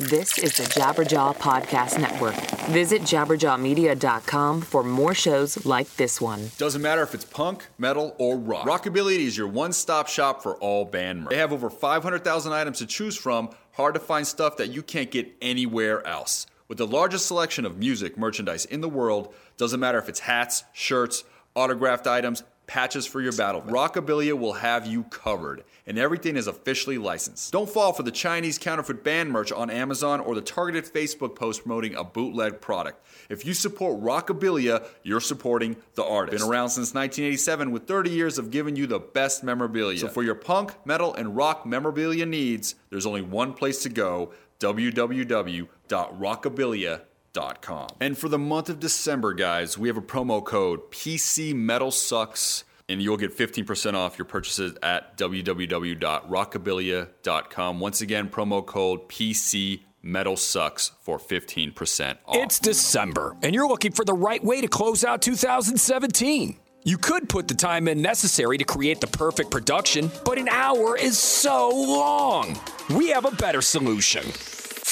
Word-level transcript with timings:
This 0.00 0.38
is 0.38 0.56
the 0.56 0.62
Jabberjaw 0.62 1.36
Podcast 1.36 2.00
Network. 2.00 2.34
Visit 2.70 3.02
jabberjawmedia.com 3.02 4.62
for 4.62 4.82
more 4.82 5.12
shows 5.12 5.66
like 5.66 5.94
this 5.96 6.22
one. 6.22 6.50
Doesn't 6.56 6.80
matter 6.80 7.02
if 7.02 7.14
it's 7.14 7.26
punk, 7.26 7.66
metal, 7.76 8.16
or 8.16 8.38
rock. 8.38 8.66
Rockabilia 8.66 9.18
is 9.18 9.36
your 9.36 9.46
one 9.46 9.74
stop 9.74 10.08
shop 10.08 10.42
for 10.42 10.54
all 10.54 10.86
band 10.86 11.24
merch. 11.24 11.28
They 11.32 11.36
have 11.36 11.52
over 11.52 11.68
500,000 11.68 12.50
items 12.50 12.78
to 12.78 12.86
choose 12.86 13.14
from, 13.14 13.50
hard 13.72 13.92
to 13.92 14.00
find 14.00 14.26
stuff 14.26 14.56
that 14.56 14.68
you 14.68 14.82
can't 14.82 15.10
get 15.10 15.36
anywhere 15.42 16.06
else. 16.06 16.46
With 16.66 16.78
the 16.78 16.86
largest 16.86 17.26
selection 17.26 17.66
of 17.66 17.76
music 17.76 18.16
merchandise 18.16 18.64
in 18.64 18.80
the 18.80 18.88
world, 18.88 19.34
doesn't 19.58 19.80
matter 19.80 19.98
if 19.98 20.08
it's 20.08 20.20
hats, 20.20 20.64
shirts, 20.72 21.24
autographed 21.54 22.06
items, 22.06 22.42
patches 22.70 23.04
for 23.04 23.20
your 23.20 23.32
battle. 23.32 23.60
Rockabilia 23.62 24.38
will 24.38 24.52
have 24.52 24.86
you 24.86 25.02
covered, 25.02 25.64
and 25.88 25.98
everything 25.98 26.36
is 26.36 26.46
officially 26.46 26.98
licensed. 26.98 27.52
Don't 27.52 27.68
fall 27.68 27.92
for 27.92 28.04
the 28.04 28.12
Chinese 28.12 28.58
counterfeit 28.58 29.02
band 29.02 29.32
merch 29.32 29.50
on 29.50 29.70
Amazon 29.70 30.20
or 30.20 30.36
the 30.36 30.40
targeted 30.40 30.84
Facebook 30.84 31.34
post 31.34 31.62
promoting 31.62 31.96
a 31.96 32.04
bootleg 32.04 32.60
product. 32.60 33.04
If 33.28 33.44
you 33.44 33.54
support 33.54 34.00
Rockabilia, 34.00 34.86
you're 35.02 35.18
supporting 35.18 35.74
the 35.96 36.04
artist. 36.04 36.38
Been 36.38 36.48
around 36.48 36.68
since 36.68 36.94
1987 36.94 37.72
with 37.72 37.88
30 37.88 38.10
years 38.10 38.38
of 38.38 38.52
giving 38.52 38.76
you 38.76 38.86
the 38.86 39.00
best 39.00 39.42
memorabilia. 39.42 39.98
So 39.98 40.08
for 40.08 40.22
your 40.22 40.36
punk, 40.36 40.74
metal, 40.86 41.12
and 41.12 41.36
rock 41.36 41.66
memorabilia 41.66 42.24
needs, 42.24 42.76
there's 42.88 43.04
only 43.04 43.22
one 43.22 43.52
place 43.52 43.82
to 43.82 43.88
go 43.88 44.32
www.rockabilia.com. 44.60 47.00
And 48.00 48.18
for 48.18 48.28
the 48.28 48.38
month 48.38 48.68
of 48.68 48.78
December, 48.80 49.32
guys, 49.34 49.78
we 49.78 49.88
have 49.88 49.96
a 49.96 50.02
promo 50.02 50.44
code 50.44 50.90
PC 50.90 51.54
Metal 51.54 51.90
Sucks, 51.90 52.64
and 52.88 53.02
you'll 53.02 53.16
get 53.16 53.36
15% 53.36 53.94
off 53.94 54.18
your 54.18 54.24
purchases 54.24 54.76
at 54.82 55.16
www.rockabilia.com. 55.16 57.80
Once 57.80 58.00
again, 58.00 58.28
promo 58.28 58.66
code 58.66 59.08
PC 59.08 59.82
Metal 60.02 60.36
Sucks 60.36 60.92
for 61.00 61.18
15% 61.18 62.18
off. 62.26 62.36
It's 62.36 62.58
December, 62.58 63.36
and 63.42 63.54
you're 63.54 63.68
looking 63.68 63.92
for 63.92 64.04
the 64.04 64.14
right 64.14 64.42
way 64.42 64.60
to 64.60 64.68
close 64.68 65.04
out 65.04 65.22
2017. 65.22 66.58
You 66.82 66.96
could 66.96 67.28
put 67.28 67.46
the 67.46 67.54
time 67.54 67.88
in 67.88 68.00
necessary 68.00 68.56
to 68.56 68.64
create 68.64 69.02
the 69.02 69.06
perfect 69.06 69.50
production, 69.50 70.10
but 70.24 70.38
an 70.38 70.48
hour 70.48 70.96
is 70.96 71.18
so 71.18 71.68
long. 71.68 72.58
We 72.88 73.10
have 73.10 73.26
a 73.26 73.36
better 73.36 73.60
solution. 73.60 74.22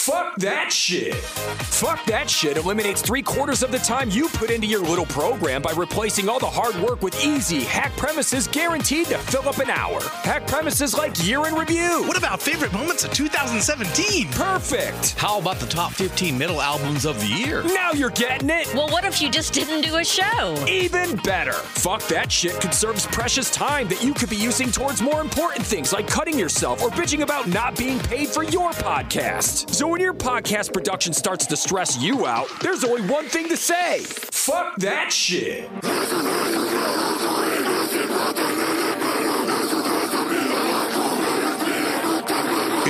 Fuck 0.09 0.37
that 0.37 0.73
shit. 0.73 1.15
Fuck 1.17 2.03
that 2.07 2.31
shit 2.31 2.57
eliminates 2.57 3.03
three 3.03 3.21
quarters 3.21 3.63
of 3.63 3.71
the 3.71 3.79
time 3.79 4.09
you 4.09 4.29
put 4.31 4.51
into 4.51 4.67
your 4.67 4.81
little 4.81 5.05
program 5.05 5.61
by 5.61 5.73
replacing 5.73 6.31
all 6.31 6.39
the 6.39 6.47
hard 6.47 6.75
work 6.77 7.03
with 7.03 7.23
easy 7.23 7.61
hack 7.61 7.95
premises 7.99 8.49
guaranteed 8.49 9.09
to 9.09 9.19
fill 9.19 9.47
up 9.47 9.59
an 9.59 9.69
hour. 9.69 10.01
Hack 10.23 10.47
premises 10.47 10.97
like 10.97 11.23
year 11.27 11.47
in 11.47 11.55
review. 11.55 12.05
What 12.09 12.17
about 12.17 12.41
favorite 12.41 12.73
moments 12.73 13.05
of 13.05 13.13
2017? 13.13 14.29
Perfect. 14.33 15.11
How 15.19 15.39
about 15.39 15.57
the 15.59 15.67
top 15.67 15.93
15 15.93 16.39
metal 16.39 16.63
albums 16.63 17.05
of 17.05 17.21
the 17.21 17.27
year? 17.27 17.63
Now 17.65 17.93
you're 17.93 18.09
getting 18.09 18.49
it. 18.49 18.73
Well, 18.73 18.89
what 18.89 19.05
if 19.05 19.21
you 19.21 19.31
just 19.31 19.53
didn't 19.53 19.83
do 19.83 19.97
a 19.97 20.05
show? 20.05 20.55
Even 20.67 21.17
better. 21.17 21.53
Fuck 21.53 22.01
that 22.09 22.33
shit 22.33 22.59
conserves 22.63 23.05
precious 23.09 23.51
time 23.51 23.89
that 23.89 24.03
you 24.03 24.15
could 24.15 24.31
be 24.31 24.37
using 24.37 24.73
towards 24.73 25.03
more 25.03 25.21
important 25.21 25.67
things 25.67 25.93
like 25.93 26.07
cutting 26.09 26.39
yourself 26.39 26.83
or 26.83 26.89
bitching 26.89 27.21
about 27.21 27.47
not 27.47 27.77
being 27.77 27.99
paid 27.99 28.29
for 28.29 28.43
your 28.43 28.71
podcast. 28.71 29.75
So 29.75 29.98
when 29.99 30.05
your 30.05 30.15
podcast 30.15 30.73
production 30.73 31.13
starts 31.13 31.45
to 31.45 31.57
stress 31.57 32.01
you 32.01 32.25
out, 32.25 32.47
there's 32.63 32.85
only 32.85 33.03
one 33.11 33.27
thing 33.27 33.49
to 33.49 33.57
say. 33.57 33.99
Fuck 33.99 34.77
that 34.77 35.13
shit. 35.13 35.69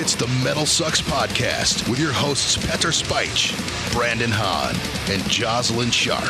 It's 0.01 0.15
the 0.15 0.29
Metal 0.45 0.65
Sucks 0.65 1.03
Podcast 1.03 1.89
with 1.89 1.99
your 1.99 2.13
hosts 2.13 2.57
Pete 2.57 2.95
Spike, 2.95 3.93
Brandon 3.93 4.31
Hahn, 4.31 4.77
and 5.11 5.29
Jocelyn 5.29 5.91
Sharp. 5.91 6.23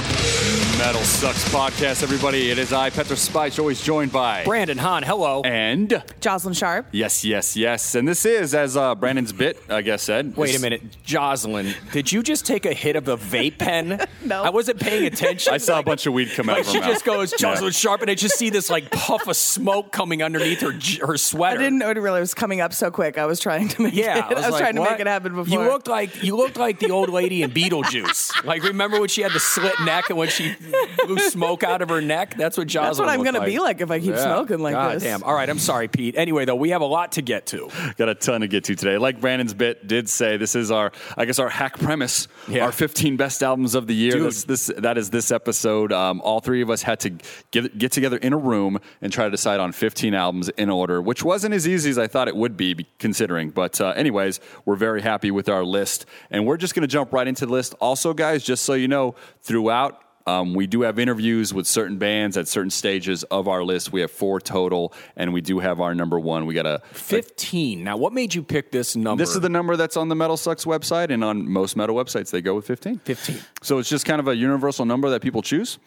Metal 0.78 1.02
Sucks 1.02 1.44
Podcast, 1.50 2.02
everybody. 2.02 2.50
It 2.50 2.56
is 2.58 2.72
I, 2.72 2.88
Petra 2.88 3.14
Spike, 3.16 3.58
always 3.58 3.82
joined 3.82 4.10
by 4.10 4.42
Brandon 4.44 4.78
Hahn, 4.78 5.02
hello. 5.02 5.42
and 5.42 6.02
Jocelyn 6.20 6.54
Sharp. 6.54 6.86
yes, 6.92 7.24
yes, 7.26 7.56
yes. 7.58 7.94
And 7.94 8.08
this 8.08 8.24
is, 8.24 8.54
as 8.54 8.74
uh, 8.76 8.94
Brandon's 8.94 9.32
bit, 9.34 9.62
I 9.68 9.82
guess, 9.82 10.02
said. 10.02 10.34
Wait 10.36 10.56
a 10.56 10.60
minute, 10.60 10.82
Jocelyn, 11.04 11.74
did 11.92 12.10
you 12.10 12.22
just 12.22 12.46
take 12.46 12.64
a 12.64 12.72
hit 12.72 12.96
of 12.96 13.06
a 13.08 13.16
vape 13.18 13.58
pen? 13.58 14.00
No. 14.24 14.42
I 14.42 14.50
wasn't 14.50 14.78
paying 14.78 15.06
attention. 15.06 15.54
I 15.54 15.56
saw 15.58 15.78
a 15.78 15.82
bunch 15.82 16.04
of 16.06 16.12
weed 16.12 16.28
come 16.34 16.50
out 16.50 16.58
Like 16.58 16.60
of 16.62 16.66
her 16.66 16.72
she 16.72 16.80
mouth. 16.80 16.88
just 16.90 17.04
goes, 17.06 17.32
Jocelyn 17.32 17.72
Sharp, 17.72 18.02
and 18.02 18.10
I 18.10 18.14
just 18.14 18.36
see 18.36 18.50
this 18.50 18.68
like 18.68 18.90
puff 18.90 19.26
of 19.26 19.36
smoke 19.36 19.90
coming 19.90 20.22
underneath 20.22 20.60
her 20.60 20.72
j- 20.72 20.98
her 20.98 21.16
I 21.42 21.56
didn't 21.56 21.78
know 21.78 21.88
it 21.88 21.96
really 21.96 22.20
was 22.20 22.34
coming 22.34 22.60
up 22.60 22.74
so 22.74 22.90
quick. 22.90 23.16
I 23.16 23.24
was 23.24 23.40
trying 23.40 23.57
to 23.66 23.82
make 23.82 23.94
Yeah, 23.94 24.18
it. 24.18 24.24
I 24.24 24.34
was, 24.34 24.50
like, 24.50 24.60
trying 24.60 24.74
to 24.76 24.80
what? 24.82 24.92
make 24.92 25.00
it 25.00 25.08
happen 25.08 25.34
before. 25.34 25.52
You 25.64 25.68
looked 25.68 25.88
like 25.88 26.22
you 26.22 26.36
looked 26.36 26.56
like 26.56 26.78
the 26.78 26.92
old 26.92 27.08
lady 27.08 27.42
in 27.42 27.50
Beetlejuice. 27.50 28.44
like 28.44 28.62
remember 28.62 29.00
when 29.00 29.08
she 29.08 29.22
had 29.22 29.32
the 29.32 29.40
slit 29.40 29.74
neck 29.84 30.10
and 30.10 30.16
when 30.18 30.28
she 30.28 30.54
blew 31.04 31.18
smoke 31.18 31.64
out 31.64 31.82
of 31.82 31.88
her 31.88 32.00
neck? 32.00 32.36
That's 32.36 32.56
what 32.56 32.68
Jocelyn. 32.68 32.88
That's 32.90 32.98
what 33.00 33.08
I'm 33.08 33.24
gonna 33.24 33.44
be 33.44 33.58
like 33.58 33.80
if 33.80 33.90
I 33.90 33.98
keep 33.98 34.10
Yeah. 34.10 34.22
smoking 34.22 34.60
like 34.60 34.74
God 34.74 34.96
this. 34.96 35.02
Damn. 35.02 35.22
All 35.24 35.34
right, 35.34 35.48
I'm 35.48 35.58
sorry, 35.58 35.88
Pete. 35.88 36.14
Anyway, 36.16 36.44
though, 36.44 36.54
we 36.54 36.70
have 36.70 36.82
a 36.82 36.86
lot 36.86 37.12
to 37.12 37.22
get 37.22 37.46
to. 37.46 37.68
Got 37.96 38.08
a 38.08 38.14
ton 38.14 38.42
to 38.42 38.48
get 38.48 38.64
to 38.64 38.74
today. 38.76 38.98
Like 38.98 39.20
Brandon's 39.20 39.54
bit 39.54 39.86
did 39.88 40.08
say, 40.08 40.36
this 40.36 40.54
is 40.54 40.70
our, 40.70 40.92
I 41.16 41.24
guess, 41.24 41.38
our 41.38 41.48
hack 41.48 41.78
premise. 41.78 42.28
Yeah. 42.48 42.64
Our 42.66 42.72
15 42.72 43.16
best 43.16 43.42
albums 43.42 43.74
of 43.74 43.86
the 43.86 43.94
year. 43.94 44.12
Dude. 44.12 44.26
This, 44.26 44.44
this, 44.44 44.70
that 44.78 44.98
is 44.98 45.10
this 45.10 45.30
episode. 45.32 45.92
Um, 45.92 46.20
all 46.22 46.40
three 46.40 46.62
of 46.62 46.70
us 46.70 46.82
had 46.82 47.00
to 47.00 47.10
get, 47.50 47.78
get 47.78 47.92
together 47.92 48.16
in 48.18 48.32
a 48.32 48.36
room 48.38 48.78
and 49.00 49.12
try 49.12 49.24
to 49.24 49.30
decide 49.30 49.60
on 49.60 49.72
15 49.72 50.14
albums 50.14 50.48
in 50.50 50.68
order, 50.70 51.00
which 51.00 51.22
wasn't 51.24 51.54
as 51.54 51.66
easy 51.66 51.88
as 51.90 51.98
I 51.98 52.06
thought 52.06 52.28
it 52.28 52.36
would 52.36 52.56
be, 52.56 52.74
be- 52.74 52.86
considering. 53.48 53.70
But, 53.70 53.80
uh, 53.80 53.98
anyways, 53.98 54.40
we're 54.64 54.76
very 54.76 55.02
happy 55.02 55.30
with 55.30 55.48
our 55.48 55.64
list, 55.64 56.06
and 56.30 56.46
we're 56.46 56.56
just 56.56 56.74
going 56.74 56.82
to 56.82 56.88
jump 56.88 57.12
right 57.12 57.26
into 57.26 57.46
the 57.46 57.52
list. 57.52 57.74
Also, 57.80 58.14
guys, 58.14 58.44
just 58.44 58.64
so 58.64 58.74
you 58.74 58.88
know, 58.88 59.14
throughout 59.42 60.02
um, 60.26 60.52
we 60.52 60.66
do 60.66 60.82
have 60.82 60.98
interviews 60.98 61.54
with 61.54 61.66
certain 61.66 61.96
bands 61.96 62.36
at 62.36 62.46
certain 62.48 62.68
stages 62.68 63.22
of 63.24 63.48
our 63.48 63.64
list. 63.64 63.92
We 63.92 64.02
have 64.02 64.10
four 64.10 64.40
total, 64.40 64.92
and 65.16 65.32
we 65.32 65.40
do 65.40 65.58
have 65.58 65.80
our 65.80 65.94
number 65.94 66.20
one. 66.20 66.44
We 66.44 66.52
got 66.52 66.66
a 66.66 66.82
Fifteen. 66.92 67.82
Now, 67.82 67.96
what 67.96 68.12
made 68.12 68.34
you 68.34 68.42
pick 68.42 68.70
this 68.70 68.94
number? 68.94 69.22
this 69.22 69.34
is 69.34 69.40
the 69.40 69.48
number 69.48 69.74
that's 69.74 69.96
on 69.96 70.10
the 70.10 70.14
Metal 70.14 70.36
Sucks 70.36 70.66
website, 70.66 71.10
and 71.10 71.24
on 71.24 71.50
most 71.50 71.76
metal 71.76 71.96
websites, 71.96 72.30
they 72.30 72.42
go 72.42 72.54
with 72.54 72.66
15. 72.66 72.98
15. 72.98 73.38
So 73.62 73.78
it's 73.78 73.88
just 73.88 74.04
kind 74.04 74.20
of 74.20 74.28
a 74.28 74.36
universal 74.36 74.84
number 74.84 75.08
that 75.08 75.22
people 75.22 75.40
choose. 75.40 75.78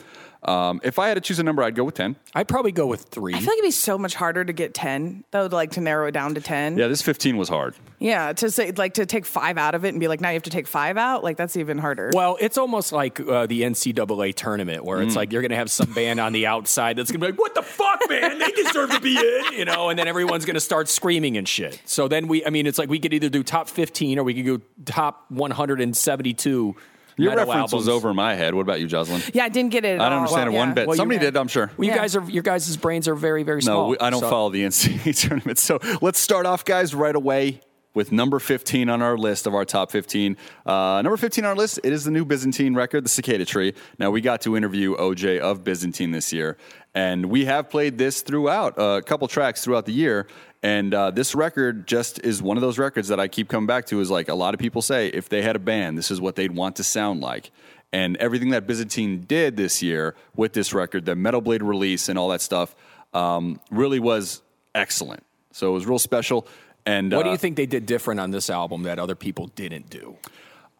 Um, 0.44 0.81
if 0.84 0.97
I 0.97 1.07
had 1.07 1.13
to 1.16 1.22
choose 1.22 1.38
a 1.40 1.44
number, 1.44 1.62
I'd 1.62 1.75
go 1.75 1.84
with 1.84 1.94
10. 1.96 2.16
I'd 2.34 2.47
probably 2.47 2.72
go 2.72 2.88
with 2.88 3.02
three. 3.03 3.34
I 3.35 3.38
feel 3.38 3.46
like 3.47 3.59
it'd 3.59 3.63
be 3.68 3.72
so 3.72 3.97
much 3.97 4.16
harder 4.16 4.44
to 4.44 4.53
get 4.53 4.74
ten 4.74 5.24
though, 5.31 5.47
to 5.47 5.53
like 5.56 5.72
to 5.72 5.81
narrow 5.81 6.07
it 6.07 6.12
down 6.13 6.34
to 6.35 6.41
ten. 6.41 6.78
Yeah, 6.78 6.88
this 6.88 7.02
15 7.03 7.38
was 7.38 7.47
hard. 7.50 7.75
Yeah, 8.00 8.34
to 8.34 8.50
say 8.50 8.72
like 8.72 8.96
to 8.96 9.06
take 9.06 9.25
five 9.28 9.59
out 9.59 9.75
of 9.75 9.85
it 9.85 9.90
and 9.90 10.00
be 10.00 10.07
like, 10.07 10.19
now 10.19 10.30
you 10.30 10.34
have 10.34 10.44
to 10.44 10.50
take 10.50 10.66
five 10.68 10.97
out. 10.97 11.24
Like 11.24 11.38
that's 11.38 11.56
even 11.57 11.78
harder. 11.78 12.09
Well, 12.13 12.38
it's 12.40 12.57
almost 12.57 12.91
like 12.91 13.19
uh, 13.19 13.46
the 13.46 13.62
NCAA 13.62 14.34
tournament 14.34 14.84
where 14.84 14.97
Mm. 14.97 15.06
it's 15.07 15.16
like 15.16 15.31
you're 15.31 15.41
going 15.44 15.51
to 15.51 15.57
have 15.57 15.69
some 15.69 15.94
band 15.94 16.19
on 16.19 16.34
the 16.34 16.47
outside 16.47 16.97
that's 16.97 17.12
going 17.12 17.22
to 17.22 17.28
be 17.28 17.31
like, 17.34 17.40
"What 17.40 17.53
the 17.53 17.62
fuck, 17.62 18.01
man? 18.09 18.40
They 18.40 18.50
deserve 18.51 18.90
to 18.91 19.00
be 19.00 19.18
in," 19.18 19.53
you 19.59 19.66
know, 19.66 19.90
and 19.90 20.00
then 20.00 20.07
everyone's 20.07 20.46
going 20.46 20.56
to 20.56 20.59
start 20.59 20.90
screaming 20.90 21.38
and 21.38 21.47
shit. 21.47 21.80
So 21.85 22.07
then 22.07 22.28
we, 22.28 22.44
I 22.46 22.50
mean, 22.50 22.66
it's 22.66 22.80
like 22.80 22.90
we 22.90 22.97
could 23.00 23.13
either 23.13 23.30
do 23.30 23.44
top 23.44 23.69
15 23.69 24.18
or 24.18 24.24
we 24.24 24.34
could 24.34 24.46
go 24.46 24.66
top 24.85 25.25
172. 25.30 26.75
Your 27.22 27.32
metal 27.32 27.46
reference 27.46 27.74
was 27.74 27.88
albums. 27.88 28.04
over 28.06 28.14
my 28.14 28.36
head. 28.36 28.54
What 28.56 28.62
about 28.62 28.80
you, 28.80 28.88
Jocelyn? 28.88 29.22
yeah, 29.34 29.44
I 29.46 29.50
didn't 29.50 29.72
get 29.72 29.86
it. 29.86 29.96
At 29.96 30.02
I 30.02 30.06
don't 30.09 30.14
all. 30.14 30.20
understand 30.20 30.50
it 30.50 30.54
Yeah. 30.54 30.59
one 30.59 30.74
bit. 30.74 30.88
Well, 30.88 30.98
Somebody 30.98 31.20
did, 31.20 31.38
I'm 31.38 31.48
sure. 31.48 31.72
Well, 31.78 31.86
you 31.86 31.92
Yeah. 31.92 31.98
guys 31.98 32.16
are 32.16 32.24
your 32.30 32.44
guys' 32.44 32.76
brains 32.78 33.08
are 33.08 33.16
very 33.16 33.44
very 33.44 33.62
small. 33.62 33.84
No, 33.84 33.88
we, 33.90 33.98
I 34.00 34.09
don't 34.09 34.22
So- 34.22 34.30
follow 34.30 34.50
the 34.50 34.64
NCAA 34.66 35.14
tournament. 35.14 35.58
So 35.60 35.80
let's 36.02 36.20
start 36.20 36.46
off, 36.46 36.66
guys, 36.66 36.94
right 36.96 37.16
away 37.16 37.62
with 37.94 38.10
number 38.14 38.40
15 38.40 38.90
on 38.90 39.02
our 39.02 39.18
list 39.18 39.46
of 39.46 39.54
our 39.54 39.66
top 39.66 39.92
15. 39.92 40.38
Uh, 40.66 41.02
number 41.04 41.18
15 41.18 41.44
on 41.44 41.50
our 41.50 41.56
list, 41.58 41.78
it 41.84 41.92
is 41.92 42.06
the 42.06 42.12
new 42.12 42.24
Byzantine 42.24 42.74
record, 42.74 43.04
The 43.04 43.10
Cicada 43.10 43.44
Tree. 43.44 43.74
Now, 44.00 44.12
we 44.12 44.22
got 44.22 44.40
to 44.44 44.56
interview 44.56 44.96
OJ 44.96 45.40
of 45.40 45.66
Byzantine 45.66 46.12
this 46.12 46.31
year, 46.31 46.56
and 46.96 47.26
we 47.26 47.44
have 47.46 47.70
played 47.70 47.98
this 47.98 48.22
throughout, 48.22 48.80
uh, 48.80 49.00
a 49.00 49.02
couple 49.02 49.28
tracks 49.28 49.62
throughout 49.62 49.86
the 49.86 49.92
year. 49.92 50.26
And 50.64 50.94
uh, 50.94 51.12
this 51.12 51.34
record 51.34 51.88
just 51.88 52.20
is 52.20 52.42
one 52.42 52.56
of 52.56 52.62
those 52.62 52.78
records 52.78 53.08
that 53.08 53.20
I 53.20 53.28
keep 53.28 53.50
coming 53.50 53.68
back 53.68 53.86
to. 53.88 54.00
Is 54.00 54.12
like 54.12 54.30
a 54.30 54.36
lot 54.36 54.54
of 54.54 54.60
people 54.60 54.81
say, 54.81 55.08
if 55.08 55.28
they 55.28 55.42
had 55.42 55.56
a 55.56 55.60
band, 55.60 55.98
this 55.98 56.12
is 56.12 56.22
what 56.22 56.36
they'd 56.36 56.52
want 56.52 56.75
to 56.75 56.84
sound 56.84 57.22
like. 57.22 57.52
And 57.94 58.16
everything 58.18 58.50
that 58.52 58.68
Byzantine 58.68 59.22
did 59.22 59.58
this 59.58 59.81
year 59.81 60.16
with 60.36 60.54
this 60.54 60.74
record, 60.74 61.06
the 61.06 61.16
Metal 61.16 61.42
Blade 61.42 61.62
release 61.62 62.08
and 62.08 62.18
all 62.18 62.30
that 62.30 62.42
stuff, 62.42 62.75
um, 63.13 63.60
really 63.69 64.00
was 64.00 64.42
excellent. 64.74 65.24
So 65.52 65.69
it 65.69 65.74
was 65.74 65.86
real 65.86 66.00
special. 66.00 66.48
And 66.86 67.12
What 67.12 67.24
do 67.24 67.30
uh, 67.30 67.34
you 67.34 67.38
think 67.38 67.57
they 67.57 67.66
did 67.66 67.86
different 67.86 68.19
on 68.19 68.31
this 68.31 68.50
album 68.50 68.84
that 68.84 69.00
other 69.00 69.16
people 69.16 69.48
didn't 69.48 69.90
do? 69.90 70.16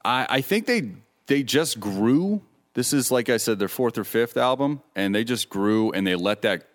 I, 0.04 0.26
I 0.30 0.42
think 0.42 0.66
they 0.66 0.92
they 1.28 1.44
just 1.44 1.80
grew. 1.80 2.42
This 2.74 2.94
is 2.94 3.12
like 3.12 3.30
I 3.30 3.38
said, 3.38 3.60
their 3.60 3.68
fourth 3.68 3.98
or 3.98 4.04
fifth 4.04 4.38
album, 4.38 4.82
and 4.96 5.14
they 5.14 5.24
just 5.24 5.50
grew 5.50 5.92
and 5.92 6.08
they 6.08 6.16
let 6.16 6.42
that 6.44 6.71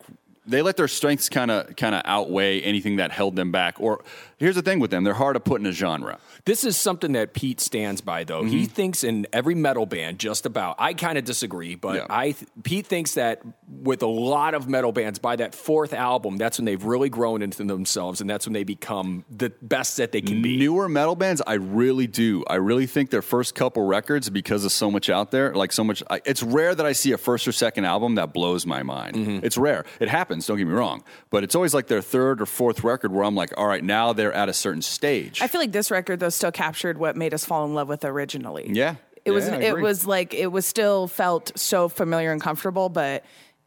they 0.47 0.63
let 0.63 0.77
their 0.77 0.89
strengths 0.89 1.29
kind 1.29 1.51
of 1.51 1.77
kind 1.77 1.95
of 1.95 2.03
outweigh 2.05 2.61
anything 2.61 2.97
that 2.97 3.11
held 3.11 3.37
them 3.37 3.53
back, 3.53 3.81
or 3.81 4.05
here's 4.39 4.55
the 4.57 4.63
thing 4.63 4.79
with 4.81 4.91
them: 4.91 5.05
they're 5.05 5.15
hard 5.15 5.35
to 5.35 5.41
put 5.41 5.61
in 5.61 5.67
a 5.67 5.73
genre. 5.73 6.19
This 6.45 6.65
is 6.65 6.77
something 6.77 7.13
that 7.13 7.35
Pete 7.35 7.61
stands 7.61 8.01
by, 8.01 8.25
though. 8.25 8.45
He 8.45 8.57
Mm-hmm. 8.63 8.73
thinks 8.73 9.05
in 9.05 9.27
every 9.33 9.55
metal 9.55 9.87
band, 9.87 10.19
just 10.19 10.47
about. 10.47 10.77
I 10.79 10.95
kind 10.95 11.19
of 11.19 11.25
disagree, 11.25 11.75
but 11.75 11.97
Yeah. 11.97 12.07
I 12.11 12.33
th- 12.33 12.47
Pete 12.63 12.87
thinks 12.87 13.15
that 13.15 13.43
with 13.83 14.03
a 14.03 14.07
lot 14.07 14.55
of 14.55 14.69
metal 14.69 14.93
bands, 14.93 15.19
by 15.19 15.37
that 15.37 15.55
fourth 15.55 15.93
album, 15.93 16.37
that's 16.37 16.59
when 16.59 16.65
they've 16.65 16.83
really 16.85 17.09
grown 17.09 17.43
into 17.43 17.65
themselves, 17.65 18.21
and 18.21 18.29
that's 18.31 18.47
when 18.47 18.53
they 18.53 18.65
become 18.65 19.25
the 19.31 19.51
best 19.63 19.97
that 19.97 20.13
they 20.13 20.21
can 20.21 20.43
be. 20.43 20.57
Newer 20.57 20.89
metal 20.89 21.15
bands, 21.17 21.43
I 21.47 21.55
really 21.55 22.07
do. 22.07 22.45
I 22.49 22.57
really 22.57 22.87
think 22.87 23.11
their 23.11 23.23
first 23.23 23.55
couple 23.55 23.85
records, 23.87 24.31
because 24.31 24.65
of 24.65 24.73
so 24.73 24.91
much 24.91 25.11
out 25.11 25.31
there, 25.31 25.55
like 25.55 25.73
so 25.73 25.83
much. 25.85 26.03
I, 26.11 26.21
it's 26.25 26.43
rare 26.43 26.75
that 26.75 26.87
I 26.87 26.93
see 26.93 27.13
a 27.13 27.19
first 27.19 27.47
or 27.49 27.53
second 27.53 27.85
album 27.85 28.15
that 28.17 28.33
blows 28.33 28.67
my 28.67 28.83
mind. 28.83 29.17
Mm-hmm. 29.17 29.45
It's 29.47 29.57
rare. 29.59 29.85
It 30.01 30.09
happens. 30.09 30.47
Don't 30.47 30.59
get 30.59 30.67
me 30.67 30.73
wrong, 30.73 31.03
but 31.31 31.43
it's 31.45 31.55
always 31.55 31.75
like 31.75 31.87
their 31.89 32.03
third 32.03 32.41
or 32.41 32.47
fourth 32.47 32.85
record 32.85 33.13
where 33.13 33.25
I'm 33.25 33.35
like, 33.35 33.53
all 33.57 33.67
right, 33.67 33.83
now 33.85 34.13
they're 34.13 34.26
at 34.33 34.49
a 34.49 34.53
certain 34.53 34.83
stage. 34.83 35.41
I 35.43 35.49
feel 35.49 35.61
like 35.61 35.73
this 35.73 35.91
record 35.91 36.21
though 36.21 36.29
still 36.29 36.53
captured 36.53 36.99
what 36.99 37.17
made 37.17 37.35
us 37.35 37.45
fall 37.45 37.65
in 37.65 37.75
love 37.75 37.89
with 37.89 38.05
originally. 38.05 38.71
Yeah. 38.73 38.97
It 39.25 39.33
was 39.33 39.49
Yeah, 39.49 39.57
I 39.57 39.61
it 39.61 39.81
was 39.81 40.07
like 40.07 40.35
it 40.35 40.53
was 40.53 40.67
still 40.67 41.09
felt 41.09 41.51
so 41.57 41.89
familiar 41.89 42.31
and 42.31 42.41
comfortable, 42.41 42.89
but 42.89 43.25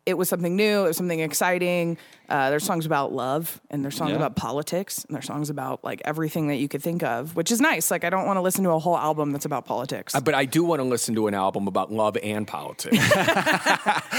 it 0.09 0.17
was 0.17 0.27
something 0.27 0.55
new, 0.55 0.83
it 0.85 0.87
was 0.87 0.97
something 0.97 1.19
exciting. 1.19 1.97
Uh, 2.27 2.51
there's 2.51 2.63
songs 2.63 2.85
about 2.85 3.11
love 3.11 3.59
and 3.71 3.83
there's 3.83 3.95
songs 3.95 4.11
Yeah. 4.11 4.17
about 4.17 4.35
politics 4.35 5.03
and 5.05 5.15
there's 5.15 5.25
songs 5.25 5.49
about 5.49 5.83
like 5.83 5.99
everything 6.05 6.47
that 6.49 6.57
you 6.57 6.67
could 6.67 6.83
think 6.83 7.01
of, 7.01 7.35
which 7.35 7.51
is 7.51 7.59
nice. 7.59 7.89
Like 7.89 8.03
I 8.03 8.11
don't 8.11 8.27
want 8.27 8.37
to 8.37 8.41
listen 8.41 8.63
to 8.65 8.69
a 8.71 8.77
whole 8.79 8.97
album 8.97 9.31
that's 9.31 9.45
about 9.45 9.65
politics. 9.65 10.13
Uh, 10.13 10.21
But 10.21 10.35
I 10.35 10.45
do 10.45 10.63
want 10.63 10.79
to 10.79 10.83
listen 10.83 11.15
to 11.15 11.27
an 11.27 11.33
album 11.33 11.67
about 11.67 11.91
love 11.91 12.17
and 12.21 12.47
politics. 12.47 12.97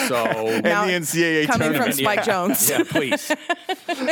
so, 0.08 0.60
Now, 0.64 0.86
the 0.86 0.92
NCAA 0.92 1.46
coming 1.46 1.68
tournament. 1.72 1.84
from 1.84 1.92
Spike 1.92 2.24
Jones. 2.24 2.68
yeah, 2.68 2.82
please. 2.84 3.30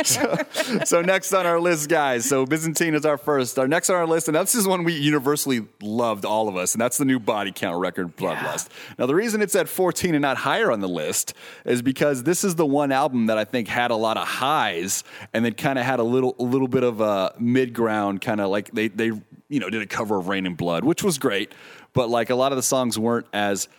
so 0.85 1.01
next 1.01 1.33
on 1.33 1.45
our 1.45 1.59
list, 1.59 1.89
guys. 1.89 2.25
So 2.25 2.45
Byzantine 2.45 2.93
is 2.95 3.05
our 3.05 3.17
first. 3.17 3.57
Our 3.59 3.67
next 3.67 3.89
on 3.89 3.95
our 3.97 4.07
list, 4.07 4.27
and 4.27 4.35
that's 4.35 4.55
is 4.55 4.67
one 4.67 4.83
we 4.83 4.93
universally 4.93 5.65
loved, 5.81 6.25
all 6.25 6.47
of 6.47 6.55
us, 6.55 6.73
and 6.73 6.81
that's 6.81 6.97
the 6.97 7.05
new 7.05 7.19
Body 7.19 7.51
Count 7.51 7.79
record, 7.79 8.15
Bloodlust. 8.17 8.69
Now 8.97 9.05
the 9.05 9.15
reason 9.15 9.41
it's 9.41 9.55
at 9.55 9.67
14 9.67 10.15
and 10.15 10.21
not 10.21 10.37
higher 10.37 10.71
on 10.71 10.79
the 10.79 10.87
list 10.89 11.33
is 11.69 11.81
because 11.81 12.23
this 12.23 12.43
is 12.43 12.55
the 12.55 12.65
one 12.65 12.91
album 12.91 13.27
that 13.27 13.37
I 13.37 13.45
think 13.45 13.67
had 13.67 13.91
a 13.91 13.95
lot 13.95 14.17
of 14.17 14.27
highs, 14.27 15.03
and 15.33 15.45
then 15.45 15.53
kind 15.53 15.79
of 15.79 15.85
had 15.85 15.99
a 15.99 16.03
little, 16.03 16.35
a 16.39 16.43
little 16.43 16.67
bit 16.67 16.83
of 16.83 16.99
a 16.99 17.33
mid 17.39 17.73
ground, 17.73 18.21
kind 18.21 18.41
of 18.41 18.49
like 18.49 18.71
they, 18.71 18.87
they, 18.87 19.11
you 19.47 19.59
know, 19.59 19.69
did 19.69 19.81
a 19.81 19.85
cover 19.85 20.17
of 20.17 20.27
Raining 20.27 20.55
Blood, 20.55 20.83
which 20.83 21.03
was 21.03 21.17
great, 21.17 21.53
but 21.93 22.09
like 22.09 22.31
a 22.31 22.35
lot 22.35 22.51
of 22.51 22.57
the 22.57 22.63
songs 22.63 22.99
weren't 22.99 23.27
as. 23.31 23.69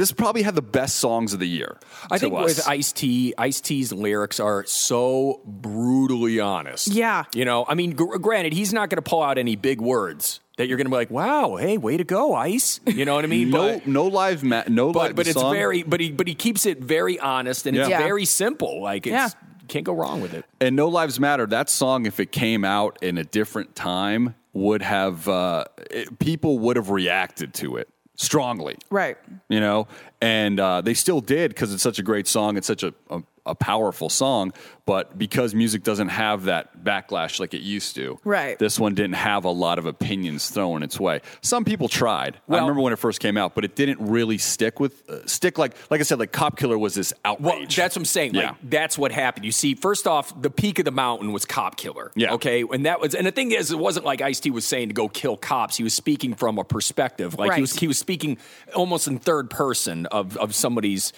This 0.00 0.12
probably 0.12 0.40
had 0.42 0.54
the 0.54 0.62
best 0.62 0.96
songs 0.96 1.34
of 1.34 1.40
the 1.40 1.46
year. 1.48 1.76
I 2.10 2.16
to 2.16 2.20
think 2.20 2.34
us. 2.34 2.44
with 2.56 2.66
Ice 2.68 2.90
T, 2.90 3.34
Ice 3.36 3.60
T's 3.60 3.92
lyrics 3.92 4.40
are 4.40 4.64
so 4.64 5.42
brutally 5.44 6.40
honest. 6.40 6.88
Yeah. 6.88 7.24
you 7.34 7.44
know, 7.44 7.66
I 7.68 7.74
mean, 7.74 7.92
gr- 7.92 8.16
granted, 8.16 8.54
he's 8.54 8.72
not 8.72 8.88
going 8.88 8.96
to 8.96 9.02
pull 9.02 9.22
out 9.22 9.36
any 9.36 9.56
big 9.56 9.78
words 9.80 10.40
that 10.56 10.68
you're 10.68 10.78
going 10.78 10.86
to 10.86 10.90
be 10.90 10.96
like, 10.96 11.10
"Wow, 11.10 11.56
hey, 11.56 11.76
way 11.76 11.98
to 11.98 12.04
go, 12.04 12.34
Ice." 12.34 12.80
You 12.86 13.04
know 13.04 13.14
what 13.14 13.24
I 13.24 13.28
mean? 13.28 13.50
no, 13.50 13.74
But- 13.78 13.86
no 13.86 14.06
live, 14.06 14.42
ma- 14.42 14.64
no 14.68 14.90
but 14.92 15.08
live. 15.08 15.16
but 15.16 15.26
it's 15.26 15.38
song- 15.38 15.54
very 15.54 15.82
but 15.82 16.00
he 16.00 16.10
but 16.12 16.26
he 16.26 16.34
keeps 16.34 16.64
it 16.64 16.78
very 16.80 17.18
honest 17.20 17.66
and 17.66 17.76
it's 17.76 17.88
Yeah. 17.90 17.98
very 17.98 18.24
simple. 18.24 18.80
Like 18.82 19.06
it's 19.06 19.12
Yeah. 19.12 19.28
can't 19.68 19.84
go 19.84 19.92
wrong 19.92 20.22
with 20.22 20.32
it. 20.32 20.44
And 20.62 20.76
No 20.76 20.88
Lives 20.88 21.20
Matter, 21.20 21.46
that 21.46 21.68
song, 21.68 22.06
if 22.06 22.18
it 22.20 22.32
came 22.32 22.64
out 22.64 22.98
in 23.02 23.18
a 23.18 23.24
different 23.24 23.74
time, 23.76 24.34
would 24.52 24.82
have, 24.82 25.28
uh, 25.28 25.64
it, 25.90 26.18
people 26.18 26.58
would 26.58 26.76
have 26.76 26.90
reacted 26.90 27.54
to 27.54 27.76
it 27.76 27.88
strongly. 28.20 28.76
Right. 28.90 29.16
You 29.48 29.60
know? 29.60 29.88
And 30.20 30.60
uh, 30.60 30.82
they 30.82 30.94
still 30.94 31.20
did 31.20 31.50
because 31.50 31.72
it's 31.72 31.82
such 31.82 31.98
a 31.98 32.02
great 32.02 32.28
song. 32.28 32.56
It's 32.56 32.66
such 32.66 32.82
a, 32.82 32.92
a, 33.08 33.22
a 33.50 33.54
powerful 33.54 34.08
song. 34.08 34.52
But 34.86 35.16
because 35.16 35.54
music 35.54 35.84
doesn't 35.84 36.08
have 36.08 36.44
that 36.44 36.82
backlash 36.82 37.38
like 37.38 37.54
it 37.54 37.60
used 37.60 37.94
to, 37.94 38.18
Right. 38.24 38.58
this 38.58 38.80
one 38.80 38.94
didn't 38.94 39.14
have 39.14 39.44
a 39.44 39.50
lot 39.50 39.78
of 39.78 39.86
opinions 39.86 40.50
thrown 40.50 40.82
its 40.82 40.98
way. 40.98 41.20
Some 41.42 41.64
people 41.64 41.86
tried. 41.86 42.38
I 42.48 42.56
remember 42.56 42.80
when 42.80 42.92
it 42.92 42.98
first 42.98 43.20
came 43.20 43.36
out, 43.36 43.54
but 43.54 43.64
it 43.64 43.76
didn't 43.76 44.00
really 44.00 44.38
stick 44.38 44.80
with, 44.80 45.08
uh, 45.08 45.24
stick 45.26 45.58
like, 45.58 45.76
like 45.90 46.00
I 46.00 46.02
said, 46.02 46.18
like 46.18 46.32
Cop 46.32 46.56
Killer 46.58 46.76
was 46.76 46.94
this 46.94 47.12
outrage. 47.24 47.44
Well, 47.44 47.60
that's 47.60 47.94
what 47.94 47.96
I'm 47.98 48.04
saying. 48.04 48.34
Yeah. 48.34 48.48
Like 48.48 48.56
that's 48.70 48.98
what 48.98 49.12
happened. 49.12 49.44
You 49.44 49.52
see, 49.52 49.74
first 49.76 50.08
off, 50.08 50.32
the 50.40 50.50
peak 50.50 50.80
of 50.80 50.86
the 50.86 50.90
mountain 50.90 51.30
was 51.32 51.44
Cop 51.44 51.76
Killer. 51.76 52.10
Yeah. 52.16 52.32
Okay. 52.34 52.62
And 52.72 52.84
that 52.86 53.00
was, 53.00 53.14
and 53.14 53.26
the 53.26 53.32
thing 53.32 53.52
is, 53.52 53.70
it 53.70 53.78
wasn't 53.78 54.04
like 54.06 54.20
Ice 54.22 54.40
T 54.40 54.50
was 54.50 54.64
saying 54.64 54.88
to 54.88 54.94
go 54.94 55.08
kill 55.08 55.36
cops. 55.36 55.76
He 55.76 55.84
was 55.84 55.94
speaking 55.94 56.34
from 56.34 56.58
a 56.58 56.64
perspective. 56.64 57.38
Like 57.38 57.46
he 57.46 57.50
Right. 57.50 57.60
was, 57.60 57.74
he 57.74 57.86
was 57.86 57.98
speaking 57.98 58.38
almost 58.74 59.06
in 59.06 59.18
third 59.18 59.50
person 59.50 60.06
of 60.06 60.36
of 60.38 60.52
somebody's 60.54 61.12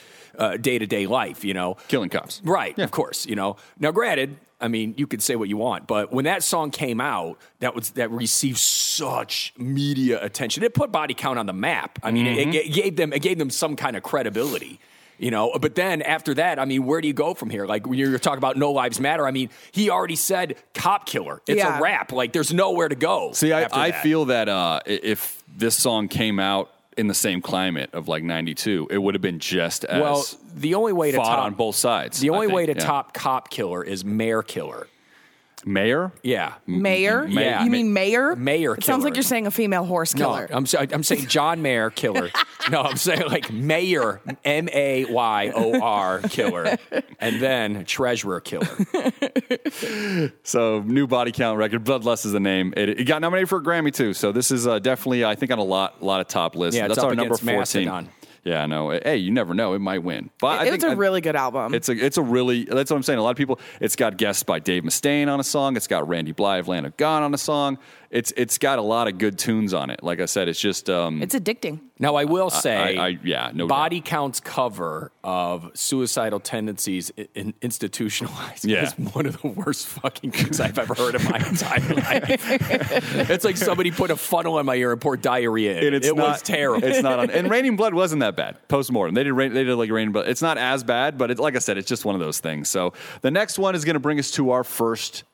day 0.60 0.78
to 0.78 0.86
day 0.86 1.06
life. 1.06 1.44
You 1.44 1.54
know, 1.54 1.76
Killing 1.88 2.08
cops. 2.10 2.40
Right, 2.44 2.78
of 2.78 2.90
course. 2.90 3.26
You 3.26 3.36
know. 3.36 3.56
Now, 3.78 3.90
granted, 3.92 4.36
I 4.60 4.68
mean, 4.68 4.94
you 4.96 5.06
could 5.06 5.22
say 5.22 5.34
what 5.36 5.48
you 5.48 5.56
want, 5.56 5.86
but 5.88 6.12
when 6.12 6.24
that 6.24 6.42
song 6.44 6.70
came 6.70 7.00
out, 7.00 7.38
that 7.60 7.74
was 7.74 7.90
that 7.90 8.10
received 8.10 8.58
such 8.58 9.52
media 9.58 10.22
attention. 10.22 10.62
It 10.62 10.74
put 10.74 10.92
Body 10.92 11.14
Count 11.14 11.38
on 11.38 11.46
the 11.46 11.52
map. 11.52 11.98
I 12.02 12.10
mean, 12.10 12.26
it, 12.26 12.54
it 12.54 12.72
gave 12.72 12.96
them 12.96 13.12
it 13.12 13.22
gave 13.22 13.38
them 13.38 13.50
some 13.50 13.76
kind 13.76 13.96
of 13.96 14.02
credibility. 14.02 14.78
You 15.18 15.30
know, 15.30 15.56
but 15.60 15.76
then 15.76 16.02
after 16.02 16.34
that, 16.34 16.58
I 16.58 16.64
mean, 16.64 16.84
where 16.84 17.00
do 17.00 17.06
you 17.06 17.14
go 17.14 17.32
from 17.32 17.48
here? 17.48 17.64
Like 17.64 17.86
when 17.86 17.96
you're 17.96 18.18
talking 18.18 18.38
about 18.38 18.56
No 18.56 18.72
Lives 18.72 18.98
Matter, 18.98 19.24
I 19.24 19.30
mean, 19.30 19.50
he 19.70 19.88
already 19.88 20.16
said 20.16 20.56
cop 20.74 21.06
killer. 21.06 21.40
It's 21.46 21.58
Yeah. 21.58 21.78
a 21.78 21.80
rap. 21.82 22.10
Like 22.10 22.32
there's 22.32 22.52
nowhere 22.52 22.88
to 22.88 22.96
go. 22.96 23.30
See, 23.32 23.52
I, 23.52 23.62
after 23.62 23.78
I 23.78 23.90
that. 23.92 24.02
feel 24.02 24.24
that 24.24 24.48
uh, 24.48 24.80
if 24.86 25.44
this 25.46 25.76
song 25.76 26.08
came 26.08 26.40
out 26.40 26.71
in 26.96 27.06
the 27.06 27.14
same 27.14 27.40
climate 27.40 27.90
of 27.92 28.08
like 28.08 28.22
92, 28.22 28.88
it 28.90 28.98
would 28.98 29.14
have 29.14 29.22
been 29.22 29.38
just 29.38 29.84
as 29.84 30.02
well, 30.02 30.24
the 30.54 30.74
only 30.74 30.92
way 30.92 31.10
to 31.10 31.16
top 31.16 31.38
on 31.38 31.54
both 31.54 31.76
sides. 31.76 32.20
The 32.20 32.30
only 32.30 32.48
way 32.48 32.66
to 32.66 32.74
yeah. 32.74 32.84
top 32.84 33.14
cop 33.14 33.50
killer 33.50 33.82
is 33.82 34.04
mayor 34.04 34.42
killer. 34.42 34.86
Mayor. 35.64 36.12
Yeah, 36.22 36.54
Mayor? 36.66 37.26
Yeah. 37.26 37.64
You 37.64 37.70
mean 37.70 37.92
mayor? 37.92 38.34
Mayor 38.36 38.74
It 38.74 38.84
sounds 38.84 39.04
like 39.04 39.14
you're 39.14 39.22
saying 39.22 39.46
a 39.46 39.50
female 39.50 39.84
horse 39.84 40.12
killer. 40.14 40.48
No, 40.50 40.56
I'm, 40.56 40.66
sa- 40.66 40.84
I'm 40.90 41.02
saying 41.02 41.26
John 41.26 41.62
Mayer 41.62 41.90
killer. 41.90 42.30
no, 42.70 42.82
I'm 42.82 42.96
saying 42.96 43.26
like 43.28 43.52
Mayor, 43.52 44.20
M 44.44 44.68
A 44.72 45.04
Y 45.06 45.52
O 45.54 45.80
R 45.80 46.20
killer, 46.22 46.76
and 47.18 47.40
then 47.40 47.84
Treasurer 47.84 48.40
killer. 48.40 48.68
So 50.44 50.80
new 50.82 51.06
body 51.06 51.32
count 51.32 51.58
record. 51.58 51.84
Bloodlust 51.84 52.26
is 52.26 52.32
the 52.32 52.40
name. 52.40 52.74
It, 52.76 53.00
it 53.00 53.04
got 53.04 53.20
nominated 53.20 53.48
for 53.48 53.58
a 53.58 53.62
Grammy 53.62 53.92
too. 53.92 54.12
So 54.12 54.32
this 54.32 54.50
is 54.50 54.66
uh, 54.66 54.78
definitely, 54.78 55.24
I 55.24 55.34
think, 55.34 55.50
on 55.50 55.58
a 55.58 55.64
lot, 55.64 56.02
lot 56.02 56.20
of 56.20 56.28
top 56.28 56.54
lists. 56.56 56.76
Yeah, 56.76 56.86
it's 56.86 56.96
That's 56.96 57.04
up 57.04 57.10
our 57.10 57.14
number 57.14 57.34
against 57.34 57.42
14. 57.44 57.84
Mastodon. 57.86 58.08
Yeah, 58.44 58.66
no. 58.66 58.90
Hey, 58.90 59.18
you 59.18 59.30
never 59.30 59.54
know. 59.54 59.74
It 59.74 59.78
might 59.78 60.02
win. 60.02 60.30
But 60.40 60.60
I 60.60 60.62
it 60.64 60.70
think 60.70 60.82
was 60.82 60.84
a 60.84 60.88
I- 60.88 60.98
really 60.98 61.20
good 61.20 61.36
album. 61.36 61.74
It's 61.74 61.88
a 61.88 61.92
it's 61.92 62.16
a 62.16 62.22
really 62.22 62.64
that's 62.64 62.90
what 62.90 62.96
I'm 62.96 63.02
saying. 63.04 63.18
A 63.20 63.22
lot 63.22 63.30
of 63.30 63.36
people. 63.36 63.60
It's 63.80 63.94
got 63.94 64.16
guests 64.16 64.42
by 64.42 64.58
Dave 64.58 64.82
Mustaine 64.82 65.28
on 65.28 65.38
a 65.38 65.44
song. 65.44 65.76
It's 65.76 65.86
got 65.86 66.08
Randy 66.08 66.32
Blythe, 66.32 66.66
Lamb 66.66 66.84
of 66.84 66.96
God 66.96 67.22
on 67.22 67.32
a 67.34 67.38
song. 67.38 67.78
It's 68.12 68.30
it's 68.36 68.58
got 68.58 68.78
a 68.78 68.82
lot 68.82 69.08
of 69.08 69.16
good 69.16 69.38
tunes 69.38 69.72
on 69.72 69.88
it. 69.88 70.02
Like 70.02 70.20
I 70.20 70.26
said, 70.26 70.46
it's 70.46 70.60
just 70.60 70.90
um, 70.90 71.22
it's 71.22 71.34
addicting. 71.34 71.80
Now 71.98 72.14
I 72.16 72.26
will 72.26 72.50
say, 72.50 72.98
I- 72.98 73.06
I- 73.06 73.18
yeah, 73.24 73.50
no 73.54 73.66
Body 73.66 74.02
Count's 74.02 74.38
cover 74.38 75.10
of 75.24 75.70
"Suicidal 75.72 76.38
Tendencies 76.38 77.10
in 77.34 77.54
Institutionalized" 77.62 78.66
Yeah. 78.66 78.82
is 78.84 78.92
one 79.14 79.24
of 79.24 79.40
the 79.40 79.48
worst 79.48 79.86
fucking 79.86 80.32
things 80.32 80.60
I've 80.60 80.78
ever 80.78 80.94
heard 80.94 81.14
in 81.14 81.24
my 81.24 81.38
entire 81.48 81.94
life. 81.94 83.30
it's 83.30 83.46
like 83.46 83.56
somebody 83.56 83.90
put 83.90 84.10
a 84.10 84.16
funnel 84.16 84.58
in 84.58 84.66
my 84.66 84.74
ear 84.74 84.92
and 84.92 85.00
poured 85.00 85.22
diarrhea 85.22 85.78
in. 85.78 85.86
and 85.86 85.96
it's 85.96 86.06
it 86.06 86.14
not, 86.14 86.28
was 86.32 86.42
terrible. 86.42 86.86
It's 86.86 87.02
not 87.02 87.18
on. 87.18 87.30
And 87.30 87.48
Raining 87.50 87.76
Blood 87.76 87.94
wasn't 87.94 88.20
that 88.20 88.36
bad. 88.36 88.56
Postmortem, 88.68 89.14
they 89.14 89.24
did. 89.24 89.32
Rain, 89.32 89.54
they 89.54 89.64
did 89.64 89.74
like 89.76 89.90
Raining 89.90 90.12
Blood. 90.12 90.28
It's 90.28 90.42
not 90.42 90.58
as 90.58 90.84
bad, 90.84 91.16
but 91.16 91.30
it, 91.30 91.38
like 91.38 91.56
I 91.56 91.60
said, 91.60 91.78
it's 91.78 91.88
just 91.88 92.04
one 92.04 92.14
of 92.14 92.20
those 92.20 92.40
things. 92.40 92.68
So 92.68 92.92
the 93.22 93.30
next 93.30 93.58
one 93.58 93.74
is 93.74 93.86
going 93.86 93.94
to 93.94 94.00
bring 94.00 94.18
us 94.18 94.30
to 94.32 94.50
our 94.50 94.64
first 94.64 95.24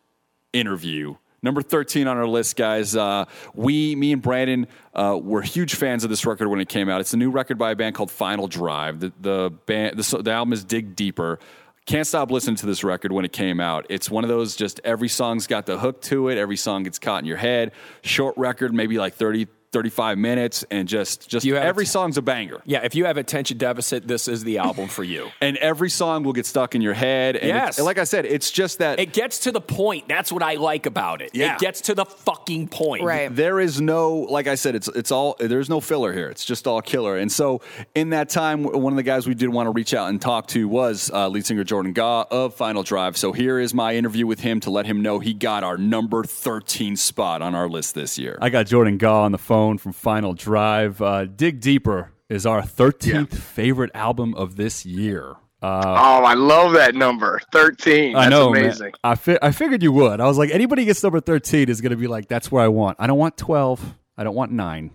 interview. 0.53 1.17
Number 1.43 1.63
13 1.63 2.07
on 2.09 2.17
our 2.17 2.27
list, 2.27 2.57
guys. 2.57 2.97
Uh, 2.97 3.27
we, 3.55 3.95
me 3.95 4.13
and 4.13 4.21
Brandon, 4.21 4.67
uh, 4.95 5.19
were 5.21 5.43
huge 5.43 5.77
fans 5.77 6.03
of 6.03 6.11
this 6.11 6.27
record 6.27 6.49
when 6.49 6.61
it 6.61 6.69
came 6.69 6.89
out. 6.89 7.01
It's 7.01 7.15
a 7.15 7.17
new 7.17 7.31
record 7.31 7.59
by 7.59 7.71
a 7.71 7.77
band 7.77 7.95
called 7.95 8.11
Final 8.11 8.49
Drive. 8.49 9.01
The, 9.01 9.13
the, 9.21 9.53
band, 9.67 9.97
the, 9.97 10.23
the 10.23 10.33
album 10.33 10.53
is 10.53 10.65
Dig 10.65 10.97
Deeper. 10.97 11.39
Can't 11.87 12.07
stop 12.07 12.31
listening 12.31 12.57
to 12.57 12.67
this 12.67 12.85
record 12.85 13.13
when 13.13 13.25
it 13.25 13.33
came 13.33 13.61
out. 13.61 13.87
It's 13.89 14.11
one 14.11 14.23
of 14.23 14.29
those 14.29 14.57
just 14.57 14.79
every 14.85 15.09
song's 15.09 15.47
got 15.47 15.65
the 15.65 15.79
hook 15.79 16.03
to 16.03 16.29
it. 16.29 16.37
Every 16.37 16.57
song 16.57 16.83
gets 16.83 16.99
caught 16.99 17.21
in 17.21 17.25
your 17.25 17.39
head. 17.39 17.73
Short 18.03 18.37
record, 18.37 18.75
maybe 18.75 18.99
like 18.99 19.15
30, 19.15 19.47
35 19.73 20.19
minutes, 20.19 20.65
and 20.71 20.89
just 20.89 21.29
just 21.29 21.45
You 21.45 21.55
have- 21.57 21.65
every 21.65 21.85
song's 21.87 22.17
a 22.17 22.23
banger. 22.23 22.61
yeah, 22.65 22.81
if 22.85 22.95
you 22.95 23.05
have 23.05 23.17
attention 23.17 23.59
deficit, 23.59 24.09
this 24.09 24.27
is 24.29 24.45
the 24.45 24.59
album 24.59 24.89
for 24.89 25.05
you. 25.05 25.29
And 25.41 25.57
every 25.59 25.91
song 25.91 26.25
will 26.25 26.33
get 26.33 26.47
stuck 26.47 26.75
in 26.75 26.81
your 26.83 26.95
head. 26.95 27.37
And 27.37 27.49
Yes. 27.49 27.79
and 27.79 27.85
like 27.87 27.99
I 27.99 28.05
said, 28.05 28.25
it's 28.27 28.51
just 28.51 28.79
that 28.79 28.99
It 28.99 29.13
gets 29.13 29.41
to 29.41 29.53
the 29.53 29.61
point. 29.61 30.09
That's 30.09 30.33
what 30.33 30.43
I 30.43 30.55
like 30.55 30.87
about 30.87 31.23
it. 31.23 31.31
Yeah. 31.35 31.55
It 31.55 31.61
gets 31.61 31.81
to 31.83 31.95
the 31.95 32.05
fucking 32.05 32.69
point. 32.69 33.03
Right. 33.05 33.35
there 33.35 33.61
is 33.61 33.81
no 33.81 34.27
like 34.31 34.47
i 34.49 34.55
said 34.55 34.75
it's 34.75 34.89
it's 34.89 35.11
all 35.13 35.37
there's 35.39 35.69
no 35.69 35.81
filler 35.81 36.13
here 36.13 36.29
it's 36.29 36.45
just 36.45 36.67
all 36.67 36.81
killer 36.83 37.17
and 37.17 37.31
so 37.31 37.61
in 37.95 38.11
that 38.11 38.29
time 38.29 38.65
one 38.65 38.93
of 38.93 38.97
the 38.97 39.03
guys 39.03 39.27
we 39.27 39.35
did 39.35 39.49
want 39.49 39.67
to 39.67 39.71
reach 39.71 39.95
out 39.95 40.09
and 40.09 40.21
talk 40.21 40.47
to 40.49 40.67
was 40.69 41.11
uh, 41.13 41.29
lead 41.29 41.45
singer 41.47 41.65
jordan 41.65 41.93
gaw 41.93 42.25
of 42.31 42.55
final 42.55 42.83
drive 42.83 43.17
so 43.17 43.33
here 43.33 43.59
is 43.59 43.73
my 43.75 43.95
interview 43.95 44.27
with 44.27 44.41
him 44.41 44.61
to 44.61 44.71
let 44.71 44.87
him 44.87 45.03
know 45.03 45.19
he 45.19 45.33
got 45.35 45.63
our 45.65 45.77
number 45.77 46.25
13 46.25 46.97
spot 46.97 47.43
on 47.43 47.55
our 47.55 47.69
list 47.69 47.95
this 47.95 48.19
year 48.19 48.39
I 48.41 48.49
got 48.51 48.67
Jordan 48.67 48.99
Gaw 48.99 49.23
on 49.25 49.33
the 49.33 49.39
phone 49.39 49.58
from 49.79 49.93
Final 49.93 50.35
Drive. 50.35 51.03
Uh, 51.03 51.25
Dig 51.25 51.61
Deeper 51.61 52.13
is 52.29 52.47
our 52.47 52.63
13th 52.63 53.35
favorite 53.35 53.91
album 53.95 54.35
of 54.35 54.57
this 54.57 54.87
year. 54.87 55.37
Uh, 55.61 55.83
oh, 55.85 56.25
I 56.25 56.35
love 56.35 56.75
that 56.75 56.95
number, 56.95 57.41
thirteen. 57.53 58.13
That's 58.13 58.27
I 58.27 58.31
know, 58.31 58.51
amazing. 58.51 58.85
man. 58.85 58.93
I 59.03 59.15
fi- 59.17 59.39
I 59.43 59.51
figured 59.51 59.83
you 59.83 59.91
would. 59.91 60.21
I 60.21 60.27
was 60.29 60.39
like, 60.39 60.51
anybody 60.51 60.85
gets 60.85 61.03
number 61.03 61.19
thirteen 61.19 61.69
is 61.69 61.81
going 61.81 61.91
to 61.91 61.97
be 61.97 62.07
like, 62.07 62.29
that's 62.29 62.53
where 62.53 62.63
I 62.63 62.69
want. 62.69 62.97
I 63.01 63.09
don't 63.09 63.19
want 63.19 63.37
twelve. 63.37 63.95
I 64.17 64.23
don't 64.25 64.37
want 64.37 64.53
nine. 64.53 64.93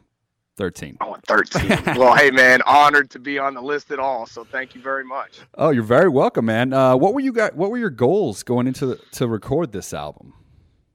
13. 0.56 0.98
I 1.02 1.08
want 1.08 1.26
13. 1.26 1.96
well, 1.98 2.16
hey, 2.16 2.30
man, 2.30 2.62
honored 2.68 3.10
to 3.10 3.20
be 3.20 3.40
on 3.40 3.56
the 3.56 3.62
list 3.62 3.90
at 3.90 3.98
all. 3.98 4.28
So 4.28 4.44
thank 4.44 4.76
you 4.76 4.82
very 4.82 5.04
much. 5.04 5.40
Oh, 5.56 5.72
you're 5.72 5.82
very 5.82 6.10
welcome, 6.10 6.46
man. 6.46 6.74
Uh, 6.74 6.96
what 6.96 7.16
were 7.16 7.22
you 7.22 7.34
got? 7.34 7.56
What 7.56 7.72
were 7.72 7.78
your 7.80 7.90
goals 7.90 8.44
going 8.44 8.68
into 8.68 8.86
the, 8.86 9.00
to 9.14 9.28
record 9.28 9.72
this 9.72 9.96
album? 9.96 10.34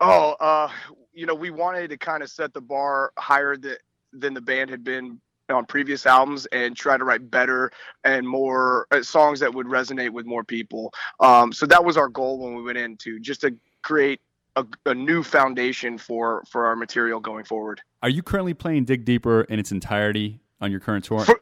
Oh, 0.01 0.37
uh, 0.39 0.71
you 1.19 1.27
know, 1.27 1.35
we 1.35 1.51
wanted 1.51 1.91
to 1.91 1.99
kind 1.99 2.23
of 2.23 2.31
set 2.31 2.55
the 2.55 2.61
bar 2.61 3.13
higher 3.19 3.57
that, 3.57 3.79
than 4.13 4.35
the 4.35 4.41
band 4.41 4.71
had 4.71 4.85
been 4.85 5.21
on 5.51 5.67
previous 5.67 6.07
albums 6.07 6.47
and 6.53 6.77
try 6.77 6.97
to 6.97 7.03
write 7.03 7.29
better 7.29 7.73
and 8.05 8.29
more 8.29 8.87
uh, 8.93 9.03
songs 9.03 9.41
that 9.41 9.53
would 9.53 9.67
resonate 9.67 10.11
with 10.11 10.27
more 10.27 10.45
people. 10.45 10.93
Um, 11.19 11.53
so 11.53 11.67
that 11.67 11.85
was 11.85 11.97
our 11.97 12.09
goal 12.09 12.39
when 12.39 12.55
we 12.55 12.63
went 12.63 12.79
into 12.79 13.19
just 13.19 13.41
to 13.41 13.57
create 13.83 14.21
a, 14.55 14.65
a, 14.87 14.95
new 14.95 15.23
foundation 15.23 15.99
for 15.99 16.45
for 16.49 16.67
our 16.67 16.77
material 16.77 17.19
going 17.19 17.45
forward. 17.45 17.81
Are 18.03 18.09
you 18.09 18.23
currently 18.23 18.55
playing 18.55 18.85
Dig 18.85 19.05
Deeper 19.05 19.43
in 19.43 19.59
its 19.59 19.73
entirety 19.73 20.41
on 20.61 20.71
your 20.71 20.81
current 20.81 21.05
tour? 21.05 21.25
For, 21.25 21.41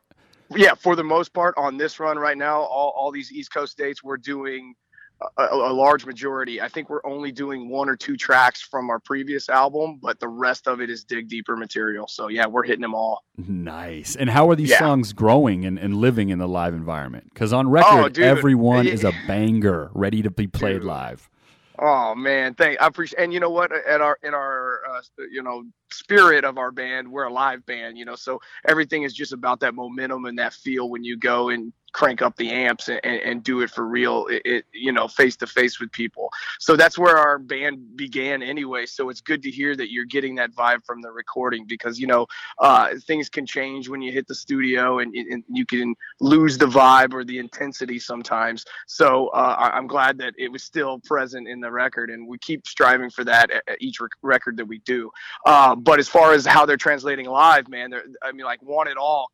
yeah, 0.54 0.74
for 0.74 0.96
the 0.96 1.04
most 1.04 1.34
part 1.34 1.54
on 1.58 1.76
this 1.76 1.98
run 1.98 2.18
right 2.18 2.38
now, 2.38 2.60
all, 2.60 2.94
all 2.96 3.10
these 3.10 3.32
East 3.32 3.52
Coast 3.52 3.76
dates, 3.76 4.02
we're 4.02 4.16
doing 4.16 4.74
a, 5.20 5.44
a, 5.44 5.72
large 5.72 6.04
majority. 6.04 6.60
I 6.60 6.68
think 6.68 6.90
we're 6.90 7.04
only 7.04 7.32
doing 7.32 7.68
one 7.68 7.88
or 7.88 7.96
two 7.96 8.16
tracks 8.16 8.60
from 8.60 8.90
our 8.90 8.98
previous 8.98 9.48
album, 9.48 9.98
but 10.02 10.20
the 10.20 10.28
rest 10.28 10.66
of 10.66 10.80
it 10.80 10.90
is 10.90 11.04
dig 11.04 11.28
deeper 11.28 11.56
material. 11.56 12.06
So 12.06 12.28
yeah, 12.28 12.46
we're 12.46 12.64
hitting 12.64 12.82
them 12.82 12.94
all. 12.94 13.24
Nice. 13.38 14.16
And 14.16 14.28
how 14.28 14.50
are 14.50 14.56
these 14.56 14.70
yeah. 14.70 14.78
songs 14.78 15.12
growing 15.12 15.64
and, 15.64 15.78
and 15.78 15.96
living 15.96 16.28
in 16.28 16.38
the 16.38 16.48
live 16.48 16.74
environment? 16.74 17.30
Because 17.32 17.52
on 17.52 17.68
record, 17.68 18.18
oh, 18.18 18.22
everyone 18.22 18.86
is 18.86 19.04
a 19.04 19.12
banger 19.26 19.90
ready 19.94 20.22
to 20.22 20.30
be 20.30 20.46
played 20.46 20.80
dude. 20.80 20.84
live. 20.84 21.30
Oh 21.78 22.14
man, 22.14 22.54
thank 22.54 22.80
I 22.80 22.86
appreciate. 22.86 23.22
And 23.22 23.32
you 23.32 23.40
know 23.40 23.50
what? 23.50 23.70
At 23.70 24.00
our 24.00 24.18
in 24.22 24.32
our 24.32 24.80
uh, 24.88 25.00
you 25.30 25.42
know 25.42 25.64
spirit 25.92 26.44
of 26.44 26.56
our 26.56 26.70
band, 26.70 27.10
we're 27.10 27.24
a 27.24 27.32
live 27.32 27.66
band. 27.66 27.98
You 27.98 28.06
know, 28.06 28.16
so 28.16 28.40
everything 28.66 29.02
is 29.02 29.12
just 29.12 29.32
about 29.32 29.60
that 29.60 29.74
momentum 29.74 30.24
and 30.24 30.38
that 30.38 30.54
feel 30.54 30.88
when 30.88 31.04
you 31.04 31.18
go 31.18 31.50
and 31.50 31.72
crank 31.92 32.22
up 32.22 32.36
the 32.36 32.50
amps 32.50 32.88
and, 32.88 33.00
and 33.04 33.42
do 33.42 33.60
it 33.60 33.70
for 33.70 33.86
real 33.86 34.26
it, 34.26 34.42
it 34.44 34.64
you 34.72 34.92
know 34.92 35.08
face 35.08 35.36
to 35.36 35.46
face 35.46 35.80
with 35.80 35.90
people. 35.92 36.30
So 36.58 36.76
that's 36.76 36.98
where 36.98 37.16
our 37.16 37.38
band 37.38 37.96
began 37.96 38.42
anyway. 38.42 38.86
So 38.86 39.08
it's 39.08 39.20
good 39.20 39.42
to 39.42 39.50
hear 39.50 39.76
that 39.76 39.90
you're 39.90 40.04
getting 40.04 40.34
that 40.36 40.52
vibe 40.52 40.84
from 40.84 41.00
the 41.00 41.10
recording 41.10 41.66
because 41.66 41.98
you 41.98 42.06
know 42.06 42.26
uh, 42.58 42.94
things 43.06 43.28
can 43.28 43.46
change 43.46 43.88
when 43.88 44.02
you 44.02 44.12
hit 44.12 44.26
the 44.26 44.34
studio 44.34 44.98
and, 44.98 45.14
and, 45.14 45.44
you 45.48 45.64
can 45.64 45.94
lose 46.20 46.58
the 46.58 46.66
vibe 46.66 47.14
or 47.14 47.22
the 47.22 47.38
intensity 47.38 47.98
sometimes. 47.98 48.64
So 48.86 49.28
uh, 49.28 49.70
i'm 49.74 49.86
glad 49.86 50.18
that 50.18 50.34
it 50.36 50.50
was 50.50 50.62
still 50.62 50.98
present 51.00 51.46
in 51.48 51.60
the 51.60 51.70
record 51.70 52.10
and 52.10 52.26
we 52.26 52.38
keep 52.38 52.66
striving 52.66 53.10
for 53.10 53.24
that 53.24 53.50
at, 53.50 53.62
each 53.80 54.00
rec- 54.00 54.10
record 54.22 54.56
that 54.56 54.66
we 54.66 54.78
do. 54.78 55.10
Uh, 55.44 55.74
but 55.74 55.98
as 55.98 56.08
far 56.08 56.32
as 56.32 56.44
how 56.46 56.66
they're 56.66 56.76
translating 56.76 57.26
live 57.26 57.68
man 57.68 57.92
i 58.22 58.32
mean 58.32 58.44
like 58.44 58.60
want 58.62 58.88
it 58.88 58.96
all 58.96 59.30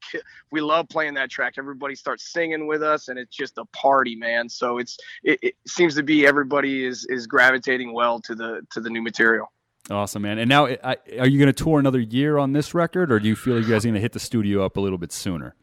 we 0.50 0.60
love 0.60 0.88
playing 0.88 1.14
that 1.14 1.30
track. 1.30 1.54
Everybody 1.56 1.94
starts 1.94 2.32
singing 2.32 2.41
singing 2.42 2.66
with 2.66 2.82
us, 2.82 3.08
and 3.08 3.18
it's 3.18 3.34
just 3.34 3.58
a 3.58 3.64
party, 3.66 4.16
man. 4.16 4.48
So 4.48 4.78
it's 4.78 4.98
it, 5.22 5.38
it 5.42 5.54
seems 5.66 5.94
to 5.96 6.02
be 6.02 6.26
everybody 6.26 6.84
is 6.84 7.06
is 7.08 7.26
gravitating 7.26 7.92
well 7.92 8.20
to 8.20 8.34
the 8.34 8.66
to 8.70 8.80
the 8.80 8.90
new 8.90 9.02
material. 9.02 9.52
Awesome, 9.90 10.22
man. 10.22 10.38
And 10.38 10.48
now, 10.48 10.66
are 10.66 11.26
you 11.26 11.38
going 11.38 11.52
to 11.52 11.52
tour 11.52 11.80
another 11.80 11.98
year 11.98 12.38
on 12.38 12.52
this 12.52 12.72
record, 12.72 13.10
or 13.10 13.18
do 13.18 13.26
you 13.26 13.34
feel 13.34 13.56
like 13.56 13.64
you 13.64 13.70
guys 13.70 13.84
are 13.84 13.88
going 13.88 13.94
to 13.94 14.00
hit 14.00 14.12
the 14.12 14.20
studio 14.20 14.64
up 14.64 14.76
a 14.76 14.80
little 14.80 14.98
bit 14.98 15.10
sooner? 15.10 15.56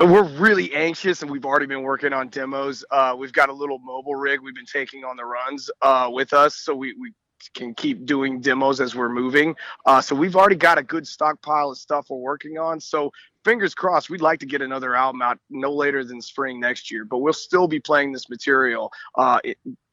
We're 0.00 0.28
really 0.38 0.74
anxious, 0.74 1.22
and 1.22 1.30
we've 1.30 1.44
already 1.44 1.66
been 1.66 1.82
working 1.82 2.12
on 2.12 2.28
demos. 2.28 2.84
Uh, 2.90 3.14
we've 3.18 3.32
got 3.32 3.48
a 3.48 3.52
little 3.52 3.78
mobile 3.80 4.14
rig 4.14 4.40
we've 4.40 4.54
been 4.54 4.64
taking 4.64 5.04
on 5.04 5.16
the 5.16 5.24
runs 5.24 5.70
uh, 5.82 6.08
with 6.10 6.32
us, 6.32 6.56
so 6.56 6.74
we, 6.74 6.94
we 6.98 7.12
can 7.54 7.74
keep 7.74 8.04
doing 8.04 8.40
demos 8.40 8.80
as 8.80 8.94
we're 8.94 9.08
moving. 9.08 9.54
Uh, 9.86 10.00
so 10.00 10.14
we've 10.14 10.36
already 10.36 10.56
got 10.56 10.78
a 10.78 10.82
good 10.82 11.06
stockpile 11.06 11.70
of 11.70 11.78
stuff 11.78 12.06
we're 12.10 12.18
working 12.18 12.58
on. 12.58 12.80
So 12.80 13.12
fingers 13.44 13.74
crossed, 13.74 14.10
we'd 14.10 14.20
like 14.20 14.40
to 14.40 14.46
get 14.46 14.62
another 14.62 14.94
album 14.94 15.22
out 15.22 15.38
no 15.50 15.72
later 15.72 16.04
than 16.04 16.20
spring 16.20 16.60
next 16.60 16.90
year. 16.90 17.04
But 17.04 17.18
we'll 17.18 17.32
still 17.32 17.68
be 17.68 17.80
playing 17.80 18.12
this 18.12 18.28
material 18.28 18.92
uh, 19.16 19.38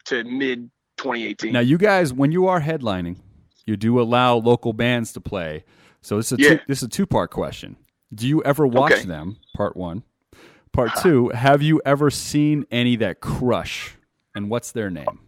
to 0.05 0.23
mid 0.23 0.69
2018. 0.97 1.53
Now, 1.53 1.59
you 1.59 1.77
guys, 1.77 2.13
when 2.13 2.31
you 2.31 2.47
are 2.47 2.61
headlining, 2.61 3.17
you 3.65 3.77
do 3.77 3.99
allow 3.99 4.35
local 4.35 4.73
bands 4.73 5.13
to 5.13 5.21
play. 5.21 5.63
So 6.01 6.17
this 6.17 6.31
is 6.31 6.39
a 6.39 6.41
yeah. 6.41 6.49
two, 6.49 6.59
this 6.67 6.77
is 6.79 6.83
a 6.83 6.89
two 6.89 7.05
part 7.05 7.31
question. 7.31 7.77
Do 8.13 8.27
you 8.27 8.43
ever 8.43 8.67
watch 8.67 8.93
okay. 8.93 9.05
them? 9.05 9.37
Part 9.55 9.75
one. 9.75 10.03
Part 10.71 10.91
two. 11.01 11.29
Have 11.29 11.61
you 11.61 11.81
ever 11.85 12.11
seen 12.11 12.65
any 12.69 12.95
that 12.97 13.21
crush? 13.21 13.95
And 14.35 14.49
what's 14.49 14.71
their 14.71 14.89
name? 14.89 15.24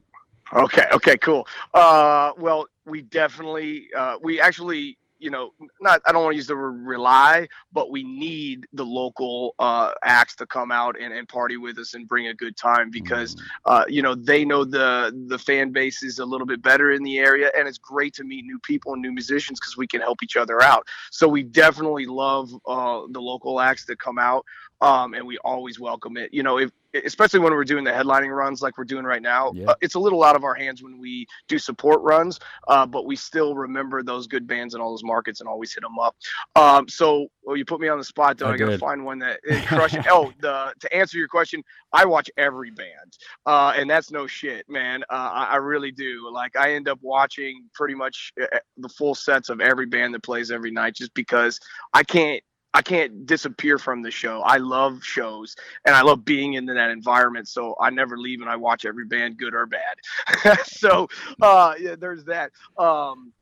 Okay. 0.54 0.86
Okay. 0.92 1.18
Cool. 1.18 1.48
Uh, 1.74 2.32
well, 2.38 2.68
we 2.86 3.02
definitely, 3.02 3.88
uh, 3.96 4.18
we 4.22 4.40
actually, 4.40 4.98
you 5.20 5.32
know, 5.32 5.52
not, 5.82 6.00
I 6.06 6.12
don't 6.12 6.24
want 6.24 6.34
to 6.34 6.38
use 6.38 6.46
the 6.46 6.56
word 6.56 6.86
rely, 6.86 7.48
but 7.74 7.90
we 7.90 8.04
need 8.04 8.68
the 8.74 8.86
local 8.86 9.56
uh, 9.58 9.92
acts 10.04 10.36
to 10.36 10.46
come 10.46 10.72
out 10.72 10.96
and, 11.00 11.12
and 11.12 11.28
party 11.28 11.58
with 11.58 11.80
us 11.80 11.96
and 11.96 12.08
bring 12.08 12.28
a 12.28 12.36
good 12.36 12.56
time 12.56 12.92
because, 12.92 13.36
mm. 13.36 13.42
uh, 13.66 13.84
you 13.88 14.04
know, 14.04 14.14
they 14.14 14.46
know 14.46 14.64
the 14.64 15.12
the 15.28 15.40
fan 15.40 15.72
base 15.72 16.04
is 16.04 16.20
a 16.20 16.26
little 16.26 16.46
bit 16.46 16.62
better 16.62 16.92
in 16.92 17.02
the 17.02 17.18
area, 17.18 17.50
and 17.58 17.68
it's 17.68 17.80
great 17.80 18.14
to 18.14 18.24
meet 18.24 18.46
new 18.46 18.60
people 18.60 18.94
and 18.94 19.02
new 19.02 19.12
musicians 19.12 19.60
because 19.60 19.76
we 19.76 19.88
can 19.88 20.02
help 20.02 20.22
each 20.22 20.38
other 20.38 20.62
out. 20.62 20.88
So 21.10 21.28
we 21.28 21.42
definitely 21.42 22.06
love 22.06 22.54
uh, 22.68 23.02
the 23.10 23.20
local 23.20 23.60
acts 23.60 23.86
that 23.86 24.00
come 24.00 24.20
out 24.20 24.46
um, 24.82 25.14
and 25.14 25.26
we 25.26 25.38
always 25.40 25.80
welcome 25.80 26.18
it. 26.18 26.34
You 26.34 26.44
know, 26.44 26.58
if 26.58 26.72
especially 27.06 27.40
when 27.40 27.54
we're 27.54 27.64
doing 27.64 27.84
the 27.84 27.92
headlining 27.92 28.36
runs 28.36 28.62
like 28.62 28.78
we're 28.78 28.84
doing 28.86 29.06
right 29.06 29.22
now, 29.22 29.52
yeah. 29.54 29.68
uh, 29.68 29.76
it's 29.82 29.96
a 29.96 30.00
little 30.00 30.24
out 30.24 30.36
of 30.36 30.44
our 30.44 30.54
hands 30.54 30.82
when 30.82 31.00
we 31.00 31.28
do 31.48 31.60
support 31.60 32.02
runs, 32.02 32.40
uh, 32.68 32.86
but 32.86 33.06
we 33.06 33.16
still 33.16 33.56
remember 33.56 34.04
those 34.04 34.28
good 34.28 34.48
bands 34.48 34.74
in 34.74 34.82
all 34.82 34.92
those 34.92 35.04
markets 35.04 35.40
and 35.40 35.50
always 35.50 35.74
hit 35.74 35.82
them 35.82 36.00
up. 36.00 36.16
Um, 36.56 36.88
so, 36.88 37.28
well, 37.44 37.58
you 37.58 37.66
put 37.66 37.80
me 37.80 37.88
on 37.88 37.98
the 37.98 38.04
spot 38.04 38.38
though. 38.38 38.48
I, 38.48 38.54
I 38.54 38.58
gotta 38.58 38.78
find 38.78 39.04
one 39.04 39.20
that 39.20 39.42
crushes. 39.68 40.06
oh, 40.10 40.32
the 40.40 40.74
to 40.80 40.96
answer 40.96 41.18
your 41.18 41.28
question, 41.28 41.64
I 41.94 42.06
watch 42.06 42.30
every 42.38 42.72
band, 42.72 43.18
uh, 43.46 43.74
and 43.76 43.90
that's 43.90 44.12
no 44.12 44.28
shit, 44.28 44.68
man. 44.70 45.04
Uh, 45.10 45.30
I, 45.34 45.44
I 45.52 45.56
really 45.58 45.92
do. 45.92 46.30
Like, 46.32 46.56
I 46.56 46.74
end 46.74 46.88
up 46.88 47.00
watching 47.02 47.66
pretty 47.74 47.96
much 47.96 48.32
uh, 48.40 48.46
uh, 48.54 48.60
the 48.78 48.90
full 48.90 49.16
sets 49.16 49.50
of 49.50 49.62
every 49.62 49.86
band 49.86 50.14
that 50.14 50.24
plays 50.24 50.52
every 50.52 50.72
night, 50.72 50.96
just 50.96 51.14
because 51.14 51.60
I 51.94 52.04
can't 52.04 52.44
I 52.78 52.84
can't 52.84 53.26
disappear 53.26 53.80
from 53.80 54.04
the 54.04 54.12
show. 54.12 54.42
I 54.42 54.58
love 54.58 55.04
shows 55.04 55.56
and 55.86 55.96
I 55.96 56.04
love 56.04 56.24
being 56.24 56.54
in 56.54 56.68
that 56.68 56.92
environment. 56.92 57.48
So 57.48 57.76
I 57.82 57.90
never 57.90 58.20
leave 58.20 58.42
and 58.42 58.50
I 58.52 58.56
watch 58.56 58.86
every 58.86 59.06
band, 59.06 59.38
good 59.38 59.56
or 59.56 59.66
bad. 59.66 60.60
so 60.68 61.08
uh, 61.42 61.74
yeah, 61.80 61.96
there's 61.96 62.24
that. 62.26 62.52
Um, 62.78 63.34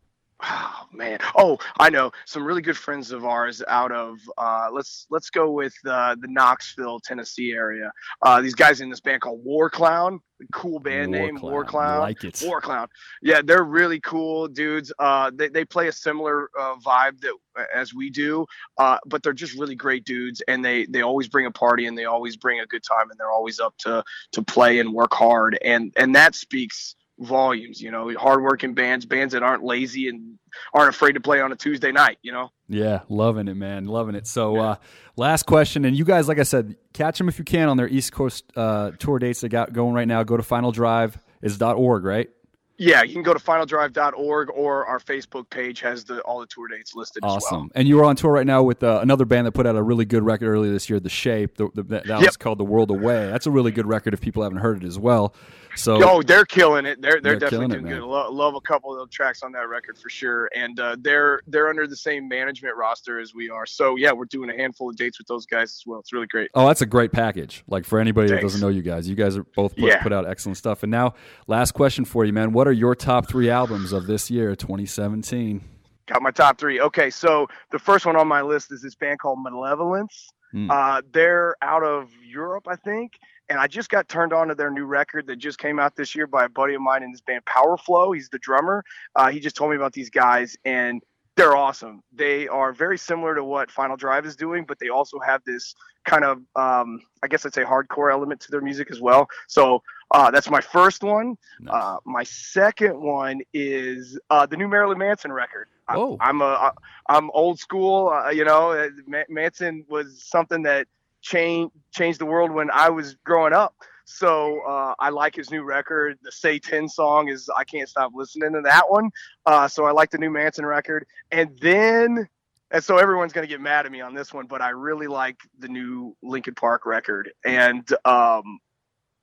Oh 0.44 0.86
man. 0.92 1.20
Oh, 1.36 1.58
I 1.80 1.90
know 1.90 2.12
some 2.26 2.44
really 2.44 2.62
good 2.62 2.78
friends 2.78 3.12
of 3.12 3.26
ours 3.26 3.64
out 3.68 3.92
of 3.92 4.18
uh, 4.38 4.68
let's 4.72 5.08
let's 5.10 5.30
go 5.30 5.52
with 5.52 5.74
uh, 5.88 6.16
the 6.20 6.28
Knoxville, 6.28 7.00
Tennessee 7.00 7.52
area. 7.54 7.92
Uh, 8.22 8.42
these 8.42 8.56
guys 8.56 8.82
in 8.82 8.90
this 8.90 9.00
band 9.00 9.22
called 9.22 9.44
War 9.44 9.70
Clown. 9.70 10.20
Cool 10.52 10.80
band 10.80 11.14
War 11.14 11.26
name, 11.26 11.38
Clown. 11.38 11.52
War 11.52 11.64
Clown. 11.64 12.00
Like 12.02 12.24
it. 12.26 12.44
War 12.46 12.60
Clown. 12.60 12.88
Yeah, 13.22 13.42
they're 13.42 13.64
really 13.64 14.02
cool 14.02 14.50
dudes. 14.50 14.92
Uh, 15.00 15.32
they 15.34 15.48
they 15.48 15.64
play 15.64 15.88
a 15.88 15.94
similar 15.94 16.50
uh, 16.60 16.76
vibe 16.86 17.22
that 17.22 17.34
as 17.74 17.94
we 17.94 18.10
do, 18.10 18.46
uh, 18.78 18.98
but 19.06 19.24
they're 19.24 19.32
just 19.32 19.58
really 19.58 19.76
great 19.76 20.04
dudes, 20.04 20.42
and 20.50 20.64
they 20.64 20.86
they 20.88 21.02
always 21.02 21.30
bring 21.30 21.46
a 21.46 21.52
party 21.52 21.88
and 21.88 21.98
they 21.98 22.06
always 22.06 22.36
bring 22.36 22.60
a 22.60 22.66
good 22.66 22.84
time, 22.84 23.10
and 23.10 23.18
they're 23.18 23.32
always 23.32 23.62
up 23.62 23.74
to 23.80 24.04
to 24.34 24.44
play 24.44 24.80
and 24.80 24.94
work 24.94 25.14
hard, 25.14 25.58
and 25.64 25.94
and 25.96 26.14
that 26.16 26.36
speaks 26.36 26.96
volumes, 27.20 27.82
you 27.82 27.92
know, 27.92 28.14
hardworking 28.18 28.74
bands, 28.74 29.06
bands 29.06 29.34
that 29.34 29.44
aren't 29.44 29.64
lazy 29.64 30.10
and 30.10 30.38
aren't 30.74 30.90
afraid 30.90 31.14
to 31.14 31.20
play 31.20 31.42
on 31.42 31.52
a 31.52 31.56
Tuesday 31.56 31.92
night, 31.92 32.18
you 32.22 32.32
know? 32.32 32.50
Yeah, 32.68 33.02
loving 33.10 33.48
it, 33.48 33.56
man. 33.56 33.86
Loving 33.86 34.16
it. 34.16 34.28
So, 34.28 34.56
yeah. 34.56 34.62
uh, 34.62 34.76
last 35.16 35.44
question. 35.44 35.86
And 35.86 35.98
you 35.98 36.06
guys, 36.06 36.28
like 36.28 36.40
I 36.40 36.44
said, 36.44 36.76
catch 36.94 37.18
them 37.18 37.30
if 37.30 37.40
you 37.40 37.46
can 37.46 37.70
on 37.70 37.78
their 37.78 37.88
East 37.88 38.12
Coast 38.12 38.46
uh, 38.56 38.92
tour 39.00 39.20
dates 39.20 39.42
they 39.42 39.50
got 39.50 39.74
going 39.74 39.94
right 39.94 40.08
now. 40.08 40.24
Go 40.24 40.38
to 40.38 40.44
Final 40.44 40.72
Drive 40.72 41.18
is 41.42 41.62
.org, 41.62 42.04
right? 42.04 42.30
Yeah, 42.78 43.04
you 43.04 43.14
can 43.14 43.24
go 43.24 43.34
to 43.34 43.40
finaldrive.org 43.40 44.50
or 44.50 44.86
our 44.86 45.00
Facebook 45.00 45.50
page 45.50 45.80
has 45.80 46.04
the 46.04 46.20
all 46.22 46.42
the 46.42 46.46
tour 46.48 46.68
dates 46.68 46.94
listed 46.94 47.24
awesome. 47.24 47.62
Well. 47.62 47.70
And 47.74 47.88
you 47.88 48.02
are 48.02 48.04
on 48.04 48.18
tour 48.18 48.34
right 48.34 48.46
now 48.46 48.64
with 48.64 48.84
uh, 48.84 49.00
another 49.02 49.24
band 49.24 49.48
that 49.48 49.54
put 49.54 49.66
out 49.66 49.78
a 49.78 49.82
really 49.82 50.04
good 50.04 50.24
record 50.24 50.50
earlier 50.50 50.74
this 50.74 50.90
year, 50.90 51.00
The 51.00 51.10
Shape. 51.10 51.56
The, 51.56 51.70
the, 51.74 51.84
that 51.84 52.06
yep. 52.06 52.20
was 52.20 52.36
called 52.36 52.58
The 52.58 52.66
World 52.66 52.92
Away. 52.92 53.28
That's 53.28 53.48
a 53.48 53.52
really 53.52 53.72
good 53.72 53.88
record 53.88 54.14
if 54.14 54.20
people 54.20 54.44
haven't 54.44 54.58
heard 54.58 54.84
it 54.84 54.86
as 54.86 55.00
well. 55.00 55.34
So 55.76 56.02
oh, 56.04 56.22
they're 56.22 56.46
killing 56.46 56.86
it. 56.86 57.02
They're 57.02 57.22
they're, 57.22 57.38
they're 57.38 57.50
definitely 57.50 57.80
doing 57.80 57.88
it, 57.88 58.00
good. 58.00 58.04
Love, 58.04 58.34
love, 58.34 58.56
a 58.56 58.62
couple 58.62 59.00
of 59.00 59.10
tracks 59.10 59.44
on 59.44 59.52
that 59.54 59.68
record 59.68 59.98
for 59.98 60.10
sure. 60.10 60.50
And 60.56 60.80
uh, 60.80 60.96
they're 61.00 61.42
they're 61.48 61.70
under 61.70 61.88
the 61.88 61.96
same 61.96 62.28
management 62.28 62.76
roster 62.76 63.20
as 63.20 63.34
we 63.34 63.50
are. 63.50 63.66
So 63.66 63.96
yeah, 63.96 64.12
we're 64.12 64.26
doing 64.26 64.50
a 64.50 64.56
handful 64.56 64.90
of 64.90 64.96
dates 64.96 65.18
with 65.18 65.28
those 65.28 65.46
guys 65.46 65.72
as 65.72 65.84
well. 65.86 66.00
It's 66.00 66.14
really 66.14 66.28
great. 66.28 66.50
Oh, 66.54 66.68
that's 66.68 66.82
a 66.82 66.86
great 66.86 67.12
package. 67.12 67.64
Like 67.68 67.86
for 67.86 68.00
anybody 68.00 68.30
Thanks. 68.30 68.42
that 68.42 68.46
doesn't 68.46 68.62
know 68.62 68.70
you 68.70 68.82
guys, 68.82 69.08
you 69.08 69.16
guys 69.16 69.38
are 69.38 69.44
both 69.44 69.76
put, 69.76 69.90
yeah. 69.90 70.02
put 70.02 70.14
out 70.14 70.28
excellent 70.28 70.58
stuff. 70.58 70.84
And 70.84 70.92
now, 70.92 71.14
last 71.48 71.74
question 71.74 72.06
for 72.06 72.26
you, 72.26 72.34
man. 72.34 72.52
What 72.52 72.68
are 72.68 72.74
your 72.74 72.96
top 72.96 73.28
three 73.28 73.50
albums 73.50 73.92
of 73.92 74.08
this 74.08 74.32
year, 74.32 74.56
2017? 74.56 75.62
Got 76.08 76.22
my 76.22 76.32
top 76.32 76.60
three. 76.60 76.80
Okay, 76.80 77.10
so 77.10 77.48
the 77.72 77.80
first 77.80 78.06
one 78.06 78.16
on 78.16 78.28
my 78.28 78.42
list 78.42 78.72
is 78.72 78.82
this 78.82 78.94
band 78.94 79.20
called 79.20 79.42
Malevolence. 79.42 80.30
Mm. 80.56 80.72
Uh, 80.72 81.02
they're 81.12 81.56
out 81.62 81.84
of 81.84 82.10
Europe, 82.26 82.68
I 82.68 82.78
think. 82.78 83.20
And 83.50 83.60
I 83.60 83.68
just 83.68 83.90
got 83.90 84.08
turned 84.08 84.34
on 84.34 84.48
to 84.48 84.56
their 84.56 84.72
new 84.72 84.86
record 84.86 85.28
that 85.28 85.36
just 85.36 85.60
came 85.60 85.80
out 85.80 85.96
this 85.96 86.16
year 86.16 86.26
by 86.26 86.46
a 86.46 86.50
buddy 86.50 86.74
of 86.74 86.82
mine 86.82 87.04
in 87.04 87.12
this 87.12 87.22
band, 87.22 87.46
Powerflo. 87.46 88.16
He's 88.16 88.30
the 88.30 88.40
drummer. 88.40 88.84
Uh, 89.16 89.30
he 89.30 89.40
just 89.40 89.56
told 89.56 89.70
me 89.70 89.76
about 89.76 89.94
these 89.94 90.10
guys, 90.10 90.58
and 90.66 91.04
they're 91.36 91.56
awesome. 91.56 92.02
They 92.14 92.48
are 92.48 92.72
very 92.72 92.98
similar 92.98 93.36
to 93.36 93.44
what 93.44 93.70
Final 93.70 93.98
Drive 93.98 94.26
is 94.26 94.36
doing, 94.36 94.66
but 94.66 94.80
they 94.80 94.90
also 94.90 95.20
have 95.20 95.44
this 95.46 95.76
kind 96.06 96.24
of, 96.24 96.38
um, 96.56 97.02
I 97.24 97.28
guess 97.28 97.46
I'd 97.46 97.54
say, 97.54 97.64
hardcore 97.64 98.12
element 98.12 98.40
to 98.42 98.52
their 98.52 98.62
music 98.62 98.90
as 98.90 99.02
well. 99.02 99.28
So 99.48 99.82
uh, 100.12 100.32
that's 100.32 100.50
my 100.50 100.62
first 100.62 101.04
one. 101.04 101.36
Nice. 101.60 101.74
Uh, 101.76 101.98
my 102.06 102.24
second 102.24 103.02
one 103.02 103.42
is 103.54 104.18
uh, 104.30 104.46
the 104.46 104.56
new 104.56 104.68
Marilyn 104.68 104.98
Manson 104.98 105.32
record. 105.32 105.68
Oh. 105.90 106.18
I, 106.20 106.30
am 106.30 106.42
a 106.42 106.74
I'm 107.10 107.30
old 107.32 107.60
school. 107.60 108.10
Uh, 108.10 108.30
you 108.30 108.46
know, 108.46 108.72
uh, 108.72 108.90
Manson 109.30 109.86
was 109.90 110.24
something 110.24 110.64
that 110.64 110.88
changed 111.22 111.74
changed 111.92 112.20
the 112.20 112.26
world 112.26 112.52
when 112.52 112.70
I 112.72 112.90
was 112.90 113.16
growing 113.26 113.54
up. 113.54 113.76
So 114.06 114.62
uh, 114.62 114.94
I 115.00 115.10
like 115.10 115.36
his 115.36 115.52
new 115.52 115.64
record. 115.64 116.18
The 116.22 116.32
SAY10 116.32 116.90
song 116.90 117.30
is 117.30 117.50
I 117.56 117.64
can't 117.64 117.90
stop 117.90 118.12
listening 118.16 118.54
to 118.54 118.62
that 118.62 118.90
one. 118.90 119.10
Uh, 119.46 119.68
so 119.68 119.86
I 119.86 119.92
like 119.92 120.12
the 120.12 120.18
new 120.18 120.30
Manson 120.30 120.66
record. 120.66 121.06
And 121.32 121.58
then 121.60 122.28
and 122.72 122.84
so 122.84 122.98
everyone's 122.98 123.32
going 123.32 123.48
to 123.48 123.52
get 123.52 123.62
mad 123.62 123.86
at 123.86 123.92
me 123.92 124.02
on 124.02 124.14
this 124.14 124.34
one, 124.34 124.48
but 124.48 124.62
I 124.62 124.70
really 124.70 125.08
like 125.08 125.38
the 125.60 125.68
new 125.68 126.16
Linkin 126.24 126.56
Park 126.56 126.86
record. 126.86 127.32
And 127.46 127.88
um, 128.06 128.60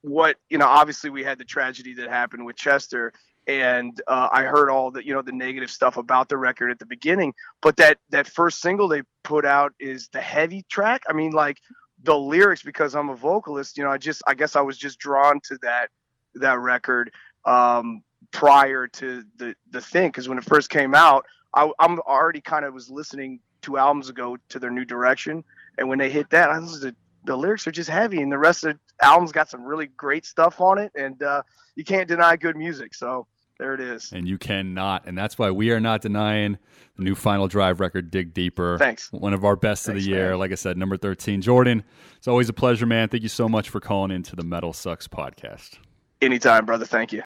what 0.01 0.37
you 0.49 0.57
know, 0.57 0.67
obviously 0.67 1.09
we 1.09 1.23
had 1.23 1.37
the 1.37 1.45
tragedy 1.45 1.93
that 1.95 2.09
happened 2.09 2.45
with 2.45 2.55
Chester, 2.55 3.11
and 3.45 3.99
uh, 4.07 4.29
I 4.31 4.43
heard 4.43 4.69
all 4.69 4.91
the 4.91 5.05
you 5.05 5.13
know 5.13 5.21
the 5.21 5.33
negative 5.33 5.69
stuff 5.69 5.97
about 5.97 6.29
the 6.29 6.37
record 6.37 6.71
at 6.71 6.79
the 6.79 6.85
beginning. 6.85 7.33
But 7.61 7.77
that 7.77 7.97
that 8.09 8.27
first 8.27 8.61
single 8.61 8.87
they 8.87 9.03
put 9.23 9.45
out 9.45 9.73
is 9.79 10.07
the 10.13 10.21
heavy 10.21 10.63
track. 10.69 11.03
I 11.09 11.13
mean, 11.13 11.31
like 11.31 11.57
the 12.03 12.17
lyrics 12.17 12.61
because 12.61 12.95
I'm 12.95 13.09
a 13.09 13.15
vocalist. 13.15 13.77
You 13.77 13.83
know, 13.83 13.89
I 13.89 13.97
just 13.97 14.21
I 14.27 14.33
guess 14.33 14.55
I 14.55 14.61
was 14.61 14.77
just 14.77 14.99
drawn 14.99 15.39
to 15.45 15.57
that 15.61 15.87
that 16.35 16.59
record 16.59 17.11
um, 17.45 18.03
prior 18.31 18.87
to 18.87 19.23
the 19.37 19.55
the 19.71 19.81
thing 19.81 20.09
because 20.09 20.29
when 20.29 20.37
it 20.37 20.43
first 20.43 20.69
came 20.69 20.93
out, 20.93 21.25
I, 21.53 21.69
I'm 21.79 21.99
already 22.01 22.41
kind 22.41 22.65
of 22.65 22.73
was 22.73 22.89
listening 22.89 23.39
two 23.61 23.77
albums 23.77 24.09
ago 24.09 24.37
to 24.49 24.59
their 24.59 24.71
new 24.71 24.85
direction, 24.85 25.43
and 25.77 25.87
when 25.89 25.99
they 25.99 26.09
hit 26.09 26.29
that, 26.31 26.49
I 26.49 26.59
was 26.59 26.85
the 27.25 27.37
lyrics 27.37 27.65
are 27.67 27.71
just 27.71 27.89
heavy, 27.89 28.21
and 28.21 28.31
the 28.31 28.37
rest 28.37 28.63
of 28.65 28.77
the 28.99 29.05
album's 29.05 29.31
got 29.31 29.49
some 29.49 29.63
really 29.63 29.87
great 29.87 30.25
stuff 30.25 30.59
on 30.59 30.77
it, 30.77 30.91
and 30.95 31.21
uh, 31.23 31.41
you 31.75 31.83
can't 31.83 32.07
deny 32.07 32.35
good 32.35 32.57
music. 32.57 32.93
So 32.93 33.27
there 33.59 33.73
it 33.73 33.79
is. 33.81 34.11
And 34.11 34.27
you 34.27 34.37
cannot, 34.37 35.07
and 35.07 35.17
that's 35.17 35.37
why 35.37 35.51
we 35.51 35.71
are 35.71 35.79
not 35.79 36.01
denying 36.01 36.57
the 36.97 37.03
new 37.03 37.15
Final 37.15 37.47
Drive 37.47 37.79
record, 37.79 38.11
Dig 38.11 38.33
Deeper. 38.33 38.77
Thanks. 38.77 39.11
One 39.11 39.33
of 39.33 39.43
our 39.45 39.55
best 39.55 39.85
Thanks, 39.85 39.99
of 39.99 40.03
the 40.03 40.09
year. 40.09 40.31
Man. 40.31 40.39
Like 40.39 40.51
I 40.51 40.55
said, 40.55 40.77
number 40.77 40.97
thirteen, 40.97 41.41
Jordan. 41.41 41.83
It's 42.17 42.27
always 42.27 42.49
a 42.49 42.53
pleasure, 42.53 42.85
man. 42.85 43.09
Thank 43.09 43.23
you 43.23 43.29
so 43.29 43.49
much 43.49 43.69
for 43.69 43.79
calling 43.79 44.11
into 44.11 44.35
the 44.35 44.43
Metal 44.43 44.73
Sucks 44.73 45.07
podcast. 45.07 45.77
Anytime, 46.21 46.65
brother. 46.65 46.85
Thank 46.85 47.11
you. 47.11 47.23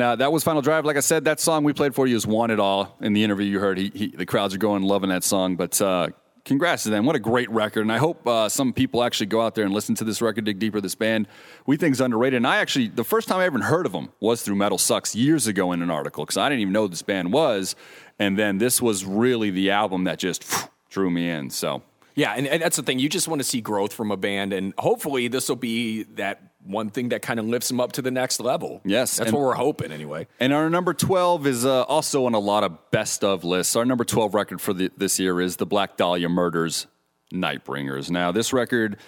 And 0.00 0.06
uh, 0.06 0.16
that 0.16 0.32
was 0.32 0.42
Final 0.42 0.62
Drive. 0.62 0.86
Like 0.86 0.96
I 0.96 1.00
said, 1.00 1.26
that 1.26 1.40
song 1.40 1.62
we 1.62 1.74
played 1.74 1.94
for 1.94 2.06
you 2.06 2.16
is 2.16 2.26
One 2.26 2.50
It 2.50 2.58
All." 2.58 2.96
In 3.02 3.12
the 3.12 3.22
interview 3.22 3.44
you 3.44 3.60
heard, 3.60 3.76
he, 3.76 3.92
he, 3.94 4.06
the 4.06 4.24
crowds 4.24 4.54
are 4.54 4.58
going 4.58 4.82
loving 4.82 5.10
that 5.10 5.22
song. 5.22 5.56
But 5.56 5.78
uh, 5.82 6.08
congrats 6.46 6.84
to 6.84 6.88
them. 6.88 7.04
What 7.04 7.16
a 7.16 7.18
great 7.18 7.50
record. 7.50 7.82
And 7.82 7.92
I 7.92 7.98
hope 7.98 8.26
uh, 8.26 8.48
some 8.48 8.72
people 8.72 9.04
actually 9.04 9.26
go 9.26 9.42
out 9.42 9.54
there 9.54 9.66
and 9.66 9.74
listen 9.74 9.94
to 9.96 10.04
this 10.04 10.22
record, 10.22 10.46
dig 10.46 10.58
deeper. 10.58 10.80
This 10.80 10.94
band 10.94 11.28
we 11.66 11.76
think 11.76 11.92
is 11.92 12.00
underrated. 12.00 12.38
And 12.38 12.46
I 12.46 12.56
actually, 12.56 12.88
the 12.88 13.04
first 13.04 13.28
time 13.28 13.40
I 13.40 13.44
ever 13.44 13.58
heard 13.60 13.84
of 13.84 13.92
them 13.92 14.08
was 14.20 14.40
through 14.40 14.54
Metal 14.54 14.78
Sucks 14.78 15.14
years 15.14 15.46
ago 15.46 15.70
in 15.72 15.82
an 15.82 15.90
article 15.90 16.24
because 16.24 16.38
I 16.38 16.48
didn't 16.48 16.62
even 16.62 16.72
know 16.72 16.88
this 16.88 17.02
band 17.02 17.30
was. 17.30 17.76
And 18.18 18.38
then 18.38 18.56
this 18.56 18.80
was 18.80 19.04
really 19.04 19.50
the 19.50 19.70
album 19.70 20.04
that 20.04 20.18
just 20.18 20.44
phew, 20.44 20.70
drew 20.88 21.10
me 21.10 21.28
in. 21.28 21.50
So 21.50 21.82
yeah, 22.14 22.32
and, 22.38 22.46
and, 22.46 22.62
that's 22.62 22.76
the 22.76 22.82
thing. 22.82 23.00
You 23.00 23.10
just 23.10 23.28
want 23.28 23.40
to 23.40 23.46
see 23.46 23.60
growth 23.60 23.92
from 23.92 24.10
a 24.10 24.16
band, 24.16 24.52
and 24.52 24.74
hopefully 24.78 25.28
this 25.28 25.48
will 25.48 25.56
be 25.56 26.04
that 26.14 26.49
one 26.64 26.90
thing 26.90 27.08
that 27.10 27.22
kind 27.22 27.40
of 27.40 27.46
lifts 27.46 27.68
them 27.68 27.80
up 27.80 27.92
to 27.92 28.02
the 28.02 28.10
next 28.10 28.40
level. 28.40 28.80
Yes, 28.84 29.16
that's 29.16 29.32
what 29.32 29.40
we're 29.40 29.54
hoping 29.54 29.92
anyway. 29.92 30.26
And 30.38 30.52
our 30.52 30.68
number 30.68 30.94
twelve 30.94 31.46
is 31.46 31.64
uh, 31.64 31.82
also 31.82 32.26
on 32.26 32.34
a 32.34 32.38
lot 32.38 32.64
of 32.64 32.90
best 32.90 33.24
of 33.24 33.44
lists. 33.44 33.76
Our 33.76 33.84
number 33.84 34.04
twelve 34.04 34.34
record 34.34 34.60
for 34.60 34.72
the, 34.72 34.90
this 34.96 35.18
year 35.18 35.40
is 35.40 35.56
the 35.56 35.66
Black 35.66 35.96
Dahlia 35.96 36.28
Murder's, 36.28 36.86
Nightbringers. 37.32 38.10
Now 38.10 38.32
this 38.32 38.52
record 38.52 38.98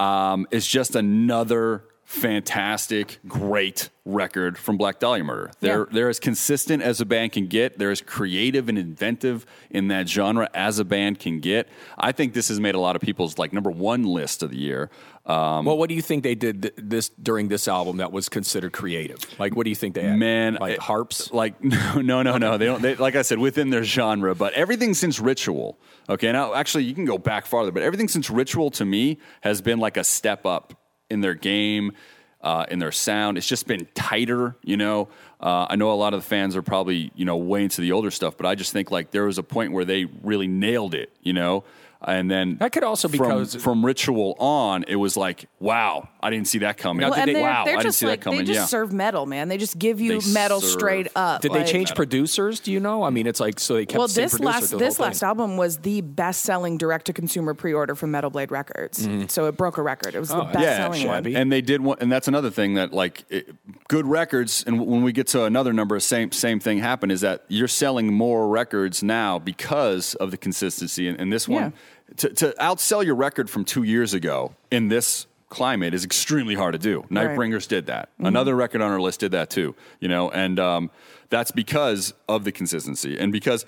um, 0.00 0.46
is 0.50 0.66
just 0.66 0.96
another 0.96 1.84
fantastic, 2.12 3.18
great 3.26 3.88
record 4.04 4.58
from 4.58 4.76
Black 4.76 4.98
Dahlia 4.98 5.22
Murder. 5.24 5.50
They're 5.60 5.80
Yeah. 5.80 5.84
they're 5.92 6.08
as 6.08 6.18
consistent 6.18 6.82
as 6.82 7.00
a 7.00 7.04
band 7.04 7.32
can 7.32 7.46
get. 7.46 7.78
They're 7.78 7.90
as 7.92 8.00
creative 8.00 8.68
and 8.68 8.76
inventive 8.78 9.46
in 9.70 9.88
that 9.88 10.08
genre 10.08 10.48
as 10.54 10.78
a 10.78 10.84
band 10.84 11.20
can 11.20 11.38
get. 11.40 11.68
I 11.98 12.12
think 12.12 12.32
this 12.34 12.48
has 12.48 12.58
made 12.58 12.74
a 12.74 12.80
lot 12.80 12.96
of 12.96 13.02
people's 13.02 13.38
like 13.38 13.52
number 13.52 13.70
one 13.70 14.02
list 14.04 14.42
of 14.42 14.50
the 14.50 14.56
year. 14.58 14.90
Um, 15.24 15.64
well, 15.66 15.78
what 15.78 15.88
do 15.88 15.94
you 15.94 16.02
think 16.02 16.24
they 16.24 16.34
did 16.34 16.62
th- 16.62 16.74
this 16.76 17.08
during 17.10 17.46
this 17.46 17.68
album 17.68 17.98
that 17.98 18.10
was 18.10 18.28
considered 18.28 18.72
creative? 18.72 19.18
Like, 19.38 19.54
what 19.54 19.62
do 19.64 19.70
you 19.70 19.76
think 19.76 19.94
they 19.94 20.02
had? 20.02 20.18
Man, 20.18 20.58
like 20.60 20.74
it- 20.74 20.80
harps. 20.80 21.32
Like 21.32 21.62
no, 21.64 22.00
no, 22.00 22.22
no, 22.22 22.38
no. 22.38 22.58
They 22.58 22.66
don't. 22.66 22.82
They, 22.82 22.96
like 22.96 23.14
I 23.14 23.22
said, 23.22 23.38
within 23.38 23.70
their 23.70 23.84
genre, 23.84 24.34
but 24.34 24.52
everything 24.54 24.94
since 24.94 25.20
Ritual. 25.20 25.78
Okay, 26.08 26.32
now 26.32 26.54
actually 26.54 26.84
you 26.84 26.94
can 26.94 27.04
go 27.04 27.18
back 27.18 27.46
farther, 27.46 27.70
but 27.70 27.82
everything 27.84 28.08
since 28.08 28.28
Ritual 28.30 28.70
to 28.72 28.84
me 28.84 29.18
has 29.42 29.60
been 29.62 29.78
like 29.78 29.96
a 29.96 30.02
step 30.04 30.44
up 30.44 30.74
in 31.12 31.20
their 31.20 31.34
game, 31.34 31.92
uh, 32.40 32.66
in 32.70 32.78
their 32.78 32.90
sound. 32.92 33.38
It's 33.38 33.46
just 33.46 33.66
been 33.66 33.86
tighter. 33.94 34.56
You 34.62 34.76
know, 34.76 35.08
uh, 35.40 35.66
I 35.70 35.76
know 35.76 35.92
a 35.92 35.94
lot 35.94 36.14
of 36.14 36.22
the 36.22 36.26
fans 36.26 36.56
are 36.56 36.62
probably 36.62 37.12
you 37.14 37.24
know 37.24 37.36
way 37.36 37.62
into 37.62 37.80
the 37.80 37.92
older 37.92 38.10
stuff, 38.10 38.36
but 38.36 38.46
I 38.46 38.54
just 38.54 38.72
think 38.72 38.90
like 38.90 39.10
there 39.10 39.24
was 39.24 39.38
a 39.38 39.42
point 39.42 39.72
where 39.72 39.84
they 39.84 40.06
really 40.22 40.48
nailed 40.48 40.94
it. 40.94 41.10
You 41.22 41.34
know. 41.34 41.64
And 42.04 42.30
then 42.30 42.56
That 42.58 42.72
could 42.72 42.84
also 42.84 43.08
be 43.08 43.18
from, 43.18 43.28
because- 43.28 43.54
from 43.56 43.84
Ritual 43.84 44.34
on, 44.38 44.84
it 44.88 44.96
was 44.96 45.16
like, 45.16 45.46
wow, 45.60 46.08
I 46.22 46.30
didn't 46.30 46.48
see 46.48 46.58
that 46.58 46.76
coming. 46.78 47.02
Well, 47.08 47.14
and 47.14 47.34
they're, 47.34 47.42
wow, 47.42 47.64
they're 47.64 47.78
I 47.78 47.82
didn't 47.82 47.94
see 47.94 48.06
like 48.06 48.20
that 48.20 48.24
coming. 48.24 48.40
they 48.40 48.44
just 48.44 48.58
yeah. 48.60 48.64
serve 48.66 48.92
metal, 48.92 49.26
man. 49.26 49.48
They 49.48 49.58
just 49.58 49.78
give 49.78 50.00
you 50.00 50.20
They 50.20 50.32
metal 50.32 50.60
serve- 50.60 50.70
straight 50.70 51.08
up. 51.16 51.42
Did 51.42 51.52
they 51.52 51.58
like- 51.60 51.66
change 51.66 51.94
producers? 51.94 52.60
Do 52.60 52.72
you 52.72 52.80
know? 52.80 53.02
I 53.02 53.10
mean, 53.10 53.26
it's 53.26 53.40
like 53.40 53.60
so 53.60 53.74
they 53.74 53.86
kept 53.86 53.98
Well, 53.98 54.08
the 54.08 54.14
this 54.14 54.32
producer 54.32 54.44
last 54.60 54.78
this 54.78 54.98
last 54.98 55.20
thing. 55.20 55.26
album 55.28 55.56
was 55.56 55.78
the 55.78 56.00
best 56.00 56.42
selling 56.42 56.78
direct 56.78 57.06
to 57.06 57.12
consumer 57.12 57.54
pre 57.54 57.72
order 57.72 57.94
from 57.94 58.10
Metal 58.10 58.30
Blade 58.30 58.50
Records. 58.50 59.06
Mm-hmm. 59.06 59.26
So 59.28 59.46
it 59.46 59.56
broke 59.56 59.78
a 59.78 59.82
record. 59.82 60.14
It 60.14 60.20
was 60.20 60.28
the 60.30 60.42
Oh, 60.42 60.52
best 60.52 60.76
selling 60.76 61.06
one. 61.06 61.26
And 61.26 61.50
they 61.52 61.60
did 61.60 61.80
one, 61.82 61.98
and 62.00 62.10
that's 62.10 62.28
another 62.28 62.50
thing 62.50 62.74
that 62.74 62.92
like 62.92 63.24
it, 63.30 63.54
good 63.88 64.06
records. 64.06 64.64
And 64.66 64.86
when 64.86 65.02
we 65.02 65.12
get 65.12 65.26
to 65.28 65.44
another 65.44 65.72
number, 65.72 65.98
same 66.00 66.32
same 66.32 66.60
thing 66.60 66.78
happened 66.78 67.12
is 67.12 67.20
that 67.22 67.44
you're 67.48 67.68
selling 67.68 68.12
more 68.12 68.48
records 68.48 69.02
now 69.02 69.38
because 69.38 70.14
of 70.16 70.30
the 70.30 70.36
consistency. 70.36 71.08
And, 71.08 71.18
and 71.20 71.32
this 71.32 71.48
one, 71.48 71.72
to, 72.16 72.28
to 72.30 72.54
outsell 72.60 73.04
your 73.04 73.14
record 73.14 73.48
from 73.50 73.64
two 73.64 73.82
years 73.82 74.14
ago 74.14 74.54
in 74.70 74.88
this 74.88 75.26
climate 75.48 75.92
is 75.92 76.04
extremely 76.04 76.54
hard 76.54 76.72
to 76.72 76.78
do. 76.78 77.02
Nightbringers 77.10 77.68
did 77.68 77.86
that. 77.86 78.08
Another 78.18 78.56
record 78.56 78.80
on 78.80 78.90
our 78.90 79.00
list 79.00 79.20
did 79.20 79.32
that 79.32 79.50
too. 79.50 79.74
You 80.00 80.08
know, 80.08 80.30
and 80.30 80.58
um, 80.58 80.90
that's 81.28 81.50
because 81.50 82.14
of 82.28 82.44
the 82.44 82.52
consistency 82.52 83.18
and 83.18 83.32
because 83.32 83.66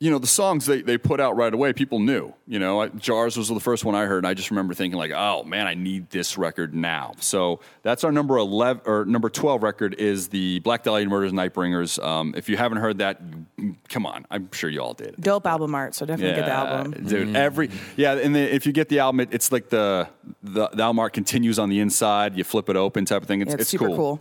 you 0.00 0.12
know, 0.12 0.20
the 0.20 0.28
songs 0.28 0.64
they, 0.66 0.80
they 0.80 0.96
put 0.96 1.18
out 1.18 1.36
right 1.36 1.52
away, 1.52 1.72
people 1.72 1.98
knew. 1.98 2.32
You 2.46 2.60
know, 2.60 2.82
I- 2.82 2.88
Jars 2.88 3.36
was 3.36 3.48
the 3.48 3.58
first 3.58 3.84
one 3.84 3.96
I 3.96 4.04
heard, 4.04 4.18
and 4.18 4.28
I 4.28 4.34
just 4.34 4.50
remember 4.50 4.72
thinking 4.72 4.96
like, 4.96 5.10
oh 5.12 5.42
man, 5.42 5.66
I 5.66 5.74
need 5.74 6.08
this 6.10 6.38
record 6.38 6.72
now. 6.72 7.14
So 7.18 7.58
that's 7.82 8.04
our 8.04 8.12
number 8.12 8.36
eleven 8.36 8.82
or 8.86 9.04
number 9.04 9.28
twelve 9.28 9.64
record 9.64 9.94
is 9.94 10.28
the 10.28 10.60
Black 10.60 10.84
Dahlia 10.84 11.08
Murder's 11.08 11.32
Nightbringers. 11.32 12.00
Um, 12.02 12.32
if 12.36 12.48
you 12.48 12.56
haven't 12.56 12.78
heard 12.78 12.98
that, 12.98 13.20
come 13.88 14.06
on, 14.06 14.24
I'm 14.30 14.52
sure 14.52 14.70
you 14.70 14.80
all 14.80 14.94
did. 14.94 15.16
Dope 15.20 15.46
album 15.46 15.74
art. 15.74 15.96
So 15.96 16.06
definitely 16.06 16.36
get 16.36 16.46
the 16.46 16.52
album. 16.52 16.92
dude. 17.04 17.34
Every 17.34 17.68
yeah, 17.96 18.12
and 18.14 18.34
then 18.36 18.48
if 18.50 18.66
you 18.66 18.72
get 18.72 18.88
the 18.88 19.00
album, 19.00 19.18
it, 19.20 19.30
it's 19.32 19.50
like 19.50 19.68
the, 19.68 20.08
the 20.44 20.68
the 20.68 20.82
album 20.84 21.00
art 21.00 21.12
continues 21.12 21.58
on 21.58 21.70
the 21.70 21.80
inside. 21.80 22.36
You 22.36 22.44
flip 22.44 22.68
it 22.68 22.76
open, 22.76 23.04
type 23.04 23.22
of 23.22 23.28
thing. 23.28 23.40
It's, 23.42 23.50
Yeah, 23.50 23.60
it's, 23.60 23.68
super 23.68 23.88
cool. 23.88 24.20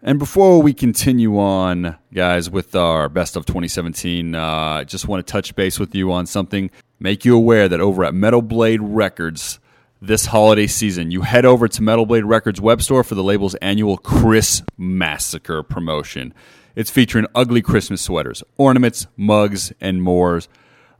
And 0.00 0.20
before 0.20 0.62
we 0.62 0.74
continue 0.74 1.38
on, 1.38 1.96
guys, 2.14 2.48
with 2.48 2.76
our 2.76 3.08
best 3.08 3.34
of 3.34 3.46
2017, 3.46 4.32
uh, 4.32 4.40
I 4.40 4.84
just 4.84 5.08
want 5.08 5.26
to 5.26 5.30
touch 5.30 5.56
base 5.56 5.80
with 5.80 5.92
you 5.92 6.12
on 6.12 6.26
something. 6.26 6.70
Make 7.00 7.24
you 7.24 7.36
aware 7.36 7.68
that 7.68 7.80
over 7.80 8.04
at 8.04 8.14
Metal 8.14 8.40
Blade 8.40 8.80
Records, 8.80 9.58
this 10.00 10.26
holiday 10.26 10.68
season, 10.68 11.10
you 11.10 11.22
head 11.22 11.44
over 11.44 11.66
to 11.66 11.82
Metal 11.82 12.06
Blade 12.06 12.24
Records 12.24 12.60
web 12.60 12.80
store 12.80 13.02
for 13.02 13.16
the 13.16 13.24
label's 13.24 13.56
annual 13.56 13.96
Chris 13.96 14.62
Massacre 14.76 15.64
promotion. 15.64 16.32
It's 16.76 16.90
featuring 16.90 17.26
ugly 17.34 17.60
Christmas 17.60 18.00
sweaters, 18.00 18.44
ornaments, 18.56 19.08
mugs, 19.16 19.72
and 19.80 20.00
more. 20.00 20.40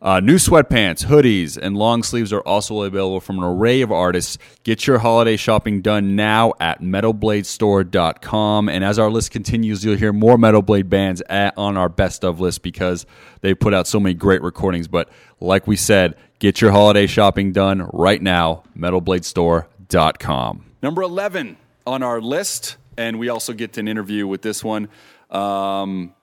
Uh, 0.00 0.20
new 0.20 0.36
sweatpants, 0.36 1.06
hoodies, 1.06 1.58
and 1.60 1.76
long 1.76 2.04
sleeves 2.04 2.32
are 2.32 2.42
also 2.42 2.82
available 2.82 3.18
from 3.18 3.38
an 3.38 3.44
array 3.44 3.80
of 3.80 3.90
artists. 3.90 4.38
Get 4.62 4.86
your 4.86 5.00
holiday 5.00 5.36
shopping 5.36 5.82
done 5.82 6.14
now 6.14 6.52
at 6.60 6.80
metalbladestore.com. 6.80 8.68
And 8.68 8.84
as 8.84 8.98
our 9.00 9.10
list 9.10 9.32
continues, 9.32 9.84
you'll 9.84 9.96
hear 9.96 10.12
more 10.12 10.38
Metal 10.38 10.62
Blade 10.62 10.88
bands 10.88 11.20
at, 11.28 11.58
on 11.58 11.76
our 11.76 11.88
best 11.88 12.24
of 12.24 12.38
list 12.38 12.62
because 12.62 13.06
they 13.40 13.54
put 13.54 13.74
out 13.74 13.88
so 13.88 13.98
many 13.98 14.14
great 14.14 14.40
recordings. 14.42 14.86
But 14.86 15.08
like 15.40 15.66
we 15.66 15.74
said, 15.74 16.14
get 16.38 16.60
your 16.60 16.70
holiday 16.70 17.08
shopping 17.08 17.50
done 17.50 17.90
right 17.92 18.22
now, 18.22 18.62
metalbladestore.com. 18.78 20.64
Number 20.80 21.02
11 21.02 21.56
on 21.88 22.04
our 22.04 22.20
list, 22.20 22.76
and 22.96 23.18
we 23.18 23.28
also 23.30 23.52
get 23.52 23.76
an 23.78 23.88
interview 23.88 24.28
with 24.28 24.42
this 24.42 24.62
one 24.62 24.90
um, 25.30 26.14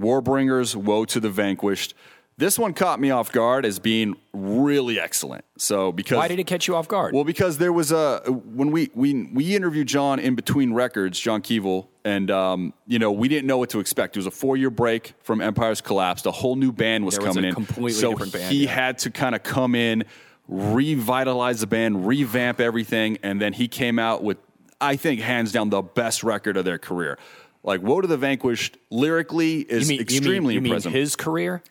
Warbringers, 0.00 0.76
Woe 0.76 1.04
to 1.06 1.20
the 1.20 1.30
Vanquished. 1.30 1.94
This 2.36 2.58
one 2.58 2.74
caught 2.74 2.98
me 2.98 3.10
off 3.10 3.30
guard 3.30 3.64
as 3.64 3.78
being 3.78 4.16
really 4.32 4.98
excellent. 4.98 5.44
So 5.56 5.92
because 5.92 6.18
Why 6.18 6.26
did 6.26 6.40
it 6.40 6.48
catch 6.48 6.66
you 6.66 6.74
off 6.74 6.88
guard? 6.88 7.14
Well, 7.14 7.22
because 7.22 7.58
there 7.58 7.72
was 7.72 7.92
a 7.92 8.20
when 8.28 8.72
we 8.72 8.90
we 8.94 9.28
we 9.32 9.54
interviewed 9.54 9.86
John 9.86 10.18
in 10.18 10.34
between 10.34 10.72
records, 10.72 11.18
John 11.20 11.42
Kevill, 11.42 11.86
and 12.04 12.30
um, 12.32 12.74
you 12.86 12.98
know 12.98 13.12
we 13.12 13.28
didn't 13.28 13.46
know 13.46 13.58
what 13.58 13.70
to 13.70 13.78
expect. 13.78 14.16
It 14.16 14.18
was 14.18 14.26
a 14.26 14.32
four 14.32 14.56
year 14.56 14.70
break 14.70 15.14
from 15.22 15.40
Empire's 15.40 15.80
Collapse. 15.80 16.26
A 16.26 16.32
whole 16.32 16.56
new 16.56 16.72
band 16.72 17.04
was 17.04 17.14
There 17.16 17.24
was 17.24 17.36
coming 17.36 17.44
a 17.44 17.48
in, 17.48 17.54
completely 17.54 17.92
so 17.92 18.10
different 18.10 18.32
band, 18.32 18.52
he 18.52 18.64
yeah. 18.64 18.70
had 18.70 18.98
to 18.98 19.10
kind 19.10 19.36
of 19.36 19.44
come 19.44 19.76
in, 19.76 20.04
revitalize 20.48 21.60
the 21.60 21.68
band, 21.68 22.06
revamp 22.06 22.60
everything, 22.60 23.18
and 23.22 23.40
then 23.40 23.52
he 23.52 23.68
came 23.68 24.00
out 24.00 24.24
with 24.24 24.38
I 24.80 24.96
think 24.96 25.20
hands 25.20 25.52
down 25.52 25.70
the 25.70 25.82
best 25.82 26.24
record 26.24 26.56
of 26.56 26.64
their 26.64 26.78
career. 26.78 27.18
Like 27.66 27.80
Woe 27.80 28.02
to 28.02 28.06
the 28.06 28.18
Vanquished, 28.18 28.76
lyrically 28.90 29.60
is 29.60 29.90
you 29.90 29.94
mean, 29.96 30.02
extremely 30.02 30.52
you 30.52 30.60
mean, 30.60 30.66
you 30.70 30.74
impressive. 30.74 30.92
mean 30.92 31.00
his 31.00 31.16
career? 31.16 31.62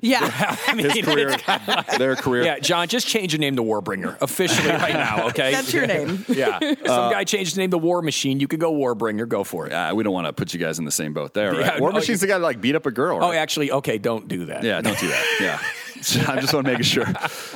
Yeah. 0.00 0.30
His 0.76 1.04
career, 1.04 1.36
their 1.98 2.14
career. 2.14 2.44
Yeah, 2.44 2.60
John, 2.60 2.86
just 2.86 3.08
change 3.08 3.32
your 3.32 3.40
name 3.40 3.56
to 3.56 3.62
Warbringer 3.62 4.16
officially 4.22 4.68
right 4.68 4.94
now, 4.94 5.26
okay? 5.30 5.50
That's 5.50 5.72
your 5.74 5.88
name. 5.88 6.24
Yeah. 6.28 6.60
Some 6.60 7.10
guy 7.12 7.24
changed 7.24 7.50
his 7.50 7.58
name 7.58 7.72
to 7.72 7.78
War 7.78 8.00
Machine. 8.00 8.38
You 8.38 8.46
could 8.46 8.60
go 8.60 8.72
Warbringer. 8.72 9.28
Go 9.28 9.42
for 9.42 9.66
it. 9.66 9.72
Uh, 9.72 9.92
we 9.94 10.04
don't 10.04 10.12
want 10.12 10.28
to 10.28 10.32
put 10.32 10.54
you 10.54 10.60
guys 10.60 10.78
in 10.78 10.84
the 10.84 10.92
same 10.92 11.12
boat 11.12 11.34
there, 11.34 11.50
right? 11.52 11.60
Yeah, 11.60 11.80
War 11.80 11.90
no, 11.90 11.98
Machine's 11.98 12.22
you- 12.22 12.28
the 12.28 12.32
guy 12.32 12.38
that 12.38 12.44
like 12.44 12.60
beat 12.60 12.76
up 12.76 12.86
a 12.86 12.92
girl. 12.92 13.18
Oh, 13.20 13.32
actually, 13.32 13.72
okay, 13.72 13.98
don't 13.98 14.28
do 14.28 14.44
that. 14.46 14.62
Yeah, 14.62 14.80
don't 14.80 14.98
do 15.00 15.08
that. 15.08 15.26
Yeah. 15.40 15.60
I 16.32 16.40
just 16.40 16.54
want 16.54 16.66
to 16.66 16.72
make 16.72 16.84
sure. 16.84 17.06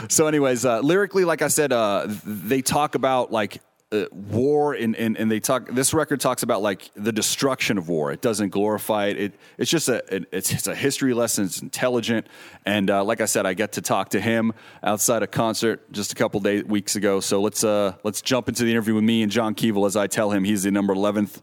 So, 0.08 0.26
anyways, 0.26 0.64
uh, 0.66 0.80
lyrically, 0.80 1.24
like 1.24 1.40
I 1.42 1.48
said, 1.48 1.72
uh, 1.72 2.06
they 2.26 2.60
talk 2.60 2.94
about 2.96 3.30
like 3.32 3.62
uh, 3.94 4.06
war, 4.12 4.74
and, 4.74 4.96
and 4.96 5.16
and 5.16 5.30
they 5.30 5.40
talk. 5.40 5.68
This 5.70 5.94
record 5.94 6.20
talks 6.20 6.42
about 6.42 6.62
like 6.62 6.90
the 6.94 7.12
destruction 7.12 7.78
of 7.78 7.88
war. 7.88 8.12
It 8.12 8.20
doesn't 8.20 8.48
glorify 8.48 9.06
it. 9.06 9.16
it 9.16 9.34
it's 9.58 9.70
just 9.70 9.88
a 9.88 10.02
it, 10.14 10.24
it's, 10.32 10.52
it's 10.52 10.66
a 10.66 10.74
history 10.74 11.14
lesson. 11.14 11.44
It's 11.44 11.62
intelligent, 11.62 12.26
and 12.66 12.90
uh, 12.90 13.04
like 13.04 13.20
I 13.20 13.26
said, 13.26 13.46
I 13.46 13.54
get 13.54 13.72
to 13.72 13.80
talk 13.80 14.10
to 14.10 14.20
him 14.20 14.52
outside 14.82 15.22
a 15.22 15.26
concert 15.26 15.90
just 15.92 16.12
a 16.12 16.14
couple 16.14 16.40
days 16.40 16.64
weeks 16.64 16.96
ago. 16.96 17.20
So 17.20 17.40
let's 17.40 17.62
uh 17.62 17.94
let's 18.02 18.20
jump 18.20 18.48
into 18.48 18.64
the 18.64 18.70
interview 18.70 18.94
with 18.94 19.04
me 19.04 19.22
and 19.22 19.30
John 19.30 19.54
Kevill 19.54 19.86
as 19.86 19.96
I 19.96 20.06
tell 20.06 20.30
him 20.30 20.44
he's 20.44 20.64
the 20.64 20.70
number 20.70 20.92
eleventh. 20.92 21.40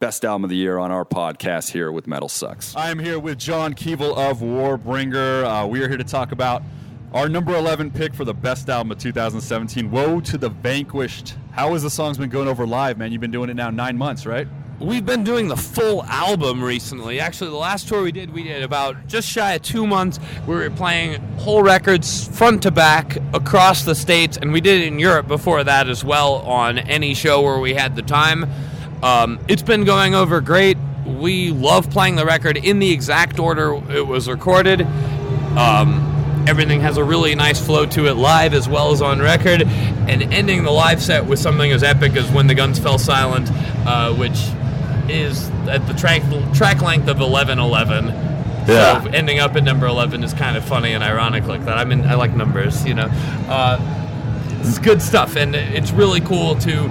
Best 0.00 0.24
album 0.24 0.44
of 0.44 0.50
the 0.50 0.56
year 0.56 0.78
on 0.78 0.92
our 0.92 1.04
podcast 1.04 1.72
here 1.72 1.90
with 1.90 2.06
Metal 2.06 2.28
Sucks. 2.28 2.76
I 2.76 2.90
am 2.90 3.00
here 3.00 3.18
with 3.18 3.36
John 3.36 3.74
Kevill 3.74 4.16
of 4.16 4.38
Warbringer. 4.38 5.42
Uh, 5.42 5.66
we 5.66 5.82
are 5.82 5.88
here 5.88 5.96
to 5.96 6.04
talk 6.04 6.30
about 6.30 6.62
our 7.12 7.28
number 7.28 7.54
11 7.54 7.90
pick 7.92 8.12
for 8.14 8.24
the 8.24 8.34
best 8.34 8.68
album 8.68 8.92
of 8.92 8.98
2017, 8.98 9.90
Woe 9.90 10.20
to 10.20 10.36
the 10.36 10.50
Vanquished. 10.50 11.34
How 11.52 11.72
has 11.72 11.82
the 11.82 11.90
songs 11.90 12.18
been 12.18 12.28
going 12.28 12.48
over 12.48 12.66
live, 12.66 12.98
man? 12.98 13.12
You've 13.12 13.20
been 13.20 13.30
doing 13.30 13.48
it 13.48 13.54
now 13.54 13.70
nine 13.70 13.96
months, 13.96 14.26
right? 14.26 14.46
We've 14.78 15.04
been 15.04 15.24
doing 15.24 15.48
the 15.48 15.56
full 15.56 16.04
album 16.04 16.62
recently. 16.62 17.18
Actually, 17.18 17.50
the 17.50 17.56
last 17.56 17.88
tour 17.88 18.02
we 18.02 18.12
did, 18.12 18.32
we 18.32 18.44
did 18.44 18.62
about 18.62 19.08
just 19.08 19.26
shy 19.26 19.54
of 19.54 19.62
two 19.62 19.86
months. 19.86 20.20
We 20.46 20.54
were 20.54 20.70
playing 20.70 21.20
whole 21.38 21.62
records 21.62 22.28
front 22.28 22.62
to 22.64 22.70
back 22.70 23.16
across 23.32 23.84
the 23.84 23.94
states, 23.94 24.36
and 24.36 24.52
we 24.52 24.60
did 24.60 24.82
it 24.82 24.86
in 24.86 24.98
Europe 24.98 25.26
before 25.26 25.64
that 25.64 25.88
as 25.88 26.04
well 26.04 26.34
on 26.42 26.78
any 26.78 27.14
show 27.14 27.40
where 27.40 27.58
we 27.58 27.74
had 27.74 27.96
the 27.96 28.02
time. 28.02 28.44
Um, 29.02 29.40
it's 29.48 29.62
been 29.62 29.84
going 29.84 30.14
over 30.14 30.40
great. 30.40 30.76
We 31.06 31.50
love 31.50 31.90
playing 31.90 32.16
the 32.16 32.26
record 32.26 32.58
in 32.58 32.78
the 32.78 32.92
exact 32.92 33.38
order 33.38 33.82
it 33.90 34.06
was 34.06 34.28
recorded. 34.28 34.82
Um, 35.56 36.17
everything 36.46 36.80
has 36.80 36.96
a 36.96 37.04
really 37.04 37.34
nice 37.34 37.64
flow 37.64 37.86
to 37.86 38.06
it 38.06 38.14
live 38.14 38.54
as 38.54 38.68
well 38.68 38.92
as 38.92 39.02
on 39.02 39.20
record, 39.20 39.62
and 39.62 40.22
ending 40.32 40.64
the 40.64 40.70
live 40.70 41.02
set 41.02 41.26
with 41.26 41.38
something 41.38 41.72
as 41.72 41.82
epic 41.82 42.16
as 42.16 42.30
"When 42.30 42.46
the 42.46 42.54
Guns 42.54 42.78
Fell 42.78 42.98
Silent," 42.98 43.50
uh, 43.86 44.12
which 44.14 44.38
is 45.08 45.48
at 45.68 45.86
the 45.86 45.94
track 45.94 46.22
track 46.54 46.82
length 46.82 47.08
of 47.08 47.20
eleven 47.20 47.58
eleven. 47.58 48.06
Yeah. 48.68 49.02
So 49.02 49.10
ending 49.10 49.38
up 49.38 49.56
at 49.56 49.64
number 49.64 49.86
eleven 49.86 50.22
is 50.22 50.34
kind 50.34 50.56
of 50.56 50.64
funny 50.64 50.92
and 50.92 51.02
ironic 51.02 51.46
like 51.46 51.64
that. 51.64 51.78
I 51.78 51.84
mean, 51.84 52.02
I 52.02 52.14
like 52.14 52.34
numbers, 52.36 52.84
you 52.84 52.94
know. 52.94 53.08
Uh, 53.48 53.78
it's 54.60 54.78
good 54.78 55.00
stuff, 55.00 55.36
and 55.36 55.54
it's 55.54 55.92
really 55.92 56.20
cool 56.20 56.54
to 56.56 56.90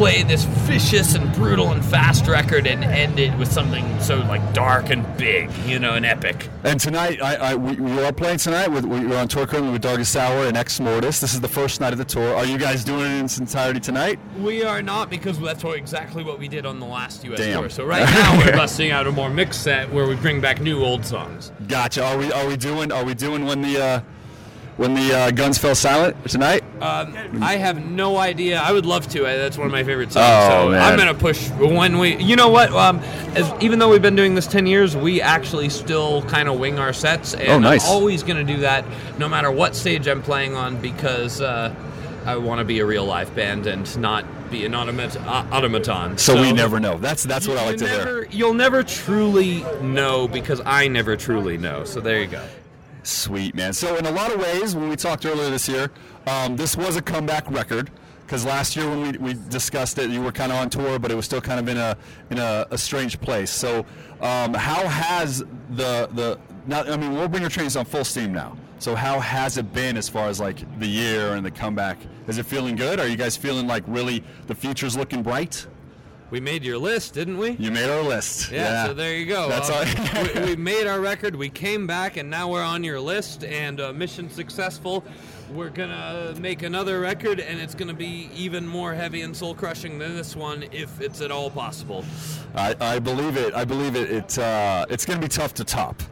play 0.00 0.22
this 0.22 0.44
vicious 0.44 1.14
and 1.14 1.30
brutal 1.34 1.72
and 1.72 1.84
fast 1.84 2.26
record 2.26 2.66
and 2.66 2.82
end 2.84 3.18
it 3.18 3.36
with 3.36 3.52
something 3.52 3.84
so 4.00 4.16
like 4.20 4.54
dark 4.54 4.88
and 4.88 5.04
big, 5.18 5.54
you 5.66 5.78
know, 5.78 5.92
and 5.92 6.06
epic. 6.06 6.48
And 6.64 6.80
tonight, 6.80 7.20
I, 7.20 7.34
I 7.34 7.54
we, 7.54 7.74
we 7.76 8.02
are 8.02 8.10
playing 8.10 8.38
tonight. 8.38 8.68
With, 8.68 8.86
we're 8.86 9.18
on 9.18 9.28
tour 9.28 9.46
currently 9.46 9.72
with 9.72 9.82
Darkest 9.82 10.16
Hour 10.16 10.46
and 10.46 10.56
Exmortus. 10.56 11.20
This 11.20 11.34
is 11.34 11.42
the 11.42 11.48
first 11.48 11.82
night 11.82 11.92
of 11.92 11.98
the 11.98 12.06
tour. 12.06 12.34
Are 12.34 12.46
you 12.46 12.56
guys 12.56 12.82
doing 12.82 13.02
it 13.02 13.18
in 13.18 13.26
its 13.26 13.36
entirety 13.36 13.78
tonight? 13.78 14.18
We 14.38 14.64
are 14.64 14.80
not 14.80 15.10
because 15.10 15.38
that's 15.38 15.62
what, 15.62 15.76
exactly 15.76 16.24
what 16.24 16.38
we 16.38 16.48
did 16.48 16.64
on 16.64 16.80
the 16.80 16.86
last 16.86 17.22
U.S. 17.24 17.38
Damn. 17.38 17.60
tour. 17.60 17.68
So 17.68 17.84
right 17.84 18.04
now 18.14 18.38
we're 18.38 18.56
busting 18.56 18.92
out 18.92 19.06
a 19.06 19.12
more 19.12 19.28
mixed 19.28 19.62
set 19.62 19.92
where 19.92 20.06
we 20.06 20.14
bring 20.14 20.40
back 20.40 20.62
new 20.62 20.82
old 20.82 21.04
songs. 21.04 21.52
Gotcha. 21.68 22.02
Are 22.02 22.16
we 22.16 22.32
are 22.32 22.46
we 22.46 22.56
doing 22.56 22.90
are 22.90 23.04
we 23.04 23.12
doing 23.12 23.44
when 23.44 23.60
the 23.60 23.78
uh, 23.78 24.00
when 24.80 24.94
the 24.94 25.14
uh, 25.14 25.30
guns 25.30 25.58
fell 25.58 25.74
silent 25.74 26.16
tonight? 26.26 26.64
Um, 26.80 27.14
I 27.42 27.56
have 27.56 27.84
no 27.84 28.16
idea. 28.16 28.58
I 28.58 28.72
would 28.72 28.86
love 28.86 29.06
to. 29.08 29.26
I, 29.26 29.36
that's 29.36 29.58
one 29.58 29.66
of 29.66 29.72
my 29.72 29.84
favorite 29.84 30.10
songs. 30.10 30.24
Oh, 30.26 30.48
so 30.48 30.70
man. 30.70 30.80
I'm 30.80 30.98
gonna 30.98 31.12
push 31.12 31.50
when 31.50 31.98
we. 31.98 32.16
You 32.16 32.34
know 32.34 32.48
what? 32.48 32.72
Um, 32.72 32.98
as, 33.36 33.52
even 33.62 33.78
though 33.78 33.90
we've 33.90 34.00
been 34.00 34.16
doing 34.16 34.34
this 34.34 34.46
ten 34.46 34.66
years, 34.66 34.96
we 34.96 35.20
actually 35.20 35.68
still 35.68 36.22
kind 36.22 36.48
of 36.48 36.58
wing 36.58 36.78
our 36.78 36.94
sets, 36.94 37.34
and 37.34 37.48
Oh, 37.48 37.58
nice. 37.58 37.84
I'm 37.86 37.92
always 37.92 38.22
gonna 38.22 38.42
do 38.42 38.56
that, 38.60 38.86
no 39.18 39.28
matter 39.28 39.50
what 39.50 39.76
stage 39.76 40.08
I'm 40.08 40.22
playing 40.22 40.54
on, 40.56 40.80
because 40.80 41.42
uh, 41.42 41.74
I 42.24 42.38
want 42.38 42.60
to 42.60 42.64
be 42.64 42.78
a 42.78 42.86
real 42.86 43.04
live 43.04 43.34
band 43.34 43.66
and 43.66 43.98
not 43.98 44.24
be 44.50 44.64
an 44.64 44.74
automat- 44.74 45.16
uh, 45.18 45.46
automaton. 45.52 46.16
So, 46.16 46.40
we 46.40 46.52
never 46.54 46.80
know. 46.80 46.96
That's 46.96 47.22
that's 47.22 47.46
what 47.46 47.58
I 47.58 47.66
like 47.66 47.80
you 47.80 47.86
to 47.86 47.88
hear. 47.88 48.28
You'll 48.30 48.54
never 48.54 48.82
truly 48.82 49.62
know 49.82 50.26
because 50.26 50.62
I 50.64 50.88
never 50.88 51.18
truly 51.18 51.58
know. 51.58 51.84
So 51.84 52.00
there 52.00 52.20
you 52.20 52.26
go. 52.28 52.42
Sweet 53.02 53.54
man. 53.54 53.72
So 53.72 53.96
in 53.96 54.06
a 54.06 54.10
lot 54.10 54.32
of 54.32 54.40
ways, 54.40 54.74
when 54.74 54.88
we 54.88 54.96
talked 54.96 55.24
earlier 55.24 55.50
this 55.50 55.68
year, 55.68 55.90
um, 56.26 56.56
this 56.56 56.76
was 56.76 56.96
a 56.96 57.02
comeback 57.02 57.50
record. 57.50 57.90
Because 58.26 58.44
last 58.44 58.76
year 58.76 58.88
when 58.88 59.02
we, 59.02 59.18
we 59.18 59.34
discussed 59.48 59.98
it, 59.98 60.08
you 60.08 60.22
were 60.22 60.30
kind 60.30 60.52
of 60.52 60.58
on 60.58 60.70
tour, 60.70 61.00
but 61.00 61.10
it 61.10 61.16
was 61.16 61.24
still 61.24 61.40
kind 61.40 61.58
of 61.58 61.66
in 61.68 61.76
a 61.76 61.96
in 62.30 62.38
a, 62.38 62.64
a 62.70 62.78
strange 62.78 63.20
place. 63.20 63.50
So 63.50 63.84
um, 64.20 64.54
how 64.54 64.86
has 64.86 65.40
the 65.70 66.08
the 66.12 66.38
now? 66.68 66.84
I 66.84 66.96
mean, 66.96 67.16
we're 67.16 67.26
bringing 67.26 67.48
trains 67.48 67.74
on 67.74 67.84
full 67.84 68.04
steam 68.04 68.32
now. 68.32 68.56
So 68.78 68.94
how 68.94 69.18
has 69.18 69.58
it 69.58 69.72
been 69.72 69.96
as 69.96 70.08
far 70.08 70.28
as 70.28 70.38
like 70.38 70.78
the 70.78 70.86
year 70.86 71.34
and 71.34 71.44
the 71.44 71.50
comeback? 71.50 71.98
Is 72.28 72.38
it 72.38 72.46
feeling 72.46 72.76
good? 72.76 73.00
Are 73.00 73.08
you 73.08 73.16
guys 73.16 73.36
feeling 73.36 73.66
like 73.66 73.82
really 73.88 74.22
the 74.46 74.54
future's 74.54 74.96
looking 74.96 75.24
bright? 75.24 75.66
We 76.30 76.38
made 76.40 76.62
your 76.64 76.78
list, 76.78 77.14
didn't 77.14 77.38
we? 77.38 77.50
You 77.52 77.70
made 77.72 77.90
our 77.90 78.02
list. 78.02 78.52
Yeah, 78.52 78.86
so 78.86 78.94
there 78.94 79.16
you 79.16 79.26
go. 79.26 79.48
That's 79.48 79.68
Uh, 79.68 79.84
all. 80.14 80.22
we, 80.22 80.40
we 80.50 80.56
made 80.56 80.86
our 80.86 81.00
record. 81.00 81.34
We 81.34 81.48
came 81.48 81.86
back, 81.86 82.16
and 82.16 82.30
now 82.30 82.48
we're 82.48 82.62
on 82.62 82.84
your 82.84 83.00
list. 83.00 83.42
And 83.44 83.80
uh, 83.80 83.92
mission 83.92 84.30
successful. 84.30 85.02
We're 85.52 85.70
gonna 85.70 86.34
make 86.38 86.62
another 86.62 87.00
record, 87.00 87.40
and 87.40 87.58
it's 87.60 87.74
gonna 87.74 87.92
be 87.94 88.30
even 88.36 88.64
more 88.64 88.94
heavy 88.94 89.22
and 89.22 89.36
soul 89.36 89.52
crushing 89.56 89.98
than 89.98 90.14
this 90.14 90.36
one, 90.36 90.64
if 90.70 91.00
it's 91.00 91.20
at 91.20 91.32
all 91.32 91.50
possible. 91.50 92.04
I, 92.54 92.76
I 92.80 92.98
believe 93.00 93.36
it. 93.36 93.52
I 93.54 93.64
believe 93.64 93.96
it. 93.96 94.10
It 94.10 94.38
uh, 94.38 94.86
it's 94.88 95.04
going 95.04 95.20
to 95.20 95.24
be 95.24 95.28
tough 95.28 95.54
to 95.54 95.64
top. 95.64 96.02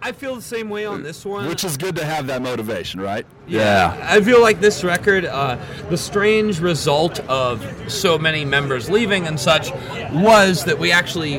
I 0.00 0.12
feel 0.12 0.36
the 0.36 0.42
same 0.42 0.70
way 0.70 0.86
on 0.86 1.02
this 1.02 1.24
one. 1.24 1.48
Which 1.48 1.64
is 1.64 1.76
good 1.76 1.96
to 1.96 2.04
have 2.04 2.28
that 2.28 2.40
motivation, 2.40 3.00
right? 3.00 3.26
Yeah. 3.46 3.96
I 4.08 4.20
feel 4.20 4.40
like 4.40 4.60
this 4.60 4.84
record, 4.84 5.24
uh, 5.24 5.58
the 5.90 5.96
strange 5.96 6.60
result 6.60 7.20
of 7.28 7.64
so 7.90 8.16
many 8.18 8.44
members 8.44 8.88
leaving 8.88 9.26
and 9.26 9.38
such, 9.38 9.72
was 10.12 10.64
that 10.64 10.78
we 10.78 10.92
actually, 10.92 11.38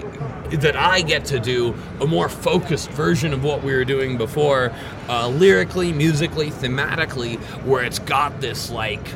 that 0.51 0.75
I 0.75 1.01
get 1.01 1.25
to 1.25 1.39
do 1.39 1.73
a 2.01 2.05
more 2.05 2.27
focused 2.27 2.89
version 2.91 3.33
of 3.33 3.43
what 3.43 3.63
we 3.63 3.73
were 3.73 3.85
doing 3.85 4.17
before, 4.17 4.73
uh, 5.07 5.29
lyrically, 5.29 5.93
musically, 5.93 6.51
thematically, 6.51 7.39
where 7.63 7.83
it's 7.83 7.99
got 7.99 8.41
this 8.41 8.69
like 8.69 9.07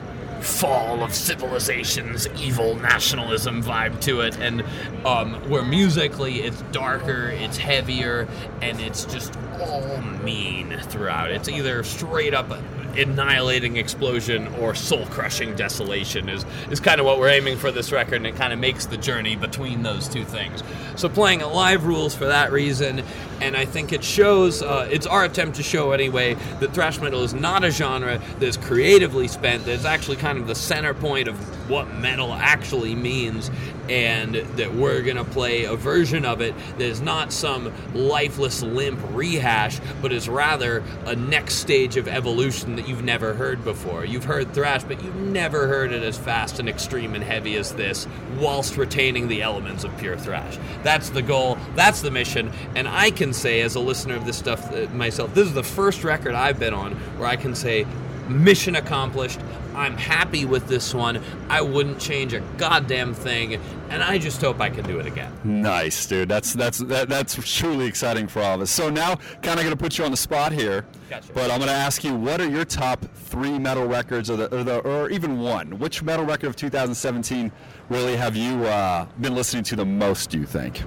fall 0.43 1.03
of 1.03 1.13
civilizations, 1.13 2.27
evil 2.37 2.75
nationalism 2.75 3.63
vibe 3.63 3.99
to 4.01 4.21
it, 4.21 4.37
and 4.39 4.63
um, 5.05 5.33
where 5.49 5.63
musically 5.63 6.41
it's 6.41 6.61
darker, 6.71 7.29
it's 7.29 7.57
heavier, 7.57 8.27
and 8.61 8.79
it's 8.79 9.05
just 9.05 9.37
all 9.59 10.01
mean 10.23 10.77
throughout. 10.83 11.31
It's 11.31 11.47
either 11.49 11.83
straight 11.83 12.33
up 12.33 12.51
annihilating 12.97 13.77
explosion 13.77 14.47
or 14.55 14.75
soul 14.75 15.05
crushing 15.07 15.55
desolation 15.55 16.29
is, 16.29 16.45
is 16.69 16.79
kind 16.79 16.99
of 16.99 17.05
what 17.05 17.19
we're 17.19 17.29
aiming 17.29 17.57
for 17.57 17.71
this 17.71 17.91
record, 17.91 18.15
and 18.15 18.27
it 18.27 18.35
kind 18.35 18.53
of 18.53 18.59
makes 18.59 18.85
the 18.85 18.97
journey 18.97 19.35
between 19.35 19.83
those 19.83 20.07
two 20.07 20.23
things. 20.23 20.63
So 20.95 21.09
playing 21.09 21.41
live 21.41 21.85
rules 21.85 22.13
for 22.15 22.25
that 22.25 22.51
reason, 22.51 23.03
and 23.41 23.57
I 23.57 23.65
think 23.65 23.91
it 23.91 24.03
shows, 24.03 24.61
uh, 24.61 24.87
it's 24.91 25.07
our 25.07 25.23
attempt 25.25 25.57
to 25.57 25.63
show 25.63 25.91
anyway, 25.91 26.35
that 26.59 26.73
thrash 26.73 26.99
metal 26.99 27.23
is 27.23 27.33
not 27.33 27.63
a 27.63 27.71
genre 27.71 28.21
that 28.39 28.45
is 28.45 28.57
creatively 28.57 29.27
spent, 29.27 29.65
that 29.65 29.71
is 29.71 29.85
actually 29.85 30.17
kind 30.17 30.37
of 30.37 30.47
the 30.47 30.55
center 30.55 30.93
point 30.93 31.27
of 31.27 31.35
what 31.69 31.93
metal 31.95 32.33
actually 32.33 32.95
means, 32.95 33.49
and 33.89 34.35
that 34.35 34.73
we're 34.73 35.01
going 35.01 35.17
to 35.17 35.23
play 35.23 35.65
a 35.65 35.75
version 35.75 36.25
of 36.25 36.41
it 36.41 36.55
that 36.77 36.81
is 36.81 37.01
not 37.01 37.33
some 37.33 37.73
lifeless, 37.93 38.61
limp 38.61 38.99
rehash, 39.11 39.79
but 40.01 40.11
is 40.13 40.29
rather 40.29 40.83
a 41.05 41.15
next 41.15 41.55
stage 41.55 41.97
of 41.97 42.07
evolution 42.07 42.75
that 42.75 42.87
you've 42.87 43.03
never 43.03 43.33
heard 43.33 43.63
before. 43.63 44.05
You've 44.05 44.23
heard 44.23 44.53
thrash, 44.53 44.83
but 44.83 45.03
you've 45.03 45.15
never 45.15 45.67
heard 45.67 45.91
it 45.91 46.03
as 46.03 46.17
fast 46.17 46.59
and 46.59 46.69
extreme 46.69 47.15
and 47.15 47.23
heavy 47.23 47.55
as 47.57 47.73
this, 47.73 48.07
whilst 48.39 48.77
retaining 48.77 49.27
the 49.27 49.41
elements 49.41 49.83
of 49.83 49.97
pure 49.97 50.17
thrash. 50.17 50.57
That's 50.83 51.09
the 51.09 51.21
goal, 51.21 51.57
that's 51.75 52.01
the 52.01 52.11
mission, 52.11 52.51
and 52.75 52.87
I 52.87 53.11
can 53.11 53.33
say, 53.33 53.61
as 53.61 53.75
a 53.75 53.79
listener 53.79 54.15
of 54.15 54.25
this 54.25 54.37
stuff 54.37 54.71
uh, 54.73 54.87
myself, 54.93 55.33
this 55.33 55.47
is 55.47 55.53
the 55.53 55.63
first 55.63 56.03
record 56.03 56.35
I've 56.35 56.59
been 56.59 56.73
on 56.73 56.93
where 57.17 57.27
I 57.27 57.35
can 57.35 57.55
say, 57.55 57.85
mission 58.29 58.75
accomplished. 58.75 59.39
I'm 59.75 59.97
happy 59.97 60.45
with 60.45 60.67
this 60.67 60.93
one. 60.93 61.21
I 61.49 61.61
wouldn't 61.61 61.99
change 61.99 62.33
a 62.33 62.41
goddamn 62.57 63.13
thing, 63.13 63.59
and 63.89 64.03
I 64.03 64.17
just 64.17 64.39
hope 64.39 64.61
I 64.61 64.69
can 64.69 64.85
do 64.85 64.99
it 64.99 65.05
again. 65.07 65.31
Nice, 65.43 66.05
dude. 66.05 66.29
That's 66.29 66.53
that's 66.53 66.77
that, 66.79 67.09
that's 67.09 67.35
truly 67.57 67.85
exciting 67.87 68.27
for 68.27 68.41
all 68.41 68.55
of 68.55 68.61
us. 68.61 68.71
So 68.71 68.89
now, 68.89 69.15
kind 69.41 69.59
of 69.59 69.65
going 69.65 69.69
to 69.71 69.77
put 69.77 69.97
you 69.97 70.05
on 70.05 70.11
the 70.11 70.17
spot 70.17 70.51
here, 70.51 70.85
Gotcha. 71.09 71.33
but 71.33 71.49
I'm 71.49 71.57
going 71.57 71.69
to 71.69 71.75
ask 71.75 72.03
you, 72.03 72.13
what 72.13 72.39
are 72.39 72.49
your 72.49 72.65
top 72.65 73.03
three 73.15 73.57
metal 73.57 73.87
records, 73.87 74.29
or 74.29 74.37
the, 74.37 74.55
or, 74.55 74.63
the, 74.63 74.77
or 74.79 75.09
even 75.09 75.39
one? 75.39 75.79
Which 75.79 76.03
metal 76.03 76.25
record 76.25 76.47
of 76.47 76.55
2017 76.55 77.51
really 77.89 78.15
have 78.15 78.35
you 78.35 78.63
uh, 78.65 79.05
been 79.19 79.33
listening 79.33 79.63
to 79.63 79.75
the 79.75 79.85
most? 79.85 80.29
Do 80.29 80.39
you 80.39 80.45
think? 80.45 80.83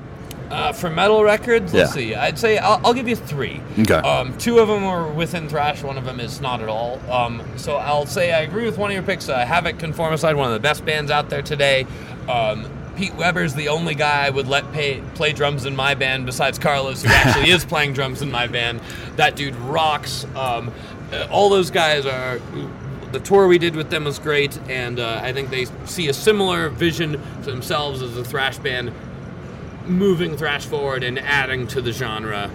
Uh, 0.51 0.73
for 0.73 0.89
metal 0.91 1.25
records, 1.25 1.75
let's 1.75 1.91
Yeah. 1.91 1.95
see. 1.95 2.15
I'd 2.15 2.39
say 2.39 2.59
I'll, 2.59 2.81
I'll 2.85 2.95
give 2.95 3.09
you 3.09 3.17
three. 3.17 3.61
Okay. 3.81 3.95
Um, 3.95 4.37
two 4.39 4.59
of 4.61 4.69
them 4.69 4.85
are 4.85 5.09
within 5.09 5.49
thrash. 5.49 5.83
One 5.83 5.99
of 5.99 6.05
them 6.05 6.21
is 6.21 6.41
not 6.41 6.61
at 6.63 6.69
all. 6.69 7.01
Um, 7.11 7.43
so 7.57 7.77
I'll 7.77 8.07
say 8.07 8.33
I 8.33 8.41
agree 8.43 8.65
with 8.65 8.79
one 8.79 8.91
of 8.91 8.95
your 8.95 9.03
picks. 9.03 9.29
Uh, 9.29 9.45
Havok 9.45 9.79
Conformicide, 9.79 10.37
one 10.37 10.47
of 10.47 10.53
the 10.55 10.61
best 10.61 10.85
bands 10.85 11.11
out 11.11 11.31
there 11.31 11.43
today. 11.43 11.87
Um, 12.29 12.67
Pete 12.97 13.15
Webber's 13.17 13.55
the 13.55 13.69
only 13.69 13.95
guy 13.95 14.25
I 14.25 14.31
would 14.31 14.47
let 14.49 14.73
pay, 14.73 15.03
play 15.15 15.33
drums 15.33 15.67
in 15.67 15.75
my 15.77 15.95
band 15.95 16.25
besides 16.27 16.59
Carlos, 16.59 17.03
who 17.03 17.09
actually 17.13 17.51
is 17.51 17.65
playing 17.65 17.93
drums 17.93 18.23
in 18.23 18.31
my 18.31 18.47
band. 18.47 18.81
That 19.17 19.35
dude 19.37 19.57
rocks. 19.57 20.25
Um, 20.37 20.73
uh, 21.13 21.27
all 21.31 21.49
those 21.51 21.71
guys 21.71 22.07
are 22.07 22.41
the 23.13 23.21
tour 23.21 23.47
we 23.49 23.59
did 23.59 23.77
with 23.77 23.91
them 23.91 24.05
was 24.05 24.19
great, 24.19 24.59
and 24.69 24.99
uh, 24.99 25.21
I 25.23 25.33
think 25.33 25.51
they 25.51 25.67
see 25.85 26.09
a 26.09 26.13
similar 26.13 26.69
vision 26.69 27.13
to 27.43 27.51
themselves 27.51 28.03
as 28.03 28.17
a 28.17 28.25
thrash 28.25 28.59
band, 28.59 28.93
moving 29.89 30.37
thrash 30.37 30.67
forward 30.67 31.03
and 31.05 31.19
adding 31.19 31.67
to 31.69 31.81
the 31.81 31.93
genre 31.93 32.51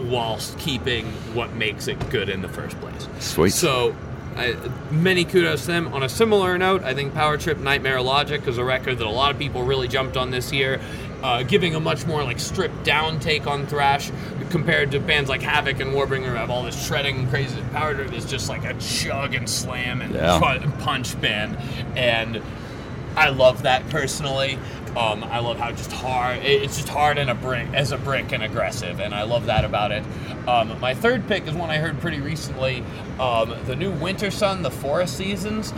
whilst 0.00 0.58
keeping 0.58 1.06
what 1.34 1.52
makes 1.54 1.86
it 1.88 2.10
good 2.10 2.28
in 2.28 2.42
the 2.42 2.48
first 2.48 2.78
place. 2.80 3.08
Sweet. 3.20 3.50
So, 3.52 3.94
I, 4.36 4.56
many 4.90 5.24
kudos 5.24 5.62
to 5.62 5.66
them. 5.68 5.92
On 5.94 6.02
a 6.02 6.08
similar 6.08 6.56
note, 6.58 6.82
I 6.82 6.94
think 6.94 7.14
Power 7.14 7.36
Trip 7.36 7.58
Nightmare 7.58 8.00
Logic 8.00 8.46
is 8.48 8.58
a 8.58 8.64
record 8.64 8.98
that 8.98 9.06
a 9.06 9.10
lot 9.10 9.30
of 9.30 9.38
people 9.38 9.62
really 9.62 9.88
jumped 9.88 10.16
on 10.16 10.30
this 10.30 10.52
year, 10.52 10.80
uh, 11.22 11.42
giving 11.42 11.74
a 11.74 11.80
much 11.80 12.06
more 12.06 12.24
like 12.24 12.40
stripped 12.40 12.82
down 12.82 13.20
take 13.20 13.46
on 13.46 13.66
thrash 13.66 14.10
compared 14.50 14.90
to 14.90 15.00
bands 15.00 15.28
like 15.30 15.40
Havok 15.42 15.80
and 15.80 15.92
Warbringer 15.92 16.34
have 16.36 16.50
all 16.50 16.62
this 16.62 16.86
shredding 16.86 17.20
and 17.20 17.28
crazy. 17.28 17.60
Power 17.72 17.94
Trip 17.94 18.12
is 18.12 18.24
just 18.24 18.48
like 18.48 18.64
a 18.64 18.74
chug 18.80 19.34
and 19.34 19.48
slam 19.48 20.00
and 20.00 20.14
Yeah. 20.14 20.40
punch 20.80 21.18
band, 21.20 21.56
and 21.96 22.40
I 23.16 23.28
love 23.28 23.62
that 23.62 23.88
personally. 23.90 24.58
Um, 24.96 25.24
I 25.24 25.38
love 25.38 25.58
how 25.58 25.70
just 25.70 25.90
hard 25.90 26.40
it's 26.42 26.76
just 26.76 26.88
hard 26.90 27.16
and 27.16 27.30
a 27.30 27.34
brick 27.34 27.66
as 27.72 27.92
a 27.92 27.96
brick 27.96 28.32
and 28.32 28.42
aggressive, 28.42 29.00
and 29.00 29.14
I 29.14 29.22
love 29.22 29.46
that 29.46 29.64
about 29.64 29.90
it. 29.90 30.04
Um, 30.46 30.78
my 30.80 30.92
third 30.94 31.26
pick 31.26 31.46
is 31.46 31.54
one 31.54 31.70
I 31.70 31.78
heard 31.78 31.98
pretty 32.00 32.20
recently. 32.20 32.84
Um, 33.18 33.54
the 33.64 33.74
new 33.74 33.90
Wintersun, 33.90 34.62
The 34.62 34.70
Forest 34.70 35.16
Seasons. 35.16 35.72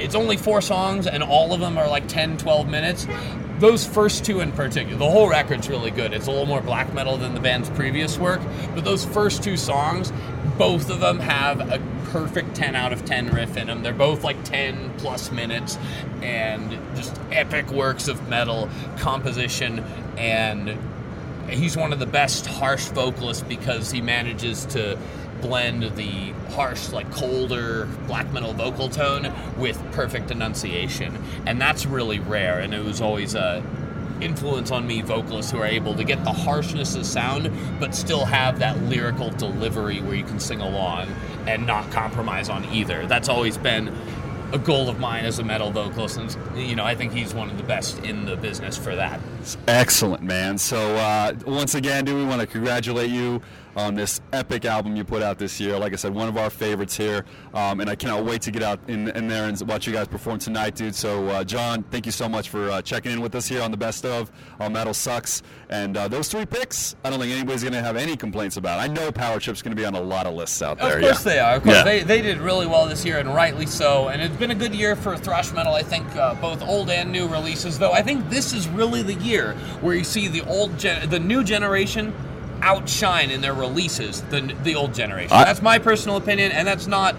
It's 0.00 0.16
only 0.16 0.36
four 0.36 0.60
songs, 0.60 1.06
and 1.06 1.22
all 1.22 1.52
of 1.52 1.60
them 1.60 1.78
are 1.78 1.88
like 1.88 2.08
10, 2.08 2.38
12 2.38 2.68
minutes. 2.68 3.06
Those 3.60 3.86
first 3.86 4.24
two 4.24 4.40
in 4.40 4.52
particular, 4.52 4.98
the 4.98 5.08
whole 5.08 5.28
record's 5.28 5.68
really 5.68 5.90
good. 5.90 6.12
It's 6.12 6.26
a 6.26 6.30
little 6.30 6.44
more 6.44 6.60
black 6.60 6.92
metal 6.92 7.16
than 7.16 7.34
the 7.34 7.40
band's 7.40 7.70
previous 7.70 8.18
work, 8.18 8.40
but 8.74 8.84
those 8.84 9.04
first 9.04 9.42
two 9.42 9.56
songs, 9.56 10.12
both 10.58 10.90
of 10.90 11.00
them 11.00 11.18
have 11.18 11.60
a 11.60 11.80
perfect 12.10 12.54
10 12.54 12.74
out 12.74 12.92
of 12.92 13.04
10 13.04 13.28
riff 13.28 13.56
in 13.56 13.66
them. 13.66 13.82
They're 13.82 13.92
both 13.92 14.24
like 14.24 14.42
10 14.44 14.94
plus 14.98 15.30
minutes 15.30 15.78
and 16.22 16.78
just 16.94 17.18
epic 17.30 17.70
works 17.70 18.08
of 18.08 18.28
metal 18.28 18.68
composition. 18.98 19.80
And 20.16 20.78
he's 21.48 21.76
one 21.76 21.92
of 21.92 21.98
the 21.98 22.06
best 22.06 22.46
harsh 22.46 22.86
vocalists 22.86 23.42
because 23.42 23.90
he 23.90 24.00
manages 24.00 24.64
to 24.66 24.98
blend 25.40 25.82
the 25.96 26.32
harsh, 26.54 26.90
like 26.90 27.10
colder 27.12 27.86
black 28.06 28.32
metal 28.32 28.52
vocal 28.52 28.88
tone 28.88 29.32
with 29.58 29.80
perfect 29.92 30.30
enunciation, 30.30 31.22
and 31.46 31.60
that's 31.60 31.86
really 31.86 32.18
rare. 32.18 32.58
And 32.58 32.74
it 32.74 32.84
was 32.84 33.00
always 33.00 33.34
a 33.34 33.62
influence 34.22 34.70
on 34.70 34.86
me 34.86 35.02
vocalists 35.02 35.50
who 35.50 35.58
are 35.58 35.66
able 35.66 35.94
to 35.94 36.04
get 36.04 36.22
the 36.24 36.32
harshness 36.32 36.94
of 36.94 37.06
sound 37.06 37.50
but 37.78 37.94
still 37.94 38.24
have 38.24 38.58
that 38.58 38.80
lyrical 38.84 39.30
delivery 39.30 40.00
where 40.00 40.14
you 40.14 40.24
can 40.24 40.40
sing 40.40 40.60
along 40.60 41.08
and 41.46 41.66
not 41.66 41.90
compromise 41.90 42.48
on 42.48 42.64
either. 42.66 43.06
That's 43.06 43.28
always 43.28 43.56
been 43.56 43.94
a 44.52 44.58
goal 44.58 44.88
of 44.88 45.00
mine 45.00 45.24
as 45.24 45.38
a 45.38 45.44
metal 45.44 45.70
vocalist 45.70 46.18
and 46.18 46.36
you 46.56 46.76
know 46.76 46.84
i 46.84 46.94
think 46.94 47.12
he's 47.12 47.34
one 47.34 47.50
of 47.50 47.56
the 47.56 47.64
best 47.64 47.98
in 48.04 48.26
the 48.26 48.36
business 48.36 48.76
for 48.76 48.94
that. 48.94 49.20
Excellent 49.66 50.22
man. 50.22 50.56
So 50.56 50.94
uh, 50.96 51.34
once 51.46 51.74
again 51.74 52.04
do 52.04 52.14
we 52.14 52.24
want 52.24 52.40
to 52.40 52.46
congratulate 52.46 53.10
you 53.10 53.42
on 53.76 53.94
this 53.94 54.20
epic 54.32 54.64
album 54.64 54.96
you 54.96 55.04
put 55.04 55.22
out 55.22 55.38
this 55.38 55.60
year. 55.60 55.78
Like 55.78 55.92
I 55.92 55.96
said, 55.96 56.14
one 56.14 56.28
of 56.28 56.36
our 56.38 56.48
favorites 56.48 56.96
here, 56.96 57.24
um, 57.52 57.80
and 57.80 57.90
I 57.90 57.94
cannot 57.94 58.24
wait 58.24 58.40
to 58.42 58.50
get 58.50 58.62
out 58.62 58.80
in, 58.88 59.08
in, 59.10 59.28
there 59.28 59.46
and 59.46 59.60
watch 59.68 59.86
you 59.86 59.92
guys 59.92 60.08
perform 60.08 60.38
tonight, 60.38 60.74
dude. 60.74 60.94
So, 60.94 61.28
uh, 61.28 61.44
John, 61.44 61.82
thank 61.84 62.06
you 62.06 62.12
so 62.12 62.28
much 62.28 62.48
for 62.48 62.70
uh, 62.70 62.82
checking 62.82 63.12
in 63.12 63.20
with 63.20 63.34
us 63.34 63.46
here 63.46 63.62
on 63.62 63.70
the 63.70 63.76
Best 63.76 64.06
of 64.06 64.32
on 64.58 64.72
Metal 64.72 64.94
Sucks. 64.94 65.42
And 65.68 65.96
uh, 65.96 66.08
those 66.08 66.28
three 66.28 66.46
picks, 66.46 66.96
I 67.04 67.10
don't 67.10 67.20
think 67.20 67.32
anybody's 67.32 67.62
going 67.62 67.74
to 67.74 67.82
have 67.82 67.96
any 67.96 68.16
complaints 68.16 68.56
about. 68.56 68.80
I 68.80 68.86
know 68.86 69.12
Power 69.12 69.38
Trip's 69.38 69.60
going 69.60 69.76
to 69.76 69.80
be 69.80 69.84
on 69.84 69.94
a 69.94 70.00
lot 70.00 70.26
of 70.26 70.34
lists 70.34 70.62
out 70.62 70.78
there. 70.78 70.96
Of 70.96 71.02
course 71.02 71.26
yeah. 71.26 71.32
they 71.32 71.38
are. 71.38 71.56
Of 71.56 71.62
course, 71.62 71.76
yeah. 71.76 71.84
they, 71.84 72.02
they 72.02 72.22
did 72.22 72.38
really 72.38 72.66
well 72.66 72.86
this 72.86 73.04
year, 73.04 73.18
and 73.18 73.34
rightly 73.34 73.66
so. 73.66 74.08
And 74.08 74.22
it's 74.22 74.36
been 74.36 74.52
a 74.52 74.54
good 74.54 74.74
year 74.74 74.96
for 74.96 75.16
thrash 75.18 75.52
metal. 75.52 75.74
I 75.74 75.82
think 75.82 76.06
uh, 76.16 76.34
both 76.36 76.62
old 76.62 76.88
and 76.88 77.12
new 77.12 77.28
releases. 77.28 77.78
Though 77.78 77.92
I 77.92 78.00
think 78.00 78.30
this 78.30 78.54
is 78.54 78.68
really 78.68 79.02
the 79.02 79.14
year 79.14 79.52
where 79.82 79.94
you 79.94 80.04
see 80.04 80.28
the 80.28 80.42
old, 80.46 80.78
gen- 80.78 81.10
the 81.10 81.20
new 81.20 81.44
generation 81.44 82.14
outshine 82.62 83.30
in 83.30 83.40
their 83.40 83.54
releases 83.54 84.22
than 84.22 84.56
the 84.62 84.74
old 84.74 84.94
generation. 84.94 85.32
I, 85.32 85.44
that's 85.44 85.62
my 85.62 85.78
personal 85.78 86.16
opinion, 86.16 86.52
and 86.52 86.66
that's 86.66 86.86
not 86.86 87.16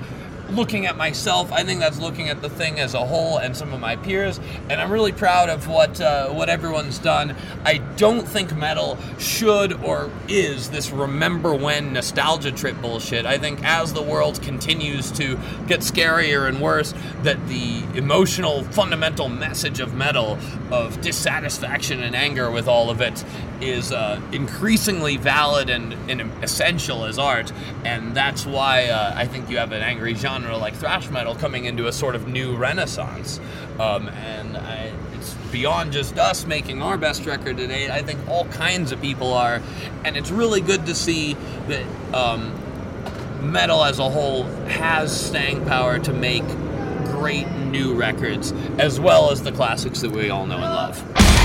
looking 0.51 0.86
at 0.86 0.97
myself. 0.97 1.51
I 1.51 1.63
think 1.63 1.79
that's 1.79 1.99
looking 1.99 2.29
at 2.29 2.41
the 2.41 2.49
thing 2.49 2.79
as 2.79 2.93
a 2.93 3.05
whole 3.05 3.38
and 3.38 3.55
some 3.55 3.73
of 3.73 3.79
my 3.79 3.95
peers, 3.95 4.39
and 4.69 4.79
I'm 4.79 4.91
really 4.91 5.12
proud 5.12 5.49
of 5.49 5.67
what 5.67 5.99
uh, 5.99 6.29
what 6.29 6.49
everyone's 6.49 6.99
done. 6.99 7.36
I 7.65 7.77
don't 7.97 8.27
think 8.27 8.55
metal 8.55 8.97
should 9.19 9.73
or 9.83 10.10
is 10.27 10.69
this 10.69 10.91
remember 10.91 11.53
when 11.53 11.93
nostalgia 11.93 12.51
trip 12.51 12.79
bullshit. 12.81 13.25
I 13.25 13.38
think 13.38 13.63
as 13.63 13.93
the 13.93 14.01
world 14.01 14.41
continues 14.41 15.12
to 15.13 15.39
get 15.67 15.81
scarier 15.81 16.47
and 16.47 16.62
worse, 16.62 16.93
that 17.23 17.47
the 17.47 17.83
emotional 17.95 18.63
fundamental 18.63 19.29
message 19.29 19.79
of 19.79 19.93
metal 19.93 20.38
of 20.71 21.01
dissatisfaction 21.01 22.01
and 22.01 22.15
anger 22.15 22.51
with 22.51 22.67
all 22.67 22.89
of 22.89 23.01
it 23.01 23.23
is 23.62 23.91
uh, 23.91 24.21
increasingly 24.31 25.17
valid 25.17 25.69
and, 25.69 25.93
and, 26.10 26.21
essential 26.43 27.05
as 27.05 27.17
art, 27.17 27.51
and 27.83 28.15
that's 28.15 28.45
why 28.45 28.86
uh, 28.86 29.13
I 29.15 29.25
think 29.25 29.49
you 29.49 29.57
have 29.57 29.71
an 29.71 29.81
angry 29.81 30.13
genre 30.13 30.37
like 30.43 30.76
thrash 30.76 31.10
metal 31.10 31.36
coming 31.36 31.65
into 31.65 31.88
a 31.88 31.91
sort 31.91 32.15
of 32.15 32.28
new 32.28 32.56
renaissance. 32.56 33.39
Um, 33.80 34.10
and 34.10 34.58
I, 34.58 34.91
it's 35.13 35.34
beyond 35.52 35.91
just 35.91 36.17
us 36.17 36.45
making 36.45 36.82
our 36.82 36.97
best 36.97 37.26
record 37.26 37.58
today. 37.58 37.89
I 37.89 38.02
think 38.02 38.28
all 38.28 38.45
kinds 38.45 38.91
of 38.91 39.02
people 39.02 39.34
are, 39.34 39.62
and 40.04 40.17
it's 40.17 40.32
really 40.32 40.62
good 40.62 40.86
to 40.86 40.95
see 40.95 41.36
that 41.67 41.86
um, 42.13 42.54
metal 43.41 43.84
as 43.84 44.00
a 44.00 44.10
whole 44.10 44.43
has 44.67 45.28
staying 45.28 45.65
power 45.65 46.00
to 46.00 46.13
make 46.13 46.45
great 47.06 47.50
new 47.52 47.95
records, 47.95 48.52
as 48.78 49.00
well 49.00 49.32
as 49.32 49.43
the 49.43 49.52
classics 49.52 50.02
that 50.02 50.12
we 50.12 50.30
all 50.30 50.45
know 50.45 50.56
and 50.56 50.63
love. 50.63 51.37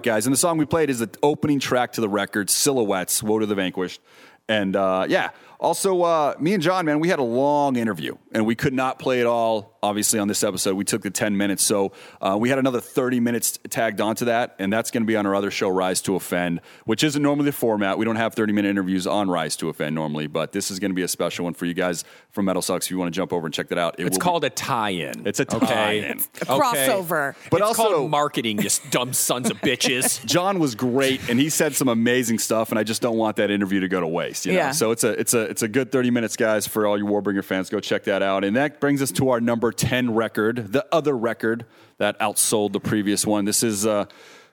Right, 0.00 0.14
guys. 0.14 0.26
And 0.26 0.32
the 0.32 0.38
song 0.38 0.56
we 0.56 0.64
played 0.64 0.88
is 0.88 1.00
the 1.00 1.10
opening 1.22 1.60
track 1.60 1.92
to 1.92 2.00
the 2.00 2.08
record, 2.08 2.48
Silhouettes, 2.48 3.22
Woe 3.22 3.38
to 3.38 3.46
the 3.46 3.54
Vanquished. 3.54 4.00
And 4.48 4.74
uh, 4.74 5.04
yeah, 5.08 5.30
also, 5.60 6.02
uh, 6.02 6.34
me 6.40 6.54
and 6.54 6.62
John, 6.62 6.86
man, 6.86 7.00
we 7.00 7.08
had 7.08 7.18
a 7.18 7.24
long 7.24 7.76
interview 7.76 8.16
and 8.32 8.46
we 8.46 8.54
could 8.54 8.72
not 8.72 8.98
play 8.98 9.20
it 9.20 9.26
all, 9.26 9.78
obviously, 9.82 10.18
on 10.18 10.26
this 10.26 10.42
episode. 10.42 10.74
We 10.74 10.84
took 10.84 11.02
the 11.02 11.10
10 11.10 11.36
minutes. 11.36 11.62
So 11.62 11.92
uh, 12.22 12.38
we 12.40 12.48
had 12.48 12.58
another 12.58 12.80
30 12.80 13.20
minutes 13.20 13.58
tagged 13.68 14.00
onto 14.00 14.24
that. 14.24 14.56
And 14.58 14.72
that's 14.72 14.90
going 14.90 15.02
to 15.02 15.06
be 15.06 15.16
on 15.16 15.26
our 15.26 15.34
other 15.34 15.50
show, 15.50 15.68
Rise 15.68 16.00
to 16.02 16.16
Offend, 16.16 16.62
which 16.86 17.04
isn't 17.04 17.22
normally 17.22 17.44
the 17.44 17.52
format. 17.52 17.98
We 17.98 18.06
don't 18.06 18.16
have 18.16 18.32
30 18.32 18.54
minute 18.54 18.70
interviews 18.70 19.06
on 19.06 19.28
Rise 19.28 19.54
to 19.56 19.68
Offend 19.68 19.94
normally, 19.94 20.28
but 20.28 20.52
this 20.52 20.70
is 20.70 20.78
going 20.78 20.92
to 20.92 20.94
be 20.94 21.02
a 21.02 21.08
special 21.08 21.44
one 21.44 21.52
for 21.52 21.66
you 21.66 21.74
guys 21.74 22.04
from 22.30 22.46
MetalSucks 22.46 22.84
if 22.84 22.90
you 22.90 22.98
want 22.98 23.12
to 23.12 23.16
jump 23.16 23.32
over 23.32 23.46
and 23.46 23.52
check 23.52 23.68
that 23.68 23.78
out. 23.78 24.00
It 24.00 24.06
it's 24.06 24.16
called 24.16 24.42
be- 24.42 24.46
a 24.46 24.50
tie 24.50 24.90
in. 24.90 25.26
It's 25.26 25.40
a 25.40 25.44
tie 25.44 25.92
in. 25.92 26.20
A 26.20 26.44
crossover. 26.44 27.34
But 27.50 27.60
it's 27.60 27.68
also, 27.68 27.82
called 27.82 28.10
marketing, 28.10 28.62
you 28.62 28.70
dumb 28.90 29.12
sons 29.12 29.50
of 29.50 29.58
bitches. 29.58 30.24
John 30.30 30.58
was 30.58 30.74
great 30.74 31.28
and 31.28 31.38
he 31.38 31.50
said 31.50 31.74
some 31.74 31.88
amazing 31.88 32.38
stuff, 32.38 32.70
and 32.70 32.78
I 32.78 32.82
just 32.82 33.02
don't 33.02 33.18
want 33.18 33.36
that 33.36 33.50
interview 33.50 33.80
to 33.80 33.88
go 33.88 34.00
to 34.00 34.08
waste. 34.08 34.46
You 34.46 34.52
know? 34.52 34.58
Yeah. 34.58 34.70
So 34.70 34.90
it's 34.90 35.04
a, 35.04 35.10
it's, 35.20 35.34
a, 35.34 35.49
it's 35.50 35.62
a 35.62 35.68
good 35.68 35.90
30 35.92 36.10
minutes 36.10 36.20
minutes, 36.20 36.36
guys, 36.36 36.66
for 36.66 36.86
all 36.86 36.98
you 36.98 37.06
Warbringer 37.06 37.42
fans. 37.42 37.70
Go 37.70 37.80
check 37.80 38.04
that 38.04 38.22
out. 38.22 38.44
And 38.44 38.56
that 38.56 38.78
brings 38.78 39.00
us 39.00 39.10
to 39.12 39.30
our 39.30 39.40
number 39.40 39.72
10 39.72 40.14
record, 40.14 40.72
the 40.72 40.86
other 40.92 41.16
record 41.16 41.64
that 41.98 42.18
outsold 42.20 42.72
the 42.72 42.80
previous 42.80 43.26
one. 43.26 43.46
This 43.46 43.62
is 43.62 43.86
uh, 43.86 44.04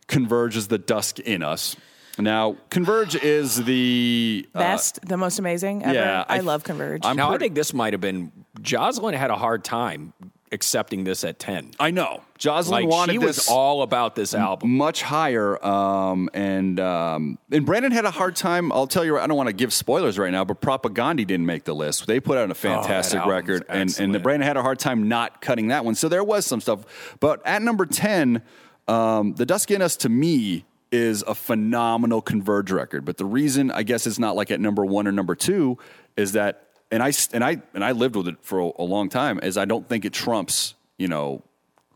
Converge 0.08 0.56
is 0.56 0.70
the 0.70 0.78
Dusk 0.78 1.20
in 1.20 1.44
Us. 1.44 1.76
Now, 2.18 2.56
Converge 2.70 3.16
is 3.16 3.64
the 3.64 4.48
uh, 4.56 4.60
best, 4.60 5.06
the 5.06 5.18
most 5.18 5.38
amazing 5.40 5.84
ever. 5.84 5.94
Yeah, 5.94 6.26
I, 6.28 6.38
I 6.38 6.40
love 6.40 6.64
Converge. 6.64 7.02
I'm 7.06 7.16
now, 7.16 7.30
pretty, 7.30 7.44
I 7.44 7.46
think 7.46 7.56
this 7.56 7.74
might 7.74 7.94
have 7.94 8.02
been 8.02 8.32
Jocelyn 8.62 9.14
had 9.14 9.30
a 9.30 9.36
hard 9.36 9.64
time 9.64 10.14
accepting 10.52 11.04
this 11.04 11.24
at 11.24 11.40
10. 11.40 11.72
I 11.80 11.92
know. 11.92 12.22
Jocelyn 12.38 12.84
like, 12.84 12.92
wanted 12.92 13.14
she 13.14 13.18
this 13.18 13.38
was 13.38 13.48
all 13.48 13.82
about 13.82 14.16
this 14.16 14.34
album. 14.34 14.78
Much 14.78 15.02
higher. 15.02 15.64
Um, 15.66 16.30
and 16.34 16.80
um, 16.80 17.40
and 17.52 17.66
Brandon 17.66 17.92
had 17.92 18.06
a 18.06 18.12
hard 18.12 18.36
time. 18.36 18.72
I'll 18.72 18.88
tell 18.88 19.04
you, 19.04 19.18
I 19.18 19.26
don't 19.26 19.38
want 19.38 19.48
to 19.48 19.54
give 19.54 19.74
spoilers 19.74 20.20
right 20.20 20.32
now, 20.32 20.46
but 20.46 20.62
Propagandhi 20.62 21.26
didn't 21.26 21.46
make 21.46 21.64
the 21.64 21.74
list. 21.74 22.06
They 22.06 22.20
put 22.20 22.38
out 22.38 22.52
a 22.52 22.56
fantastic 22.56 23.22
oh, 23.24 23.30
record, 23.30 23.66
and, 23.70 23.96
and 24.00 24.14
the 24.14 24.20
Brandon 24.20 24.48
had 24.48 24.58
a 24.58 24.62
hard 24.62 24.80
time 24.80 25.08
not 25.08 25.42
cutting 25.42 25.70
that 25.70 25.84
one. 25.84 25.96
So 25.96 26.10
there 26.10 26.24
was 26.24 26.46
some 26.46 26.62
stuff. 26.62 27.18
But 27.20 27.46
at 27.46 27.62
number 27.62 27.86
10, 27.86 28.44
um, 28.88 29.34
The 29.34 29.46
Dusk 29.46 29.72
in 29.72 29.82
Us 29.82 29.96
to 29.98 30.10
me 30.10 30.66
is 30.92 31.24
a 31.24 31.36
phenomenal 31.36 32.22
Converge 32.22 32.72
record. 32.72 33.04
But 33.04 33.18
the 33.18 33.26
reason 33.26 33.72
I 33.72 33.84
guess 33.84 34.08
it's 34.08 34.20
not 34.20 34.36
like 34.36 34.52
at 34.52 34.60
number 34.60 34.86
one 34.86 35.08
or 35.08 35.12
number 35.12 35.36
two 35.36 35.78
is 36.16 36.34
that 36.34 36.67
and 36.92 37.04
I 37.04 37.12
and 37.34 37.44
I 37.44 37.62
and 37.74 37.84
I 37.84 37.92
lived 37.92 38.16
with 38.16 38.28
it 38.28 38.38
for 38.42 38.60
a, 38.60 38.72
a 38.80 38.84
long 38.84 39.10
time. 39.10 39.40
Is 39.40 39.58
I 39.58 39.66
don't 39.66 39.88
think 39.88 40.06
it 40.06 40.14
trumps 40.14 40.76
you 40.98 41.08
know 41.08 41.44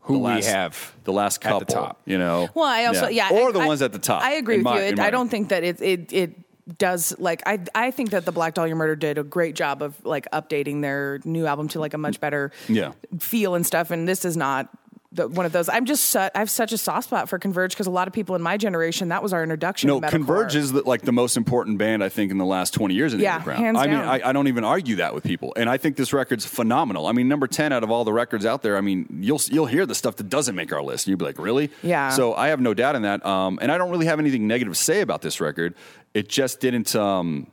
who 0.02 0.18
last, 0.18 0.44
we 0.44 0.50
have 0.50 0.94
the 1.04 1.12
last 1.12 1.40
couple, 1.40 1.60
at 1.60 1.68
the 1.68 1.72
top. 1.72 2.00
You 2.04 2.18
know, 2.18 2.48
well, 2.54 2.64
I 2.64 2.84
also 2.86 3.08
yeah, 3.08 3.30
yeah 3.30 3.40
or 3.40 3.48
I, 3.48 3.52
the 3.52 3.58
ones 3.60 3.82
at 3.82 3.92
the 3.92 3.98
top. 3.98 4.22
I 4.22 4.32
agree 4.32 4.56
with 4.56 4.64
my, 4.64 4.78
you. 4.78 4.84
It, 4.84 4.98
I 4.98 5.10
don't 5.10 5.28
think 5.28 5.48
that 5.50 5.64
it 5.64 5.80
it 5.80 6.12
it 6.12 6.34
does 6.78 7.14
like 7.18 7.42
I 7.46 7.60
I 7.74 7.90
think 7.90 8.10
that 8.10 8.24
the 8.24 8.32
Black 8.32 8.54
Dahlia 8.54 8.74
Murder 8.74 8.96
did 8.96 9.18
a 9.18 9.24
great 9.24 9.54
job 9.54 9.82
of 9.82 10.04
like 10.04 10.30
updating 10.32 10.82
their 10.82 11.20
new 11.24 11.46
album 11.46 11.68
to 11.68 11.80
like 11.80 11.94
a 11.94 11.98
much 11.98 12.20
better 12.20 12.52
yeah. 12.68 12.92
feel 13.18 13.54
and 13.54 13.66
stuff. 13.66 13.90
And 13.90 14.08
this 14.08 14.24
is 14.24 14.36
not 14.36 14.68
the, 15.12 15.28
one 15.28 15.46
of 15.46 15.52
those. 15.52 15.68
I'm 15.68 15.84
just 15.84 16.06
su- 16.06 16.18
I 16.18 16.30
have 16.34 16.50
such 16.50 16.72
a 16.72 16.78
soft 16.78 17.08
spot 17.08 17.28
for 17.28 17.38
Converge 17.38 17.72
because 17.72 17.86
a 17.86 17.90
lot 17.90 18.08
of 18.08 18.14
people 18.14 18.34
in 18.34 18.42
my 18.42 18.56
generation 18.56 19.08
that 19.08 19.22
was 19.22 19.32
our 19.32 19.42
introduction. 19.42 19.88
No, 19.88 20.00
Converge 20.00 20.56
is 20.56 20.72
the, 20.72 20.82
like 20.82 21.02
the 21.02 21.12
most 21.12 21.36
important 21.36 21.78
band 21.78 22.02
I 22.02 22.08
think 22.08 22.30
in 22.30 22.38
the 22.38 22.46
last 22.46 22.72
20 22.74 22.94
years 22.94 23.14
in 23.14 23.20
yeah, 23.20 23.32
the 23.32 23.34
underground. 23.36 23.64
Hands 23.64 23.78
I 23.78 23.86
down. 23.86 24.00
mean, 24.00 24.08
I, 24.08 24.28
I, 24.28 24.32
don't 24.32 24.48
even 24.48 24.64
argue 24.64 24.96
that 24.96 25.14
with 25.14 25.24
people, 25.24 25.52
and 25.56 25.68
I 25.68 25.76
think 25.76 25.96
this 25.96 26.12
record's 26.12 26.46
phenomenal. 26.46 27.06
I 27.06 27.12
mean, 27.12 27.28
number 27.28 27.46
10 27.46 27.72
out 27.72 27.82
of 27.82 27.90
all 27.90 28.04
the 28.04 28.12
records 28.12 28.46
out 28.46 28.62
there. 28.62 28.76
I 28.76 28.80
mean, 28.80 29.06
you'll 29.20 29.40
you'll 29.50 29.66
hear 29.66 29.86
the 29.86 29.94
stuff 29.94 30.16
that 30.16 30.28
doesn't 30.28 30.54
make 30.54 30.72
our 30.72 30.82
list, 30.82 31.06
and 31.06 31.10
you'll 31.10 31.18
be 31.18 31.26
like, 31.26 31.38
really? 31.38 31.70
Yeah. 31.82 32.10
So 32.10 32.34
I 32.34 32.48
have 32.48 32.60
no 32.60 32.74
doubt 32.74 32.96
in 32.96 33.02
that, 33.02 33.24
um, 33.26 33.58
and 33.60 33.70
I 33.70 33.78
don't 33.78 33.90
really 33.90 34.06
have 34.06 34.18
anything 34.18 34.46
negative 34.46 34.74
to 34.74 34.80
say 34.80 35.00
about 35.00 35.22
this 35.22 35.40
record. 35.40 35.74
It 36.14 36.28
just 36.28 36.60
didn't. 36.60 36.94
Um, 36.96 37.48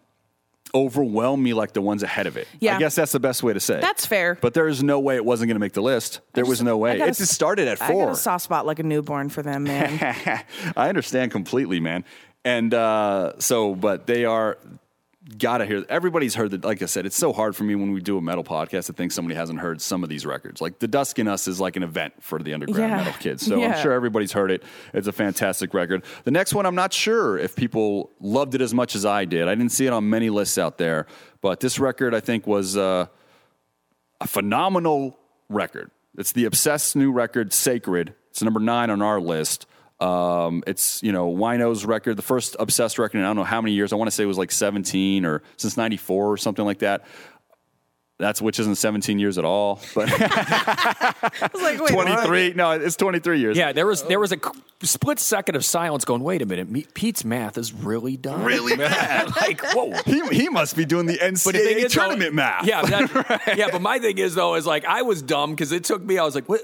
overwhelm 0.74 1.42
me 1.42 1.54
like 1.54 1.74
the 1.74 1.82
ones 1.82 2.04
ahead 2.04 2.28
of 2.28 2.38
it. 2.38 2.48
Yeah. 2.60 2.76
I 2.76 2.80
guess 2.80 2.96
that's 2.96 3.12
the 3.12 3.20
best 3.20 3.44
way 3.44 3.54
to 3.54 3.60
say. 3.60 3.80
That's 3.80 4.06
fair. 4.06 4.38
But 4.40 4.54
there 4.54 4.68
is 4.68 4.84
no 4.84 5.00
way 5.00 5.16
it 5.16 5.26
wasn't 5.26 5.48
going 5.48 5.56
to 5.56 5.60
make 5.60 5.74
the 5.74 5.82
list. 5.82 6.22
There 6.34 6.44
just, 6.44 6.50
was 6.50 6.62
no 6.62 6.78
way. 6.78 7.00
It 7.00 7.06
just 7.18 7.34
started 7.34 7.68
at 7.68 7.78
four. 7.78 8.04
I 8.04 8.06
got 8.06 8.14
a 8.14 8.18
soft 8.18 8.44
spot 8.44 8.66
like 8.66 8.80
a 8.80 8.84
newborn 8.84 9.30
for 9.30 9.42
them, 9.42 9.64
man. 9.64 10.44
I 10.78 10.90
understand 10.90 11.32
completely, 11.32 11.80
man. 11.80 12.06
And 12.46 12.74
uh, 12.74 13.34
so, 13.40 13.76
but 13.76 14.08
they 14.08 14.26
are 14.26 14.58
gotta 15.38 15.66
hear. 15.66 15.86
Everybody's 15.90 16.36
heard 16.36 16.52
that. 16.52 16.64
Like 16.64 16.82
I 16.82 16.86
said, 16.86 17.06
it's 17.06 17.16
so 17.16 17.34
hard 17.34 17.56
for 17.56 17.64
me 17.64 17.76
when 17.76 17.92
we 17.92 18.02
do 18.02 18.18
a 18.18 18.22
metal 18.22 18.44
podcast 18.44 18.88
to 18.88 18.94
think 18.94 19.12
somebody 19.12 19.36
hasn't 19.36 19.60
heard 19.60 19.82
some 19.82 20.04
of 20.04 20.10
these 20.10 20.26
records. 20.26 20.62
Like 20.62 20.80
the 20.80 20.88
Dusk 20.88 21.20
in 21.20 21.28
Us 21.28 21.48
is 21.48 21.60
like 21.60 21.76
an 21.76 21.84
event 21.84 22.14
for 22.22 22.40
the 22.40 22.54
underground 22.54 22.92
yeah. 22.92 22.98
metal 22.98 23.14
kids. 23.14 23.46
So 23.46 23.58
yeah. 23.60 23.76
I'm 23.76 23.82
sure 23.82 23.92
everybody's 23.92 24.32
heard 24.32 24.52
it. 24.52 24.64
It's 24.94 25.08
a 25.08 25.12
fantastic 25.12 25.74
record. 25.74 26.04
The 26.24 26.32
next 26.32 26.54
one, 26.54 26.66
I'm 26.66 26.76
not 26.76 26.94
sure 26.94 27.38
if 27.38 27.56
people 27.56 28.12
loved 28.20 28.56
it 28.56 28.62
as 28.62 28.74
much 28.74 28.96
as 28.96 29.06
I 29.06 29.26
did. 29.26 29.48
I 29.48 29.56
didn't 29.56 29.72
see 29.72 29.86
it 29.86 29.94
on 29.94 30.10
many 30.10 30.30
lists 30.30 30.58
out 30.58 30.78
there, 30.78 31.06
but 31.42 31.60
this 31.60 31.80
record 31.80 32.16
I 32.16 32.20
think 32.20 32.48
was 32.48 32.76
uh, 32.76 33.08
a 34.22 34.28
phenomenal 34.28 35.18
record. 35.50 35.92
It's 36.18 36.32
the 36.32 36.46
Obsessed 36.46 36.96
new 36.96 37.12
record, 37.12 37.54
Sacred. 37.54 38.14
It's 38.32 38.42
number 38.42 38.60
nine 38.60 38.90
on 38.90 39.02
our 39.02 39.22
list. 39.22 39.66
Um, 40.00 40.64
it's 40.66 41.04
you 41.04 41.12
know 41.12 41.30
Wino's 41.30 41.86
record, 41.86 42.16
the 42.16 42.22
first 42.22 42.56
Obsessed 42.60 42.98
record 43.00 43.18
in 43.18 43.24
I 43.24 43.28
don't 43.28 43.36
know 43.36 43.44
how 43.44 43.62
many 43.62 43.74
years. 43.74 43.92
I 43.92 43.96
want 43.98 44.08
to 44.08 44.12
say 44.16 44.24
it 44.24 44.28
was 44.28 44.38
like 44.38 44.52
17 44.52 45.26
or 45.26 45.42
since 45.58 45.78
94 45.78 46.32
or 46.32 46.38
something 46.38 46.66
like 46.66 46.80
that. 46.80 47.06
That's 48.20 48.42
which 48.42 48.60
isn't 48.60 48.76
17 48.76 49.18
years 49.18 49.38
at 49.38 49.46
all, 49.46 49.80
but 49.96 50.10
like, 51.54 51.78
23. 51.78 52.54
No, 52.54 52.72
it's 52.72 52.98
23 52.98 53.40
years. 53.40 53.56
Yeah, 53.56 53.72
there 53.72 53.88
was 53.88 54.04
there 54.04 54.20
was 54.20 54.34
a 54.34 54.38
split 54.82 55.20
second 55.20 55.56
of 55.56 55.64
silence, 55.64 56.04
going, 56.04 56.22
"Wait 56.22 56.42
a 56.42 56.46
minute, 56.46 56.94
Pete's 56.94 57.24
math 57.24 57.58
is 57.58 57.72
really 57.74 58.18
done, 58.18 58.44
really 58.44 58.76
bad." 58.78 59.34
like, 59.38 59.62
whoa, 59.74 59.94
he, 60.06 60.22
he 60.36 60.50
must 60.50 60.76
be 60.76 60.84
doing 60.84 61.06
the 61.06 61.18
NCAA 61.18 61.84
the 61.84 61.88
tournament 61.88 62.32
though, 62.32 62.36
math. 62.36 62.66
Yeah, 62.66 62.82
that, 62.82 63.42
yeah. 63.58 63.70
But 63.72 63.82
my 63.82 64.00
thing 64.00 64.18
is 64.18 64.36
though, 64.36 64.56
is 64.56 64.68
like 64.68 64.84
I 64.84 65.02
was 65.04 65.22
dumb 65.22 65.52
because 65.52 65.72
it 65.72 65.86
took 65.86 66.04
me. 66.04 66.18
I 66.18 66.26
was 66.26 66.36
like, 66.36 66.50
what? 66.50 66.62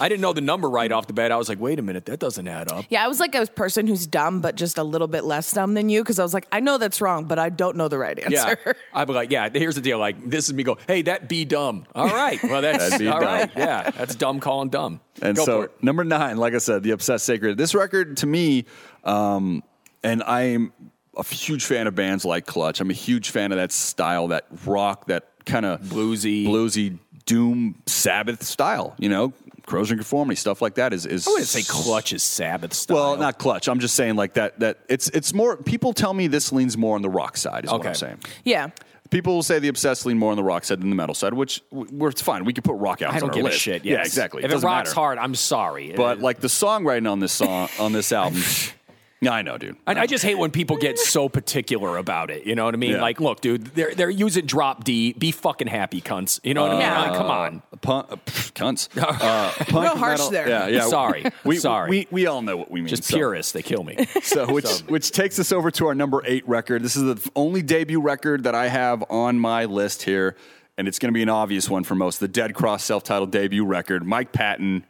I 0.00 0.08
didn't 0.08 0.22
know 0.22 0.32
the 0.32 0.40
number 0.40 0.68
right 0.68 0.90
off 0.90 1.06
the 1.06 1.12
bat. 1.12 1.30
I 1.30 1.36
was 1.36 1.48
like, 1.48 1.60
wait 1.60 1.78
a 1.78 1.82
minute, 1.82 2.06
that 2.06 2.18
doesn't 2.18 2.48
add 2.48 2.68
up. 2.68 2.84
Yeah, 2.88 3.04
I 3.04 3.06
was 3.06 3.20
like 3.20 3.36
a 3.36 3.46
person 3.46 3.86
who's 3.86 4.08
dumb, 4.08 4.40
but 4.40 4.56
just 4.56 4.76
a 4.76 4.82
little 4.82 5.06
bit 5.06 5.22
less 5.24 5.52
dumb 5.52 5.74
than 5.74 5.88
you 5.88 6.02
because 6.02 6.18
I 6.18 6.24
was 6.24 6.34
like, 6.34 6.48
I 6.50 6.58
know 6.58 6.78
that's 6.78 7.00
wrong, 7.00 7.26
but 7.26 7.38
I 7.38 7.48
don't 7.48 7.76
know 7.76 7.86
the 7.86 7.98
right 7.98 8.18
answer. 8.18 8.58
Yeah, 8.66 8.72
I'd 8.92 9.06
be 9.06 9.12
like, 9.12 9.30
yeah. 9.30 9.48
Here's 9.52 9.76
the 9.76 9.80
deal. 9.80 9.98
Like, 9.98 10.28
this 10.28 10.46
is 10.48 10.54
me 10.54 10.64
go, 10.64 10.78
hey, 10.86 11.02
that 11.02 11.28
be 11.28 11.44
dumb. 11.44 11.86
All 11.94 12.08
right, 12.08 12.42
well 12.42 12.62
that's 12.62 12.92
all 12.92 12.98
dumb. 12.98 13.22
right. 13.22 13.50
Yeah, 13.56 13.90
that's 13.90 14.14
dumb 14.14 14.40
calling 14.40 14.68
dumb. 14.68 15.00
And 15.22 15.36
Go 15.36 15.44
so 15.44 15.68
number 15.82 16.04
nine, 16.04 16.36
like 16.36 16.54
I 16.54 16.58
said, 16.58 16.82
the 16.82 16.90
obsessed 16.92 17.26
sacred. 17.26 17.58
This 17.58 17.74
record 17.74 18.18
to 18.18 18.26
me, 18.26 18.64
um, 19.04 19.62
and 20.02 20.22
I'm 20.22 20.72
a 21.16 21.24
huge 21.24 21.64
fan 21.64 21.86
of 21.86 21.94
bands 21.94 22.24
like 22.24 22.46
Clutch. 22.46 22.80
I'm 22.80 22.90
a 22.90 22.94
huge 22.94 23.30
fan 23.30 23.52
of 23.52 23.58
that 23.58 23.72
style, 23.72 24.28
that 24.28 24.46
rock, 24.64 25.06
that 25.06 25.28
kind 25.44 25.66
of 25.66 25.80
bluesy, 25.82 26.46
bluesy 26.46 26.98
doom 27.26 27.82
Sabbath 27.86 28.42
style. 28.42 28.94
You 28.98 29.08
know, 29.08 29.32
corrosion 29.66 29.98
conformity 29.98 30.36
stuff 30.36 30.60
like 30.60 30.74
that 30.74 30.92
is 30.92 31.06
is. 31.06 31.26
I 31.26 31.30
wouldn't 31.30 31.48
say 31.48 31.62
Clutch 31.62 32.12
is 32.12 32.22
Sabbath 32.22 32.74
style. 32.74 32.96
Well, 32.96 33.16
not 33.16 33.38
Clutch. 33.38 33.68
I'm 33.68 33.80
just 33.80 33.94
saying 33.94 34.16
like 34.16 34.34
that. 34.34 34.58
That 34.60 34.78
it's 34.88 35.08
it's 35.10 35.32
more. 35.32 35.56
People 35.56 35.92
tell 35.92 36.12
me 36.14 36.26
this 36.26 36.52
leans 36.52 36.76
more 36.76 36.96
on 36.96 37.02
the 37.02 37.10
rock 37.10 37.36
side. 37.36 37.64
Is 37.64 37.70
okay. 37.70 37.78
what 37.78 37.86
I'm 37.86 37.94
saying. 37.94 38.18
Yeah. 38.44 38.68
People 39.10 39.34
will 39.34 39.42
say 39.42 39.58
the 39.58 39.68
obsessed 39.68 40.06
lean 40.06 40.18
more 40.18 40.30
on 40.30 40.36
the 40.36 40.42
rock 40.44 40.64
side 40.64 40.80
than 40.80 40.88
the 40.88 40.96
metal 40.96 41.14
side, 41.14 41.34
which 41.34 41.60
we're 41.70 42.08
it's 42.10 42.22
fine. 42.22 42.44
We 42.44 42.52
can 42.52 42.62
put 42.62 42.74
rock 42.76 43.02
out. 43.02 43.12
I 43.12 43.18
don't 43.18 43.30
on 43.30 43.34
give 43.34 43.44
our 43.44 43.50
a 43.50 43.54
shit. 43.54 43.84
Yes. 43.84 43.94
Yeah, 43.96 44.04
exactly. 44.04 44.44
If 44.44 44.52
it, 44.52 44.54
it 44.54 44.62
rocks 44.62 44.90
matter. 44.90 44.94
hard, 44.94 45.18
I'm 45.18 45.34
sorry. 45.34 45.92
But 45.96 46.20
like 46.20 46.40
the 46.40 46.48
songwriting 46.48 47.10
on 47.10 47.18
this 47.18 47.32
song 47.32 47.68
on 47.78 47.92
this 47.92 48.12
album. 48.12 48.40
Yeah, 49.22 49.32
I 49.32 49.42
know, 49.42 49.58
dude. 49.58 49.76
I, 49.86 49.94
I, 50.00 50.06
just 50.06 50.24
hate 50.24 50.38
when 50.38 50.50
people 50.50 50.78
get 50.78 50.98
so 50.98 51.28
particular 51.28 51.98
about 51.98 52.30
it. 52.30 52.46
You 52.46 52.54
know 52.54 52.64
what 52.64 52.72
I 52.72 52.78
mean? 52.78 52.92
Yeah. 52.92 53.02
Like, 53.02 53.20
look, 53.20 53.42
dude, 53.42 53.66
they're 53.74 53.94
they're 53.94 54.08
using 54.08 54.46
drop 54.46 54.82
D. 54.82 55.12
Be 55.12 55.30
fucking 55.30 55.66
happy, 55.66 56.00
cunts. 56.00 56.40
You 56.42 56.54
know 56.54 56.62
what 56.62 56.72
I 56.72 56.78
mean? 56.78 56.88
Like, 57.10 57.18
come 57.18 57.30
on, 57.30 57.62
Pun- 57.82 58.06
uh, 58.08 58.16
pff, 58.16 58.52
cunts. 58.52 58.88
Uh, 59.20 59.50
punk 59.64 59.72
Real 59.72 59.96
harsh 59.96 60.18
metal- 60.20 60.30
there. 60.30 60.48
Yeah, 60.48 60.66
yeah. 60.68 60.86
Sorry. 60.88 61.24
we, 61.44 61.56
Sorry. 61.58 61.90
We, 61.90 62.06
we 62.10 62.26
all 62.26 62.40
know 62.40 62.56
what 62.56 62.70
we 62.70 62.80
mean. 62.80 62.88
just 62.88 63.04
so- 63.04 63.16
purists. 63.16 63.52
They 63.52 63.62
kill 63.62 63.84
me. 63.84 64.06
So, 64.22 64.50
which 64.52 64.80
which 64.88 65.10
takes 65.10 65.38
us 65.38 65.50
over 65.52 65.70
to 65.72 65.86
our 65.88 65.94
number 65.94 66.22
eight 66.24 66.48
record. 66.48 66.82
This 66.82 66.96
is 66.96 67.02
the 67.02 67.30
only 67.36 67.60
debut 67.62 68.00
record 68.00 68.44
that 68.44 68.54
I 68.54 68.68
have 68.68 69.04
on 69.10 69.38
my 69.38 69.64
list 69.66 70.02
here, 70.02 70.36
and 70.78 70.88
it's 70.88 70.98
going 70.98 71.08
to 71.12 71.14
be 71.14 71.22
an 71.22 71.28
obvious 71.28 71.68
one 71.68 71.84
for 71.84 71.94
most. 71.94 72.20
The 72.20 72.28
Dead 72.28 72.54
Cross 72.54 72.84
self-titled 72.84 73.30
debut 73.32 73.64
record. 73.66 74.04
Mike 74.06 74.32
Patton, 74.32 74.84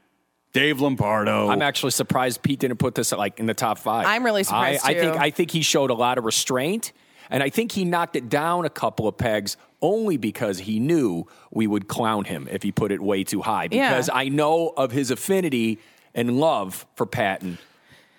Dave 0.52 0.80
Lombardo. 0.80 1.48
I'm 1.48 1.62
actually 1.62 1.92
surprised 1.92 2.42
Pete 2.42 2.58
didn't 2.60 2.78
put 2.78 2.94
this 2.94 3.12
like 3.12 3.38
in 3.38 3.46
the 3.46 3.54
top 3.54 3.78
five. 3.78 4.06
I'm 4.06 4.24
really 4.24 4.42
surprised, 4.42 4.84
I, 4.84 4.90
I 4.90 4.94
think. 4.94 5.16
I 5.16 5.30
think 5.30 5.50
he 5.50 5.62
showed 5.62 5.90
a 5.90 5.94
lot 5.94 6.18
of 6.18 6.24
restraint, 6.24 6.92
and 7.30 7.42
I 7.42 7.50
think 7.50 7.72
he 7.72 7.84
knocked 7.84 8.16
it 8.16 8.28
down 8.28 8.64
a 8.64 8.70
couple 8.70 9.06
of 9.06 9.16
pegs 9.16 9.56
only 9.82 10.16
because 10.16 10.58
he 10.58 10.80
knew 10.80 11.26
we 11.50 11.66
would 11.66 11.88
clown 11.88 12.24
him 12.24 12.48
if 12.50 12.62
he 12.62 12.72
put 12.72 12.92
it 12.92 13.00
way 13.00 13.24
too 13.24 13.42
high. 13.42 13.68
Yeah. 13.70 13.90
Because 13.90 14.10
I 14.12 14.28
know 14.28 14.68
of 14.76 14.92
his 14.92 15.10
affinity 15.10 15.78
and 16.14 16.38
love 16.38 16.86
for 16.96 17.06
Patton. 17.06 17.58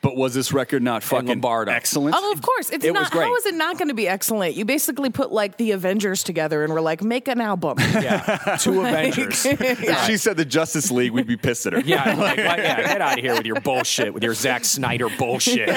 But 0.01 0.15
was 0.15 0.33
this 0.33 0.51
record 0.51 0.81
not 0.81 1.03
fucking 1.03 1.27
Lombardo. 1.27 1.71
excellent? 1.71 2.15
Oh, 2.17 2.31
of 2.31 2.41
course. 2.41 2.71
It's 2.71 2.83
It 2.83 2.91
not. 2.93 3.01
was 3.01 3.09
great. 3.11 3.25
How 3.27 3.35
is 3.35 3.45
it 3.45 3.53
not 3.53 3.77
going 3.77 3.89
to 3.89 3.93
be 3.93 4.07
excellent? 4.07 4.55
You 4.55 4.65
basically 4.65 5.11
put 5.11 5.31
like 5.31 5.57
the 5.57 5.71
Avengers 5.71 6.23
together 6.23 6.63
and 6.63 6.73
we're 6.73 6.81
like, 6.81 7.03
make 7.03 7.27
an 7.27 7.39
album. 7.39 7.77
Yeah, 8.01 8.57
two 8.59 8.79
Avengers. 8.81 9.45
If 9.45 10.05
she 10.05 10.17
said 10.17 10.37
the 10.37 10.45
Justice 10.45 10.89
League, 10.89 11.11
we'd 11.11 11.27
be 11.27 11.37
pissed 11.37 11.67
at 11.67 11.73
her. 11.73 11.81
Yeah, 11.81 12.15
like, 12.15 12.37
like, 12.37 12.57
yeah, 12.57 12.81
get 12.87 13.01
out 13.01 13.17
of 13.19 13.23
here 13.23 13.35
with 13.35 13.45
your 13.45 13.59
bullshit, 13.61 14.11
with 14.13 14.23
your 14.23 14.33
Zack 14.33 14.65
Snyder 14.65 15.07
bullshit. 15.19 15.69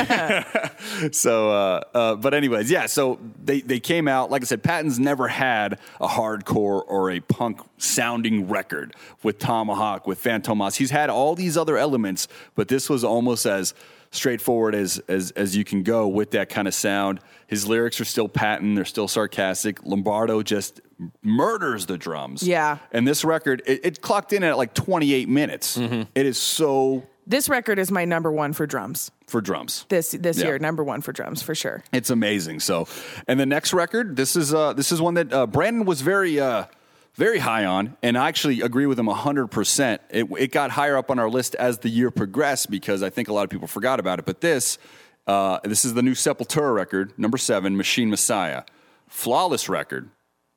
so, 1.15 1.51
uh, 1.51 1.81
uh, 1.93 2.15
but 2.17 2.33
anyways, 2.35 2.71
yeah. 2.71 2.87
So 2.87 3.19
they 3.45 3.61
they 3.61 3.81
came 3.81 4.09
out. 4.09 4.31
Like 4.31 4.43
I 4.43 4.47
said, 4.47 4.63
Patton's 4.63 4.99
never 4.99 5.29
had 5.29 5.79
a 6.01 6.09
hardcore 6.09 6.83
or 6.87 7.11
a 7.11 7.21
punk 7.21 7.61
sounding 7.79 8.49
record 8.49 8.95
with 9.23 9.39
Tomahawk, 9.39 10.07
with 10.07 10.23
Fantomas. 10.23 10.77
He's 10.77 10.91
had 10.91 11.11
all 11.11 11.35
these 11.35 11.57
other 11.57 11.77
elements, 11.77 12.27
but 12.55 12.69
this 12.69 12.89
was 12.89 13.05
almost 13.05 13.45
as 13.47 13.75
straightforward 14.15 14.75
as 14.75 14.99
as 15.09 15.31
as 15.33 15.57
you 15.57 15.65
can 15.65 15.83
go 15.83 16.09
with 16.09 16.31
that 16.33 16.49
kind 16.49 16.67
of 16.69 16.75
sound. 16.75 17.21
His 17.47 17.67
lyrics 17.67 18.01
are 18.01 18.05
still 18.05 18.29
Patton; 18.29 18.75
They're 18.75 18.85
still 18.85 19.09
sarcastic. 19.09 19.85
Lombardo 19.85 20.43
just 20.43 20.81
murders 21.23 21.87
the 21.87 21.99
drums. 21.99 22.43
Yeah. 22.43 22.79
And 22.93 23.07
this 23.07 23.25
record, 23.25 23.63
it, 23.67 23.81
it 23.85 24.01
clocked 24.01 24.33
in 24.33 24.43
at 24.45 24.57
like 24.57 24.75
28 24.75 25.29
minutes. 25.29 25.77
It 25.77 26.09
is 26.15 26.39
so 26.39 27.05
this 27.27 27.49
record 27.49 27.79
is 27.79 27.91
my 27.91 28.05
number 28.05 28.31
one 28.31 28.53
for 28.53 28.67
drums 28.67 29.11
for 29.27 29.41
drums. 29.41 29.87
this 29.89 30.11
this 30.13 30.39
Yeah. 30.39 30.47
year. 30.47 30.59
Number 30.59 30.85
one 30.85 31.01
for 31.01 31.13
drums 31.13 31.43
for 31.43 31.55
sure. 31.55 31.83
It's 31.93 32.11
amazing. 32.11 32.61
So, 32.61 32.87
and 33.27 33.41
the 33.41 33.47
next 33.47 33.73
record, 33.73 34.17
this 34.17 34.37
is 34.37 34.53
uh, 34.55 34.73
this 34.75 34.93
is 34.93 35.01
one 35.01 35.15
that 35.15 35.33
uh, 35.33 35.47
Brandon 35.47 35.85
was 35.85 36.01
very 36.03 36.39
uh, 36.39 36.67
very 37.15 37.39
high 37.39 37.65
on, 37.65 37.97
and 38.03 38.19
I 38.19 38.29
actually 38.29 38.61
agree 38.61 38.87
with 38.87 38.99
him 38.99 39.07
hundred 39.07 39.49
percent. 39.49 40.03
It 40.11 40.27
it 40.39 40.53
got 40.53 40.71
higher 40.71 40.97
up 40.97 41.11
on 41.11 41.19
our 41.19 41.31
list 41.31 41.55
as 41.55 41.79
the 41.79 41.89
year 41.89 42.11
progressed 42.11 42.71
because 42.71 43.03
I 43.03 43.11
think 43.11 43.29
a 43.29 43.33
lot 43.33 43.45
of 43.45 43.51
people 43.51 43.69
forgot 43.69 44.01
about 44.01 44.19
it. 44.19 44.25
But 44.25 44.41
this 44.41 44.79
uh, 45.27 45.61
this 45.65 45.85
is 45.85 45.95
the 45.95 46.03
new 46.03 46.15
Sepultura 46.15 46.75
record, 46.75 47.13
number 47.19 47.39
seven, 47.39 47.77
Machine 47.77 48.11
Messiah, 48.11 48.65
flawless 49.09 49.69
record 49.69 50.11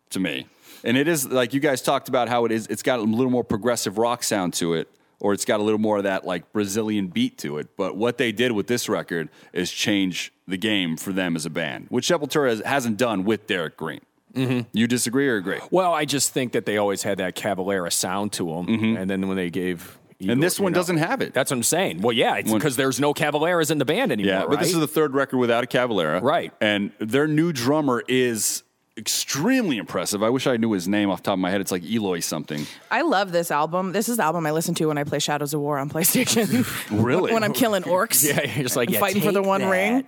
to 0.09 0.19
me. 0.19 0.47
And 0.83 0.97
it 0.97 1.07
is 1.07 1.27
like 1.27 1.53
you 1.53 1.59
guys 1.59 1.81
talked 1.81 2.09
about 2.09 2.29
how 2.29 2.45
it 2.45 2.51
is. 2.51 2.67
It's 2.67 2.83
got 2.83 2.99
a 2.99 3.03
little 3.03 3.31
more 3.31 3.43
progressive 3.43 3.97
rock 3.97 4.23
sound 4.23 4.53
to 4.55 4.73
it, 4.73 4.89
or 5.19 5.33
it's 5.33 5.45
got 5.45 5.59
a 5.59 5.63
little 5.63 5.79
more 5.79 5.97
of 5.97 6.03
that 6.03 6.25
like 6.25 6.51
Brazilian 6.53 7.07
beat 7.07 7.37
to 7.39 7.57
it. 7.57 7.75
But 7.77 7.95
what 7.95 8.17
they 8.17 8.31
did 8.31 8.51
with 8.51 8.67
this 8.67 8.89
record 8.89 9.29
is 9.53 9.71
change 9.71 10.33
the 10.47 10.57
game 10.57 10.97
for 10.97 11.11
them 11.11 11.35
as 11.35 11.45
a 11.45 11.49
band, 11.49 11.87
which 11.89 12.07
Sepultura 12.07 12.49
has, 12.49 12.61
hasn't 12.61 12.97
done 12.97 13.23
with 13.25 13.47
Derrick 13.47 13.77
Green. 13.77 14.01
Mm-hmm. 14.37 14.69
You 14.73 14.87
disagree 14.87 15.27
or 15.27 15.35
agree? 15.35 15.59
Well, 15.71 15.93
I 15.93 16.05
just 16.05 16.31
think 16.31 16.53
that 16.53 16.65
they 16.65 16.77
always 16.77 17.03
had 17.03 17.17
that 17.17 17.35
Cavalera 17.35 17.91
sound 17.91 18.33
to 18.33 18.45
them, 18.45 18.95
and 18.97 19.09
then 19.09 19.27
when 19.27 19.37
they 19.37 19.49
gave. 19.49 19.97
And 20.19 20.41
this 20.41 20.59
one 20.59 20.71
know, 20.71 20.79
doesn't 20.79 20.97
have 20.97 21.21
it. 21.21 21.33
That's 21.33 21.51
what 21.51 21.57
I'm 21.57 21.63
saying. 21.63 22.01
Well, 22.01 22.11
yeah, 22.11 22.37
it's 22.37 22.51
because 22.51 22.75
there's 22.75 22.99
no 22.99 23.13
Cavaleras 23.13 23.69
in 23.69 23.77
the 23.77 23.85
band 23.85 24.11
anymore. 24.11 24.33
Yeah, 24.33 24.41
but 24.41 24.49
right? 24.49 24.59
this 24.59 24.69
is 24.73 24.79
the 24.79 24.87
third 24.87 25.13
record 25.13 25.37
without 25.37 25.63
a 25.63 25.67
Cavalera. 25.67 26.21
Right. 26.23 26.51
And 26.59 26.91
their 26.97 27.27
new 27.27 27.53
drummer 27.53 28.03
is 28.07 28.63
extremely 28.97 29.77
impressive. 29.77 30.23
I 30.23 30.29
wish 30.29 30.47
I 30.47 30.57
knew 30.57 30.71
his 30.71 30.87
name 30.87 31.09
off 31.09 31.19
the 31.19 31.25
top 31.27 31.33
of 31.33 31.39
my 31.39 31.51
head. 31.51 31.61
It's 31.61 31.71
like 31.71 31.83
Eloy 31.83 32.19
something. 32.19 32.65
I 32.91 33.01
love 33.03 33.31
this 33.31 33.51
album. 33.51 33.91
This 33.91 34.09
is 34.09 34.17
the 34.17 34.23
album 34.23 34.45
I 34.45 34.51
listen 34.51 34.73
to 34.75 34.87
when 34.87 34.97
I 34.97 35.03
play 35.03 35.19
Shadows 35.19 35.53
of 35.53 35.61
War 35.61 35.77
on 35.77 35.89
PlayStation. 35.89 36.65
Really? 37.07 37.33
when 37.33 37.43
I'm 37.43 37.53
killing 37.53 37.83
orcs. 37.97 38.25
yeah, 38.27 38.41
you're 38.55 38.63
just 38.63 38.75
like 38.75 38.89
yeah, 38.89 38.99
fighting 38.99 39.21
for 39.21 39.31
the 39.31 39.41
One 39.41 39.61
that. 39.61 39.69
Ring. 39.69 40.05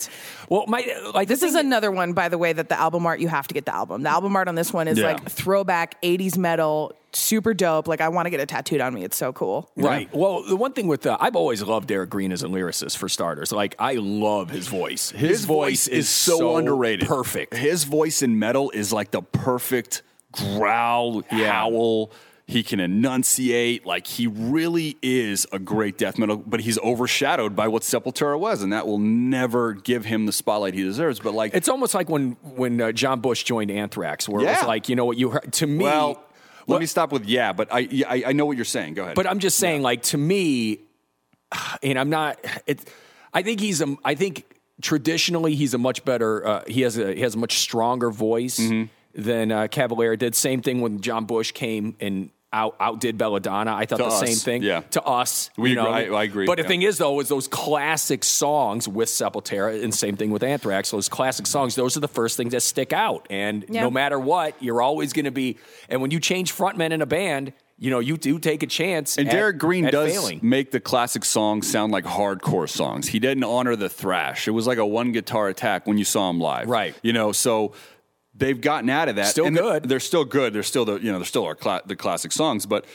Well, 0.50 0.66
my 0.68 0.86
like 1.14 1.28
This 1.28 1.44
is 1.44 1.56
another 1.56 1.92
one, 1.92 2.14
by 2.14 2.30
the 2.30 2.38
way, 2.38 2.52
that 2.54 2.70
the 2.70 2.80
album 2.80 3.06
art, 3.06 3.20
you 3.20 3.28
have 3.28 3.48
to 3.48 3.54
get 3.54 3.66
the 3.66 3.74
album. 3.76 4.04
The 4.04 4.10
album 4.10 4.36
art 4.36 4.48
on 4.48 4.56
this 4.56 4.74
one 4.74 4.88
is 4.88 4.98
Yeah. 4.98 5.14
like 5.14 5.30
throwback 5.30 6.02
80s 6.02 6.38
metal, 6.38 6.94
super 7.16 7.53
dope. 7.53 7.88
Like, 7.88 8.01
I 8.01 8.10
want 8.10 8.26
to 8.26 8.30
get 8.30 8.39
it 8.39 8.49
tattooed 8.49 8.82
on 8.82 8.93
me. 8.93 9.03
It's 9.03 9.18
so 9.18 9.34
cool. 9.34 9.70
Right. 9.76 10.14
Well, 10.14 10.43
the 10.43 10.55
one 10.55 10.74
thing 10.74 10.88
with 10.88 11.05
uh, 11.05 11.18
I've 11.20 11.36
always 11.36 11.62
loved 11.64 11.88
Derrick 11.88 12.10
Green 12.10 12.32
as 12.32 12.43
a 12.43 12.47
lyricist 12.47 12.97
for 12.97 13.10
starters. 13.10 13.51
Like 13.51 13.76
I 13.80 13.93
love 13.95 14.49
his 14.49 14.68
voice. 14.68 15.12
His, 15.12 15.45
voice 15.45 15.88
is 15.88 16.10
so, 16.10 16.57
underrated. 16.57 17.07
Perfect. 17.07 17.55
His 17.55 17.84
voice 17.84 18.22
in 18.22 18.39
metal 18.39 18.72
is 18.72 18.93
like 18.93 19.12
the 19.12 19.22
perfect 19.22 20.01
growl, 20.32 21.24
howl. 21.30 22.12
He 22.45 22.64
can 22.64 22.80
enunciate. 22.80 23.86
Like 23.86 24.07
he 24.07 24.26
really 24.26 24.97
is 25.03 25.45
a 25.51 25.60
great 25.60 25.97
death 25.99 26.18
metal, 26.18 26.38
but 26.38 26.62
he's 26.62 26.80
overshadowed 26.80 27.55
by 27.55 27.68
what 27.68 27.84
Sepultura 27.84 28.39
was, 28.39 28.64
and 28.64 28.74
that 28.74 28.88
will 28.88 28.97
never 28.97 29.74
give 29.74 30.05
him 30.05 30.26
the 30.26 30.32
spotlight 30.32 30.74
he 30.74 30.82
deserves. 30.82 31.20
But 31.20 31.36
like, 31.36 31.53
It's 31.53 31.70
almost 31.70 31.93
like 31.93 32.10
when 32.10 32.32
when 32.55 32.82
uh, 32.82 32.91
John 32.91 33.20
Bush 33.20 33.43
joined 33.43 33.70
Anthrax, 33.70 34.28
where 34.28 34.41
it 34.41 34.45
was 34.45 34.64
like 34.64 34.89
you 34.89 34.95
know 34.95 35.05
what 35.05 35.18
you 35.18 35.30
heard 35.30 35.53
to 35.53 35.68
me. 35.68 35.84
well, 35.84 36.24
let 36.70 36.80
me 36.80 36.86
stop 36.86 37.11
with 37.11 37.26
yeah, 37.26 37.53
but 37.53 37.67
I, 37.72 37.88
I 38.07 38.24
I 38.28 38.32
know 38.34 38.45
what 38.45 38.55
you're 38.55 38.65
saying. 38.65 38.93
Go 38.93 39.03
ahead. 39.03 39.15
But 39.15 39.28
I'm 39.28 39.39
just 39.39 39.57
saying, 39.57 39.82
like 39.82 40.03
to 40.03 40.17
me, 40.17 40.80
and 41.84 41.97
I'm 41.99 42.09
not. 42.09 42.39
It. 42.65 42.88
I 43.34 43.41
think 43.43 43.59
he's 43.59 43.82
a. 43.82 43.95
I 44.03 44.15
think 44.15 44.45
traditionally 44.82 45.55
he's 45.55 45.74
a 45.74 45.78
much 45.78 46.05
better. 46.05 46.45
Uh, 46.47 46.63
he 46.67 46.82
has 46.82 46.97
a 46.97 47.13
he 47.13 47.22
has 47.22 47.36
a 47.36 47.38
much 47.38 47.59
stronger 47.59 48.09
voice 48.11 48.59
Mm-hmm. 48.59 49.22
than 49.22 49.51
uh, 49.51 49.67
Cavalera 49.67 50.17
did. 50.17 50.36
Same 50.36 50.61
thing 50.61 50.82
when 50.82 51.01
John 51.01 51.26
Bush 51.26 51.51
came 51.51 51.95
and. 51.99 52.30
Out, 52.52 52.76
outdid 52.80 53.16
Belladonna. 53.16 53.76
I 53.76 53.86
thought 53.86 53.97
To 53.97 54.04
the 54.06 54.10
us, 54.10 54.20
same 54.22 54.36
thing. 54.36 54.64
yeah. 54.64 54.80
To 54.91 55.04
us, 55.04 55.52
We 55.56 55.70
you 55.70 55.76
know. 55.76 55.93
agree. 55.93 56.16
I- 56.16 56.20
I 56.22 56.24
agree, 56.24 56.45
But 56.47 56.56
the 56.58 56.64
yeah. 56.64 56.68
thing 56.68 56.82
is, 56.82 56.97
though, 56.97 57.20
is 57.20 57.28
those 57.30 57.47
classic 57.47 58.24
songs 58.24 58.88
with 58.88 59.08
Sepultura, 59.08 59.84
and 59.84 59.93
same 59.93 60.16
thing 60.18 60.32
with 60.32 60.41
Anthrax. 60.41 60.89
Those 60.89 61.10
classic 61.10 61.45
songs, 61.45 61.76
those 61.76 61.95
are 61.95 62.00
the 62.00 62.08
first 62.08 62.38
things 62.38 62.54
that 62.54 62.62
stick 62.62 62.91
out. 62.91 63.28
And 63.30 63.66
Yeah. 63.70 63.84
no 63.84 63.91
matter 63.91 64.20
what, 64.20 64.56
you're 64.60 64.82
always 64.82 65.14
going 65.14 65.26
to 65.26 65.32
be. 65.32 65.58
And 65.89 66.02
when 66.02 66.10
you 66.10 66.20
change 66.20 66.52
frontmen 66.52 66.89
in 66.89 67.04
a 67.04 67.06
band, 67.06 67.54
you 67.78 67.91
know 67.91 68.00
you 68.00 68.18
do 68.18 68.39
take 68.39 68.64
a 68.64 68.68
chance. 68.68 69.18
And 69.20 69.28
at- 69.30 69.32
Derrick 69.32 69.60
Green 69.60 69.86
at 69.86 69.91
does 69.91 70.12
failing. 70.12 70.39
make 70.41 70.72
the 70.72 70.80
classic 70.80 71.26
songs 71.26 71.70
sound 71.70 71.91
like 71.93 72.04
hardcore 72.04 72.68
songs. 72.68 73.10
He 73.10 73.20
didn't 73.20 73.43
honor 73.43 73.76
the 73.76 73.89
thrash. 73.89 74.47
It 74.47 74.52
was 74.52 74.66
like 74.66 74.80
a 74.80 74.86
one 74.88 75.12
guitar 75.12 75.50
attack 75.50 75.86
when 75.86 76.00
you 76.00 76.04
saw 76.04 76.32
him 76.32 76.39
live. 76.41 76.68
Right. 76.68 76.95
You 77.04 77.14
know, 77.14 77.32
so 77.32 77.74
they've 78.40 78.60
gotten 78.60 78.90
out 78.90 79.10
of 79.10 79.16
that. 79.18 79.28
Still 79.28 79.46
And 79.46 79.56
good. 79.56 79.84
They're 79.88 80.00
still 80.00 80.26
good. 80.26 80.54
They're 80.54 80.64
still 80.64 80.86
the 80.86 80.96
you 80.98 81.12
know 81.12 81.20
they're 81.20 81.26
still 81.26 81.46
our 81.46 81.56
cla- 81.56 81.84
the 81.86 81.96
classic 81.96 82.32
songs. 82.32 82.66
But 82.66 82.86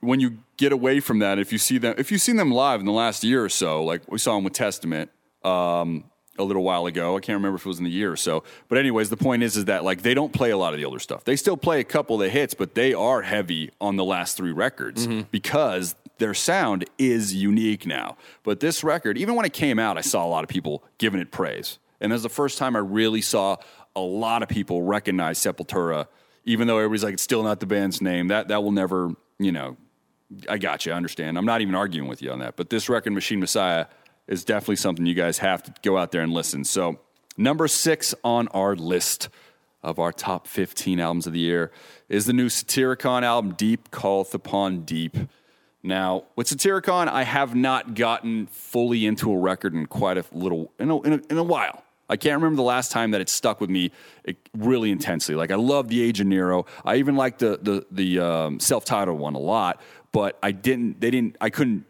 when 0.00 0.20
you 0.20 0.38
get 0.56 0.72
away 0.72 1.00
from 1.00 1.20
that, 1.20 1.38
if 1.38 1.52
you 1.52 1.58
see 1.58 1.78
them, 1.78 1.94
if 1.98 2.10
you've 2.10 2.20
seen 2.20 2.36
them 2.36 2.50
live 2.50 2.80
in 2.80 2.86
the 2.86 2.92
last 2.92 3.22
year 3.22 3.44
or 3.44 3.48
so, 3.48 3.84
like 3.84 4.02
we 4.10 4.18
saw 4.18 4.34
them 4.34 4.44
with 4.44 4.54
Testament. 4.54 5.10
Um, 5.44 6.04
a 6.36 6.42
little 6.42 6.64
while 6.64 6.86
ago. 6.86 7.16
I 7.16 7.20
can't 7.20 7.36
remember 7.36 7.56
if 7.56 7.62
it 7.64 7.68
was 7.68 7.78
in 7.78 7.84
the 7.84 7.90
year 7.90 8.10
or 8.10 8.16
so. 8.16 8.42
But 8.68 8.78
anyways, 8.78 9.08
the 9.08 9.16
point 9.16 9.42
is 9.44 9.56
is 9.56 9.66
that 9.66 9.84
like 9.84 10.02
they 10.02 10.14
don't 10.14 10.32
play 10.32 10.50
a 10.50 10.56
lot 10.56 10.74
of 10.74 10.80
the 10.80 10.84
older 10.84 10.98
stuff. 10.98 11.22
They 11.22 11.36
still 11.36 11.56
play 11.56 11.78
a 11.80 11.84
couple 11.84 12.16
of 12.16 12.20
the 12.22 12.28
hits, 12.28 12.54
but 12.54 12.74
they 12.74 12.92
are 12.92 13.22
heavy 13.22 13.70
on 13.80 13.94
the 13.94 14.04
last 14.04 14.36
three 14.36 14.50
records 14.50 15.06
because 15.30 15.94
their 16.18 16.34
sound 16.34 16.86
is 16.98 17.34
unique 17.34 17.86
now. 17.86 18.16
But 18.42 18.60
this 18.60 18.82
record, 18.82 19.16
even 19.18 19.34
when 19.36 19.44
it 19.46 19.52
came 19.52 19.78
out, 19.78 19.96
I 19.96 20.00
saw 20.00 20.24
a 20.24 20.28
lot 20.28 20.42
of 20.44 20.50
people 20.50 20.82
giving 20.98 21.20
it 21.20 21.30
praise. 21.30 21.78
And 22.00 22.10
that's 22.12 22.22
the 22.22 22.28
first 22.28 22.58
time 22.58 22.74
I 22.74 22.80
really 22.80 23.20
saw 23.22 23.56
a 23.96 24.00
lot 24.00 24.42
of 24.42 24.48
people 24.48 24.82
recognize 24.82 25.38
Sepultura, 25.38 26.06
even 26.44 26.66
though 26.66 26.78
everybody's 26.78 27.04
like, 27.04 27.14
it's 27.14 27.22
still 27.22 27.42
not 27.42 27.60
the 27.60 27.66
band's 27.66 28.00
name. 28.00 28.28
That 28.28 28.48
that 28.48 28.62
will 28.62 28.72
never, 28.72 29.14
you 29.38 29.52
know, 29.52 29.76
I 30.48 30.58
got 30.58 30.86
you. 30.86 30.92
I 30.92 30.96
understand. 30.96 31.38
I'm 31.38 31.44
not 31.44 31.60
even 31.60 31.74
arguing 31.74 32.08
with 32.08 32.22
you 32.22 32.30
on 32.30 32.40
that. 32.40 32.56
But 32.56 32.70
this 32.70 32.88
record, 32.88 33.12
Machine 33.12 33.40
Messiah, 33.40 33.86
is 34.26 34.44
definitely 34.44 34.76
something 34.76 35.06
you 35.06 35.14
guys 35.14 35.38
have 35.38 35.62
to 35.64 35.74
go 35.82 35.98
out 35.98 36.12
there 36.12 36.22
and 36.22 36.32
listen. 36.32 36.64
So, 36.64 36.98
number 37.36 37.68
six 37.68 38.14
on 38.24 38.48
our 38.48 38.74
list 38.74 39.28
of 39.82 39.98
our 39.98 40.12
top 40.12 40.46
15 40.46 40.98
albums 40.98 41.26
of 41.26 41.34
the 41.34 41.40
year 41.40 41.70
is 42.08 42.26
the 42.26 42.32
new 42.32 42.48
Satyricon 42.48 43.22
album, 43.22 43.52
Deep 43.52 43.90
Calleth 43.90 44.34
Upon 44.34 44.80
Deep. 44.80 45.16
Now, 45.82 46.24
with 46.34 46.48
Satyricon, 46.48 47.08
I 47.08 47.24
have 47.24 47.54
not 47.54 47.94
gotten 47.94 48.46
fully 48.46 49.04
into 49.04 49.30
a 49.30 49.38
record 49.38 49.74
in 49.74 49.84
quite 49.84 50.16
a 50.16 50.24
little, 50.32 50.72
in 50.78 50.90
a, 50.90 51.00
in 51.02 51.12
a, 51.12 51.20
in 51.28 51.36
a 51.36 51.42
while. 51.42 51.84
I 52.08 52.16
can't 52.16 52.36
remember 52.36 52.56
the 52.56 52.62
last 52.62 52.92
time 52.92 53.12
that 53.12 53.20
it 53.20 53.28
stuck 53.28 53.60
with 53.60 53.70
me 53.70 53.90
really 54.56 54.90
intensely. 54.90 55.34
Like 55.34 55.50
I 55.50 55.56
love 55.56 55.88
the 55.88 56.02
Age 56.02 56.20
of 56.20 56.26
Nero. 56.26 56.66
I 56.84 56.96
even 56.96 57.16
like 57.16 57.38
the 57.38 57.58
the 57.62 57.86
the 57.90 58.20
um, 58.20 58.60
self-titled 58.60 59.18
one 59.18 59.34
a 59.34 59.38
lot, 59.38 59.80
but 60.12 60.38
I 60.42 60.52
didn't. 60.52 61.00
They 61.00 61.10
didn't. 61.10 61.36
I 61.40 61.50
couldn't. 61.50 61.84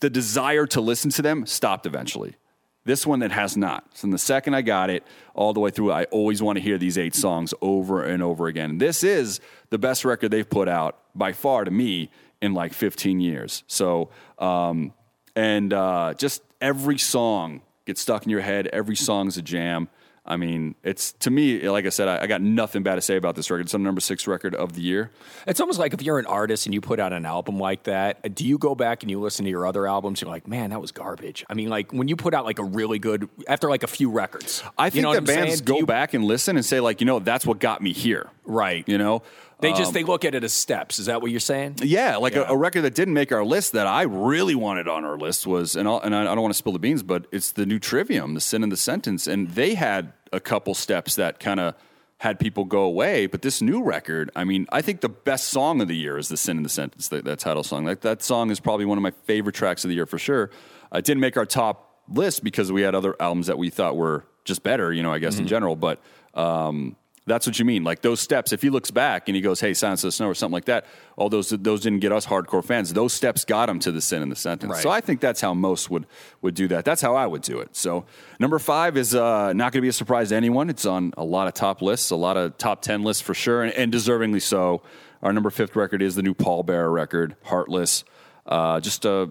The 0.00 0.10
desire 0.10 0.66
to 0.66 0.80
listen 0.80 1.10
to 1.12 1.22
them 1.22 1.46
stopped 1.46 1.86
eventually. 1.86 2.36
This 2.84 3.06
one 3.06 3.20
that 3.20 3.30
has 3.30 3.56
not. 3.56 3.84
So, 3.94 4.08
the 4.08 4.18
second 4.18 4.54
I 4.54 4.62
got 4.62 4.90
it 4.90 5.04
all 5.34 5.52
the 5.52 5.60
way 5.60 5.70
through, 5.70 5.92
I 5.92 6.04
always 6.04 6.42
want 6.42 6.56
to 6.56 6.62
hear 6.62 6.78
these 6.78 6.98
eight 6.98 7.14
songs 7.14 7.54
over 7.60 8.02
and 8.02 8.22
over 8.22 8.48
again. 8.48 8.78
This 8.78 9.04
is 9.04 9.40
the 9.70 9.78
best 9.78 10.04
record 10.04 10.32
they've 10.32 10.48
put 10.48 10.68
out 10.68 10.98
by 11.14 11.32
far 11.32 11.64
to 11.64 11.70
me 11.70 12.10
in 12.40 12.54
like 12.54 12.72
15 12.72 13.20
years. 13.20 13.62
So, 13.68 14.10
um, 14.38 14.92
and 15.36 15.72
uh, 15.72 16.14
just 16.14 16.42
every 16.60 16.98
song 16.98 17.62
gets 17.84 18.00
stuck 18.00 18.24
in 18.24 18.30
your 18.30 18.40
head. 18.40 18.68
Every 18.68 18.96
song's 18.96 19.36
a 19.36 19.42
jam. 19.42 19.88
I 20.24 20.36
mean, 20.36 20.76
it's 20.84 21.14
to 21.14 21.32
me, 21.32 21.68
like 21.68 21.84
I 21.84 21.88
said, 21.88 22.06
I, 22.06 22.22
I 22.22 22.26
got 22.28 22.40
nothing 22.40 22.84
bad 22.84 22.94
to 22.94 23.00
say 23.00 23.16
about 23.16 23.34
this 23.34 23.50
record. 23.50 23.62
It's 23.62 23.72
the 23.72 23.78
number 23.78 24.00
six 24.00 24.28
record 24.28 24.54
of 24.54 24.74
the 24.74 24.80
year. 24.80 25.10
It's 25.48 25.60
almost 25.60 25.80
like 25.80 25.94
if 25.94 26.00
you're 26.02 26.20
an 26.20 26.26
artist 26.26 26.64
and 26.64 26.72
you 26.72 26.80
put 26.80 27.00
out 27.00 27.12
an 27.12 27.26
album 27.26 27.58
like 27.58 27.82
that, 27.84 28.32
do 28.32 28.46
you 28.46 28.56
go 28.56 28.76
back 28.76 29.02
and 29.02 29.10
you 29.10 29.18
listen 29.20 29.44
to 29.46 29.50
your 29.50 29.66
other 29.66 29.84
albums? 29.84 30.20
You're 30.20 30.30
like, 30.30 30.46
man, 30.46 30.70
that 30.70 30.80
was 30.80 30.92
garbage. 30.92 31.44
I 31.50 31.54
mean, 31.54 31.70
like 31.70 31.92
when 31.92 32.06
you 32.06 32.14
put 32.14 32.34
out 32.34 32.44
like 32.44 32.60
a 32.60 32.64
really 32.64 33.00
good 33.00 33.28
after 33.48 33.68
like 33.68 33.82
a 33.82 33.88
few 33.88 34.10
records. 34.12 34.62
I 34.78 34.86
you 34.86 34.90
think 34.92 35.02
know 35.02 35.08
what 35.08 35.26
that 35.26 35.34
bands 35.34 35.54
saying? 35.54 35.64
Go 35.64 35.78
you- 35.78 35.86
back 35.86 36.14
and 36.14 36.24
listen 36.24 36.54
and 36.56 36.64
say, 36.64 36.78
like, 36.78 37.00
you 37.00 37.06
know, 37.06 37.18
that's 37.18 37.44
what 37.44 37.58
got 37.58 37.82
me 37.82 37.92
here. 37.92 38.30
Right. 38.44 38.88
You 38.88 38.98
know, 38.98 39.22
They 39.62 39.70
just 39.70 39.88
Um, 39.88 39.92
they 39.94 40.02
look 40.04 40.24
at 40.24 40.34
it 40.34 40.44
as 40.44 40.52
steps. 40.52 40.98
Is 40.98 41.06
that 41.06 41.22
what 41.22 41.30
you're 41.30 41.40
saying? 41.40 41.76
Yeah, 41.82 42.16
like 42.16 42.34
A, 42.34 42.44
a 42.44 42.56
record 42.56 42.82
that 42.82 42.94
didn't 42.94 43.14
make 43.14 43.32
our 43.32 43.44
list 43.44 43.72
that 43.72 43.86
I 43.86 44.02
really 44.02 44.54
wanted 44.54 44.88
on 44.88 45.04
our 45.04 45.16
list 45.16 45.46
was, 45.46 45.76
and, 45.76 45.88
I'll, 45.88 46.00
and 46.00 46.14
I, 46.14 46.22
I 46.22 46.34
don't 46.34 46.42
want 46.42 46.52
to 46.52 46.58
spill 46.58 46.72
the 46.72 46.78
beans, 46.80 47.02
but 47.02 47.26
it's 47.32 47.52
the 47.52 47.64
new 47.64 47.78
Trivium, 47.78 48.34
the 48.34 48.40
Sin 48.40 48.62
and 48.62 48.70
the 48.70 48.76
Sentence, 48.76 49.26
and 49.26 49.48
they 49.50 49.74
had 49.74 50.12
a 50.32 50.40
couple 50.40 50.74
steps 50.74 51.14
that 51.14 51.38
kind 51.40 51.60
of 51.60 51.74
had 52.18 52.38
people 52.38 52.64
go 52.64 52.82
away. 52.82 53.26
But 53.26 53.42
this 53.42 53.62
new 53.62 53.82
record, 53.82 54.30
I 54.34 54.44
mean, 54.44 54.66
I 54.72 54.82
think 54.82 55.00
the 55.00 55.08
best 55.08 55.48
song 55.48 55.80
of 55.80 55.88
the 55.88 55.96
year 55.96 56.18
is 56.18 56.28
the 56.28 56.36
Sin 56.36 56.56
and 56.56 56.66
the 56.66 56.70
Sentence, 56.70 57.08
that, 57.08 57.24
that 57.24 57.38
title 57.38 57.62
song. 57.62 57.84
Like 57.84 58.00
that 58.02 58.22
song 58.22 58.50
is 58.50 58.60
probably 58.60 58.84
one 58.84 58.98
of 58.98 59.02
my 59.02 59.12
favorite 59.26 59.54
tracks 59.54 59.84
of 59.84 59.88
the 59.88 59.94
year 59.94 60.06
for 60.06 60.18
sure. 60.18 60.50
Uh, 60.92 60.98
it 60.98 61.04
didn't 61.04 61.20
make 61.20 61.36
our 61.36 61.46
top 61.46 62.02
list 62.08 62.42
because 62.42 62.72
we 62.72 62.82
had 62.82 62.94
other 62.94 63.14
albums 63.20 63.46
that 63.46 63.58
we 63.58 63.70
thought 63.70 63.96
were 63.96 64.24
just 64.44 64.62
better, 64.62 64.92
you 64.92 65.02
know, 65.02 65.12
I 65.12 65.20
guess 65.20 65.38
in 65.38 65.46
general, 65.46 65.76
but. 65.76 66.00
Um, 66.34 66.96
that's 67.24 67.46
what 67.46 67.58
you 67.58 67.64
mean. 67.64 67.84
Like 67.84 68.02
those 68.02 68.20
steps, 68.20 68.52
if 68.52 68.62
he 68.62 68.70
looks 68.70 68.90
back 68.90 69.28
and 69.28 69.36
he 69.36 69.42
goes, 69.42 69.60
Hey, 69.60 69.74
Silence 69.74 70.02
in 70.02 70.08
the 70.08 70.12
Snow 70.12 70.28
or 70.28 70.34
something 70.34 70.54
like 70.54 70.64
that, 70.64 70.86
all 71.16 71.28
those 71.28 71.50
those 71.50 71.80
didn't 71.80 72.00
get 72.00 72.10
us 72.10 72.26
hardcore 72.26 72.64
fans. 72.64 72.92
Those 72.92 73.12
steps 73.12 73.44
got 73.44 73.68
him 73.68 73.78
to 73.80 73.92
the 73.92 74.00
Sin 74.00 74.22
and 74.22 74.32
the 74.32 74.36
Sentence. 74.36 74.72
Right. 74.72 74.82
So 74.82 74.90
I 74.90 75.00
think 75.00 75.20
that's 75.20 75.40
how 75.40 75.54
most 75.54 75.90
would 75.90 76.06
would 76.40 76.54
do 76.54 76.68
that. 76.68 76.84
That's 76.84 77.00
how 77.00 77.14
I 77.14 77.26
would 77.26 77.42
do 77.42 77.60
it. 77.60 77.76
So 77.76 78.04
number 78.40 78.58
five 78.58 78.96
is 78.96 79.14
uh, 79.14 79.52
not 79.52 79.72
gonna 79.72 79.82
be 79.82 79.88
a 79.88 79.92
surprise 79.92 80.30
to 80.30 80.36
anyone. 80.36 80.68
It's 80.68 80.86
on 80.86 81.14
a 81.16 81.24
lot 81.24 81.46
of 81.46 81.54
top 81.54 81.80
lists, 81.80 82.10
a 82.10 82.16
lot 82.16 82.36
of 82.36 82.58
top 82.58 82.82
ten 82.82 83.02
lists 83.02 83.22
for 83.22 83.34
sure, 83.34 83.62
and, 83.62 83.72
and 83.74 83.92
deservingly 83.92 84.42
so. 84.42 84.82
Our 85.22 85.32
number 85.32 85.50
fifth 85.50 85.76
record 85.76 86.02
is 86.02 86.16
the 86.16 86.22
new 86.22 86.34
Pallbearer 86.34 86.92
record, 86.92 87.36
Heartless. 87.44 88.02
Uh, 88.44 88.80
just 88.80 89.04
a 89.04 89.30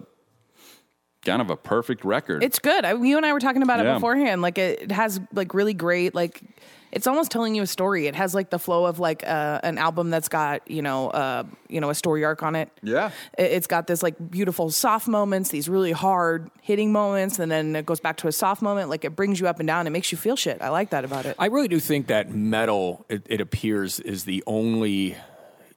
kind 1.24 1.40
of 1.42 1.50
a 1.50 1.56
perfect 1.56 2.04
record. 2.04 2.42
It's 2.42 2.58
good. 2.58 2.84
I, 2.84 2.94
you 2.94 3.16
and 3.16 3.24
I 3.26 3.32
were 3.32 3.40
talking 3.40 3.62
about 3.62 3.82
Yeah. 3.84 3.92
it 3.92 3.94
beforehand. 3.94 4.42
Like 4.42 4.58
it, 4.58 4.82
it 4.82 4.92
has 4.92 5.20
like 5.32 5.54
really 5.54 5.74
great 5.74 6.14
like. 6.14 6.40
It's 6.90 7.06
almost 7.06 7.30
telling 7.30 7.54
you 7.54 7.62
a 7.62 7.66
story. 7.66 8.06
It 8.06 8.14
has 8.16 8.34
like 8.34 8.50
the 8.50 8.58
flow 8.58 8.84
of 8.84 8.98
like 8.98 9.26
uh, 9.26 9.60
an 9.62 9.78
album 9.78 10.10
that's 10.10 10.28
got 10.28 10.70
you 10.70 10.82
know 10.82 11.08
uh, 11.08 11.44
you 11.70 11.80
know 11.80 11.88
a 11.88 11.94
story 11.94 12.22
arc 12.22 12.42
on 12.42 12.54
it. 12.54 12.68
Yeah. 12.82 13.12
It- 13.38 13.52
It's 13.52 13.66
got 13.66 13.86
this 13.86 14.02
like 14.02 14.14
beautiful 14.30 14.68
soft 14.70 15.08
moments, 15.08 15.48
these 15.48 15.70
really 15.70 15.92
hard 15.92 16.50
hitting 16.60 16.92
moments, 16.92 17.38
and 17.38 17.50
then 17.50 17.74
it 17.76 17.86
goes 17.86 17.98
back 18.00 18.18
to 18.18 18.28
a 18.28 18.32
soft 18.32 18.60
moment. 18.60 18.90
Like 18.90 19.06
it 19.06 19.16
brings 19.16 19.40
you 19.40 19.48
up 19.48 19.58
and 19.58 19.66
down. 19.66 19.86
It 19.86 19.90
makes 19.90 20.12
you 20.12 20.18
feel 20.18 20.36
shit. 20.36 20.60
I 20.60 20.68
like 20.68 20.90
that 20.90 21.06
about 21.06 21.24
it. 21.24 21.34
I 21.38 21.46
really 21.46 21.68
do 21.68 21.80
think 21.80 22.08
that 22.08 22.30
metal, 22.30 23.06
it, 23.08 23.22
it 23.26 23.40
appears, 23.40 23.98
is 23.98 24.24
the 24.24 24.44
only 24.46 25.16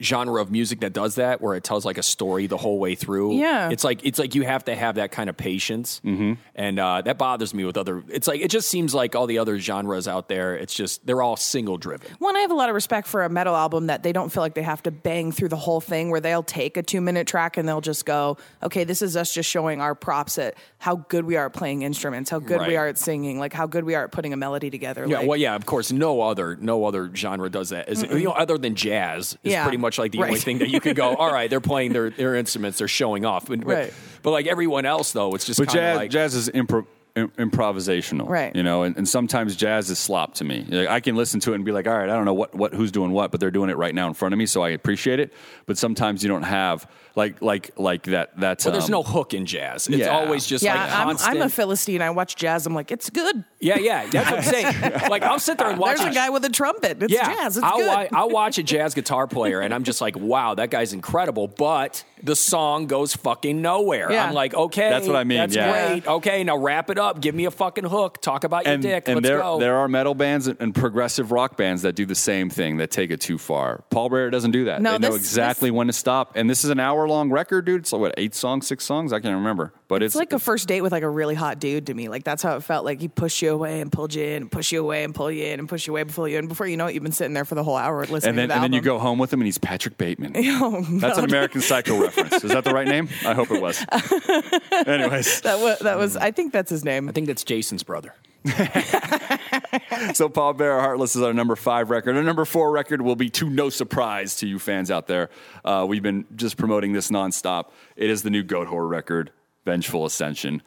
genre 0.02 0.42
of 0.42 0.52
music 0.52 0.82
that 0.82 0.94
does 0.94 1.16
that, 1.16 1.42
where 1.42 1.56
it 1.56 1.64
tells 1.64 1.86
like 1.86 1.98
a 1.98 2.04
story 2.04 2.48
the 2.48 2.58
whole 2.58 2.80
way 2.80 2.96
through. 2.96 3.38
Yeah. 3.38 3.70
it's 3.70 3.84
like 3.84 4.06
it's 4.06 4.20
like 4.20 4.36
you 4.36 4.44
have 4.44 4.66
to 4.66 4.76
have 4.76 4.96
that 4.96 5.12
kind 5.12 5.30
of 5.30 5.38
patience, 5.38 6.02
mm-hmm. 6.04 6.34
and 6.56 6.80
uh, 6.80 7.02
that 7.02 7.18
bothers 7.18 7.54
me 7.54 7.66
with 7.66 7.78
other. 7.78 8.04
It's 8.10 8.28
like 8.28 8.42
it 8.42 8.50
just 8.50 8.68
seems 8.68 8.94
like 8.94 9.16
all 9.16 9.28
the 9.28 9.40
other 9.40 9.60
genres 9.60 10.08
out 10.08 10.28
there. 10.30 10.56
It's 10.56 10.74
just 10.74 11.06
they're 11.06 11.22
all 11.22 11.36
single 11.36 11.78
driven. 11.78 12.10
One, 12.20 12.36
I 12.36 12.40
have 12.40 12.52
a 12.52 12.56
lot 12.56 12.70
of 12.70 12.76
respect 12.76 13.08
for 13.08 13.24
a 13.24 13.30
metal 13.30 13.56
album 13.56 13.88
that 13.88 14.04
they 14.04 14.12
don't 14.12 14.32
feel 14.32 14.42
like 14.42 14.56
they 14.56 14.64
have 14.64 14.84
to 14.84 14.92
bang 14.92 15.32
through 15.32 15.50
the 15.50 15.56
whole 15.56 15.82
thing, 15.82 16.10
where 16.10 16.20
they'll 16.22 16.44
take 16.44 16.78
a 16.78 16.84
two 16.84 17.02
minute 17.02 17.28
track 17.28 17.58
and 17.58 17.68
they'll 17.68 17.82
just 17.82 18.06
go, 18.06 18.38
okay, 18.64 18.84
this 18.84 19.02
is 19.02 19.16
us 19.16 19.34
just 19.34 19.50
showing 19.50 19.82
our 19.82 19.96
props 19.96 20.38
at 20.38 20.56
how 20.78 20.96
good 20.96 21.26
we 21.26 21.36
are 21.36 21.48
at 21.48 21.54
playing 21.54 21.82
instruments, 21.84 22.30
how 22.30 22.40
good 22.40 22.60
Right. 22.60 22.70
we 22.70 22.76
are 22.78 22.88
at 22.88 22.98
singing, 22.98 23.38
like 23.40 23.54
how 23.54 23.68
good 23.68 23.84
we 23.84 23.96
are 23.96 24.06
at 24.06 24.12
putting 24.12 24.34
a 24.34 24.38
melody 24.38 24.70
together. 24.70 25.06
Yeah, 25.08 25.20
like, 25.20 25.28
well, 25.28 25.38
yeah, 25.38 25.56
of 25.56 25.66
course, 25.66 25.92
no 25.92 26.22
other 26.22 26.56
no 26.56 26.86
other 26.86 27.14
genre 27.14 27.50
does 27.50 27.70
that. 27.70 27.90
Is, 27.90 28.04
you 28.04 28.24
know, 28.24 28.32
other 28.32 28.58
than 28.58 28.76
jazz, 28.76 29.38
is 29.44 29.52
Yeah, 29.52 29.64
pretty 29.64 29.78
much 29.78 29.85
like 29.98 30.12
the 30.12 30.22
only 30.24 30.40
thing 30.40 30.60
that 30.60 30.70
you 30.70 30.80
could 30.80 30.96
go. 30.96 31.16
All 31.16 31.32
right, 31.32 31.50
they're 31.50 31.62
playing 31.62 31.94
their, 31.94 32.10
their 32.10 32.36
instruments, 32.36 32.78
they're 32.80 32.88
showing 32.88 33.26
off, 33.26 33.48
but, 33.48 33.66
Right. 33.66 33.94
but 34.24 34.32
like 34.32 34.48
everyone 34.48 34.86
else, 34.86 35.12
though, 35.12 35.34
it's 35.36 35.46
just 35.46 35.60
But 35.60 35.68
kind 35.70 35.80
of 35.80 35.84
jazz, 35.84 35.98
like 35.98 36.10
jazz 36.12 36.36
is 36.36 36.50
impro- 36.50 36.86
im- 37.16 37.32
improvisational, 37.38 38.28
Right. 38.28 38.56
You 38.56 38.64
know, 38.64 38.84
and, 38.84 38.96
and 38.98 39.08
sometimes 39.08 39.56
jazz 39.56 39.90
is 39.90 39.98
slop 40.00 40.36
to 40.36 40.44
me. 40.44 40.66
Like, 40.68 40.88
I 40.90 41.00
can 41.00 41.16
listen 41.16 41.40
to 41.42 41.52
it 41.54 41.56
and 41.56 41.66
be 41.66 41.72
like, 41.72 41.88
all 41.88 41.98
right, 41.98 42.10
I 42.10 42.16
don't 42.16 42.26
know 42.26 42.34
what, 42.34 42.54
what 42.56 42.74
who's 42.74 42.92
doing 42.92 43.12
what, 43.12 43.32
but 43.32 43.40
they're 43.40 43.52
doing 43.52 43.70
it 43.70 43.78
right 43.78 43.94
now 43.96 44.08
in 44.08 44.14
front 44.14 44.34
of 44.34 44.38
me, 44.40 44.46
so 44.46 44.62
I 44.62 44.70
appreciate 44.70 45.20
it. 45.20 45.34
But 45.66 45.78
sometimes 45.78 46.24
you 46.24 46.30
don't 46.30 46.44
have 46.44 46.90
like 47.16 47.42
like 47.42 47.72
like 47.78 48.04
that. 48.04 48.38
That's 48.38 48.66
Well, 48.66 48.74
there's 48.74 48.86
um, 48.86 48.92
no 48.92 49.04
hook 49.04 49.34
in 49.34 49.46
jazz. 49.46 49.88
It's 49.88 49.98
yeah. 49.98 50.10
always 50.10 50.46
just 50.46 50.64
yeah, 50.64 50.76
like 50.76 51.22
I'm. 51.24 51.38
I'm 51.38 51.42
a 51.42 51.50
Philistine. 51.50 52.02
I 52.02 52.10
watch 52.10 52.36
jazz. 52.36 52.66
I'm 52.66 52.76
like, 52.76 52.92
it's 52.92 53.10
good. 53.10 53.44
yeah, 53.60 53.78
yeah, 53.78 54.06
that's 54.10 54.30
what 54.30 54.40
I'm 54.40 54.44
saying. 54.46 54.92
like 55.10 55.24
I'll 55.24 55.40
sit 55.40 55.58
there 55.58 55.70
and 55.70 55.80
watch 55.80 55.98
There's 55.98 56.12
a 56.12 56.14
guy 56.14 56.30
with 56.30 56.44
a 56.46 56.50
trumpet. 56.50 57.02
It's 57.02 57.14
yeah, 57.14 57.34
jazz. 57.34 57.58
It's 57.58 57.66
I'll, 57.66 57.78
good. 57.78 57.88
wa- 57.88 58.08
I'll 58.12 58.30
watch 58.30 58.58
a 58.58 58.64
jazz 58.76 58.94
guitar 58.94 59.28
player 59.28 59.62
and 59.62 59.74
I'm 59.74 59.84
just 59.84 60.02
like, 60.02 60.18
wow, 60.18 60.56
that 60.56 60.70
guy's 60.70 60.94
incredible. 60.94 61.48
But 61.48 62.04
the 62.22 62.36
song 62.36 62.88
goes 62.88 63.16
fucking 63.16 63.62
nowhere. 63.62 64.12
Yeah. 64.12 64.28
I'm 64.28 64.34
like, 64.34 64.54
okay, 64.54 64.90
That's 64.90 65.08
what 65.08 65.16
I 65.16 65.24
mean, 65.24 65.38
That's 65.38 65.56
yeah. 65.56 65.88
great. 65.90 66.08
Okay, 66.08 66.44
now 66.44 66.58
wrap 66.58 66.90
it 66.90 66.98
up. 66.98 67.22
Give 67.22 67.36
me 67.36 67.46
a 67.46 67.52
fucking 67.52 67.84
hook. 67.86 68.22
Talk 68.22 68.44
about 68.44 68.66
your 68.66 68.78
dick. 68.78 69.08
and 69.08 69.18
Let's 69.18 69.28
there, 69.28 69.40
go. 69.40 69.60
there 69.60 69.78
are 69.78 69.88
metal 69.88 70.16
bands 70.16 70.48
and, 70.48 70.60
and 70.60 70.74
progressive 70.74 71.32
rock 71.32 71.56
bands 71.56 71.84
that 71.84 71.94
do 71.96 72.06
the 72.06 72.16
same 72.16 72.50
thing 72.50 72.78
that 72.78 72.92
take 72.92 73.12
it 73.12 73.22
too 73.22 73.38
far. 73.38 73.84
Pallbearer 73.92 74.32
doesn't 74.32 74.52
do 74.52 74.66
that. 74.66 74.82
No, 74.82 74.94
they 74.94 75.08
know 75.08 75.14
this- 75.14 75.22
exactly 75.22 75.72
when 75.72 75.88
to 75.88 75.94
stop. 75.94 76.34
And 76.36 76.50
this 76.50 76.64
is 76.64 76.72
an 76.72 76.80
hour 76.80 77.05
long 77.10 77.30
record, 77.30 77.66
dude. 77.66 77.82
It's 77.82 77.92
like 77.92 78.00
what 78.02 78.14
eight 78.18 78.34
songs, 78.36 78.68
six 78.68 78.84
songs? 78.84 79.14
I 79.14 79.20
can't 79.20 79.36
remember. 79.36 79.74
But 79.88 80.02
it's, 80.04 80.16
It's 80.16 80.20
like 80.20 80.34
a 80.34 80.40
first 80.40 80.68
date 80.68 80.82
with 80.82 80.92
like 80.92 81.04
a 81.04 81.10
really 81.10 81.36
hot 81.36 81.60
dude 81.60 81.88
to 81.88 81.94
me. 81.94 82.10
Like 82.10 82.24
that's 82.24 82.42
how 82.42 82.56
it 82.56 82.64
felt. 82.64 82.86
Like 82.86 83.00
he 83.00 83.08
pushed 83.08 83.42
you 83.42 83.52
away 83.52 83.82
and 83.82 83.92
pulled 83.92 84.14
you 84.14 84.24
in, 84.24 84.44
and 84.44 84.52
push 84.52 84.72
you 84.72 84.82
away 84.82 85.04
and 85.04 85.14
pull 85.14 85.32
you 85.32 85.46
in, 85.46 85.60
and 85.60 85.70
push 85.70 85.88
you 85.88 85.94
away 85.94 86.02
and 86.02 86.14
pull 86.14 86.28
you 86.28 86.38
in. 86.38 86.48
Before 86.48 86.66
you 86.68 86.78
know 86.78 86.88
it, 86.88 86.94
you've 86.94 87.04
been 87.04 87.12
sitting 87.12 87.34
there 87.34 87.46
for 87.46 87.56
the 87.56 87.64
whole 87.64 87.76
hour 87.78 88.00
listening. 88.06 88.30
and 88.30 88.38
then 88.38 88.44
to 88.44 88.48
the 88.50 88.54
and 88.56 88.64
then 88.64 88.74
you 88.74 88.82
go 88.82 88.98
home 89.00 89.20
with 89.20 89.32
him 89.32 89.42
and 89.42 89.46
he's 89.48 89.58
Patrick 89.58 89.98
Bateman. 89.98 90.34
Oh, 90.58 90.82
That's 91.00 91.18
an 91.18 91.26
American 91.26 91.62
Psycho 91.62 92.02
reference. 92.02 92.44
Is 92.44 92.52
that 92.52 92.64
the 92.64 92.74
right 92.74 92.88
name? 92.88 93.10
I 93.26 93.34
hope 93.34 93.52
it 93.52 93.62
was. 93.62 93.80
Anyways, 94.88 95.42
That 95.42 95.60
was 95.60 95.80
that 95.80 95.98
was. 95.98 96.16
I 96.18 96.32
think 96.32 96.54
that's 96.54 96.70
his 96.70 96.84
name. 96.84 97.10
I 97.10 97.12
think 97.12 97.28
that's 97.28 97.44
Jason's 97.44 97.84
brother. 97.84 98.14
so 100.14 100.30
Pallbearer 100.30 100.80
Heartless 100.80 101.16
is 101.16 101.24
our 101.24 101.34
number 101.34 101.56
five 101.56 101.90
record. 101.90 102.16
Our 102.16 102.22
number 102.22 102.46
four 102.46 102.72
record 102.72 103.02
will 103.02 103.16
be 103.16 103.30
to 103.32 103.50
no 103.50 103.72
surprise 103.72 104.36
to 104.38 104.48
you 104.48 104.60
fans 104.60 104.92
out 104.92 105.08
there. 105.08 105.32
Uh, 105.64 105.86
we've 105.88 106.04
been 106.04 106.26
just 106.36 106.56
promoting 106.56 106.94
this 106.94 107.10
nonstop. 107.10 107.72
It 107.96 108.12
is 108.12 108.22
the 108.22 108.30
new 108.30 108.44
Goatwhore 108.44 108.88
record, 108.88 109.32
Vengeful 109.66 110.06
Ascension. 110.06 110.62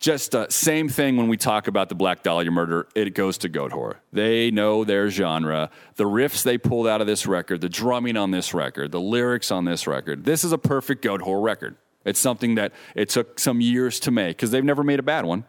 Just 0.00 0.34
uh, 0.34 0.48
same 0.48 0.88
thing 0.88 1.16
when 1.16 1.28
we 1.28 1.36
talk 1.36 1.68
about 1.68 1.88
the 1.88 1.94
Black 1.94 2.24
Dahlia 2.24 2.50
murder. 2.50 2.88
It 2.96 3.14
goes 3.14 3.38
to 3.38 3.48
Goatwhore. 3.48 3.98
They 4.12 4.50
know 4.50 4.82
their 4.82 5.08
genre. 5.08 5.70
The 5.94 6.04
riffs 6.04 6.42
they 6.42 6.58
pulled 6.58 6.88
out 6.88 7.00
of 7.00 7.06
this 7.06 7.24
record, 7.24 7.60
the 7.60 7.68
drumming 7.68 8.16
on 8.16 8.32
this 8.32 8.52
record, 8.52 8.90
the 8.90 9.00
lyrics 9.00 9.52
on 9.52 9.64
this 9.64 9.86
record. 9.86 10.24
This 10.24 10.42
is 10.42 10.50
a 10.50 10.58
perfect 10.58 11.04
Goatwhore 11.04 11.40
record. 11.40 11.76
It's 12.04 12.18
something 12.18 12.56
that 12.56 12.72
it 12.96 13.10
took 13.10 13.38
some 13.38 13.60
years 13.60 14.00
to 14.00 14.10
make 14.10 14.38
because 14.38 14.50
they've 14.50 14.64
never 14.64 14.82
made 14.82 14.98
a 14.98 15.04
bad 15.04 15.24
one. 15.24 15.44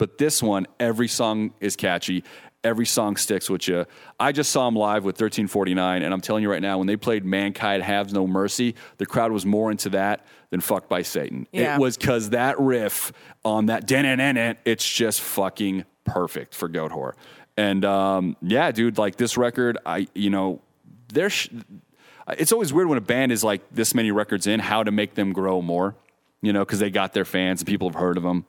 But 0.00 0.16
this 0.16 0.42
one, 0.42 0.66
every 0.80 1.08
song 1.08 1.52
is 1.60 1.76
catchy. 1.76 2.24
Every 2.64 2.86
song 2.86 3.16
sticks 3.16 3.50
with 3.50 3.68
you. 3.68 3.84
I 4.18 4.32
just 4.32 4.50
saw 4.50 4.64
them 4.64 4.74
live 4.74 5.04
with 5.04 5.16
1349, 5.16 6.02
and 6.02 6.14
I'm 6.14 6.22
telling 6.22 6.42
you 6.42 6.50
right 6.50 6.62
now, 6.62 6.78
when 6.78 6.86
they 6.86 6.96
played 6.96 7.22
Mankind 7.22 7.82
Has 7.82 8.10
No 8.10 8.26
Mercy, 8.26 8.76
the 8.96 9.04
crowd 9.04 9.30
was 9.30 9.44
more 9.44 9.70
into 9.70 9.90
that 9.90 10.24
than 10.48 10.62
Fucked 10.62 10.88
by 10.88 11.02
Satan. 11.02 11.46
Yeah. 11.52 11.74
It 11.76 11.80
was 11.80 11.98
because 11.98 12.30
that 12.30 12.58
riff 12.58 13.12
on 13.44 13.66
that 13.66 13.86
den 13.86 14.56
it's 14.64 14.90
just 14.90 15.20
fucking 15.20 15.84
perfect 16.04 16.54
for 16.54 16.70
Goatwhore. 16.70 17.12
And 17.58 17.84
um, 17.84 18.38
yeah, 18.40 18.70
dude, 18.70 18.96
like 18.96 19.16
this 19.16 19.36
record, 19.36 19.76
I, 19.84 20.08
you 20.14 20.30
know, 20.30 20.62
there's. 21.12 21.34
Sh- 21.34 21.48
it's 22.38 22.52
always 22.52 22.72
weird 22.72 22.88
when 22.88 22.96
a 22.96 23.02
band 23.02 23.32
is 23.32 23.44
like 23.44 23.60
this 23.70 23.94
many 23.94 24.12
records 24.12 24.46
in, 24.46 24.60
how 24.60 24.82
to 24.82 24.90
make 24.90 25.14
them 25.14 25.34
grow 25.34 25.60
more, 25.60 25.94
you 26.40 26.54
know, 26.54 26.60
because 26.60 26.78
they 26.78 26.88
got 26.88 27.12
their 27.12 27.26
fans 27.26 27.60
and 27.60 27.68
people 27.68 27.90
have 27.90 28.00
heard 28.00 28.16
of 28.16 28.22
them. 28.22 28.46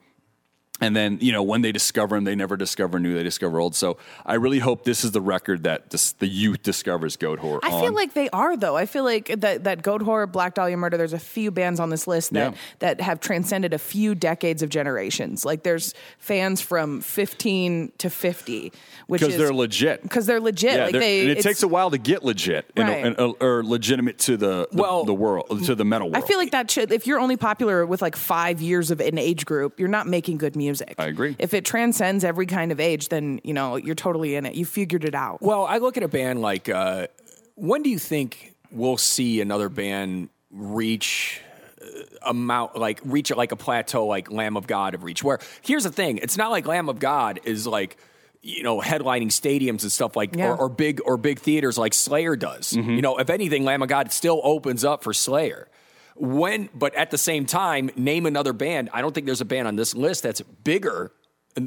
And 0.82 0.94
then, 0.96 1.18
you 1.20 1.32
know, 1.32 1.42
when 1.42 1.62
they 1.62 1.72
discover 1.72 2.16
them, 2.16 2.24
they 2.24 2.34
never 2.34 2.56
discover 2.56 2.98
new, 2.98 3.14
they 3.14 3.22
discover 3.22 3.60
old. 3.60 3.74
So 3.74 3.96
I 4.26 4.34
really 4.34 4.58
hope 4.58 4.84
this 4.84 5.04
is 5.04 5.12
the 5.12 5.20
record 5.20 5.62
that 5.62 5.90
this, 5.90 6.12
the 6.12 6.26
youth 6.26 6.62
discovers 6.62 7.16
Goatwhore 7.16 7.60
I 7.62 7.70
on. 7.70 7.82
feel 7.82 7.92
like 7.92 8.14
they 8.14 8.28
are 8.30 8.56
though. 8.56 8.76
I 8.76 8.86
feel 8.86 9.04
like 9.04 9.26
that 9.40 9.64
that 9.64 9.82
Goatwhore, 9.82 10.30
Black 10.30 10.54
Dahlia 10.54 10.76
Murder. 10.76 10.96
There's 10.96 11.12
a 11.12 11.18
few 11.18 11.50
bands 11.50 11.78
on 11.80 11.90
this 11.90 12.06
list 12.06 12.32
that 12.32 12.52
Yeah. 12.52 12.58
that 12.80 13.00
have 13.00 13.20
transcended 13.20 13.72
a 13.72 13.78
few 13.78 14.14
decades 14.14 14.62
of 14.62 14.68
generations. 14.70 15.44
Like 15.44 15.62
there's 15.62 15.94
fans 16.18 16.60
from 16.60 17.00
15 17.00 17.92
to 17.98 18.10
50, 18.10 18.72
which 19.06 19.20
because 19.20 19.36
they're 19.36 19.54
legit. 19.54 20.02
because 20.02 20.26
they're 20.26 20.40
legit. 20.40 20.74
Yeah, 20.74 20.82
like 20.84 20.92
they're- 20.92 21.00
they, 21.00 21.20
and 21.22 21.30
it 21.30 21.42
takes 21.42 21.62
a 21.62 21.68
while 21.68 21.90
to 21.90 21.98
get 21.98 22.24
legit 22.24 22.70
you 22.76 22.82
know, 22.82 22.90
Right. 22.90 23.06
and, 23.06 23.20
uh, 23.20 23.32
or 23.40 23.62
legitimate 23.64 24.18
to 24.20 24.36
the, 24.36 24.66
the, 24.72 24.82
Well, 24.82 25.04
the 25.04 25.14
world, 25.14 25.64
to 25.66 25.74
the 25.74 25.84
metal 25.84 26.10
world. 26.10 26.22
I 26.24 26.26
feel 26.26 26.38
like 26.38 26.50
that 26.50 26.70
should. 26.70 26.90
If 26.90 27.06
you're 27.06 27.20
only 27.20 27.36
popular 27.36 27.86
with 27.86 28.02
like 28.02 28.16
five 28.16 28.60
years 28.60 28.90
of 28.90 29.00
an 29.00 29.18
age 29.18 29.46
group, 29.46 29.78
you're 29.78 29.88
not 29.88 30.06
making 30.08 30.38
good 30.38 30.56
music. 30.56 30.71
I 30.98 31.06
agree. 31.06 31.36
If 31.38 31.52
it 31.52 31.64
transcends 31.64 32.24
every 32.24 32.46
kind 32.46 32.72
of 32.72 32.80
age, 32.80 33.08
then 33.08 33.40
you 33.44 33.52
know 33.52 33.76
you're 33.76 33.94
totally 33.94 34.36
in 34.36 34.46
it. 34.46 34.54
You 34.54 34.64
figured 34.64 35.04
it 35.04 35.14
out. 35.14 35.42
Well, 35.42 35.64
I 35.66 35.78
look 35.78 35.96
at 35.96 36.02
a 36.02 36.08
band 36.08 36.40
like, 36.40 36.68
uh, 36.68 37.08
when 37.56 37.82
do 37.82 37.90
you 37.90 37.98
think 37.98 38.54
we'll 38.70 38.96
see 38.96 39.40
another 39.40 39.68
band 39.68 40.28
reach 40.50 41.40
uh, 41.82 41.84
amount 42.30 42.76
like 42.76 43.00
reach 43.04 43.30
it 43.30 43.36
like 43.36 43.52
a 43.52 43.56
plateau 43.56 44.06
like 44.06 44.30
Lamb 44.30 44.56
of 44.56 44.66
God 44.66 44.94
have 44.94 45.02
reached? 45.02 45.24
Where 45.24 45.38
here's 45.62 45.84
the 45.84 45.92
thing, 45.92 46.18
it's 46.18 46.36
not 46.36 46.50
like 46.50 46.66
Lamb 46.66 46.88
of 46.88 46.98
God 46.98 47.40
is 47.44 47.66
like 47.66 47.96
you 48.44 48.62
know 48.62 48.80
headlining 48.80 49.28
stadiums 49.28 49.82
and 49.82 49.92
stuff 49.92 50.16
like 50.16 50.34
Yeah. 50.34 50.50
or, 50.52 50.56
or 50.62 50.68
big 50.68 51.00
or 51.04 51.16
big 51.16 51.38
theaters 51.38 51.78
like 51.78 51.94
Slayer 51.94 52.34
does. 52.36 52.72
You 52.72 53.00
know, 53.02 53.18
if 53.18 53.30
anything, 53.30 53.64
Lamb 53.64 53.82
of 53.82 53.88
God 53.88 54.10
still 54.12 54.40
opens 54.42 54.84
up 54.84 55.02
for 55.04 55.12
Slayer. 55.12 55.68
When, 56.16 56.68
but 56.74 56.94
at 56.94 57.10
the 57.10 57.18
same 57.18 57.46
time, 57.46 57.90
name 57.96 58.26
another 58.26 58.52
band. 58.52 58.90
I 58.92 59.00
don't 59.00 59.14
think 59.14 59.26
there's 59.26 59.40
a 59.40 59.46
band 59.46 59.68
on 59.68 59.76
this 59.76 59.94
list 59.94 60.22
that's 60.22 60.40
bigger 60.40 61.12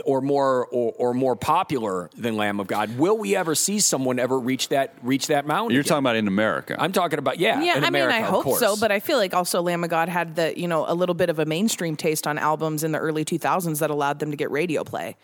or 0.04 0.22
more 0.22 0.66
or, 0.68 0.94
or 0.98 1.14
more 1.14 1.36
popular 1.36 2.10
than 2.18 2.36
Lamb 2.38 2.60
of 2.60 2.68
God. 2.68 2.98
Will 2.98 3.18
we 3.18 3.36
ever 3.36 3.54
see 3.54 3.80
someone 3.80 4.18
ever 4.18 4.40
reach 4.40 4.70
that 4.70 4.96
reach 5.04 5.28
that 5.28 5.46
mountain? 5.46 5.74
You're 5.74 5.82
again? 5.82 5.90
talking 5.90 6.04
about 6.04 6.16
in 6.16 6.28
America. 6.28 6.76
I'm 6.80 6.92
talking 6.92 7.20
about 7.20 7.40
yeah. 7.40 7.62
Yeah, 7.62 7.78
in 7.78 7.84
I 7.84 7.88
America, 7.90 8.16
mean, 8.16 8.24
I 8.24 8.28
hope 8.28 8.44
course. 8.44 8.60
so, 8.60 8.76
but 8.78 8.92
I 8.92 9.00
feel 9.00 9.18
like 9.18 9.34
also 9.34 9.62
Lamb 9.62 9.84
of 9.84 9.90
God 9.90 10.10
had 10.10 10.36
the 10.36 10.58
you 10.60 10.68
know 10.68 10.86
a 10.88 10.96
little 10.96 11.16
bit 11.16 11.30
of 11.30 11.40
a 11.40 11.46
mainstream 11.46 11.96
taste 11.96 12.26
on 12.26 12.38
albums 12.38 12.84
in 12.84 12.92
the 12.92 13.00
early 13.00 13.26
2000s 13.26 13.80
that 13.80 13.90
allowed 13.90 14.20
them 14.20 14.32
to 14.32 14.38
get 14.38 14.50
radio 14.50 14.84
play, 14.84 15.18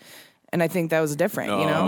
and 0.54 0.62
I 0.62 0.68
think 0.68 0.90
that 0.92 1.00
was 1.02 1.16
different. 1.16 1.50
you 1.52 1.66
know, 1.66 1.86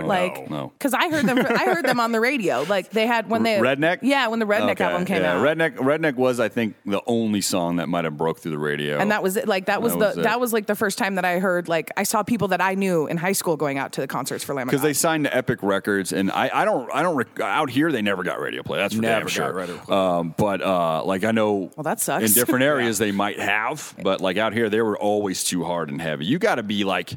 no, 0.00 0.06
like 0.06 0.48
no. 0.50 0.72
because 0.78 0.94
I 0.94 1.10
heard 1.10 1.26
them, 1.26 1.38
I 1.38 1.64
heard 1.66 1.84
them 1.84 2.00
on 2.00 2.12
the 2.12 2.20
radio. 2.20 2.62
Like 2.62 2.90
they 2.90 3.06
had 3.06 3.28
when 3.28 3.42
they 3.42 3.56
Redneck? 3.58 3.98
yeah, 4.02 4.28
when 4.28 4.38
the 4.38 4.46
Redneck 4.46 4.72
Okay, 4.72 4.84
album 4.84 5.04
came 5.04 5.22
yeah, 5.22 5.34
out. 5.36 5.44
Redneck 5.44 5.76
Redneck 5.76 6.14
was 6.16 6.40
I 6.40 6.48
think 6.48 6.74
the 6.86 7.02
only 7.06 7.40
song 7.40 7.76
that 7.76 7.88
might 7.88 8.04
have 8.04 8.16
broke 8.16 8.38
through 8.40 8.52
the 8.52 8.58
radio. 8.58 8.98
and 8.98 9.10
that 9.10 9.22
was 9.22 9.36
it. 9.36 9.46
Like 9.46 9.66
that 9.66 9.82
was 9.82 9.92
That 9.92 9.98
the 9.98 10.06
was 10.06 10.24
that 10.24 10.40
was 10.40 10.52
like 10.52 10.66
the 10.66 10.74
first 10.74 10.98
time 10.98 11.16
that 11.16 11.24
I 11.24 11.38
heard 11.38 11.68
like 11.68 11.90
I 11.96 12.02
saw 12.04 12.22
people 12.22 12.48
that 12.48 12.60
I 12.60 12.74
knew 12.74 13.06
in 13.06 13.16
high 13.16 13.32
school 13.32 13.56
going 13.56 13.78
out 13.78 13.92
to 13.92 14.00
the 14.00 14.06
concerts 14.08 14.42
for 14.42 14.54
Lamb 14.54 14.66
because 14.66 14.82
they 14.82 14.92
signed 14.94 15.24
to 15.24 15.36
Epic 15.36 15.62
Records, 15.62 16.12
and 16.12 16.30
I, 16.32 16.50
I 16.52 16.64
don't 16.64 16.90
I 16.92 17.02
don't 17.02 17.16
rec- 17.16 17.40
out 17.40 17.68
here 17.70 17.92
they 17.92 18.02
never 18.02 18.22
got 18.22 18.40
radio 18.40 18.62
play. 18.62 18.78
That's 18.78 18.94
for 18.94 19.02
Never 19.02 19.14
damn 19.14 19.22
got 19.24 19.30
sure. 19.30 19.52
radio 19.52 19.76
play. 19.76 19.96
Um, 19.96 20.34
but 20.36 20.62
uh, 20.62 21.04
like 21.04 21.24
I 21.24 21.30
know, 21.32 21.70
Well, 21.76 21.84
that 21.84 22.00
sucks. 22.00 22.24
In 22.24 22.32
different 22.32 22.62
areas 22.72 22.98
they 22.98 23.12
might 23.12 23.38
have, 23.38 23.94
but 24.02 24.20
like 24.20 24.36
out 24.38 24.52
here 24.54 24.68
they 24.70 24.80
were 24.80 24.98
always 24.98 25.44
too 25.44 25.62
hard 25.64 25.90
and 25.90 26.00
heavy. 26.00 26.24
You 26.24 26.38
got 26.38 26.54
to 26.56 26.62
be 26.62 26.84
like. 26.84 27.12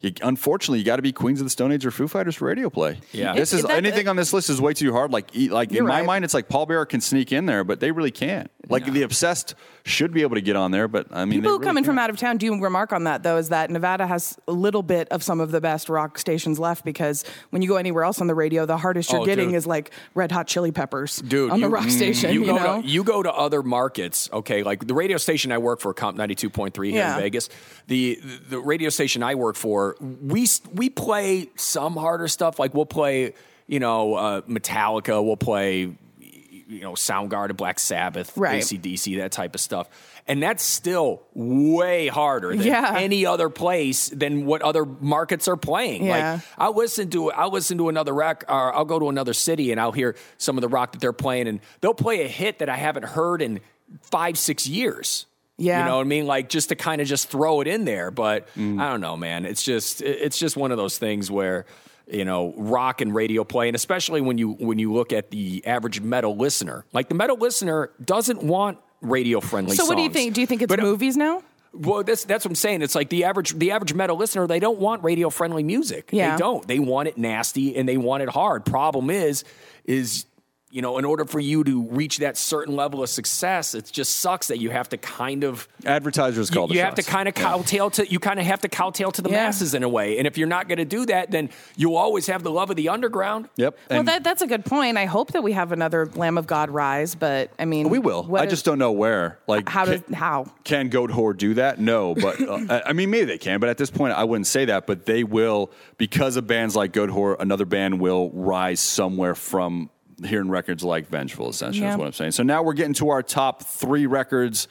You, 0.00 0.12
unfortunately, 0.22 0.78
you 0.78 0.84
got 0.84 0.96
to 0.96 1.02
be 1.02 1.12
Queens 1.12 1.40
of 1.40 1.46
the 1.46 1.50
Stone 1.50 1.72
Age 1.72 1.84
or 1.84 1.90
Foo 1.90 2.06
Fighters 2.06 2.36
for 2.36 2.44
radio 2.46 2.70
play. 2.70 3.00
Yeah. 3.12 3.34
this 3.34 3.52
It- 3.52 3.56
is 3.56 3.62
that- 3.62 3.72
uh, 3.72 3.74
anything 3.74 4.06
on 4.06 4.14
this 4.14 4.32
list 4.32 4.48
is 4.48 4.60
way 4.60 4.72
too 4.72 4.92
hard. 4.92 5.10
Like, 5.10 5.34
e- 5.34 5.48
like 5.48 5.70
in 5.70 5.76
You're 5.76 5.84
my 5.84 5.98
right. 5.98 6.06
mind, 6.06 6.24
it's 6.24 6.34
like 6.34 6.48
Pallbearer 6.48 6.88
can 6.88 7.00
sneak 7.00 7.32
in 7.32 7.46
there, 7.46 7.64
but 7.64 7.80
they 7.80 7.90
really 7.90 8.12
can't. 8.12 8.48
Like 8.68 8.84
the 8.92 9.02
obsessed 9.02 9.54
should 9.84 10.12
be 10.12 10.20
able 10.22 10.34
to 10.36 10.42
get 10.42 10.54
on 10.54 10.70
there, 10.72 10.86
but 10.88 11.06
I 11.10 11.24
mean, 11.24 11.38
People 11.38 11.42
they 11.42 11.48
who 11.48 11.52
really 11.54 11.64
come 11.64 11.78
in 11.78 11.84
from 11.84 11.94
can't. 11.96 12.04
out 12.04 12.10
of 12.10 12.16
town 12.18 12.36
do 12.36 12.44
you 12.46 12.60
remark 12.62 12.92
on 12.92 13.04
that, 13.04 13.22
though, 13.22 13.38
is 13.38 13.48
that 13.48 13.70
Nevada 13.70 14.06
has 14.06 14.36
a 14.46 14.52
little 14.52 14.82
bit 14.82 15.08
of 15.08 15.22
some 15.22 15.40
of 15.40 15.50
the 15.50 15.60
best 15.60 15.88
rock 15.88 16.18
stations 16.18 16.58
left 16.58 16.84
because 16.84 17.24
when 17.50 17.62
you 17.62 17.68
go 17.68 17.76
anywhere 17.76 18.04
else 18.04 18.20
on 18.20 18.26
the 18.26 18.34
radio, 18.34 18.66
the 18.66 18.76
hardest 18.76 19.10
you're 19.10 19.22
Oh, 19.22 19.24
getting 19.24 19.48
dude. 19.48 19.56
is 19.56 19.66
like 19.66 19.90
Red 20.14 20.30
Hot 20.30 20.46
Chili 20.46 20.70
Peppers 20.70 21.16
Dude, 21.16 21.50
on 21.50 21.60
the 21.60 21.66
you- 21.66 21.72
rock 21.72 21.86
mm, 21.86 21.90
station. 21.90 22.34
You, 22.34 22.40
You, 22.40 22.46
go 22.46 22.56
know? 22.58 22.82
to 22.82 22.86
you 22.86 23.02
go 23.02 23.22
to 23.22 23.32
other 23.32 23.62
markets, 23.62 24.28
okay? 24.32 24.62
Like 24.62 24.86
the 24.86 24.94
radio 24.94 25.16
station 25.16 25.50
I 25.50 25.58
work 25.58 25.80
for, 25.80 25.92
KOMP 25.94 26.16
ninety 26.18 26.34
two 26.34 26.50
point 26.50 26.74
three 26.74 26.90
here 26.92 27.00
Yeah. 27.00 27.16
in 27.16 27.22
Vegas. 27.22 27.48
The 27.86 28.20
the 28.50 28.58
radio 28.60 28.90
station 28.90 29.22
I 29.22 29.34
work 29.34 29.56
for, 29.56 29.87
we 30.00 30.46
we 30.74 30.90
play 30.90 31.50
some 31.56 31.94
harder 31.96 32.28
stuff. 32.28 32.58
Like 32.58 32.74
we'll 32.74 32.86
play, 32.86 33.34
you 33.66 33.80
know, 33.80 34.14
uh, 34.14 34.40
Metallica. 34.42 35.24
We'll 35.24 35.36
play, 35.36 35.92
you 36.18 36.80
know, 36.80 36.92
Soundgarden, 36.92 37.56
Black 37.56 37.78
Sabbath, 37.78 38.36
Right. 38.36 38.62
ACDC, 38.62 39.16
that 39.18 39.32
type 39.32 39.54
of 39.54 39.60
stuff. 39.60 39.88
And 40.26 40.42
that's 40.42 40.62
still 40.62 41.22
way 41.32 42.08
harder 42.08 42.50
than 42.54 42.66
Yeah. 42.66 42.94
any 42.98 43.24
other 43.24 43.48
place 43.48 44.10
than 44.10 44.44
what 44.44 44.60
other 44.60 44.84
markets 44.84 45.48
are 45.48 45.56
playing. 45.56 46.04
Yeah. 46.04 46.32
Like 46.34 46.42
I'll 46.58 46.74
listen 46.76 47.08
to 47.10 47.32
I'll 47.32 47.50
listen 47.50 47.78
to 47.78 47.88
another 47.88 48.12
rec 48.12 48.44
or 48.48 48.74
I'll 48.74 48.84
go 48.84 48.98
to 48.98 49.08
another 49.08 49.32
city 49.32 49.72
and 49.72 49.80
I'll 49.80 49.92
hear 49.92 50.16
some 50.36 50.58
of 50.58 50.62
the 50.62 50.68
rock 50.68 50.92
that 50.92 51.00
they're 51.00 51.14
playing 51.14 51.48
and 51.48 51.60
they'll 51.80 51.94
play 51.94 52.24
a 52.24 52.28
hit 52.28 52.58
that 52.58 52.68
I 52.68 52.76
haven't 52.76 53.04
heard 53.06 53.40
in 53.40 53.60
five, 54.02 54.36
six 54.36 54.66
years. 54.66 55.24
Yeah. 55.58 55.80
You 55.80 55.84
know 55.88 55.96
what 55.96 56.02
I 56.06 56.08
mean? 56.08 56.26
Like 56.26 56.48
just 56.48 56.68
to 56.70 56.76
kind 56.76 57.00
of 57.00 57.06
just 57.08 57.28
throw 57.28 57.60
it 57.60 57.66
in 57.66 57.84
there. 57.84 58.10
But 58.10 58.46
Mm. 58.54 58.80
I 58.80 58.88
don't 58.90 59.00
know, 59.00 59.16
man. 59.16 59.44
It's 59.44 59.62
just 59.62 60.00
it's 60.02 60.38
just 60.38 60.56
one 60.56 60.70
of 60.70 60.78
those 60.78 60.98
things 60.98 61.30
where 61.30 61.66
you 62.10 62.24
know 62.24 62.54
rock 62.56 63.00
and 63.00 63.14
radio 63.14 63.44
play 63.44 63.68
and 63.68 63.74
especially 63.74 64.20
when 64.20 64.38
you 64.38 64.52
when 64.52 64.78
you 64.78 64.92
look 64.92 65.12
at 65.12 65.30
the 65.30 65.66
average 65.66 66.00
metal 66.00 66.34
listener 66.34 66.86
like 66.94 67.10
the 67.10 67.14
metal 67.14 67.36
listener 67.36 67.90
doesn't 68.02 68.42
want 68.42 68.78
radio 69.02 69.40
friendly 69.40 69.76
so, 69.76 69.84
what 69.84 69.96
do 69.96 70.02
you 70.02 70.08
think? 70.08 70.32
Do 70.32 70.40
you 70.40 70.46
think 70.46 70.62
it's 70.62 70.74
movies 70.78 71.16
now? 71.18 71.42
well, 71.74 72.02
that's 72.02 72.24
that's 72.24 72.44
what 72.46 72.52
I'm 72.52 72.54
saying. 72.56 72.80
It's 72.82 72.94
like 72.94 73.10
the 73.10 73.24
average 73.24 73.52
the 73.58 73.72
average 73.72 73.92
metal 73.92 74.16
listener, 74.16 74.46
they 74.46 74.58
don't 74.58 74.78
want 74.78 75.04
radio 75.04 75.28
friendly 75.28 75.62
music. 75.62 76.08
Yeah. 76.12 76.32
They 76.32 76.38
don't. 76.38 76.66
They 76.66 76.78
want 76.78 77.08
it 77.08 77.18
nasty 77.18 77.76
and 77.76 77.86
they 77.86 77.98
want 77.98 78.22
it 78.22 78.30
hard. 78.30 78.64
Problem 78.64 79.10
is, 79.10 79.44
is 79.84 80.24
you 80.70 80.82
know, 80.82 80.98
in 80.98 81.04
order 81.04 81.24
for 81.24 81.40
you 81.40 81.64
to 81.64 81.84
reach 81.88 82.18
that 82.18 82.36
certain 82.36 82.76
level 82.76 83.02
of 83.02 83.08
success, 83.08 83.74
it 83.74 83.90
just 83.90 84.16
sucks 84.18 84.48
that 84.48 84.58
you 84.58 84.70
have 84.70 84.88
to 84.90 84.98
kind 84.98 85.42
of 85.44 85.66
advertisers 85.86 86.50
you, 86.50 86.54
call 86.56 86.66
the 86.68 86.74
you 86.74 86.80
have 86.80 86.94
to 86.94 87.02
kind 87.02 87.26
of 87.28 87.34
kowtail 87.34 87.88
to 87.90 88.06
you 88.10 88.18
kind 88.18 88.38
of 88.38 88.44
have 88.46 88.60
to 88.60 88.68
kowtail 88.68 89.10
to 89.12 89.22
the 89.22 89.30
Yeah. 89.30 89.44
masses 89.46 89.72
in 89.74 89.82
a 89.82 89.88
way. 89.88 90.18
And 90.18 90.26
if 90.26 90.36
you're 90.36 90.46
not 90.48 90.68
going 90.68 90.78
to 90.78 90.84
do 90.84 91.06
that, 91.06 91.30
then 91.30 91.48
you'll 91.76 91.96
always 91.96 92.26
have 92.26 92.42
the 92.42 92.50
love 92.50 92.68
of 92.70 92.76
the 92.76 92.88
underground. 92.90 93.48
Yep. 93.56 93.78
well, 93.90 93.98
And- 94.00 94.08
that, 94.08 94.24
that's 94.24 94.42
a 94.42 94.46
good 94.46 94.64
point. 94.64 94.98
I 94.98 95.06
hope 95.06 95.32
that 95.32 95.42
we 95.42 95.52
have 95.52 95.72
another 95.72 96.06
Lamb 96.14 96.36
of 96.38 96.46
God 96.46 96.70
rise, 96.70 97.14
but 97.14 97.50
I 97.58 97.64
mean, 97.64 97.88
We 97.88 97.98
will. 97.98 98.24
what 98.24 98.42
I 98.42 98.44
is- 98.44 98.50
just 98.50 98.64
don't 98.64 98.78
know 98.78 98.92
where. 98.92 99.38
Like, 99.46 99.68
How 99.68 99.84
can, 99.86 100.02
does 100.06 100.14
how? 100.16 100.52
can 100.64 100.90
Goatwhore 100.90 101.36
do 101.36 101.54
that? 101.54 101.80
No, 101.80 102.14
but 102.14 102.40
uh, 102.40 102.58
I- 102.68 102.82
I 102.90 102.92
mean, 102.92 103.10
maybe 103.10 103.24
they 103.26 103.38
can. 103.38 103.58
But 103.60 103.70
at 103.70 103.78
this 103.78 103.90
point, 103.90 104.12
I 104.14 104.24
wouldn't 104.24 104.46
say 104.46 104.66
that. 104.66 104.86
But 104.86 105.06
they 105.06 105.24
will 105.24 105.70
because 105.96 106.36
of 106.36 106.46
bands 106.46 106.76
like 106.76 106.92
Goatwhore. 106.92 107.36
Another 107.40 107.64
band 107.64 108.00
will 108.00 108.30
rise 108.30 108.80
somewhere 108.80 109.34
from 109.34 109.90
hearing 110.24 110.48
records 110.50 110.82
like 110.84 111.08
Vengeful. 111.08 111.48
Essentially, 111.48 111.86
Yeah. 111.86 111.92
is 111.92 111.98
what 111.98 112.06
I'm 112.06 112.12
saying. 112.12 112.32
So 112.32 112.42
now 112.42 112.62
we're 112.62 112.72
getting 112.74 112.94
to 112.94 113.10
our 113.10 113.22
top 113.22 113.62
three 113.62 114.06
records 114.06 114.68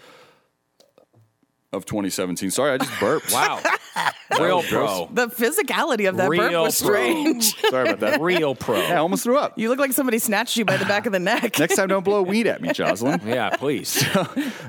of 1.74 1.86
2017. 1.86 2.50
Sorry, 2.52 2.72
I 2.74 2.78
just 2.78 2.92
burped. 3.00 3.32
Wow. 3.34 3.62
Real 4.40 4.62
pro. 4.64 5.10
The 5.12 5.28
physicality 5.28 6.08
of 6.08 6.18
that 6.18 6.30
burp 6.30 6.40
Real 6.40 6.64
was 6.64 6.82
pro. 6.82 6.90
strange. 6.94 7.56
Sorry 7.70 7.90
about 7.90 8.00
that. 8.02 8.22
Real 8.22 8.56
pro. 8.56 8.78
Yeah, 8.78 8.94
I 8.94 8.98
almost 8.98 9.24
threw 9.24 9.38
up. 9.38 9.58
you 9.58 9.70
look 9.70 9.80
like 9.80 9.92
somebody 9.94 10.20
snatched 10.20 10.56
you 10.58 10.66
by 10.66 10.78
the 10.78 10.86
back 10.86 11.06
of 11.06 11.12
the 11.14 11.20
neck. 11.20 11.60
Next 11.60 11.76
time, 11.76 11.88
don't 11.90 12.06
blow 12.06 12.22
weed 12.22 12.48
at 12.48 12.62
me, 12.62 12.72
Jocelyn. 12.72 13.22
Yeah, 13.26 13.50
please. 13.50 14.06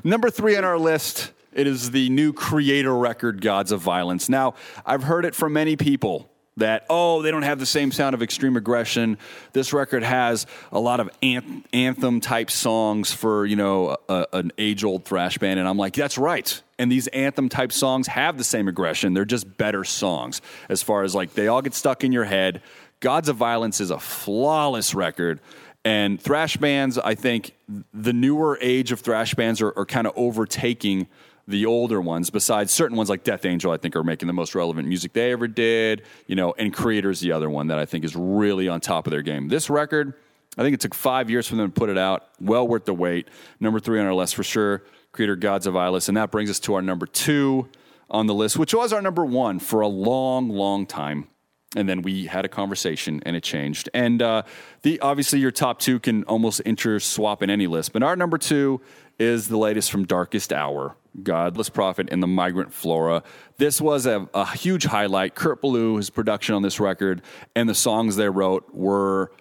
Number 0.05 0.31
three 0.31 0.57
on 0.57 0.65
our 0.65 0.79
list, 0.79 1.33
it 1.53 1.67
is 1.67 1.91
the 1.93 2.09
new 2.11 2.33
Kreator 2.33 3.01
record, 3.01 3.41
Gods 3.43 3.71
of 3.73 3.81
Violence. 3.81 4.29
Now, 4.29 4.55
I've 4.85 5.05
heard 5.05 5.25
it 5.25 5.35
from 5.35 5.53
many 5.53 5.77
people 5.77 6.31
that, 6.59 6.87
oh, 6.89 7.23
they 7.23 7.31
don't 7.31 7.43
have 7.43 7.59
the 7.59 7.67
same 7.67 7.91
sound 7.93 8.15
of 8.15 8.23
extreme 8.23 8.57
aggression. 8.57 9.19
This 9.53 9.73
record 9.73 10.03
has 10.03 10.47
a 10.71 10.79
lot 10.79 11.01
of 11.01 11.11
anth- 11.21 11.65
anthem 11.73 12.21
type 12.21 12.51
songs 12.51 13.13
for, 13.13 13.47
you 13.47 13.57
know, 13.57 13.97
a, 14.09 14.27
an 14.33 14.53
age 14.59 14.85
old 14.85 15.05
thrash 15.05 15.39
band. 15.39 15.59
And 15.59 15.69
I'm 15.69 15.79
like, 15.79 15.95
that's 15.95 16.19
right. 16.19 16.63
And 16.79 16.93
these 16.93 17.09
anthem 17.09 17.49
type 17.49 17.73
songs 17.73 18.07
have 18.07 18.39
the 18.39 18.45
same 18.45 18.69
aggression. 18.69 19.15
They're 19.15 19.25
just 19.25 19.57
better 19.57 19.85
songs 19.85 20.41
as 20.69 20.83
far 20.83 21.03
as 21.03 21.15
like 21.15 21.35
they 21.35 21.49
all 21.49 21.63
get 21.63 21.75
stuck 21.75 22.05
in 22.05 22.13
your 22.13 22.25
head. 22.25 22.63
Gods 23.01 23.29
of 23.29 23.37
Violence 23.37 23.81
is 23.81 23.91
a 23.91 23.99
flawless 23.99 24.95
record. 24.95 25.41
And 25.85 26.21
thrash 26.21 26.57
bands, 26.57 26.99
I 26.99 27.15
think 27.15 27.53
the 27.95 28.13
newer 28.13 28.59
age 28.61 28.93
of 28.93 29.01
thrash 29.01 29.35
bands 29.35 29.63
are, 29.63 29.73
are 29.77 29.87
kind 29.87 30.07
of 30.07 30.13
overtaking 30.17 31.07
the 31.49 31.65
older 31.65 32.01
ones, 32.01 32.29
besides 32.29 32.71
certain 32.71 32.97
ones 32.97 33.09
like 33.09 33.25
Death 33.25 33.47
Angel, 33.47 33.73
I 33.73 33.79
think 33.79 33.97
are 33.97 34.05
making 34.05 34.27
the 34.27 34.35
most 34.35 34.55
relevant 34.55 34.87
music 34.87 35.15
they 35.15 35.33
ever 35.33 35.49
did, 35.49 36.03
you 36.27 36.37
know, 36.37 36.55
and 36.59 36.75
Kreator's 36.75 37.21
the 37.21 37.33
other 37.33 37.49
one 37.49 37.69
that 37.69 37.79
I 37.79 37.87
think 37.87 38.05
is 38.05 38.15
really 38.15 38.69
on 38.69 38.81
top 38.81 39.07
of 39.07 39.11
their 39.11 39.23
game. 39.23 39.49
This 39.49 39.71
record, 39.71 40.13
I 40.59 40.63
think 40.63 40.75
it 40.75 40.81
took 40.81 40.95
five 40.95 41.31
years 41.31 41.49
for 41.49 41.57
them 41.57 41.73
to 41.73 41.81
put 41.81 41.89
it 41.89 41.97
out. 41.97 42.29
Well 42.39 42.69
worth 42.69 42.85
the 42.85 42.93
wait. 42.93 43.29
Number 43.61 43.81
three 43.81 43.99
on 43.99 44.05
our 44.05 44.15
list 44.15 44.35
for 44.35 44.43
sure, 44.43 44.85
Kreator 45.15 45.41
Gods 45.41 45.67
of 45.67 45.73
Ilis. 45.73 46.09
And 46.09 46.19
that 46.19 46.31
brings 46.31 46.51
us 46.51 46.61
to 46.61 46.75
our 46.75 46.83
number 46.83 47.07
two 47.07 47.69
on 48.11 48.27
the 48.27 48.35
list, 48.35 48.59
which 48.59 48.75
was 48.75 48.93
our 48.93 49.01
number 49.01 49.25
one 49.25 49.59
for 49.59 49.81
a 49.81 49.89
long, 49.89 50.51
long 50.51 50.85
time 50.85 51.29
and 51.77 51.89
then 51.89 52.03
we 52.03 52.27
had 52.27 52.45
a 52.45 52.49
conversation 52.49 53.23
and 53.27 53.37
it 53.37 53.43
changed. 53.43 53.91
And 53.93 54.23
uh, 54.23 54.43
the 54.83 54.99
obviously 55.01 55.39
your 55.39 55.51
top 55.51 55.79
two 55.79 56.01
can 56.01 56.25
almost 56.25 56.63
interswap 56.65 57.43
in 57.43 57.51
any 57.51 57.67
list, 57.67 57.93
but 57.93 58.03
our 58.03 58.17
number 58.17 58.39
two 58.39 58.81
is 59.19 59.49
the 59.49 59.59
latest 59.59 59.91
from 59.91 60.05
Darkest 60.05 60.53
Hour, 60.53 60.97
Godless 61.23 61.69
Prophet 61.69 62.09
and 62.11 62.23
the 62.23 62.27
Migrant 62.27 62.73
Flora. 62.73 63.23
This 63.57 63.81
was 63.81 64.07
a, 64.07 64.29
a 64.35 64.47
huge 64.57 64.85
highlight. 64.85 65.35
Kurt 65.35 65.61
Ballou, 65.61 65.97
his 65.97 66.11
production 66.11 66.55
on 66.55 66.63
this 66.63 66.81
record, 66.81 67.23
and 67.55 67.69
the 67.69 67.75
songs 67.75 68.17
they 68.17 68.29
wrote 68.29 68.73
were 68.75 69.33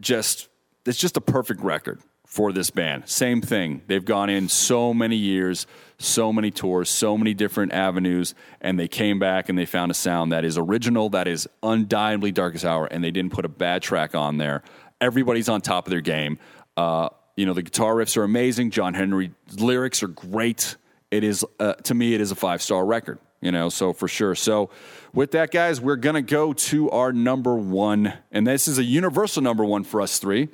just 0.00 0.48
it's 0.86 0.98
just 0.98 1.16
a 1.16 1.20
perfect 1.20 1.60
record 1.60 2.00
for 2.26 2.52
this 2.52 2.70
band. 2.70 3.08
Same 3.08 3.40
thing. 3.40 3.82
They've 3.86 4.04
gone 4.04 4.28
in 4.28 4.48
so 4.48 4.92
many 4.92 5.16
years, 5.16 5.66
so 5.98 6.32
many 6.32 6.50
tours, 6.50 6.90
so 6.90 7.16
many 7.16 7.32
different 7.32 7.72
avenues, 7.72 8.34
and 8.60 8.78
they 8.78 8.88
came 8.88 9.18
back 9.18 9.48
and 9.48 9.58
they 9.58 9.64
found 9.64 9.90
a 9.90 9.94
sound 9.94 10.32
that 10.32 10.44
is 10.44 10.58
original, 10.58 11.08
that 11.10 11.26
is 11.26 11.48
undeniably 11.62 12.30
Darkest 12.30 12.66
Hour, 12.66 12.86
and 12.86 13.02
they 13.02 13.10
didn't 13.10 13.32
put 13.32 13.46
a 13.46 13.48
bad 13.48 13.82
track 13.82 14.14
on 14.14 14.36
there. 14.36 14.62
Everybody's 15.00 15.48
on 15.48 15.62
top 15.62 15.86
of 15.86 15.90
their 15.90 16.02
game. 16.02 16.38
Uh, 16.76 17.08
you 17.36 17.46
know, 17.46 17.54
the 17.54 17.62
guitar 17.62 17.94
riffs 17.94 18.16
are 18.16 18.24
amazing. 18.24 18.72
John 18.72 18.94
Henry's 18.94 19.30
lyrics 19.56 20.02
are 20.02 20.08
great. 20.08 20.76
It 21.10 21.24
is, 21.24 21.44
uh, 21.58 21.74
to 21.74 21.94
me, 21.94 22.14
it 22.14 22.20
is 22.20 22.30
a 22.30 22.34
five 22.34 22.60
star 22.60 22.84
record, 22.84 23.18
you 23.40 23.50
know, 23.50 23.68
so 23.68 23.92
for 23.92 24.08
sure. 24.08 24.34
So, 24.34 24.70
with 25.14 25.30
that, 25.30 25.50
guys, 25.50 25.80
we're 25.80 25.96
to 25.96 26.22
go 26.22 26.52
to 26.52 26.90
our 26.90 27.12
number 27.12 27.54
one, 27.54 28.12
and 28.30 28.46
this 28.46 28.68
is 28.68 28.78
a 28.78 28.84
universal 28.84 29.42
number 29.42 29.64
one 29.64 29.84
for 29.84 30.02
us 30.02 30.18
three 30.18 30.48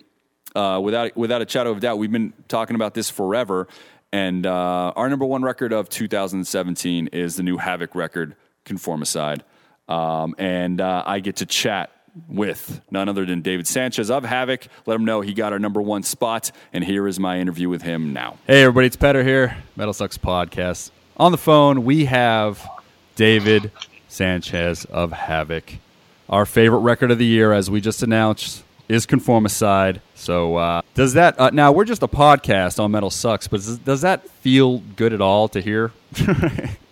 uh, 0.55 0.81
without 0.83 1.17
without 1.17 1.43
a 1.43 1.49
shadow 1.49 1.73
of 1.73 1.81
doubt. 1.81 1.99
We've 1.99 2.13
been 2.13 2.33
talking 2.47 2.77
about 2.77 2.95
this 2.95 3.11
forever, 3.11 3.67
and 4.13 4.47
uh, 4.47 4.93
our 4.95 5.09
number 5.09 5.25
one 5.25 5.43
record 5.43 5.73
of 5.73 5.89
2017 5.89 7.09
is 7.09 7.35
the 7.35 7.43
new 7.43 7.59
Havok 7.59 7.97
record, 7.97 8.37
Conformicide, 8.65 9.41
um, 9.89 10.37
and 10.39 10.81
uh, 10.81 11.03
I 11.05 11.19
get 11.19 11.37
to 11.37 11.47
chat 11.47 11.91
with 12.29 12.81
none 12.91 13.09
other 13.09 13.25
than 13.25 13.43
David 13.43 13.67
Sanchez 13.67 14.11
of 14.11 14.25
Havok. 14.25 14.69
Let 14.87 14.95
him 14.95 15.05
know 15.05 15.21
he 15.21 15.35
got 15.35 15.53
our 15.53 15.59
number 15.59 15.83
one 15.83 16.03
spot, 16.03 16.51
and 16.73 16.85
here 16.85 17.07
is 17.07 17.19
my 17.19 17.39
interview 17.39 17.69
with 17.69 17.83
him 17.83 18.13
now. 18.13 18.39
Hey, 18.47 18.63
everybody, 18.63 18.87
it's 18.87 18.97
Petter 18.97 19.23
here, 19.25 19.57
MetalSucks 19.77 20.19
Podcast. 20.19 20.91
On 21.17 21.33
the 21.33 21.39
phone, 21.39 21.85
we 21.85 22.07
have 22.07 22.67
David 23.17 23.71
Sanchez 24.09 24.85
of 24.87 25.13
Havok. 25.13 25.79
Our 26.29 26.47
favorite 26.47 26.81
record 26.81 27.11
of 27.11 27.19
the 27.19 27.27
year, 27.27 27.53
as 27.53 27.71
we 27.71 27.81
just 27.81 28.03
announced, 28.03 28.65
is 28.89 29.07
Conformicide. 29.07 30.01
So, 30.15 30.57
uh, 30.57 30.83
does 30.95 31.15
that 31.15 31.39
uh, 31.39 31.51
now 31.51 31.73
we're 31.73 31.85
just 31.85 32.03
a 32.03 32.09
podcast 32.09 32.83
on 32.83 32.93
MetalSucks, 32.93 33.49
but 33.51 33.59
does, 33.59 33.79
does 33.79 34.01
that 34.03 34.29
feel 34.29 34.79
good 34.97 35.13
at 35.13 35.21
all 35.21 35.49
to 35.49 35.61
hear? 35.61 35.93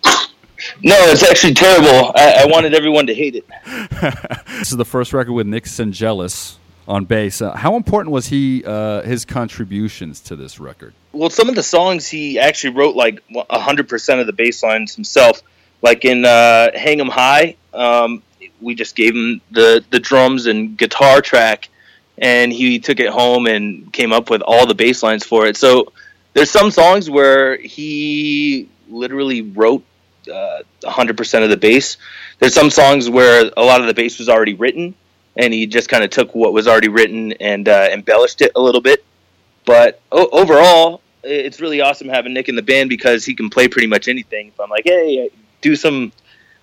No, 0.82 0.96
it's 1.06 1.22
actually 1.22 1.54
terrible. 1.54 2.12
I, 2.14 2.42
I 2.42 2.46
wanted 2.46 2.74
everyone 2.74 3.06
to 3.06 3.14
hate 3.14 3.36
it. 3.36 3.46
this 4.58 4.70
is 4.70 4.76
the 4.76 4.84
first 4.84 5.12
record 5.12 5.32
with 5.32 5.46
Nick 5.46 5.64
Schendzielos 5.64 6.56
on 6.88 7.04
bass. 7.04 7.40
Uh, 7.40 7.52
how 7.52 7.76
important 7.76 8.12
was 8.12 8.28
he? 8.28 8.64
Uh, 8.64 9.02
his 9.02 9.24
contributions 9.24 10.20
to 10.20 10.36
this 10.36 10.58
record? 10.58 10.94
Well, 11.12 11.30
some 11.30 11.48
of 11.48 11.54
the 11.54 11.62
songs 11.62 12.08
he 12.08 12.38
actually 12.38 12.74
wrote 12.74 12.96
like 12.96 13.22
hundred 13.50 13.88
percent 13.88 14.20
of 14.20 14.26
the 14.26 14.32
bass 14.32 14.62
lines 14.62 14.94
himself. 14.94 15.42
Like 15.80 16.04
in 16.04 16.24
uh, 16.24 16.70
"Hang 16.74 17.00
'Em 17.00 17.08
High," 17.08 17.56
um, 17.74 18.22
we 18.60 18.74
just 18.74 18.94
gave 18.96 19.14
him 19.14 19.40
the 19.50 19.84
the 19.90 20.00
drums 20.00 20.46
and 20.46 20.76
guitar 20.76 21.20
track, 21.20 21.68
and 22.18 22.52
he 22.52 22.78
took 22.78 23.00
it 23.00 23.08
home 23.08 23.46
and 23.46 23.92
came 23.92 24.12
up 24.12 24.30
with 24.30 24.42
all 24.42 24.66
the 24.66 24.74
bass 24.74 25.02
lines 25.02 25.24
for 25.24 25.46
it. 25.46 25.56
So 25.56 25.92
there's 26.34 26.50
some 26.50 26.70
songs 26.70 27.10
where 27.10 27.56
he 27.56 28.68
literally 28.88 29.42
wrote 29.42 29.84
uh, 30.28 30.62
100% 30.82 31.44
of 31.44 31.50
the 31.50 31.56
bass. 31.56 31.96
There's 32.38 32.54
some 32.54 32.70
songs 32.70 33.08
where 33.08 33.50
a 33.56 33.62
lot 33.62 33.80
of 33.80 33.86
the 33.86 33.94
bass 33.94 34.18
was 34.18 34.28
already 34.28 34.54
written, 34.54 34.94
and 35.36 35.52
he 35.52 35.66
just 35.66 35.88
kind 35.88 36.04
of 36.04 36.10
took 36.10 36.34
what 36.34 36.52
was 36.52 36.68
already 36.68 36.88
written 36.88 37.32
and 37.34 37.68
uh, 37.68 37.88
embellished 37.92 38.42
it 38.42 38.52
a 38.54 38.60
little 38.60 38.80
bit. 38.80 39.04
But 39.64 40.00
o- 40.10 40.28
overall, 40.32 41.00
it's 41.22 41.60
really 41.60 41.80
awesome 41.80 42.08
having 42.08 42.34
Nick 42.34 42.48
in 42.48 42.56
the 42.56 42.62
band 42.62 42.88
because 42.88 43.24
he 43.24 43.34
can 43.34 43.50
play 43.50 43.68
pretty 43.68 43.86
much 43.86 44.08
anything. 44.08 44.48
If 44.48 44.60
I'm 44.60 44.70
like, 44.70 44.84
hey, 44.84 45.30
do 45.60 45.76
some 45.76 46.12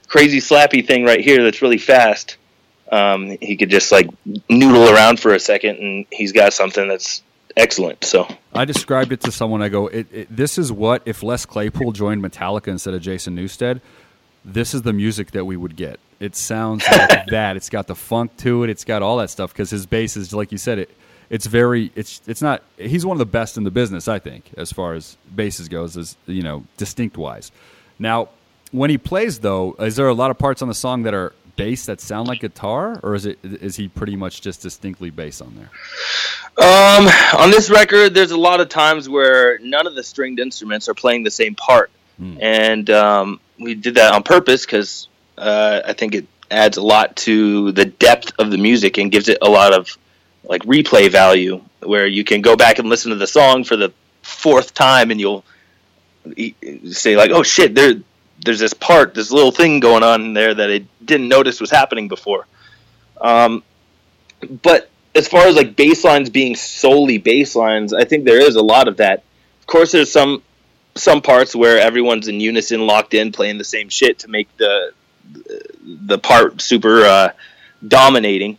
crazy 0.08 0.40
slappy 0.40 0.86
thing 0.86 1.06
right 1.06 1.22
here 1.22 1.44
that's 1.44 1.62
really 1.62 1.78
fast, 1.78 2.38
um, 2.92 3.38
he 3.42 3.56
could 3.56 3.70
just 3.70 3.92
like 3.92 4.10
noodle 4.50 4.90
around 4.90 5.20
for 5.20 5.34
a 5.34 5.40
second, 5.40 5.78
and 5.78 6.06
he's 6.12 6.32
got 6.32 6.54
something 6.54 6.88
that's 6.88 7.24
excellent. 7.60 8.04
So 8.04 8.28
I 8.54 8.66
described 8.66 9.12
it 9.12 9.22
to 9.22 9.32
someone. 9.32 9.62
I 9.62 9.70
go, 9.70 9.88
it, 9.88 10.08
it, 10.12 10.36
"This 10.36 10.58
is 10.58 10.72
what 10.72 11.02
if 11.06 11.22
Les 11.24 11.46
Claypool 11.46 11.92
joined 11.92 12.24
Metallica 12.24 12.68
instead 12.68 12.94
of 12.94 13.02
Jason 13.02 13.36
Newsted. 13.36 13.82
This 14.46 14.74
is 14.74 14.82
the 14.84 14.94
music 14.94 15.32
that 15.32 15.46
we 15.46 15.58
would 15.58 15.76
get. 15.76 16.00
It 16.20 16.36
sounds 16.36 16.86
like 16.92 17.28
that. 17.28 17.58
It's 17.58 17.70
got 17.70 17.88
the 17.88 17.96
funk 17.96 18.36
to 18.38 18.64
it. 18.64 18.70
It's 18.70 18.86
got 18.86 19.02
all 19.04 19.18
that 19.18 19.30
stuff 19.30 19.52
because 19.52 19.70
his 19.70 19.86
bass 19.86 20.18
is 20.18 20.34
like 20.34 20.52
you 20.52 20.58
said. 20.58 20.80
It 20.80 20.90
it's 21.30 21.46
very 21.46 21.92
it's 21.96 22.22
it's 22.26 22.42
not. 22.42 22.64
He's 22.78 23.06
one 23.06 23.16
of 23.16 23.20
the 23.20 23.26
best 23.26 23.58
in 23.58 23.64
the 23.64 23.72
business, 23.72 24.08
I 24.08 24.20
think, 24.20 24.46
as 24.58 24.72
far 24.72 24.94
as 24.94 25.18
basses 25.34 25.68
goes, 25.68 25.96
as 25.98 26.18
you 26.26 26.42
know, 26.42 26.66
distinct 26.78 27.18
wise. 27.18 27.52
Now, 28.00 28.30
when 28.72 28.90
he 28.90 28.98
plays 28.98 29.40
though, 29.40 29.76
is 29.80 29.96
there 29.96 30.08
a 30.08 30.14
lot 30.14 30.32
of 30.32 30.38
parts 30.38 30.62
on 30.62 30.68
the 30.68 30.74
song 30.74 31.04
that 31.04 31.14
are 31.14 31.34
bass 31.60 31.86
that 31.86 32.02
sound 32.02 32.28
like 32.28 32.40
guitar, 32.40 33.00
or 33.04 33.16
is 33.16 33.26
it 33.26 33.40
is 33.44 33.76
he 33.76 33.88
pretty 33.88 34.16
much 34.16 34.42
just 34.42 34.62
distinctly 34.62 35.10
bass 35.10 35.42
on 35.42 35.56
there? 35.56 35.70
Um, 36.58 37.08
on 37.38 37.52
this 37.52 37.70
record, 37.70 38.14
there's 38.14 38.32
a 38.32 38.38
lot 38.38 38.62
of 38.62 38.70
times 38.70 39.08
where 39.08 39.60
none 39.60 39.86
of 39.86 39.96
the 39.96 40.04
stringed 40.04 40.40
instruments 40.40 40.90
are 40.90 40.94
playing 40.94 41.24
the 41.24 41.32
same 41.32 41.56
part, 41.56 41.92
mm. 42.20 42.38
and 42.42 42.90
um, 42.90 43.40
we 43.60 43.76
did 43.76 43.96
that 43.96 44.14
on 44.14 44.24
purpose 44.24 44.66
because 44.66 45.08
uh, 45.38 45.82
I 45.86 45.94
think 45.94 46.16
it 46.16 46.26
adds 46.50 46.78
a 46.78 46.82
lot 46.82 47.16
to 47.16 47.72
the 47.74 47.86
depth 47.86 48.32
of 48.40 48.50
the 48.52 48.58
music 48.58 48.98
and 48.98 49.12
gives 49.12 49.30
it 49.30 49.38
a 49.42 49.50
lot 49.50 49.74
of 49.74 49.98
like 50.44 50.64
replay 50.64 51.12
value, 51.12 51.62
where 51.82 52.08
you 52.08 52.24
can 52.24 52.42
go 52.42 52.56
back 52.56 52.80
and 52.80 52.90
listen 52.90 53.12
to 53.12 53.18
the 53.18 53.28
song 53.28 53.64
for 53.64 53.76
the 53.76 53.94
fourth 54.22 54.74
time 54.74 55.12
and 55.12 55.20
you'll 55.20 55.44
say 56.92 57.16
like, 57.16 57.32
"Oh 57.32 57.44
shit, 57.44 57.76
there, 57.76 57.96
there's 58.44 58.60
this 58.60 58.74
part, 58.74 59.14
this 59.14 59.32
little 59.32 59.52
thing 59.52 59.80
going 59.80 60.04
on 60.04 60.22
in 60.22 60.34
there 60.34 60.54
that 60.54 60.72
I 60.72 60.86
didn't 61.04 61.28
notice 61.28 61.60
was 61.60 61.72
happening 61.72 62.08
before." 62.08 62.48
Um, 63.20 63.64
but 64.62 64.90
as 65.16 65.28
far 65.28 65.48
as 65.48 65.56
like 65.56 65.76
bass 65.76 66.04
lines 66.04 66.30
being 66.30 66.56
solely 66.56 67.18
bass 67.18 67.56
lines, 67.56 67.94
I 67.94 68.06
think 68.06 68.26
there 68.26 68.42
is 68.42 68.56
a 68.56 68.62
lot 68.62 68.88
of 68.88 68.98
that. 68.98 69.24
Of 69.60 69.68
course, 69.68 69.92
there's 69.92 70.12
some 70.12 70.42
some 70.96 71.22
parts 71.22 71.56
where 71.56 71.80
everyone's 71.80 72.28
in 72.28 72.40
unison, 72.40 72.86
locked 72.86 73.14
in, 73.14 73.32
playing 73.32 73.58
the 73.58 73.64
same 73.64 73.90
shit 73.90 74.20
to 74.20 74.28
make 74.28 74.56
the 74.58 74.94
the 75.86 76.18
part 76.18 76.62
super 76.62 77.04
uh, 77.04 77.30
dominating. 77.86 78.58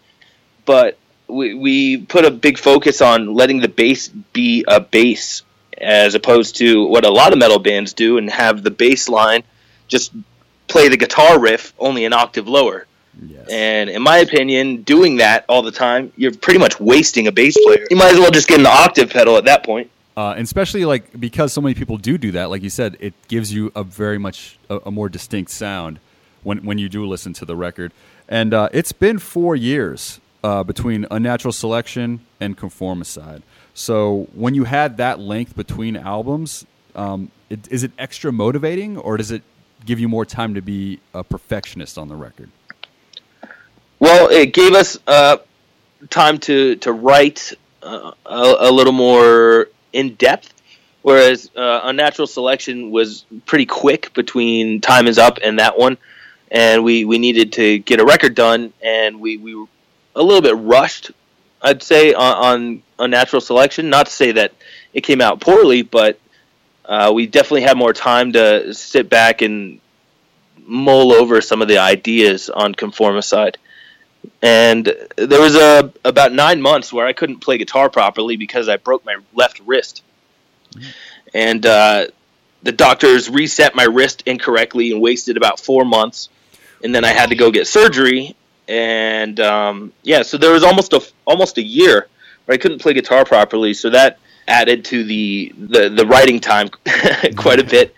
But 0.65 0.99
we 1.29 1.55
we 1.55 1.97
put 1.99 2.25
a 2.25 2.31
big 2.31 2.59
focus 2.59 3.01
on 3.01 3.35
letting 3.35 3.61
the 3.61 3.69
bass 3.69 4.09
be 4.09 4.65
a 4.67 4.81
bass, 4.81 5.43
as 5.79 6.15
opposed 6.15 6.57
to 6.57 6.85
what 6.87 7.05
a 7.05 7.11
lot 7.11 7.33
of 7.33 7.39
metal 7.39 7.59
bands 7.59 7.93
do 7.93 8.19
and 8.19 8.31
have 8.31 8.63
the 8.63 8.71
bass 8.71 9.09
line 9.09 9.43
just 9.91 10.13
play 10.69 10.89
the 10.89 10.97
guitar 10.97 11.39
riff 11.39 11.75
only 11.79 12.05
an 12.05 12.13
octave 12.13 12.49
lower. 12.49 12.87
Yes. 13.23 13.49
And 13.51 13.91
in 13.91 14.03
my 14.03 14.19
opinion, 14.19 14.83
doing 14.83 15.17
that 15.17 15.45
all 15.49 15.63
the 15.63 15.73
time, 15.73 16.13
you're 16.17 16.35
pretty 16.35 16.61
much 16.61 16.81
wasting 16.81 17.27
a 17.27 17.33
bass 17.33 17.57
player. 17.65 17.87
You 17.91 17.97
might 17.97 18.13
as 18.15 18.19
well 18.19 18.31
just 18.31 18.49
get 18.49 18.61
an 18.61 18.67
octave 18.67 19.11
pedal 19.11 19.37
at 19.37 19.45
that 19.45 19.65
point. 19.65 19.91
Uh, 20.17 20.33
and 20.33 20.43
especially 20.43 20.85
like 20.85 21.19
because 21.19 21.53
so 21.53 21.61
many 21.61 21.75
people 21.75 21.97
do 21.97 22.19
do 22.19 22.33
that, 22.33 22.51
like 22.51 22.63
you 22.63 22.71
said, 22.71 22.97
it 23.01 23.15
gives 23.29 23.53
you 23.53 23.73
a 23.75 23.85
very 23.85 24.19
much 24.19 24.59
a, 24.69 24.79
a 24.87 24.91
more 24.91 25.09
distinct 25.09 25.51
sound 25.51 25.99
when 26.43 26.65
when 26.65 26.79
you 26.79 26.89
do 26.89 27.05
listen 27.07 27.33
to 27.35 27.45
the 27.45 27.57
record. 27.57 27.93
And 28.29 28.55
uh, 28.55 28.69
it's 28.73 28.93
been 28.93 29.19
four 29.19 29.57
years 29.57 30.21
uh, 30.45 30.63
between 30.63 31.07
Unnatural 31.11 31.53
Selection 31.53 32.21
and 32.41 32.57
Conformicide. 32.57 33.43
So 33.75 34.29
when 34.35 34.55
you 34.55 34.65
had 34.65 34.97
that 34.99 35.19
length 35.19 35.57
between 35.57 35.97
albums, 35.97 36.67
um, 36.95 37.31
it, 37.49 37.69
is 37.71 37.83
it 37.83 37.93
extra 37.99 38.33
motivating, 38.33 38.97
or 38.97 39.17
does 39.17 39.31
it 39.31 39.43
give 39.85 40.01
you 40.01 40.09
more 40.09 40.25
time 40.25 40.55
to 40.55 40.63
be 40.63 41.01
a 41.15 41.25
perfectionist 41.25 41.99
on 41.99 42.09
the 42.09 42.17
record? 42.17 42.51
Well, 43.99 44.29
it 44.31 44.53
gave 44.53 44.73
us 44.73 44.99
uh, 45.07 45.39
time 46.09 46.39
to 46.39 46.77
to 46.77 46.93
write 46.93 47.53
uh, 47.83 48.13
a, 48.27 48.57
a, 48.61 48.71
little 48.71 48.93
more 48.93 49.69
in 49.93 50.15
depth, 50.15 50.55
whereas 51.03 51.51
uh, 51.57 51.81
Unnatural 51.85 52.27
Selection 52.27 52.91
was 52.91 53.25
pretty 53.47 53.67
quick 53.67 54.13
between 54.15 54.81
Time 54.81 55.07
Is 55.07 55.19
Up 55.19 55.39
and 55.43 55.59
that 55.59 55.79
one, 55.79 55.99
and 56.51 56.85
we, 56.85 57.05
we 57.05 57.19
needed 57.19 57.53
to 57.55 57.79
get 57.79 58.01
a 58.01 58.05
record 58.05 58.35
done, 58.35 58.73
and 58.83 59.21
we, 59.21 59.37
we 59.37 59.55
were 59.55 59.67
a 60.15 60.23
little 60.23 60.43
bit 60.43 60.57
rushed, 60.57 61.11
I'd 61.63 61.83
say, 61.83 62.13
on, 62.13 62.37
on 62.37 62.83
Unnatural 62.99 63.41
Selection. 63.41 63.89
Not 63.89 64.07
to 64.07 64.13
say 64.13 64.33
that 64.33 64.53
it 64.93 65.03
came 65.03 65.21
out 65.21 65.41
poorly, 65.41 65.83
but 65.83 66.19
uh, 66.91 67.11
we 67.15 67.27
definitely 67.27 67.63
had 67.63 67.79
more 67.79 67.95
time 67.95 68.33
to 68.33 68.75
sit 68.75 69.09
back 69.09 69.41
and 69.41 69.81
mull 70.67 71.13
over 71.13 71.41
some 71.41 71.63
of 71.63 71.69
the 71.69 71.79
ideas 71.79 72.51
on 72.51 72.75
Conformicide 72.75 73.57
and 74.43 74.87
there 75.17 75.41
was 75.41 75.55
a 75.55 75.93
about 76.05 76.33
nine 76.33 76.61
months 76.61 76.93
where 76.93 77.07
I 77.07 77.13
couldn't 77.13 77.39
play 77.39 77.59
guitar 77.59 77.91
properly 77.91 78.37
because 78.37 78.69
I 78.69 78.77
broke 78.77 79.05
my 79.05 79.17
left 79.35 79.61
wrist, 79.67 80.03
and 81.35 81.65
uh, 81.65 82.07
the 82.63 82.73
doctors 82.73 83.29
reset 83.29 83.75
my 83.75 83.85
wrist 83.85 84.23
incorrectly 84.27 84.93
and 84.93 85.01
wasted 85.01 85.37
about 85.37 85.61
four 85.61 85.85
months, 85.85 86.29
and 86.83 86.95
then 86.95 87.05
I 87.05 87.13
had 87.13 87.31
to 87.31 87.37
go 87.37 87.51
get 87.51 87.67
surgery, 87.67 88.35
and 88.69 89.39
um, 89.41 89.93
yeah, 90.03 90.23
so 90.23 90.37
there 90.37 90.53
was 90.53 90.65
almost 90.65 90.93
a 90.93 91.03
almost 91.27 91.59
a 91.59 91.63
year 91.63 92.07
where 92.45 92.55
I 92.55 92.59
couldn't 92.59 92.81
play 92.81 92.95
guitar 92.95 93.25
properly, 93.25 93.75
so 93.75 93.91
that 93.91 94.19
added 94.51 94.85
to 94.87 95.05
the 95.05 95.55
the, 95.57 95.89
the 95.89 96.07
writing 96.07 96.41
time 96.41 96.69
quite 97.37 97.61
a 97.61 97.65
bit. 97.65 97.95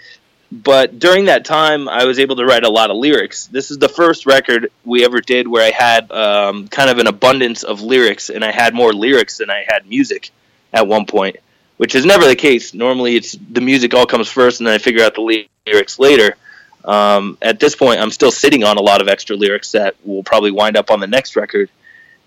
But 0.53 0.98
during 0.98 1.24
that 1.24 1.46
time 1.46 1.88
i 1.88 2.05
was 2.05 2.18
able 2.18 2.36
to 2.36 2.44
write 2.44 2.64
a 2.64 2.68
lot 2.68 2.90
of 2.90 2.98
lyrics. 2.98 3.46
This 3.46 3.70
is 3.70 3.78
the 3.78 3.88
first 3.88 4.26
record 4.26 4.70
we 4.84 5.05
ever 5.05 5.20
did 5.20 5.48
where 5.48 5.66
i 5.66 5.70
had 5.70 6.12
um, 6.12 6.68
kind 6.68 6.90
of 6.90 6.98
an 6.98 7.07
abundance 7.07 7.62
of 7.62 7.80
lyrics 7.80 8.28
and 8.28 8.44
i 8.44 8.53
had 8.53 8.74
more 8.74 8.92
lyrics 8.92 9.38
than 9.38 9.50
i 9.50 9.64
had 9.66 9.86
music 9.86 10.30
at 10.72 10.86
one 10.86 11.07
point 11.07 11.36
which 11.78 11.96
is 11.96 12.05
never 12.05 12.28
the 12.28 12.36
case. 12.36 12.74
Normally 12.74 13.16
it's 13.16 13.32
the 13.32 13.61
music 13.61 13.92
all 13.94 14.07
comes 14.07 14.28
first 14.28 14.61
and 14.61 14.66
then 14.66 14.74
i 14.74 14.78
figure 14.78 15.03
out 15.03 15.14
the 15.14 15.46
lyrics 15.66 15.98
later. 15.98 16.36
Um, 16.84 17.38
at 17.40 17.59
this 17.59 17.74
point 17.74 17.98
i'm 18.00 18.11
still 18.11 18.30
sitting 18.30 18.62
on 18.62 18.76
a 18.76 18.82
lot 18.82 19.00
of 19.00 19.09
extra 19.09 19.36
lyrics 19.36 19.72
that 19.72 19.96
will 20.05 20.22
probably 20.22 20.50
wind 20.50 20.76
up 20.76 20.90
on 20.90 21.00
the 21.00 21.07
next 21.07 21.34
record. 21.34 21.70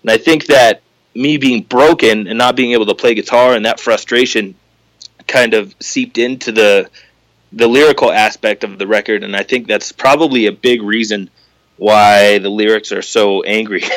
And 0.02 0.10
i 0.10 0.18
think 0.18 0.46
that 0.46 0.82
me 1.16 1.36
being 1.36 1.62
broken 1.62 2.26
and 2.28 2.38
not 2.38 2.56
being 2.56 2.72
able 2.72 2.86
to 2.86 2.94
play 2.94 3.14
guitar 3.14 3.54
and 3.54 3.64
that 3.64 3.80
frustration 3.80 4.54
kind 5.26 5.54
of 5.54 5.74
seeped 5.80 6.18
into 6.18 6.52
the 6.52 6.88
the 7.52 7.66
lyrical 7.66 8.12
aspect 8.12 8.64
of 8.64 8.78
the 8.78 8.86
record, 8.86 9.22
and 9.22 9.34
I 9.34 9.42
think 9.42 9.66
that's 9.66 9.92
probably 9.92 10.46
a 10.46 10.52
big 10.52 10.82
reason 10.82 11.30
why 11.78 12.38
the 12.38 12.48
lyrics 12.48 12.90
are 12.92 13.02
so 13.02 13.42
angry. 13.42 13.82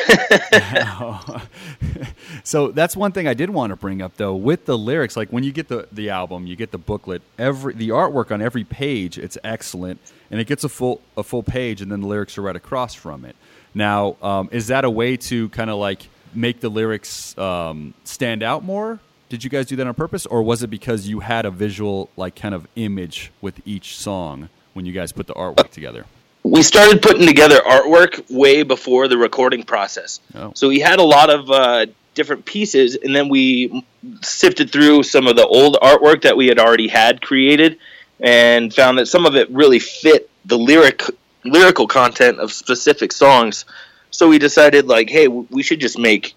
so 2.44 2.68
that's 2.68 2.96
one 2.96 3.12
thing 3.12 3.26
I 3.26 3.34
did 3.34 3.50
want 3.50 3.70
to 3.70 3.76
bring 3.76 4.02
up 4.02 4.16
though 4.16 4.34
with 4.34 4.66
the 4.66 4.76
lyrics 4.76 5.16
like 5.16 5.30
when 5.30 5.44
you 5.44 5.52
get 5.52 5.68
the 5.68 5.88
the 5.90 6.10
album 6.10 6.46
you 6.46 6.56
get 6.56 6.70
the 6.72 6.78
booklet 6.78 7.22
every 7.38 7.74
the 7.74 7.88
artwork 7.88 8.30
on 8.30 8.42
every 8.42 8.64
page 8.64 9.18
it's 9.18 9.38
excellent 9.42 10.00
and 10.30 10.40
it 10.40 10.46
gets 10.46 10.62
a 10.62 10.68
full 10.68 11.00
a 11.16 11.22
full 11.22 11.42
page 11.42 11.80
and 11.80 11.90
then 11.90 12.00
the 12.00 12.06
lyrics 12.06 12.36
are 12.38 12.42
right 12.42 12.56
across 12.56 12.94
from 12.94 13.24
it. 13.24 13.36
Now 13.74 14.16
um, 14.22 14.48
is 14.52 14.66
that 14.68 14.84
a 14.84 14.90
way 14.90 15.16
to 15.16 15.48
kind 15.50 15.70
of 15.70 15.78
like 15.78 16.08
make 16.34 16.60
the 16.60 16.68
lyrics 16.68 17.36
um, 17.38 17.94
stand 18.04 18.42
out 18.42 18.64
more 18.64 18.98
did 19.28 19.44
you 19.44 19.48
guys 19.48 19.66
do 19.66 19.76
that 19.76 19.86
on 19.86 19.94
purpose, 19.94 20.26
or 20.26 20.42
was 20.42 20.64
it 20.64 20.70
because 20.70 21.06
you 21.06 21.20
had 21.20 21.46
a 21.46 21.52
visual, 21.52 22.10
like, 22.16 22.34
kind 22.34 22.52
of 22.52 22.66
image 22.74 23.30
with 23.40 23.60
each 23.64 23.96
song 23.96 24.48
when 24.72 24.86
you 24.86 24.92
guys 24.92 25.12
put 25.12 25.28
the 25.28 25.34
artwork 25.34 25.70
together? 25.70 26.04
we 26.42 26.62
started 26.62 27.02
putting 27.02 27.26
together 27.26 27.60
artwork 27.66 28.24
way 28.30 28.62
before 28.62 29.08
the 29.08 29.16
recording 29.16 29.62
process. 29.62 30.20
Oh. 30.34 30.52
So 30.54 30.68
we 30.68 30.80
had 30.80 30.98
a 30.98 31.04
lot 31.04 31.30
of 31.30 31.50
uh, 31.50 31.86
different 32.14 32.44
pieces, 32.44 32.96
and 32.96 33.14
then 33.14 33.28
we 33.28 33.84
sifted 34.22 34.70
through 34.70 35.02
some 35.02 35.26
of 35.26 35.36
the 35.36 35.46
old 35.46 35.76
artwork 35.82 36.22
that 36.22 36.36
we 36.36 36.46
had 36.46 36.58
already 36.58 36.88
had 36.88 37.20
created, 37.20 37.78
and 38.20 38.74
found 38.74 38.98
that 38.98 39.06
some 39.06 39.26
of 39.26 39.36
it 39.36 39.50
really 39.50 39.78
fit 39.78 40.30
the 40.44 40.58
lyric 40.58 41.02
lyrical 41.44 41.86
content 41.86 42.38
of 42.38 42.52
specific 42.52 43.12
songs. 43.12 43.64
So 44.10 44.28
we 44.28 44.38
decided, 44.38 44.86
like, 44.86 45.08
hey, 45.08 45.28
we 45.28 45.62
should 45.62 45.80
just 45.80 45.98
make 45.98 46.34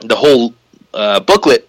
the 0.00 0.16
whole 0.16 0.54
uh, 0.92 1.20
booklet 1.20 1.68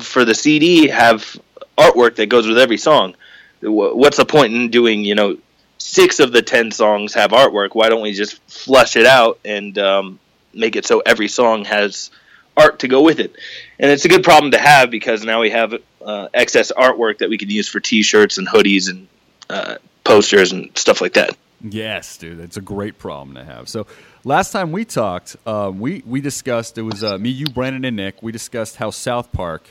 for 0.00 0.24
the 0.24 0.34
CD 0.34 0.88
have 0.88 1.36
artwork 1.76 2.16
that 2.16 2.26
goes 2.26 2.46
with 2.46 2.58
every 2.58 2.78
song. 2.78 3.14
What's 3.60 4.16
the 4.16 4.24
point 4.24 4.54
in 4.54 4.70
doing, 4.70 5.04
you 5.04 5.14
know, 5.14 5.38
six 5.78 6.20
of 6.20 6.32
the 6.32 6.42
ten 6.42 6.70
songs 6.70 7.14
have 7.14 7.30
artwork? 7.30 7.74
Why 7.74 7.88
don't 7.88 8.02
we 8.02 8.12
just 8.12 8.40
flush 8.50 8.96
it 8.96 9.06
out 9.06 9.38
and 9.44 9.76
um, 9.78 10.18
make 10.52 10.76
it 10.76 10.86
so 10.86 11.00
every 11.04 11.28
song 11.28 11.64
has 11.64 12.10
art 12.56 12.80
to 12.80 12.88
go 12.88 13.02
with 13.02 13.20
it? 13.20 13.34
And 13.78 13.90
it's 13.90 14.04
a 14.04 14.08
good 14.08 14.24
problem 14.24 14.52
to 14.52 14.58
have 14.58 14.90
because 14.90 15.24
now 15.24 15.40
we 15.40 15.50
have 15.50 15.74
uh, 16.04 16.28
excess 16.34 16.72
artwork 16.72 17.18
that 17.18 17.28
we 17.28 17.38
can 17.38 17.50
use 17.50 17.68
for 17.68 17.80
T-shirts 17.80 18.38
and 18.38 18.48
hoodies 18.48 18.90
and 18.90 19.08
uh, 19.48 19.76
posters 20.04 20.52
and 20.52 20.76
stuff 20.76 21.00
like 21.00 21.14
that. 21.14 21.36
Yes, 21.62 22.16
dude, 22.16 22.40
it's 22.40 22.56
a 22.56 22.60
great 22.60 22.98
problem 22.98 23.36
to 23.36 23.44
have. 23.44 23.68
So, 23.68 23.86
last 24.24 24.50
time 24.50 24.72
we 24.72 24.84
talked, 24.84 25.36
uh, 25.46 25.70
we 25.72 26.02
we 26.04 26.20
discussed 26.20 26.76
it 26.76 26.82
was 26.82 27.04
uh, 27.04 27.18
me, 27.18 27.30
you, 27.30 27.46
Brandon, 27.46 27.84
and 27.84 27.96
Nick. 27.96 28.22
We 28.22 28.32
discussed 28.32 28.76
how 28.76 28.90
South 28.90 29.32
Park 29.32 29.68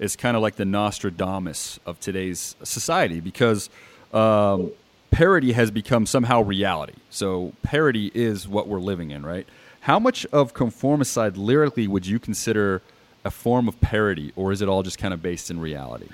is 0.00 0.16
kind 0.16 0.36
of 0.36 0.42
like 0.42 0.56
the 0.56 0.64
Nostradamus 0.64 1.78
of 1.86 2.00
today's 2.00 2.56
society 2.64 3.20
because 3.20 3.70
um, 4.12 4.72
parody 5.10 5.52
has 5.52 5.70
become 5.70 6.06
somehow 6.06 6.42
reality. 6.42 6.94
So, 7.10 7.52
parody 7.62 8.10
is 8.14 8.48
what 8.48 8.66
we're 8.66 8.80
living 8.80 9.12
in, 9.12 9.24
right? 9.24 9.46
How 9.80 10.00
much 10.00 10.26
of 10.26 10.54
Conformicide 10.54 11.36
lyrically 11.36 11.86
would 11.86 12.06
you 12.06 12.18
consider 12.18 12.82
a 13.24 13.30
form 13.30 13.68
of 13.68 13.80
parody, 13.80 14.32
or 14.34 14.50
is 14.50 14.60
it 14.60 14.68
all 14.68 14.82
just 14.82 14.98
kind 14.98 15.14
of 15.14 15.22
based 15.22 15.50
in 15.52 15.60
reality? 15.60 16.08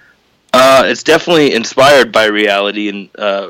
Uh, 0.53 0.85
it's 0.87 1.03
definitely 1.03 1.55
inspired 1.55 2.13
by 2.13 2.27
reality 2.27 2.89
and 2.89 3.09
uh, 3.19 3.49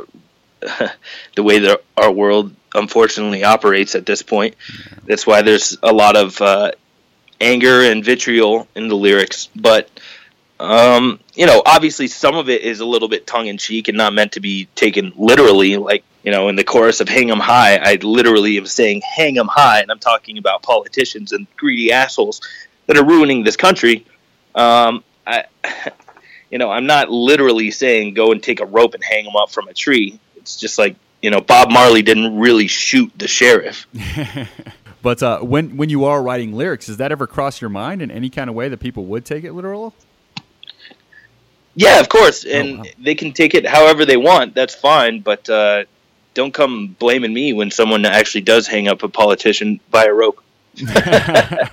the 1.37 1.43
way 1.43 1.61
that 1.61 1.83
our 1.97 2.11
world 2.11 2.55
unfortunately 2.75 3.45
operates 3.45 3.95
at 3.95 4.07
this 4.07 4.23
point. 4.23 4.57
That's 5.05 5.27
why 5.27 5.43
there's 5.43 5.79
a 5.83 5.93
lot 5.93 6.17
of 6.17 6.41
uh, 6.41 6.73
anger 7.41 7.83
and 7.83 8.05
vitriol 8.05 8.69
in 8.75 8.89
the 8.89 8.97
lyrics. 8.97 9.49
But 9.55 9.89
um, 10.61 11.21
you 11.35 11.47
know, 11.47 11.63
obviously, 11.65 12.07
some 12.07 12.37
of 12.37 12.49
it 12.49 12.63
is 12.63 12.81
a 12.81 12.87
little 12.87 13.09
bit 13.09 13.27
tongue 13.27 13.47
in 13.47 13.59
cheek 13.59 13.89
and 13.89 13.99
not 13.99 14.13
meant 14.13 14.33
to 14.33 14.41
be 14.41 14.67
taken 14.75 15.13
literally. 15.17 15.77
Like 15.77 16.05
you 16.23 16.31
know, 16.31 16.49
in 16.49 16.57
the 16.57 16.65
chorus 16.65 17.01
of 17.01 17.09
"Hang 17.09 17.31
'em 17.31 17.41
High," 17.41 17.77
I 17.77 17.99
literally 18.03 18.57
am 18.57 18.67
saying 18.67 19.03
"Hang 19.03 19.39
'em 19.39 19.49
high," 19.49 19.81
and 19.81 19.91
I'm 19.91 19.99
talking 19.99 20.39
about 20.39 20.63
politicians 20.63 21.33
and 21.33 21.47
greedy 21.57 21.93
assholes 21.93 22.41
that 22.87 22.97
are 22.97 23.05
ruining 23.05 23.45
this 23.45 23.57
country. 23.57 24.07
Um, 24.55 25.03
I, 25.27 25.45
you 26.51 26.59
know, 26.59 26.71
I'm 26.71 26.87
not 26.87 27.11
literally 27.11 27.71
saying 27.71 28.15
go 28.15 28.33
and 28.33 28.43
take 28.43 28.61
a 28.61 28.67
rope 28.67 28.95
and 28.95 29.03
hang 29.03 29.25
them 29.25 29.37
up 29.37 29.51
from 29.51 29.69
a 29.69 29.75
tree. 29.75 30.21
It's 30.45 30.57
just 30.57 30.79
like 30.79 30.97
you 31.25 31.31
know, 31.31 31.41
Bob 31.41 31.71
Marley 31.71 32.03
didn't 32.03 32.39
really 32.39 32.67
shoot 32.67 33.11
the 33.17 33.27
sheriff. 33.27 33.87
but 35.03 35.23
uh, 35.23 35.41
when 35.41 35.79
when 35.79 35.89
you 35.89 36.05
are 36.05 36.23
writing 36.23 36.53
lyrics, 36.53 36.85
does 36.85 36.99
that 36.99 37.13
ever 37.13 37.27
cross 37.27 37.63
your 37.63 37.71
mind 37.71 38.03
in 38.03 38.11
any 38.11 38.29
kind 38.29 38.51
of 38.51 38.55
way 38.55 38.69
that 38.69 38.79
people 38.79 39.07
would 39.07 39.25
take 39.25 39.43
it 39.43 39.55
literal? 39.55 39.95
Yeah, 41.75 41.99
of 42.01 42.11
course, 42.11 42.45
and 42.45 42.75
oh, 42.75 42.77
wow. 42.77 42.85
they 42.99 43.15
can 43.15 43.33
take 43.33 43.55
it 43.55 43.65
however 43.67 44.05
they 44.05 44.19
want. 44.19 44.55
That's 44.55 44.75
fine, 44.75 45.21
but 45.21 45.49
uh, 45.49 45.85
don't 46.35 46.53
come 46.53 46.95
blaming 46.99 47.33
me 47.33 47.55
when 47.55 47.71
someone 47.71 48.05
actually 48.05 48.43
does 48.43 48.67
hang 48.67 48.87
up 48.87 49.03
a 49.03 49.09
politician 49.09 49.81
by 49.91 50.05
a 50.05 50.13
rope. 50.13 50.45
I 50.87 51.71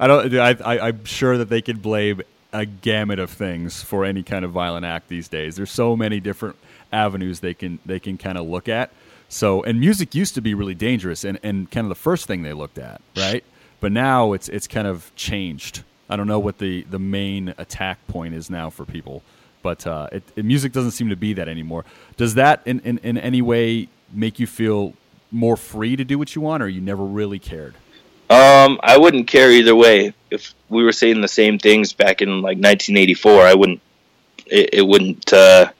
don't. 0.00 0.34
I, 0.36 0.56
I, 0.64 0.88
I'm 0.88 1.04
sure 1.04 1.38
that 1.38 1.48
they 1.48 1.62
could 1.62 1.80
blame 1.80 2.22
a 2.52 2.66
gamut 2.66 3.20
of 3.20 3.30
things 3.30 3.84
for 3.84 4.04
any 4.04 4.24
kind 4.24 4.44
of 4.44 4.50
violent 4.50 4.84
act 4.84 5.06
these 5.06 5.28
days. 5.28 5.54
There's 5.54 5.70
so 5.70 5.94
many 5.94 6.18
different 6.18 6.56
avenues 6.92 7.40
they 7.40 7.54
can 7.54 7.78
they 7.86 8.00
can 8.00 8.18
kind 8.18 8.38
of 8.38 8.46
look 8.46 8.68
at. 8.68 8.90
So, 9.28 9.62
and 9.62 9.78
music 9.78 10.14
used 10.14 10.34
to 10.36 10.40
be 10.40 10.54
really 10.54 10.74
dangerous 10.74 11.22
and, 11.24 11.38
and 11.42 11.70
kind 11.70 11.84
of 11.84 11.90
the 11.90 11.94
first 11.94 12.26
thing 12.26 12.42
they 12.42 12.54
looked 12.54 12.78
at, 12.78 13.02
right? 13.16 13.44
But 13.80 13.92
now 13.92 14.32
it's 14.32 14.48
it's 14.48 14.66
kind 14.66 14.86
of 14.86 15.14
changed. 15.16 15.82
I 16.08 16.16
don't 16.16 16.26
know 16.26 16.38
what 16.38 16.58
the, 16.58 16.82
the 16.84 16.98
main 16.98 17.54
attack 17.58 18.06
point 18.08 18.34
is 18.34 18.48
now 18.48 18.70
for 18.70 18.86
people, 18.86 19.22
but 19.62 19.86
uh, 19.86 20.08
it, 20.10 20.22
it, 20.36 20.44
music 20.44 20.72
doesn't 20.72 20.92
seem 20.92 21.10
to 21.10 21.16
be 21.16 21.34
that 21.34 21.48
anymore. 21.48 21.84
Does 22.16 22.34
that 22.34 22.62
in, 22.64 22.80
in, 22.80 22.96
in 22.98 23.18
any 23.18 23.42
way 23.42 23.88
make 24.10 24.38
you 24.38 24.46
feel 24.46 24.94
more 25.30 25.56
free 25.56 25.96
to 25.96 26.04
do 26.04 26.18
what 26.18 26.34
you 26.34 26.40
want, 26.40 26.62
or 26.62 26.68
you 26.68 26.80
never 26.80 27.04
really 27.04 27.38
cared? 27.38 27.74
Um, 28.30 28.78
I 28.82 28.96
wouldn't 28.96 29.26
care 29.26 29.50
either 29.50 29.74
way. 29.74 30.14
If 30.30 30.54
we 30.70 30.82
were 30.82 30.92
saying 30.92 31.20
the 31.20 31.28
same 31.28 31.58
things 31.58 31.92
back 31.92 32.22
in 32.22 32.40
like 32.40 32.56
1984, 32.56 33.42
I 33.42 33.54
wouldn't. 33.54 33.80
It, 34.46 34.70
it 34.74 34.82
wouldn't. 34.82 35.30
Uh, 35.32 35.70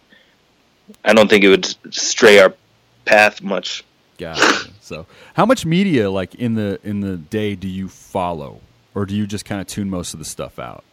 I 1.04 1.12
don't 1.12 1.28
think 1.28 1.44
it 1.44 1.48
would 1.48 1.94
stray 1.94 2.38
our 2.38 2.54
path 3.04 3.42
much. 3.42 3.84
Gotcha. 4.18 4.70
so, 4.80 5.06
how 5.34 5.46
much 5.46 5.64
media, 5.64 6.10
like 6.10 6.34
in 6.34 6.54
the 6.54 6.80
in 6.82 7.00
the 7.00 7.16
day, 7.16 7.54
do 7.54 7.68
you 7.68 7.88
follow, 7.88 8.60
or 8.94 9.06
do 9.06 9.14
you 9.14 9.26
just 9.26 9.44
kind 9.44 9.60
of 9.60 9.66
tune 9.66 9.88
most 9.88 10.12
of 10.12 10.18
the 10.18 10.24
stuff 10.24 10.58
out? 10.58 10.84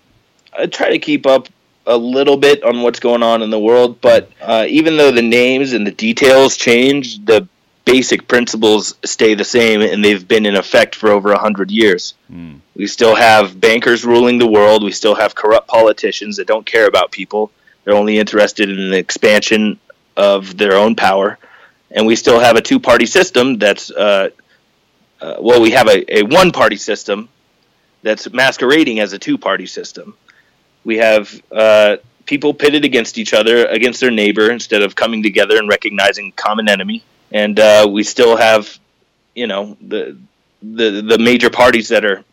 I 0.57 0.67
try 0.67 0.89
to 0.89 0.99
keep 0.99 1.25
up 1.25 1.49
a 1.87 1.97
little 1.97 2.37
bit 2.37 2.63
on 2.63 2.81
what's 2.81 2.99
going 2.99 3.23
on 3.23 3.41
in 3.41 3.49
the 3.49 3.59
world, 3.59 4.01
but 4.01 4.29
uh, 4.41 4.65
even 4.67 4.97
though 4.97 5.11
the 5.11 5.21
names 5.21 5.73
and 5.73 5.85
the 5.85 5.91
details 5.91 6.57
change, 6.57 7.23
the 7.25 7.47
basic 7.85 8.27
principles 8.27 8.95
stay 9.05 9.35
the 9.35 9.43
same, 9.43 9.81
and 9.81 10.03
they've 10.03 10.27
been 10.27 10.45
in 10.45 10.55
effect 10.55 10.95
for 10.95 11.09
over 11.09 11.31
a 11.31 11.37
hundred 11.37 11.69
years. 11.71 12.15
Mm. 12.31 12.59
We 12.75 12.87
still 12.87 13.15
have 13.15 13.59
bankers 13.59 14.03
ruling 14.03 14.39
the 14.39 14.47
world. 14.47 14.83
We 14.83 14.91
still 14.91 15.15
have 15.15 15.35
corrupt 15.35 15.67
politicians 15.67 16.37
that 16.37 16.47
don't 16.47 16.65
care 16.65 16.87
about 16.87 17.11
people. 17.11 17.51
They're 17.83 17.95
only 17.95 18.17
interested 18.17 18.69
in 18.69 18.89
the 18.89 18.97
expansion 18.97 19.79
of 20.17 20.57
their 20.57 20.73
own 20.73 20.95
power, 20.95 21.37
and 21.91 22.05
we 22.05 22.15
still 22.15 22.39
have 22.39 22.55
a 22.55 22.61
two-party 22.61 23.05
system 23.05 23.57
that's 23.57 23.91
uh, 23.91 24.29
uh, 25.21 25.37
well, 25.39 25.61
we 25.61 25.71
have 25.71 25.87
a, 25.87 26.19
a 26.19 26.23
one-party 26.23 26.75
system 26.75 27.29
that's 28.03 28.31
masquerading 28.31 28.99
as 28.99 29.13
a 29.13 29.19
two-party 29.19 29.65
system. 29.65 30.15
We 30.83 30.97
have 30.97 31.41
uh, 31.51 31.97
people 32.25 32.53
pitted 32.53 32.85
against 32.85 33.17
each 33.17 33.33
other, 33.33 33.65
against 33.65 33.99
their 34.01 34.11
neighbor, 34.11 34.51
instead 34.51 34.81
of 34.81 34.95
coming 34.95 35.23
together 35.23 35.57
and 35.57 35.67
recognizing 35.67 36.31
common 36.33 36.69
enemy. 36.69 37.03
And 37.31 37.59
uh, 37.59 37.87
we 37.89 38.03
still 38.03 38.37
have, 38.37 38.77
you 39.33 39.47
know, 39.47 39.77
the 39.81 40.17
the 40.61 41.01
the 41.01 41.17
major 41.17 41.49
parties 41.49 41.89
that 41.89 42.05
are 42.05 42.23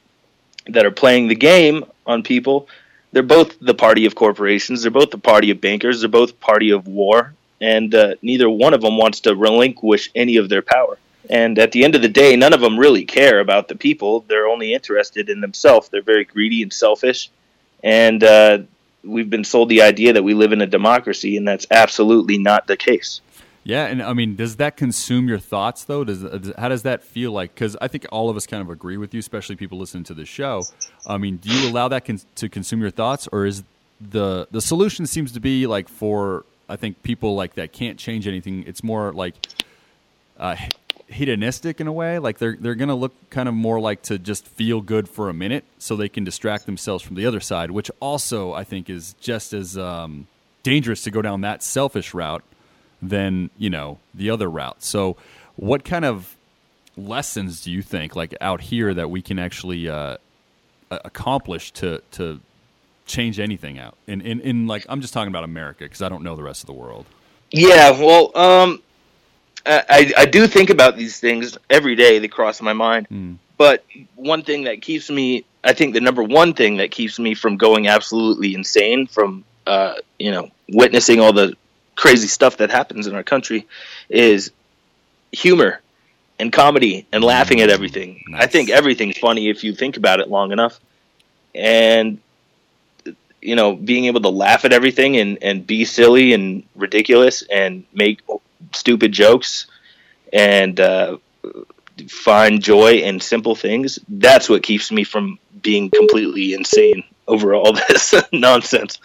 that 0.69 0.85
are 0.85 0.91
playing 0.91 1.29
the 1.29 1.35
game 1.35 1.85
on 2.07 2.23
people. 2.23 2.69
They're 3.13 3.23
both 3.23 3.59
the 3.61 3.75
party 3.75 4.07
of 4.07 4.15
corporations. 4.15 4.83
They're 4.83 4.91
both 4.91 5.11
the 5.11 5.19
party 5.19 5.51
of 5.51 5.61
bankers. 5.61 6.01
They're 6.01 6.09
both 6.09 6.41
party 6.41 6.71
of 6.71 6.87
war 6.87 7.35
and 7.63 7.95
uh, 7.95 8.17
neither 8.23 8.51
one 8.51 8.75
of 8.75 8.83
them 8.83 8.99
wants 8.99 9.21
to 9.21 9.35
relinquish 9.35 10.11
any 10.15 10.37
of 10.37 10.49
their 10.49 10.63
power. 10.63 10.99
And 11.31 11.59
at 11.59 11.71
the 11.71 11.85
end 11.85 11.95
of 11.95 12.03
the 12.03 12.09
day, 12.09 12.35
none 12.35 12.53
of 12.53 12.61
them 12.61 12.79
really 12.79 13.05
care 13.05 13.39
about 13.39 13.69
the 13.69 13.77
people. 13.77 14.25
They're 14.27 14.49
only 14.49 14.75
interested 14.75 15.31
in 15.31 15.41
themselves. 15.41 15.89
They're 15.89 16.03
very 16.03 16.25
greedy 16.25 16.63
and 16.63 16.73
selfish. 16.73 17.31
And 17.85 18.23
uh, 18.25 18.59
we've 19.05 19.31
been 19.31 19.45
sold 19.45 19.69
the 19.69 19.83
idea 19.83 20.13
that 20.15 20.25
we 20.25 20.35
live 20.35 20.53
in 20.53 20.61
a 20.61 20.67
democracy, 20.67 21.37
and 21.37 21.47
that's 21.47 21.67
absolutely 21.71 22.39
not 22.39 22.67
the 22.67 22.77
case. 22.77 23.21
Yeah, 23.65 23.87
and 23.87 24.03
I 24.03 24.13
mean, 24.13 24.35
does 24.35 24.57
that 24.57 24.77
consume 24.77 25.29
your 25.29 25.39
thoughts 25.39 25.85
though? 25.85 26.03
Does 26.03 26.53
how 26.59 26.69
does 26.69 26.83
that 26.83 27.05
feel 27.05 27.31
like? 27.31 27.55
Because 27.55 27.77
I 27.81 27.87
think 27.87 28.07
all 28.11 28.29
of 28.29 28.37
us 28.37 28.45
kind 28.45 28.61
of 28.61 28.71
agree 28.71 28.97
with 28.97 29.15
you, 29.15 29.21
especially 29.21 29.55
people 29.55 29.79
listening 29.79 30.03
to 30.05 30.15
the 30.15 30.27
show. 30.27 30.65
I 31.07 31.17
mean, 31.17 31.37
do 31.37 31.49
you 31.49 31.71
allow 31.71 31.87
that 31.87 32.05
con- 32.05 32.19
to 32.35 32.49
consume 32.49 32.81
your 32.81 32.91
thoughts, 32.91 33.29
or 33.31 33.47
is 33.47 33.63
the 34.01 34.49
the 34.51 34.61
solution 34.61 35.07
seems 35.07 35.31
to 35.33 35.41
be 35.41 35.69
like 35.69 35.89
for 35.89 36.45
I 36.73 36.77
think 36.77 37.03
people 37.03 37.35
like 37.35 37.57
that 37.57 37.73
can't 37.73 37.99
change 37.99 38.27
anything. 38.27 38.65
It's 38.67 38.83
more 38.83 39.13
like 39.13 39.35
uh, 40.39 40.57
hedonistic 41.07 41.83
in 41.83 41.87
a 41.87 41.93
way. 41.93 42.19
Like 42.19 42.39
they're 42.39 42.57
they're 42.59 42.75
gonna 42.75 42.95
look 42.95 43.13
kind 43.29 43.47
of 43.47 43.55
more 43.55 43.79
like 43.79 44.01
to 44.05 44.19
just 44.19 44.49
feel 44.49 44.81
good 44.81 45.07
for 45.07 45.29
a 45.29 45.35
minute, 45.35 45.65
so 45.79 45.97
they 45.97 46.09
can 46.09 46.25
distract 46.25 46.65
themselves 46.65 47.05
from 47.05 47.17
the 47.17 47.27
other 47.27 47.41
side, 47.41 47.73
which 47.73 47.91
also 48.01 48.55
I 48.55 48.65
think 48.65 48.89
is 48.89 49.15
just 49.21 49.53
as 49.53 49.77
um, 49.77 50.29
dangerous 50.63 51.03
to 51.03 51.11
go 51.11 51.21
down 51.21 51.43
that 51.43 51.63
selfish 51.63 52.15
route 52.15 52.43
than 53.03 53.51
you 53.59 53.69
know 53.69 53.99
the 54.15 54.31
other 54.31 54.49
route. 54.49 54.83
So, 54.83 55.19
what 55.57 55.85
kind 55.85 56.07
of 56.07 56.39
lessons 56.97 57.61
do 57.61 57.71
you 57.71 57.83
think, 57.83 58.17
like 58.17 58.35
out 58.41 58.63
here, 58.63 58.95
that 58.95 59.11
we 59.11 59.21
can 59.21 59.39
actually 59.39 59.91
uh, 59.91 60.17
accomplish 60.91 61.71
to 61.73 62.01
to 62.13 62.41
change 63.07 63.39
anything 63.41 63.79
out. 63.79 63.97
In 64.07 64.21
in, 64.21 64.41
in 64.41 64.67
like 64.67 64.87
I'm 64.89 65.01
just 65.01 65.15
talking 65.15 65.29
about 65.29 65.45
America 65.45 65.85
because 65.85 66.03
I 66.03 66.09
don't 66.09 66.23
know 66.23 66.37
the 66.37 66.43
rest 66.43 66.63
of 66.63 66.67
the 66.67 66.73
world. 66.73 67.07
Yeah, 67.51 67.91
well, 67.91 68.37
um, 68.37 68.83
I 69.67 70.13
I 70.17 70.25
do 70.27 70.47
think 70.47 70.71
about 70.71 70.97
these 70.97 71.21
things 71.21 71.57
every 71.71 71.95
day. 71.95 72.19
They 72.19 72.29
cross 72.29 72.61
my 72.61 72.73
mind. 72.73 73.09
Mm. 73.11 73.37
But 73.59 73.85
one 74.17 74.43
thing 74.43 74.65
that 74.65 74.83
keeps 74.83 75.11
me, 75.11 75.45
I 75.63 75.73
think 75.73 75.95
the 75.95 76.01
number 76.01 76.23
one 76.23 76.55
thing 76.55 76.79
that 76.79 76.91
keeps 76.91 77.19
me 77.19 77.35
from 77.35 77.57
going 77.57 77.87
absolutely 77.87 78.55
insane 78.55 79.07
from 79.07 79.45
uh, 79.67 79.95
you 80.19 80.31
know 80.31 80.51
witnessing 80.69 81.21
all 81.21 81.33
the 81.33 81.55
crazy 81.95 82.27
stuff 82.27 82.57
that 82.57 82.71
happens 82.71 83.07
in 83.07 83.15
our 83.15 83.23
country 83.23 83.67
is 84.09 84.51
humor 85.31 85.81
and 86.39 86.53
comedy 86.53 87.07
and 87.13 87.23
laughing 87.23 87.61
at 87.61 87.71
everything. 87.71 88.25
Nice. 88.29 88.43
I 88.43 88.47
think 88.47 88.71
everything's 88.71 89.19
funny 89.19 89.49
if 89.49 89.63
you 89.63 89.75
think 89.75 89.97
about 89.97 90.21
it 90.21 90.29
long 90.29 90.53
enough. 90.53 90.81
And 91.55 92.19
you 93.43 93.57
know, 93.57 93.75
being 93.75 94.07
able 94.07 94.21
to 94.21 94.29
laugh 94.29 94.65
at 94.65 94.73
everything 94.73 95.17
and, 95.17 95.39
and 95.43 95.67
be 95.67 95.85
silly 95.85 96.33
and 96.33 96.63
ridiculous 96.77 97.43
and 97.43 97.85
make 97.93 98.21
stupid 98.73 99.13
jokes 99.13 99.67
and 100.33 100.81
uh, 100.81 101.19
find 102.09 102.63
joy 102.63 102.95
in 102.95 103.21
simple 103.21 103.55
things, 103.55 103.99
that's 104.09 104.49
what 104.49 104.63
keeps 104.63 104.91
me 104.91 105.05
from 105.05 105.39
being 105.61 105.91
completely 105.91 106.55
insane 106.55 107.05
over 107.27 107.55
all 107.55 107.73
this 107.89 108.15
nonsense. 108.33 108.99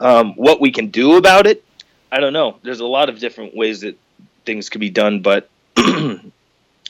Um, 0.00 0.34
what 0.34 0.60
we 0.60 0.72
can 0.72 0.88
do 0.88 1.16
about 1.16 1.46
it, 1.46 1.64
I 2.12 2.20
don't 2.20 2.32
know. 2.32 2.58
There's 2.62 2.80
a 2.80 2.86
lot 2.86 3.08
of 3.08 3.18
different 3.18 3.54
ways 3.54 3.82
that 3.82 3.96
things 4.44 4.68
could 4.68 4.80
be 4.80 4.90
done, 4.90 5.22
but 5.22 5.48
I 5.76 6.22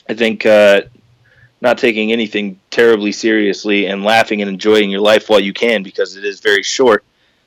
think 0.09 0.45
uh, 0.45 0.81
not 1.61 1.77
taking 1.77 2.11
anything 2.11 2.59
terribly 2.71 3.11
seriously 3.11 3.85
and 3.85 4.03
laughing 4.03 4.41
and 4.41 4.49
enjoying 4.49 4.89
your 4.89 5.01
life 5.01 5.29
while 5.29 5.39
you 5.39 5.53
can 5.53 5.83
because 5.83 6.17
it 6.17 6.25
is 6.25 6.39
very 6.39 6.63
short. 6.63 7.03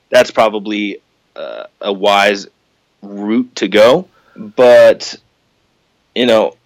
That's 0.09 0.31
probably 0.31 1.03
uh, 1.35 1.65
a 1.81 1.93
wise 1.93 2.47
route 3.03 3.57
to 3.57 3.69
go. 3.69 4.09
But, 4.37 5.17
you 6.15 6.27
know, 6.27 6.57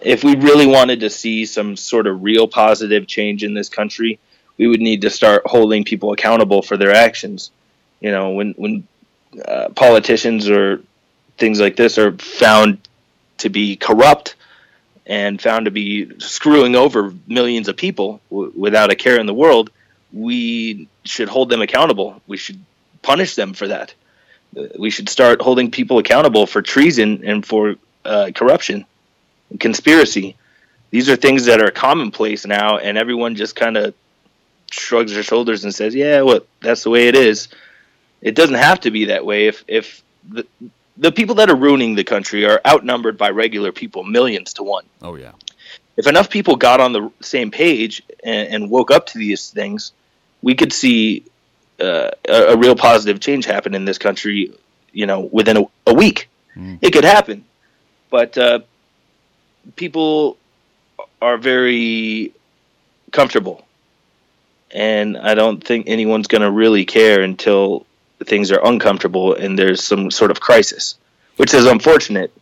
if 0.00 0.24
we 0.24 0.36
really 0.36 0.66
wanted 0.66 1.00
to 1.00 1.10
see 1.10 1.44
some 1.44 1.76
sort 1.76 2.06
of 2.06 2.22
real 2.22 2.48
positive 2.48 3.06
change 3.06 3.44
in 3.44 3.54
this 3.54 3.68
country, 3.68 4.18
we 4.56 4.66
would 4.66 4.80
need 4.80 5.02
to 5.02 5.10
start 5.10 5.42
holding 5.46 5.84
people 5.84 6.12
accountable 6.12 6.62
for 6.62 6.76
their 6.76 6.92
actions. 6.92 7.50
You 8.00 8.10
know, 8.10 8.30
when 8.30 8.54
when 8.56 8.86
uh, 9.44 9.68
politicians 9.74 10.48
or 10.48 10.82
things 11.36 11.60
like 11.60 11.76
this 11.76 11.98
are 11.98 12.12
found 12.12 12.78
to 13.38 13.48
be 13.48 13.76
corrupt 13.76 14.34
and 15.08 15.40
found 15.40 15.64
to 15.64 15.70
be 15.70 16.20
screwing 16.20 16.76
over 16.76 17.14
millions 17.26 17.66
of 17.68 17.76
people 17.76 18.20
w- 18.30 18.52
without 18.54 18.92
a 18.92 18.94
care 18.94 19.18
in 19.18 19.26
the 19.26 19.34
world, 19.34 19.70
we 20.12 20.86
should 21.04 21.28
hold 21.28 21.48
them 21.48 21.62
accountable. 21.62 22.20
We 22.26 22.36
should 22.36 22.62
punish 23.02 23.34
them 23.34 23.54
for 23.54 23.68
that. 23.68 23.94
Uh, 24.56 24.64
we 24.78 24.90
should 24.90 25.08
start 25.08 25.40
holding 25.40 25.70
people 25.70 25.98
accountable 25.98 26.46
for 26.46 26.60
treason 26.60 27.22
and 27.24 27.44
for 27.44 27.76
uh, 28.04 28.30
corruption, 28.34 28.84
and 29.50 29.58
conspiracy. 29.58 30.36
These 30.90 31.08
are 31.08 31.16
things 31.16 31.46
that 31.46 31.60
are 31.60 31.70
commonplace 31.70 32.46
now, 32.46 32.78
and 32.78 32.96
everyone 32.96 33.34
just 33.34 33.56
kind 33.56 33.76
of 33.76 33.94
shrugs 34.70 35.12
their 35.14 35.22
shoulders 35.22 35.64
and 35.64 35.74
says, 35.74 35.94
"Yeah, 35.94 36.22
well, 36.22 36.40
that's 36.60 36.82
the 36.82 36.90
way 36.90 37.08
it 37.08 37.14
is." 37.14 37.48
It 38.20 38.34
doesn't 38.34 38.56
have 38.56 38.80
to 38.80 38.90
be 38.90 39.06
that 39.06 39.24
way. 39.24 39.46
If 39.46 39.64
if 39.68 40.02
the 40.28 40.46
the 40.98 41.12
people 41.12 41.36
that 41.36 41.48
are 41.48 41.56
ruining 41.56 41.94
the 41.94 42.04
country 42.04 42.44
are 42.44 42.60
outnumbered 42.66 43.16
by 43.16 43.30
regular 43.30 43.72
people, 43.72 44.02
millions 44.04 44.54
to 44.54 44.62
one. 44.62 44.84
Oh 45.00 45.14
yeah. 45.14 45.32
If 45.96 46.06
enough 46.06 46.30
people 46.30 46.56
got 46.56 46.80
on 46.80 46.92
the 46.92 47.10
same 47.20 47.50
page 47.50 48.02
and, 48.22 48.48
and 48.48 48.70
woke 48.70 48.90
up 48.90 49.06
to 49.06 49.18
these 49.18 49.50
things, 49.50 49.92
we 50.42 50.54
could 50.54 50.72
see 50.72 51.24
uh, 51.80 52.10
a, 52.28 52.42
a, 52.52 52.56
real 52.56 52.76
positive 52.76 53.20
change 53.20 53.46
happen 53.46 53.74
in 53.74 53.84
this 53.84 53.98
country. 53.98 54.52
You 54.92 55.06
know, 55.06 55.20
within 55.20 55.56
a, 55.56 55.64
a 55.86 55.94
week, 55.94 56.28
mm. 56.56 56.78
it 56.82 56.92
could 56.92 57.04
happen. 57.04 57.44
But 58.10 58.38
uh, 58.38 58.60
people 59.76 60.38
are 61.20 61.36
very 61.36 62.32
comfortable, 63.12 63.64
and 64.70 65.16
I 65.16 65.34
don't 65.34 65.62
think 65.62 65.88
anyone's 65.88 66.26
going 66.26 66.42
to 66.42 66.50
really 66.50 66.84
care 66.84 67.22
until 67.22 67.86
things 68.24 68.50
are 68.50 68.60
uncomfortable 68.64 69.34
and 69.34 69.58
there's 69.58 69.82
some 69.82 70.10
sort 70.10 70.30
of 70.30 70.40
crisis, 70.40 70.96
which 71.36 71.54
is 71.54 71.66
unfortunate. 71.66 72.32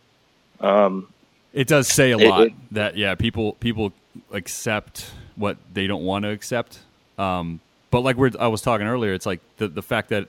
Um, 0.59 1.07
it 1.53 1.67
does 1.67 1.87
say 1.87 2.11
a 2.11 2.17
it, 2.17 2.29
lot 2.29 2.41
it, 2.47 2.53
that 2.71 2.97
yeah, 2.97 3.15
people 3.15 3.53
people 3.53 3.93
accept 4.31 5.11
what 5.35 5.57
they 5.73 5.87
don't 5.87 6.03
want 6.03 6.23
to 6.23 6.29
accept. 6.29 6.79
Um, 7.17 7.59
but 7.89 8.01
like 8.01 8.15
we're, 8.17 8.31
I 8.39 8.47
was 8.47 8.61
talking 8.61 8.87
earlier, 8.87 9.13
it's 9.13 9.25
like 9.25 9.39
the 9.57 9.67
the 9.67 9.81
fact 9.81 10.09
that 10.09 10.27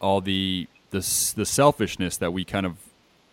all 0.00 0.20
the 0.20 0.66
the 0.90 0.98
the 1.36 1.44
selfishness 1.46 2.16
that 2.18 2.32
we 2.32 2.44
kind 2.44 2.66
of 2.66 2.76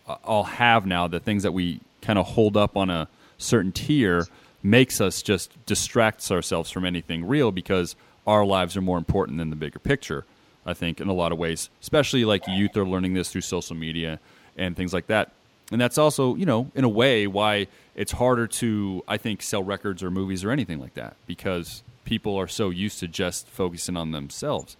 uh, 0.06 0.16
all 0.24 0.44
have 0.44 0.86
now, 0.86 1.06
the 1.06 1.20
things 1.20 1.42
that 1.42 1.52
we 1.52 1.80
kind 2.00 2.18
of 2.18 2.26
hold 2.26 2.56
up 2.56 2.76
on 2.76 2.90
a 2.90 3.08
certain 3.38 3.72
tier, 3.72 4.26
makes 4.62 5.00
us 5.00 5.22
just 5.22 5.64
distracts 5.66 6.30
ourselves 6.30 6.70
from 6.70 6.84
anything 6.84 7.26
real 7.26 7.50
because 7.50 7.96
our 8.26 8.44
lives 8.44 8.76
are 8.76 8.80
more 8.80 8.98
important 8.98 9.38
than 9.38 9.50
the 9.50 9.56
bigger 9.56 9.78
picture. 9.78 10.24
I 10.64 10.74
think, 10.74 11.00
in 11.00 11.08
a 11.08 11.12
lot 11.12 11.32
of 11.32 11.38
ways, 11.38 11.70
especially 11.80 12.24
like 12.24 12.42
youth 12.46 12.76
are 12.76 12.86
learning 12.86 13.14
this 13.14 13.30
through 13.30 13.40
social 13.40 13.76
media 13.76 14.20
and 14.56 14.76
things 14.76 14.92
like 14.92 15.06
that. 15.08 15.32
And 15.70 15.80
that's 15.80 15.98
also, 15.98 16.34
you 16.36 16.46
know, 16.46 16.70
in 16.74 16.84
a 16.84 16.88
way, 16.88 17.26
why 17.26 17.66
it's 17.94 18.12
harder 18.12 18.46
to, 18.46 19.02
I 19.08 19.16
think, 19.16 19.42
sell 19.42 19.62
records 19.62 20.02
or 20.02 20.10
movies 20.10 20.44
or 20.44 20.50
anything 20.50 20.78
like 20.78 20.94
that 20.94 21.16
because 21.26 21.82
people 22.04 22.36
are 22.36 22.48
so 22.48 22.70
used 22.70 23.00
to 23.00 23.08
just 23.08 23.48
focusing 23.48 23.96
on 23.96 24.10
themselves. 24.10 24.76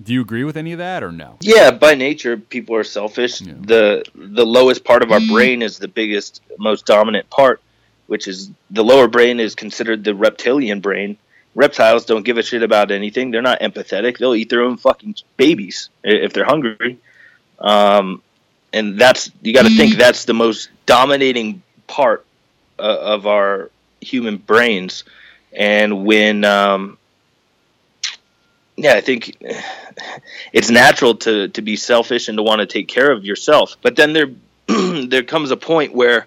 Do 0.00 0.12
you 0.12 0.20
agree 0.20 0.44
with 0.44 0.56
any 0.56 0.72
of 0.72 0.78
that 0.78 1.02
or 1.02 1.12
no? 1.12 1.36
Yeah, 1.40 1.70
by 1.70 1.94
nature, 1.94 2.36
people 2.36 2.74
are 2.74 2.84
selfish. 2.84 3.40
Yeah. 3.40 3.54
The 3.60 4.04
the 4.14 4.44
lowest 4.44 4.84
part 4.84 5.02
of 5.02 5.12
our 5.12 5.20
mm. 5.20 5.30
brain 5.30 5.62
is 5.62 5.78
the 5.78 5.88
biggest, 5.88 6.42
most 6.58 6.84
dominant 6.84 7.30
part, 7.30 7.62
which 8.08 8.26
is 8.26 8.50
the 8.70 8.82
lower 8.82 9.06
brain 9.06 9.38
is 9.38 9.54
considered 9.54 10.02
the 10.02 10.14
reptilian 10.14 10.80
brain, 10.80 11.16
reptiles 11.54 12.04
don't 12.04 12.24
give 12.24 12.38
a 12.38 12.42
shit 12.42 12.62
about 12.62 12.90
anything. 12.90 13.30
They're 13.30 13.42
not 13.42 13.60
empathetic. 13.60 14.18
They'll 14.18 14.34
eat 14.34 14.50
their 14.50 14.62
own 14.62 14.76
fucking 14.76 15.16
babies 15.36 15.88
if 16.02 16.32
they're 16.32 16.44
hungry. 16.44 16.98
Um, 17.58 18.22
and 18.72 18.98
that's 18.98 19.30
you 19.42 19.54
got 19.54 19.62
to 19.62 19.76
think 19.76 19.92
mm-hmm. 19.92 20.00
that's 20.00 20.24
the 20.24 20.34
most 20.34 20.68
dominating 20.86 21.62
part 21.86 22.26
uh, 22.78 22.82
of 22.82 23.26
our 23.26 23.70
human 24.00 24.36
brains. 24.36 25.04
And 25.52 26.04
when, 26.04 26.44
um, 26.44 26.98
yeah, 28.76 28.94
I 28.94 29.00
think 29.00 29.36
it's 30.52 30.70
natural 30.70 31.14
to 31.16 31.48
to 31.48 31.62
be 31.62 31.76
selfish 31.76 32.28
and 32.28 32.36
to 32.36 32.42
want 32.42 32.60
to 32.60 32.66
take 32.66 32.88
care 32.88 33.10
of 33.10 33.24
yourself. 33.24 33.76
But 33.80 33.96
then 33.96 34.12
there 34.12 34.30
there 35.06 35.22
comes 35.22 35.52
a 35.52 35.56
point 35.56 35.94
where 35.94 36.26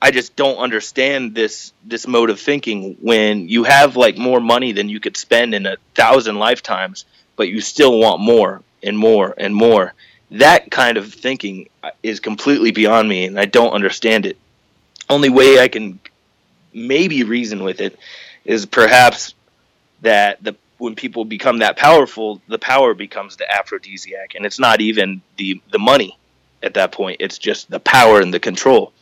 I 0.00 0.10
just 0.12 0.36
don't 0.36 0.58
understand 0.58 1.34
this 1.34 1.72
this 1.84 2.06
mode 2.06 2.30
of 2.30 2.38
thinking 2.38 2.96
when 3.00 3.48
you 3.48 3.64
have 3.64 3.96
like 3.96 4.16
more 4.16 4.40
money 4.40 4.72
than 4.72 4.88
you 4.88 5.00
could 5.00 5.16
spend 5.16 5.54
in 5.54 5.66
a 5.66 5.76
thousand 5.94 6.38
lifetimes, 6.38 7.04
but 7.36 7.48
you 7.48 7.60
still 7.60 7.98
want 7.98 8.20
more 8.20 8.62
and 8.82 8.96
more 8.96 9.34
and 9.36 9.54
more. 9.54 9.94
That 10.32 10.70
kind 10.70 10.98
of 10.98 11.12
thinking 11.12 11.68
uh, 11.82 11.90
is 12.02 12.20
completely 12.20 12.70
beyond 12.70 13.08
me, 13.08 13.24
and 13.24 13.40
I 13.40 13.46
don't 13.46 13.72
understand 13.72 14.24
it. 14.24 14.36
Only 15.10 15.30
way 15.30 15.58
I 15.58 15.68
can 15.68 15.98
maybe 16.72 17.24
reason 17.24 17.64
with 17.64 17.80
it 17.80 17.98
is 18.44 18.66
perhaps 18.66 19.34
that 20.02 20.42
the 20.44 20.54
when 20.76 20.94
people 20.94 21.24
become 21.24 21.58
that 21.58 21.76
powerful, 21.76 22.40
the 22.46 22.58
power 22.58 22.94
becomes 22.94 23.36
the 23.36 23.50
aphrodisiac, 23.52 24.36
and 24.36 24.46
it's 24.46 24.60
not 24.60 24.80
even 24.80 25.22
the 25.38 25.60
the 25.72 25.80
money 25.80 26.16
at 26.62 26.74
that 26.74 26.92
point. 26.92 27.16
It's 27.18 27.38
just 27.38 27.68
the 27.68 27.80
power 27.80 28.20
and 28.20 28.32
the 28.32 28.38
control 28.38 28.92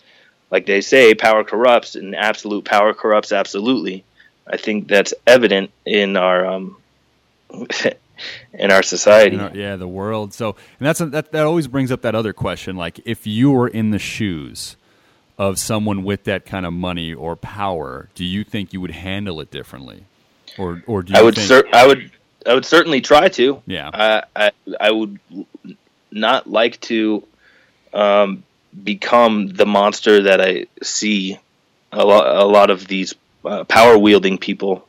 like 0.50 0.66
they 0.66 0.80
say, 0.80 1.14
power 1.14 1.44
corrupts, 1.44 1.94
and 1.96 2.14
absolute 2.14 2.64
power 2.64 2.94
corrupts 2.94 3.32
absolutely. 3.32 4.04
I 4.46 4.56
think 4.56 4.86
that's 4.88 5.12
evident 5.26 5.70
in 5.84 6.16
our 6.16 6.46
um, 6.46 6.76
in 8.52 8.70
our 8.70 8.82
society. 8.82 9.36
yeah, 9.54 9.76
the 9.76 9.88
world. 9.88 10.32
So, 10.32 10.56
and 10.78 10.86
that's 10.86 11.00
that. 11.00 11.32
That 11.32 11.44
always 11.44 11.66
brings 11.66 11.90
up 11.92 12.02
that 12.02 12.14
other 12.14 12.32
question. 12.32 12.76
Like, 12.76 13.00
if 13.04 13.26
you 13.26 13.50
were 13.50 13.68
in 13.68 13.90
the 13.90 13.98
shoes 13.98 14.76
of 15.38 15.58
someone 15.58 16.02
with 16.04 16.24
that 16.24 16.46
kind 16.46 16.64
of 16.64 16.72
money 16.72 17.12
or 17.12 17.36
power, 17.36 18.08
do 18.14 18.24
you 18.24 18.42
think 18.44 18.72
you 18.72 18.80
would 18.80 18.92
handle 18.92 19.40
it 19.40 19.50
differently, 19.50 20.04
or 20.58 20.82
or 20.86 21.02
do 21.02 21.12
you 21.12 21.18
I 21.18 21.22
would 21.22 21.34
think- 21.34 21.48
cer- 21.48 21.68
I 21.72 21.86
would 21.86 22.10
I 22.46 22.54
would 22.54 22.64
certainly 22.64 23.00
try 23.00 23.28
to. 23.30 23.62
Yeah, 23.66 23.90
I 23.92 24.22
I, 24.36 24.50
I 24.80 24.90
would 24.92 25.18
not 26.12 26.48
like 26.48 26.80
to 26.82 27.26
um, 27.92 28.44
become 28.82 29.48
the 29.48 29.66
monster 29.66 30.22
that 30.22 30.40
I 30.40 30.66
see 30.82 31.38
a 31.92 32.04
lot, 32.04 32.36
a 32.36 32.44
lot 32.44 32.70
of 32.70 32.86
these 32.86 33.14
uh, 33.44 33.64
power 33.64 33.96
wielding 33.98 34.38
people. 34.38 34.86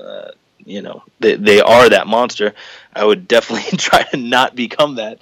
Uh, 0.00 0.30
you 0.64 0.80
know, 0.80 1.02
they, 1.20 1.36
they 1.36 1.60
are 1.60 1.88
that 1.88 2.06
monster. 2.06 2.54
I 2.94 3.04
would 3.04 3.28
definitely 3.28 3.76
try 3.78 4.04
to 4.04 4.16
not 4.16 4.54
become 4.54 4.96
that. 4.96 5.20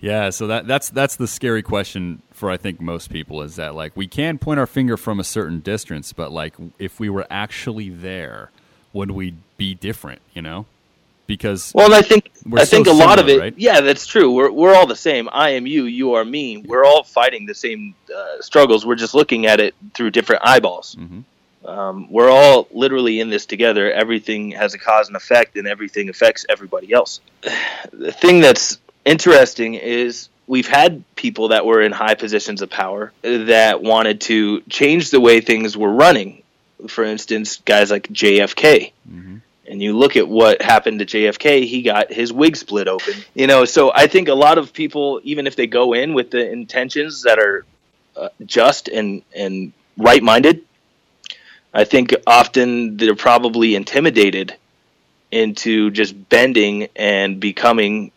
Yeah, 0.00 0.30
so 0.30 0.48
that 0.48 0.66
that's 0.66 0.90
that's 0.90 1.14
the 1.14 1.28
scary 1.28 1.62
question 1.62 2.22
for 2.32 2.50
I 2.50 2.56
think 2.56 2.80
most 2.80 3.08
people 3.08 3.40
is 3.42 3.54
that 3.54 3.76
like 3.76 3.96
we 3.96 4.08
can 4.08 4.36
point 4.36 4.58
our 4.58 4.66
finger 4.66 4.96
from 4.96 5.20
a 5.20 5.24
certain 5.24 5.60
distance, 5.60 6.12
but 6.12 6.32
like 6.32 6.54
if 6.80 6.98
we 6.98 7.08
were 7.08 7.24
actually 7.30 7.88
there, 7.88 8.50
would 8.92 9.12
we 9.12 9.34
be 9.56 9.74
different? 9.74 10.20
You 10.34 10.42
know? 10.42 10.66
Because 11.26 11.72
well, 11.74 11.92
I 11.94 12.02
think 12.02 12.30
I 12.54 12.64
think 12.64 12.86
so 12.86 12.92
a 12.92 12.94
lot 12.94 13.18
of 13.18 13.28
it. 13.28 13.40
Right? 13.40 13.54
Yeah, 13.56 13.80
that's 13.80 14.06
true. 14.06 14.32
We're 14.32 14.50
we're 14.50 14.74
all 14.74 14.86
the 14.86 14.96
same. 14.96 15.28
I 15.32 15.50
am 15.50 15.66
you. 15.66 15.84
You 15.84 16.14
are 16.14 16.24
me. 16.24 16.58
We're 16.58 16.84
all 16.84 17.02
fighting 17.02 17.46
the 17.46 17.54
same 17.54 17.94
uh, 18.14 18.40
struggles. 18.40 18.84
We're 18.84 18.96
just 18.96 19.14
looking 19.14 19.46
at 19.46 19.60
it 19.60 19.74
through 19.94 20.10
different 20.10 20.42
eyeballs. 20.44 20.96
Mm-hmm. 20.98 21.20
Um, 21.64 22.10
we're 22.10 22.30
all 22.30 22.66
literally 22.72 23.20
in 23.20 23.30
this 23.30 23.46
together. 23.46 23.90
Everything 23.92 24.50
has 24.52 24.74
a 24.74 24.78
cause 24.78 25.06
and 25.08 25.16
effect, 25.16 25.56
and 25.56 25.66
everything 25.66 26.08
affects 26.08 26.44
everybody 26.48 26.92
else. 26.92 27.20
The 27.92 28.10
thing 28.10 28.40
that's 28.40 28.78
interesting 29.04 29.74
is 29.74 30.28
we've 30.46 30.66
had 30.66 31.04
people 31.14 31.48
that 31.48 31.66
were 31.66 31.82
in 31.82 31.92
high 31.92 32.14
positions 32.14 32.62
of 32.62 32.70
power 32.70 33.12
that 33.22 33.82
wanted 33.82 34.22
to 34.22 34.62
change 34.62 35.10
the 35.10 35.20
way 35.20 35.40
things 35.40 35.76
were 35.76 35.92
running. 35.92 36.42
For 36.88 37.04
instance, 37.04 37.58
guys 37.58 37.90
like 37.90 38.08
JFK. 38.08 38.92
Mm-hmm. 39.08 39.36
And 39.68 39.80
you 39.80 39.96
look 39.96 40.16
at 40.16 40.28
what 40.28 40.60
happened 40.60 40.98
to 40.98 41.06
JFK, 41.06 41.64
he 41.64 41.82
got 41.82 42.12
his 42.12 42.32
wig 42.32 42.56
split 42.56 42.88
open. 42.88 43.14
You 43.34 43.46
know, 43.46 43.64
so 43.64 43.92
I 43.94 44.06
think 44.06 44.28
a 44.28 44.34
lot 44.34 44.58
of 44.58 44.72
people, 44.72 45.20
even 45.22 45.46
if 45.46 45.54
they 45.56 45.66
go 45.66 45.92
in 45.92 46.14
with 46.14 46.30
the 46.30 46.50
intentions 46.50 47.22
that 47.22 47.38
are 47.38 47.64
uh, 48.16 48.28
just 48.44 48.88
and, 48.88 49.22
and 49.34 49.72
right 49.96 50.22
minded, 50.22 50.64
I 51.72 51.84
think 51.84 52.14
often 52.26 52.96
they're 52.96 53.14
probably 53.14 53.74
intimidated 53.74 54.56
into 55.30 55.90
just 55.90 56.28
bending 56.28 56.88
and 56.94 57.40
becoming 57.40 58.12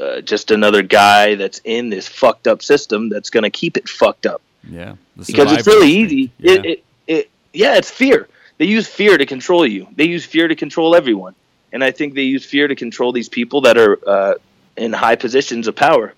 uh, 0.00 0.20
just 0.20 0.50
another 0.50 0.82
guy 0.82 1.34
that's 1.34 1.60
in 1.64 1.90
this 1.90 2.08
fucked 2.08 2.46
up 2.46 2.62
system 2.62 3.08
that's 3.08 3.30
going 3.30 3.44
to 3.44 3.50
keep 3.50 3.76
it 3.76 3.88
fucked 3.88 4.26
up. 4.26 4.42
Yeah, 4.68 4.94
because 5.16 5.52
it's 5.52 5.66
really 5.66 5.90
easy. 5.90 6.30
Yeah. 6.38 6.52
It, 6.52 6.64
it, 6.64 6.84
it, 7.06 7.30
yeah, 7.52 7.76
it's 7.76 7.90
fear. 7.90 8.28
They 8.62 8.68
use 8.68 8.86
fear 8.86 9.18
to 9.18 9.26
control 9.26 9.66
you. 9.66 9.88
They 9.96 10.04
use 10.04 10.24
fear 10.24 10.46
to 10.46 10.54
control 10.54 10.94
everyone, 10.94 11.34
and 11.72 11.82
I 11.82 11.90
think 11.90 12.14
they 12.14 12.22
use 12.22 12.46
fear 12.46 12.68
to 12.68 12.76
control 12.76 13.10
these 13.10 13.28
people 13.28 13.62
that 13.62 13.76
are 13.76 13.98
uh, 14.08 14.34
in 14.76 14.92
high 14.92 15.16
positions 15.16 15.66
of 15.66 15.74
power 15.74 16.14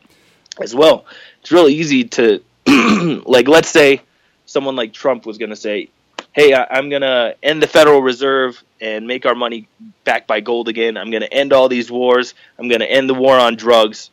as 0.61 0.75
well. 0.75 1.07
It's 1.41 1.51
really 1.51 1.73
easy 1.73 2.05
to, 2.05 2.43
like, 3.25 3.49
let's 3.49 3.71
say 3.71 4.03
someone 4.45 4.77
like 4.77 4.93
Trump 4.93 5.25
was 5.25 5.39
going 5.39 5.49
to 5.53 5.57
say, 5.57 5.89
hey, 6.33 6.53
I, 6.53 6.77
am 6.77 6.91
going 6.91 7.01
to 7.01 7.35
end 7.43 7.62
the 7.62 7.66
Federal 7.66 8.03
Reserve 8.03 8.62
and 8.79 9.07
make 9.07 9.25
our 9.25 9.35
money 9.35 9.66
back 10.05 10.27
by 10.27 10.41
gold 10.41 10.69
again. 10.69 10.99
I'm 10.99 11.11
going 11.11 11.23
to 11.23 11.33
end 11.33 11.55
all 11.55 11.71
these 11.71 11.91
wars. 11.91 12.35
I'm 12.59 12.69
going 12.69 12.83
to 12.83 12.93
end 12.93 13.09
the 13.09 13.15
war 13.15 13.39
on 13.39 13.57
drugs. 13.57 14.11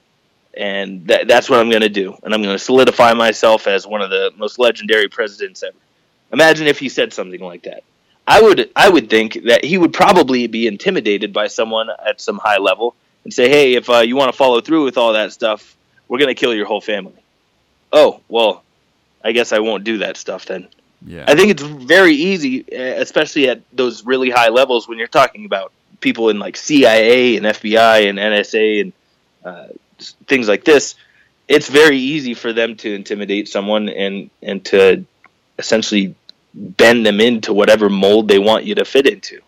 And 0.53 1.06
that, 1.08 1.28
that's 1.28 1.49
what 1.49 1.60
I'm 1.60 1.70
going 1.70 1.82
to 1.82 1.90
do. 1.90 2.16
And 2.24 2.34
I'm 2.34 2.41
going 2.41 2.56
to 2.56 2.64
solidify 2.64 3.12
myself 3.12 3.68
as 3.68 3.86
one 3.86 4.02
of 4.02 4.10
the 4.10 4.32
most 4.38 4.58
legendary 4.58 5.10
presidents 5.10 5.64
ever. 5.64 5.76
Imagine 6.32 6.68
if 6.68 6.80
he 6.80 6.88
said 6.88 7.12
something 7.12 7.41
like 7.41 7.64
that. 7.64 7.84
I 8.32 8.41
would 8.41 8.70
I 8.78 8.88
would 8.88 9.10
think 9.10 9.44
that 9.44 9.66
he 9.66 9.78
would 9.78 9.91
probably 9.91 10.48
be 10.48 10.66
intimidated 10.66 11.34
by 11.34 11.48
someone 11.48 11.90
at 11.90 12.22
some 12.22 12.38
high 12.38 12.60
level 12.60 12.95
and 13.26 13.34
say, 13.34 13.49
"Hey, 13.49 13.74
if 13.74 13.90
uh, 13.90 13.99
you 13.99 14.16
want 14.16 14.32
to 14.32 14.38
follow 14.38 14.62
through 14.62 14.86
with 14.86 14.98
all 14.98 15.12
that 15.14 15.34
stuff, 15.34 15.76
we're 16.08 16.18
going 16.18 16.34
to 16.34 16.40
kill 16.40 16.53
your 16.53 16.66
whole 16.66 16.80
family." 16.80 17.22
Oh, 17.91 18.22
well, 18.30 18.64
I 19.22 19.34
guess 19.34 19.52
I 19.52 19.60
won't 19.60 19.84
do 19.84 19.98
that 19.98 20.16
stuff 20.16 20.45
then. 20.45 20.70
Yeah. 21.06 21.26
I 21.28 21.36
think 21.36 21.52
it's 21.52 21.62
very 21.62 22.14
easy, 22.14 22.64
eh, 22.72 23.02
especially 23.02 23.49
at 23.49 23.60
those 23.74 24.06
really 24.06 24.30
high 24.30 24.49
levels 24.49 24.88
when 24.88 24.98
you're 24.98 25.08
talking 25.08 25.44
about 25.44 25.74
people 25.99 26.30
in 26.30 26.40
like 26.40 26.56
CIA 26.56 27.36
and 27.36 27.45
FBI 27.45 28.10
and 28.10 28.18
NSA 28.18 28.82
and 28.82 28.94
uh, 29.44 29.68
things 30.28 30.48
like 30.48 30.64
this. 30.64 30.95
It's 31.49 31.68
very 31.68 31.98
easy 31.98 32.34
for 32.34 32.53
them 32.53 32.78
to 32.78 32.95
intimidate 32.95 33.49
someone 33.49 33.90
and 33.90 34.30
and 34.41 34.64
to 34.66 35.03
essentially 35.60 36.16
bend 36.53 37.06
them 37.06 37.19
into 37.19 37.53
whatever 37.53 37.90
mold 37.90 38.28
they 38.28 38.40
want 38.40 38.65
you 38.65 38.76
to 38.76 38.86
fit 38.86 39.07
into, 39.07 39.40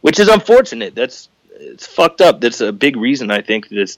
which 0.00 0.18
is 0.18 0.28
unfortunate. 0.28 0.94
That's 0.94 1.28
it's 1.50 1.86
fucked 1.86 2.20
up. 2.20 2.40
That's 2.40 2.60
a 2.60 2.72
big 2.72 2.96
reason 2.96 3.30
I 3.30 3.42
think 3.42 3.68
that 3.68 3.96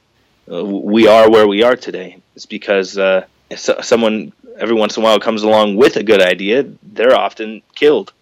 uh, 0.50 0.64
we 0.64 1.06
are 1.08 1.30
where 1.30 1.46
we 1.46 1.62
are 1.62 1.76
today. 1.76 2.18
It's 2.36 2.46
because 2.46 2.96
uh, 2.96 3.26
someone 3.56 4.32
every 4.58 4.74
once 4.74 4.96
in 4.96 5.02
a 5.02 5.04
while 5.04 5.20
comes 5.20 5.42
along 5.42 5.76
with 5.76 5.96
a 5.96 6.02
good 6.02 6.22
idea, 6.22 6.66
they're 6.82 7.16
often 7.16 7.62
killed. 7.74 8.12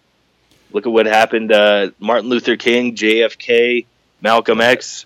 Look 0.71 0.85
at 0.85 0.91
what 0.91 1.05
happened 1.05 1.51
uh, 1.51 1.91
Martin 1.99 2.29
Luther 2.29 2.55
King, 2.55 2.95
JFK, 2.95 3.85
Malcolm 4.21 4.61
X, 4.61 5.05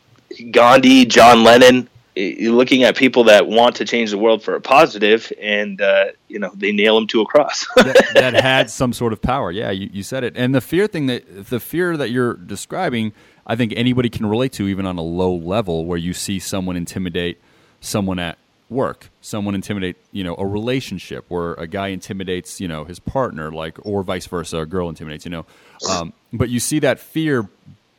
Gandhi, 0.52 1.06
John 1.06 1.44
Lennon. 1.44 1.90
You're 2.22 2.54
looking 2.54 2.84
at 2.84 2.96
people 2.96 3.24
that 3.26 3.48
want 3.48 3.76
to 3.78 3.86
change 3.86 4.12
the 4.12 4.18
world 4.18 4.44
for 4.44 4.56
a 4.56 4.62
positive, 4.62 5.32
and 5.42 5.82
uh, 5.82 6.06
you 6.28 6.40
know 6.40 6.52
they 6.56 6.72
nail 6.72 6.96
them 6.96 7.08
to 7.08 7.22
a 7.22 7.26
cross. 7.26 7.66
that, 7.76 8.12
that, 8.14 8.34
had 8.34 8.70
some 8.70 8.94
sort 8.94 9.14
of 9.14 9.22
power. 9.22 9.52
Yeah, 9.52 9.72
you, 9.72 9.90
you 9.92 10.04
said 10.04 10.24
it. 10.24 10.34
And 10.36 10.54
the 10.54 10.62
fear 10.62 10.88
thing 10.88 11.08
that 11.08 11.50
the 11.50 11.60
fear 11.60 11.98
that 11.98 12.10
you're 12.10 12.34
describing, 12.34 13.14
I 13.46 13.56
think 13.56 13.74
anybody 13.76 14.10
can 14.10 14.26
relate 14.26 14.54
to, 14.54 14.68
even 14.68 14.86
on 14.86 14.98
a 14.98 15.04
low 15.04 15.34
level, 15.34 15.86
where 15.86 15.98
you 15.98 16.14
see 16.14 16.40
someone 16.40 16.76
intimidate 16.76 17.42
someone 17.80 18.20
at 18.20 18.38
work 18.70 19.10
someone 19.20 19.54
intimidate 19.54 19.98
you 20.14 20.24
know 20.24 20.34
a 20.38 20.46
relationship 20.46 21.26
where 21.28 21.56
a 21.56 21.68
guy 21.68 21.90
intimidates 21.90 22.62
you 22.62 22.70
know 22.70 22.86
his 22.86 23.00
partner 23.00 23.52
like 23.52 23.78
or 23.84 24.02
vice 24.02 24.26
versa 24.28 24.60
a 24.60 24.66
girl 24.66 24.88
intimidates 24.88 25.26
you 25.26 25.32
know 25.32 25.46
um, 25.90 26.14
but 26.32 26.48
you 26.48 26.58
see 26.58 26.80
that 26.80 26.98
fear 26.98 27.50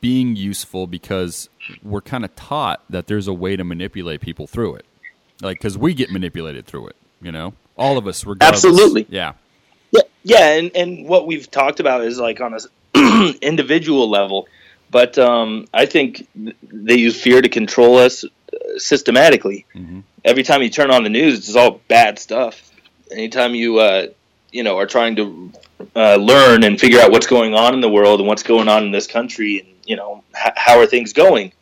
being 0.03 0.35
useful 0.35 0.85
because 0.85 1.49
we're 1.81 2.01
kind 2.01 2.25
of 2.25 2.35
taught 2.35 2.83
that 2.89 3.07
there's 3.07 3.27
a 3.27 3.33
way 3.33 3.55
to 3.55 3.63
manipulate 3.63 4.21
people 4.21 4.45
through 4.45 4.75
it. 4.75 4.85
Like 5.41 5.57
because 5.57 5.77
we 5.77 5.93
get 5.93 6.11
manipulated 6.11 6.65
through 6.65 6.87
it 6.87 6.95
you 7.23 7.31
know? 7.31 7.53
All 7.75 7.97
of 7.97 8.05
us 8.05 8.23
regardless. 8.25 8.63
absolutely. 8.63 9.07
Yeah. 9.09 9.33
Yeah 9.91 10.01
yeah 10.23 10.49
and, 10.57 10.71
and 10.75 11.07
what 11.07 11.25
we've 11.25 11.49
talked 11.49 11.79
about 11.79 12.03
is 12.03 12.19
like 12.19 12.39
on 12.39 12.53
a 12.53 13.33
individual 13.41 14.09
level 14.09 14.47
but 14.91 15.17
um, 15.17 15.67
i 15.73 15.85
think 15.85 16.27
they 16.61 16.95
use 16.95 17.19
fear 17.19 17.41
to 17.41 17.49
control 17.49 17.97
us 17.97 18.23
uh, 18.23 18.27
systematically. 18.77 19.65
Mm-hmm. 19.73 20.01
Every 20.23 20.43
time 20.43 20.61
you 20.61 20.69
turn 20.69 20.91
on 20.91 21.03
the 21.03 21.09
news, 21.09 21.39
it's 21.39 21.55
all 21.55 21.81
bad 21.87 22.19
stuff. 22.19 22.71
Anytime 23.11 23.55
you 23.55 23.79
uh, 23.79 24.07
you 24.51 24.63
know 24.63 24.77
are 24.77 24.85
trying 24.85 25.15
to 25.17 25.51
uh, 25.95 26.15
learn 26.15 26.63
and 26.63 26.79
figure 26.79 27.01
out 27.01 27.11
what's 27.11 27.27
going 27.27 27.53
on 27.55 27.73
in 27.73 27.81
the 27.81 27.89
world 27.89 28.19
and 28.19 28.27
what's 28.27 28.43
going 28.43 28.69
on 28.69 28.85
in 28.85 28.91
this 28.91 29.07
country, 29.07 29.59
and 29.59 29.72
you 29.85 29.95
know 29.95 30.23
h- 30.35 30.53
how 30.55 30.79
are 30.79 30.85
things 30.85 31.13
going. 31.13 31.53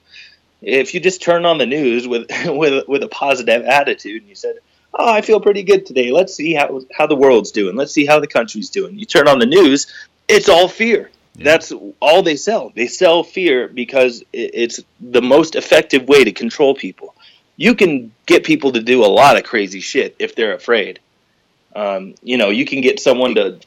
If 0.62 0.94
you 0.94 1.00
just 1.00 1.22
turn 1.22 1.46
on 1.46 1.58
the 1.58 1.66
news 1.66 2.08
with 2.08 2.30
with 2.46 2.88
with 2.88 3.04
a 3.04 3.08
positive 3.08 3.64
attitude 3.64 4.22
and 4.22 4.30
you 4.30 4.36
said, 4.36 4.56
"Oh, 4.94 5.12
I 5.12 5.22
feel 5.22 5.40
pretty 5.40 5.64
good 5.64 5.86
today. 5.86 6.12
Let's 6.12 6.34
see 6.34 6.54
how 6.54 6.82
how 6.94 7.08
the 7.08 7.16
world's 7.16 7.52
doing. 7.52 7.76
Let's 7.76 7.94
see 7.94 8.06
how 8.06 8.20
the 8.20 8.28
country's 8.28 8.70
doing." 8.70 8.98
You 8.98 9.06
turn 9.06 9.28
on 9.28 9.40
the 9.40 9.46
news, 9.46 9.88
it's 10.28 10.50
all 10.50 10.68
fear. 10.68 11.12
Yeah. 11.36 11.46
That's 11.46 11.72
all 12.02 12.24
they 12.24 12.36
sell. 12.36 12.74
They 12.76 12.88
sell 12.88 13.24
fear 13.24 13.70
because 13.70 14.22
it's 14.34 14.82
the 15.00 15.22
most 15.22 15.56
effective 15.56 16.08
way 16.08 16.26
to 16.26 16.34
control 16.34 16.76
people 16.76 17.16
you 17.62 17.76
can 17.76 18.12
get 18.26 18.44
people 18.44 18.72
to 18.72 18.82
do 18.82 19.06
a 19.06 19.08
lot 19.08 19.38
of 19.38 19.44
crazy 19.44 19.82
shit 19.82 20.16
if 20.18 20.36
they're 20.36 20.56
afraid. 20.56 21.00
Um, 21.76 22.16
you 22.24 22.38
know, 22.38 22.50
you 22.50 22.66
can 22.66 22.82
get 22.82 23.00
someone 23.00 23.36
to 23.36 23.60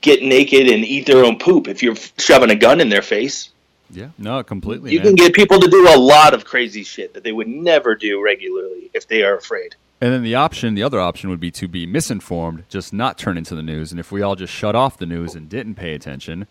get 0.00 0.22
naked 0.22 0.68
and 0.68 0.84
eat 0.84 1.06
their 1.06 1.24
own 1.24 1.40
poop 1.40 1.66
if 1.66 1.82
you're 1.82 1.96
shoving 2.18 2.50
a 2.50 2.54
gun 2.54 2.80
in 2.80 2.88
their 2.88 3.02
face. 3.02 3.50
Yeah, 3.92 4.08
no, 4.18 4.42
completely. 4.42 4.92
You 4.92 4.98
man. 4.98 5.08
can 5.08 5.14
get 5.16 5.34
people 5.34 5.60
to 5.60 5.68
do 5.68 5.88
a 5.88 5.98
lot 5.98 6.34
of 6.34 6.44
crazy 6.44 6.82
shit 6.82 7.14
that 7.14 7.24
they 7.24 7.32
would 7.32 7.48
never 7.48 7.94
do 7.94 8.22
regularly 8.22 8.90
if 8.94 9.06
they 9.06 9.22
are 9.22 9.36
afraid. 9.36 9.76
And 10.00 10.12
then 10.12 10.22
the 10.22 10.34
option, 10.34 10.74
the 10.74 10.82
other 10.82 10.98
option 10.98 11.30
would 11.30 11.38
be 11.38 11.52
to 11.52 11.68
be 11.68 11.86
misinformed, 11.86 12.64
just 12.68 12.92
not 12.92 13.18
turn 13.18 13.38
into 13.38 13.54
the 13.54 13.62
news. 13.62 13.92
And 13.92 14.00
if 14.00 14.10
we 14.10 14.20
all 14.20 14.34
just 14.34 14.52
shut 14.52 14.74
off 14.74 14.98
the 14.98 15.06
news 15.06 15.36
and 15.36 15.48
didn't 15.48 15.76
pay 15.76 15.94
attention, 15.94 16.48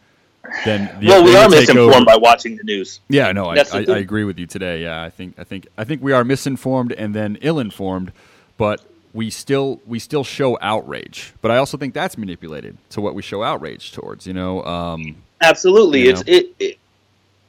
then 0.63 0.89
the, 0.99 1.07
well, 1.07 1.23
we 1.23 1.35
are 1.35 1.49
misinformed 1.49 2.05
by 2.05 2.15
watching 2.15 2.55
the 2.55 2.63
news. 2.63 3.01
Yeah, 3.09 3.31
no, 3.31 3.47
I, 3.47 3.57
I, 3.57 3.85
I, 3.89 3.97
agree 3.97 4.23
with 4.23 4.39
you 4.39 4.47
today. 4.47 4.83
Yeah, 4.83 5.03
I 5.03 5.09
think 5.09 5.37
I 5.37 5.43
think 5.43 5.67
I 5.77 5.83
think 5.83 6.01
we 6.01 6.13
are 6.13 6.23
misinformed 6.23 6.93
and 6.93 7.13
then 7.13 7.37
ill-informed, 7.41 8.11
but 8.57 8.81
we 9.13 9.29
still 9.29 9.81
we 9.85 9.99
still 9.99 10.23
show 10.23 10.57
outrage. 10.61 11.33
But 11.41 11.51
I 11.51 11.57
also 11.57 11.77
think 11.77 11.93
that's 11.93 12.17
manipulated 12.17 12.77
to 12.91 13.01
what 13.01 13.15
we 13.15 13.21
show 13.21 13.43
outrage 13.43 13.91
towards. 13.91 14.25
You 14.25 14.33
know, 14.33 14.63
um, 14.63 15.17
absolutely. 15.41 16.03
You 16.03 16.13
know. 16.13 16.19
It's 16.25 16.29
it, 16.29 16.55
it, 16.59 16.79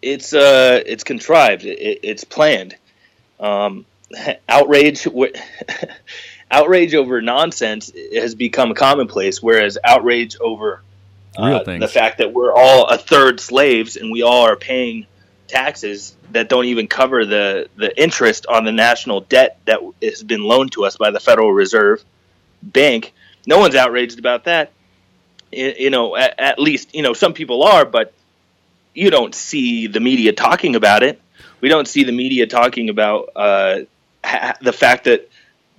it's 0.02 0.34
uh 0.34 0.82
it's 0.84 1.04
contrived. 1.04 1.64
It, 1.64 2.00
it's 2.02 2.24
planned. 2.24 2.76
Um, 3.40 3.86
outrage. 4.48 5.06
outrage 6.50 6.94
over 6.94 7.22
nonsense 7.22 7.90
has 8.12 8.34
become 8.34 8.74
commonplace, 8.74 9.42
whereas 9.42 9.78
outrage 9.82 10.36
over 10.38 10.82
uh. 11.36 11.80
The 11.80 11.88
fact 11.88 12.18
that 12.18 12.32
we're 12.32 12.52
all 12.52 12.86
a 12.86 12.98
third 12.98 13.40
slaves 13.40 13.96
and 13.96 14.12
we 14.12 14.22
all 14.22 14.42
are 14.42 14.56
paying 14.56 15.06
taxes 15.48 16.14
that 16.32 16.48
don't 16.48 16.66
even 16.66 16.88
cover 16.88 17.24
the, 17.24 17.68
the 17.76 18.00
interest 18.00 18.46
on 18.46 18.64
the 18.64 18.72
national 18.72 19.20
debt 19.22 19.58
that 19.66 19.80
has 20.02 20.22
been 20.22 20.42
loaned 20.42 20.72
to 20.72 20.84
us 20.84 20.96
by 20.96 21.10
the 21.10 21.20
Federal 21.20 21.52
Reserve 21.52 22.04
Bank. 22.62 23.12
No 23.46 23.58
one's 23.58 23.74
outraged 23.74 24.18
about 24.18 24.44
that. 24.44 24.72
You 25.50 25.90
know, 25.90 26.16
at, 26.16 26.38
at 26.38 26.58
least, 26.58 26.94
you 26.94 27.02
know, 27.02 27.12
some 27.12 27.34
people 27.34 27.62
are, 27.62 27.84
but 27.84 28.14
you 28.94 29.10
don't 29.10 29.34
see 29.34 29.86
the 29.86 30.00
media 30.00 30.32
talking 30.32 30.76
about 30.76 31.02
it. 31.02 31.20
We 31.60 31.68
don't 31.68 31.86
see 31.86 32.04
the 32.04 32.12
media 32.12 32.46
talking 32.46 32.88
about 32.88 33.30
uh, 33.36 33.80
ha- 34.24 34.56
the 34.60 34.72
fact 34.72 35.04
that 35.04 35.30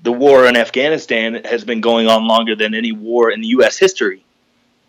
the 0.02 0.12
war 0.12 0.48
in 0.48 0.58
Afghanistan 0.58 1.44
has 1.46 1.64
been 1.64 1.82
going 1.82 2.08
on 2.08 2.28
longer 2.28 2.56
than 2.56 2.74
any 2.74 2.92
war 2.92 3.32
in 3.32 3.42
the 3.42 3.48
U.S. 3.48 3.78
history. 3.78 4.24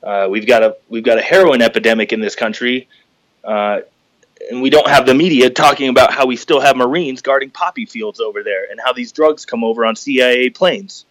Uh, 0.02 0.28
we've 0.30 0.46
got 0.46 0.62
a 0.62 0.76
we've 0.88 1.04
got 1.04 1.18
a 1.18 1.22
heroin 1.22 1.62
epidemic 1.62 2.12
in 2.12 2.20
this 2.20 2.34
country, 2.34 2.88
uh, 3.42 3.80
and 4.50 4.60
we 4.60 4.68
don't 4.68 4.88
have 4.88 5.06
the 5.06 5.14
media 5.14 5.48
talking 5.48 5.88
about 5.88 6.12
how 6.12 6.26
we 6.26 6.36
still 6.36 6.60
have 6.60 6.76
Marines 6.76 7.22
guarding 7.22 7.50
poppy 7.50 7.86
fields 7.86 8.20
over 8.20 8.42
there, 8.42 8.70
and 8.70 8.78
how 8.84 8.92
these 8.92 9.12
drugs 9.12 9.46
come 9.46 9.64
over 9.64 9.86
on 9.86 9.96
CIA 9.96 10.50
planes. 10.50 11.04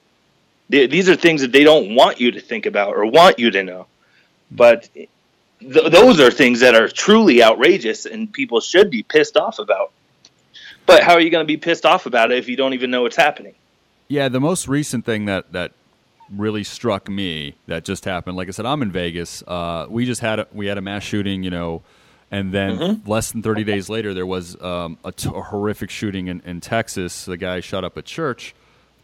They, 0.69 0.87
these 0.87 1.09
are 1.09 1.15
things 1.15 1.41
that 1.41 1.51
they 1.51 1.63
don't 1.63 1.95
want 1.95 2.19
you 2.19 2.31
to 2.31 2.39
think 2.39 2.65
about 2.65 2.95
or 2.95 3.05
want 3.05 3.39
you 3.39 3.51
to 3.51 3.63
know, 3.63 3.87
but 4.51 4.87
th- 5.71 5.91
those 5.91 6.19
are 6.19 6.31
things 6.31 6.59
that 6.61 6.75
are 6.75 6.87
truly 6.87 7.43
outrageous, 7.43 8.05
and 8.05 8.31
people 8.31 8.59
should 8.59 8.89
be 8.89 9.03
pissed 9.03 9.37
off 9.37 9.59
about. 9.59 9.91
But 10.85 11.03
how 11.03 11.13
are 11.13 11.21
you 11.21 11.29
going 11.29 11.43
to 11.43 11.47
be 11.47 11.57
pissed 11.57 11.85
off 11.85 12.05
about 12.05 12.31
it 12.31 12.37
if 12.37 12.47
you 12.49 12.55
don't 12.57 12.73
even 12.73 12.91
know 12.91 13.03
what's 13.03 13.15
happening? 13.15 13.55
Yeah, 14.09 14.27
the 14.29 14.39
most 14.41 14.67
recent 14.67 15.05
thing 15.05 15.25
that 15.25 15.51
that 15.53 15.71
really 16.29 16.63
struck 16.63 17.09
me 17.09 17.55
that 17.67 17.83
just 17.85 18.05
happened. 18.05 18.35
Like 18.35 18.47
I 18.47 18.51
said, 18.51 18.65
I'm 18.65 18.81
in 18.81 18.91
Vegas. 18.91 19.43
Uh, 19.47 19.85
we 19.89 20.05
just 20.05 20.21
had 20.21 20.39
a, 20.39 20.47
we 20.51 20.65
had 20.67 20.77
a 20.77 20.81
mass 20.81 21.03
shooting, 21.03 21.43
you 21.43 21.49
know, 21.51 21.81
and 22.31 22.51
then 22.51 22.77
Mm-hmm. 22.77 23.09
less 23.09 23.31
than 23.31 23.43
30 23.43 23.63
days 23.63 23.89
later, 23.89 24.13
there 24.13 24.25
was 24.25 24.59
um, 24.61 24.97
a, 25.05 25.11
t- 25.11 25.29
a 25.33 25.41
horrific 25.41 25.89
shooting 25.89 26.27
in, 26.27 26.41
in 26.45 26.59
Texas. 26.61 27.25
The 27.25 27.37
guy 27.37 27.59
shot 27.59 27.83
up 27.83 27.95
a 27.97 28.01
church, 28.01 28.55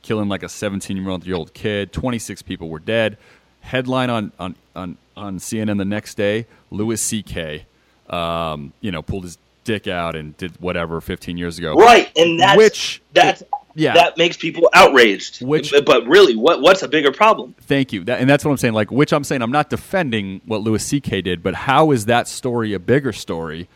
killing 0.01 0.27
like 0.27 0.43
a 0.43 0.49
17 0.49 0.97
year 0.97 1.09
old 1.09 1.25
year 1.25 1.35
old 1.35 1.53
kid. 1.53 1.93
26 1.93 2.41
people 2.41 2.69
were 2.69 2.79
dead. 2.79 3.17
Headline 3.61 4.09
on 4.09 4.31
on 4.39 4.55
on, 4.75 4.97
on 5.19 5.37
CNN 5.39 5.77
the 5.77 5.85
next 5.85 6.15
day: 6.15 6.45
Louis 6.71 6.99
C.K. 7.01 7.65
Um, 8.09 8.73
you 8.81 8.91
know, 8.91 9.01
pulled 9.01 9.23
his 9.23 9.37
dick 9.63 9.87
out 9.87 10.15
and 10.15 10.35
did 10.37 10.59
whatever 10.59 10.99
15 10.99 11.37
years 11.37 11.59
ago. 11.59 11.75
Right, 11.75 12.11
and 12.17 12.39
that's 12.39 12.57
which 12.57 13.01
that's 13.13 13.43
yeah. 13.75 13.93
that 13.93 14.17
makes 14.17 14.37
people 14.37 14.69
outraged. 14.73 15.45
Which- 15.45 15.73
but, 15.85 16.07
really, 16.07 16.35
what 16.35 16.61
what's 16.61 16.81
a 16.81 16.87
bigger 16.87 17.11
problem? 17.11 17.55
Thank 17.61 17.93
you. 17.93 18.03
That, 18.03 18.19
and 18.19 18.29
that's 18.29 18.43
what 18.43 18.51
I'm 18.51 18.57
saying. 18.57 18.73
Like, 18.73 18.91
which 18.91 19.13
I'm 19.13 19.23
saying, 19.23 19.41
I'm 19.41 19.51
not 19.51 19.69
defending 19.69 20.41
what 20.45 20.61
Louis 20.61 20.83
C.K. 20.83 21.21
did, 21.21 21.43
but 21.43 21.53
how 21.53 21.91
is 21.91 22.05
that 22.05 22.27
story 22.27 22.73
a 22.73 22.79
bigger 22.79 23.13
story 23.13 23.67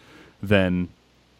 than, 0.41 0.89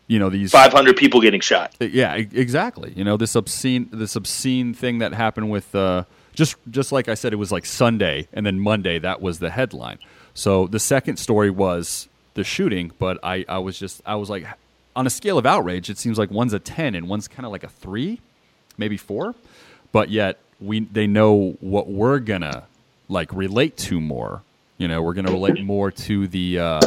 you 0.08 0.20
know, 0.20 0.30
these 0.30 0.52
Five 0.52 0.72
hundred 0.72 0.98
people 0.98 1.20
getting 1.22 1.42
shot. 1.42 1.76
Yeah, 1.80 2.16
e- 2.18 2.30
exactly. 2.32 2.94
You 2.96 3.04
know, 3.04 3.18
this 3.18 3.36
obscene, 3.36 3.90
this 3.92 4.16
obscene 4.16 4.74
thing 4.74 5.00
that 5.00 5.14
happened 5.14 5.50
with, 5.50 5.74
uh, 5.76 6.04
just, 6.34 6.56
just 6.70 6.92
like 6.92 7.08
I 7.08 7.14
said, 7.14 7.34
it 7.34 7.38
was 7.38 7.52
like 7.52 7.66
Sunday, 7.66 8.28
and 8.34 8.46
then 8.46 8.60
Monday 8.60 9.00
that 9.00 9.22
was 9.22 9.40
the 9.40 9.50
headline. 9.50 10.00
So 10.34 10.68
the 10.68 10.80
second 10.80 11.18
story 11.18 11.50
was 11.50 12.08
the 12.34 12.44
shooting, 12.44 12.92
but 13.00 13.20
I, 13.24 13.46
I 13.48 13.60
was 13.60 13.78
just, 13.78 14.02
I 14.06 14.16
was 14.16 14.30
like, 14.30 14.46
on 14.96 15.08
a 15.08 15.10
scale 15.10 15.38
of 15.38 15.46
outrage, 15.46 15.90
it 15.90 15.98
seems 15.98 16.18
like 16.18 16.32
one's 16.32 16.54
a 16.54 16.60
ten 16.60 16.96
and 16.96 17.08
one's 17.08 17.28
kind 17.28 17.46
of 17.46 17.52
like 17.52 17.64
a 17.64 17.70
three, 17.70 18.20
maybe 18.78 18.98
four, 18.98 19.36
but 19.92 20.10
yet 20.10 20.40
we, 20.60 20.82
they 20.82 21.08
know 21.08 21.58
what 21.62 21.88
we're 21.88 22.20
gonna 22.20 22.64
like 23.10 23.32
relate 23.34 23.78
to 23.78 24.00
more. 24.00 24.42
You 24.78 24.88
know, 24.88 25.02
we're 25.02 25.14
gonna 25.14 25.32
relate 25.32 25.64
more 25.64 25.92
to 25.92 26.28
the. 26.28 26.60
Uh, 26.60 26.82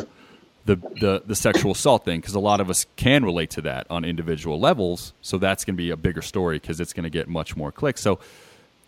the, 0.66 0.74
the, 0.74 1.22
the 1.24 1.36
sexual 1.36 1.70
assault 1.72 2.04
thing 2.04 2.20
because 2.20 2.34
a 2.34 2.40
lot 2.40 2.60
of 2.60 2.68
us 2.68 2.86
can 2.96 3.24
relate 3.24 3.50
to 3.50 3.60
that 3.62 3.86
on 3.88 4.04
individual 4.04 4.58
levels. 4.58 5.12
So 5.22 5.38
that's 5.38 5.64
going 5.64 5.76
to 5.76 5.78
be 5.78 5.90
a 5.90 5.96
bigger 5.96 6.22
story 6.22 6.58
because 6.58 6.80
it's 6.80 6.92
going 6.92 7.04
to 7.04 7.10
get 7.10 7.28
much 7.28 7.56
more 7.56 7.70
clicks. 7.70 8.00
So, 8.00 8.18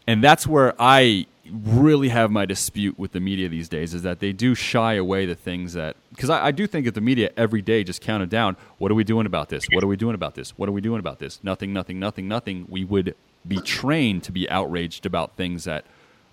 and 0.08 0.24
that's 0.24 0.46
where 0.46 0.74
I 0.78 1.26
really 1.50 2.08
have 2.08 2.30
my 2.30 2.46
dispute 2.46 2.98
with 2.98 3.12
the 3.12 3.20
media 3.20 3.48
these 3.48 3.68
days 3.68 3.92
is 3.92 4.02
that 4.02 4.20
they 4.20 4.32
do 4.32 4.54
shy 4.54 4.94
away 4.94 5.26
the 5.26 5.34
things 5.34 5.74
that 5.74 5.96
because 6.10 6.30
I, 6.30 6.46
I 6.46 6.50
do 6.50 6.66
think 6.66 6.86
that 6.86 6.94
the 6.94 7.02
media 7.02 7.30
every 7.36 7.60
day 7.60 7.84
just 7.84 8.00
counted 8.00 8.30
down. 8.30 8.56
What 8.78 8.90
are 8.90 8.94
we 8.94 9.04
doing 9.04 9.26
about 9.26 9.50
this? 9.50 9.66
What 9.70 9.84
are 9.84 9.86
we 9.86 9.96
doing 9.96 10.14
about 10.14 10.34
this? 10.34 10.56
What 10.56 10.68
are 10.68 10.72
we 10.72 10.80
doing 10.80 10.98
about 10.98 11.18
this? 11.18 11.40
Nothing, 11.42 11.74
nothing, 11.74 12.00
nothing, 12.00 12.26
nothing. 12.26 12.66
We 12.70 12.84
would 12.84 13.14
be 13.46 13.60
trained 13.60 14.22
to 14.24 14.32
be 14.32 14.48
outraged 14.48 15.04
about 15.04 15.36
things 15.36 15.64
that 15.64 15.84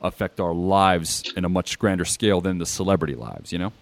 affect 0.01 0.39
our 0.39 0.53
lives 0.53 1.33
in 1.35 1.43
a 1.43 1.49
much 1.49 1.77
grander 1.77 2.05
scale 2.05 2.39
than 2.39 2.57
the 2.57 2.65
celebrity 2.65 3.15
lives. 3.15 3.51
You 3.51 3.59
know. 3.59 3.73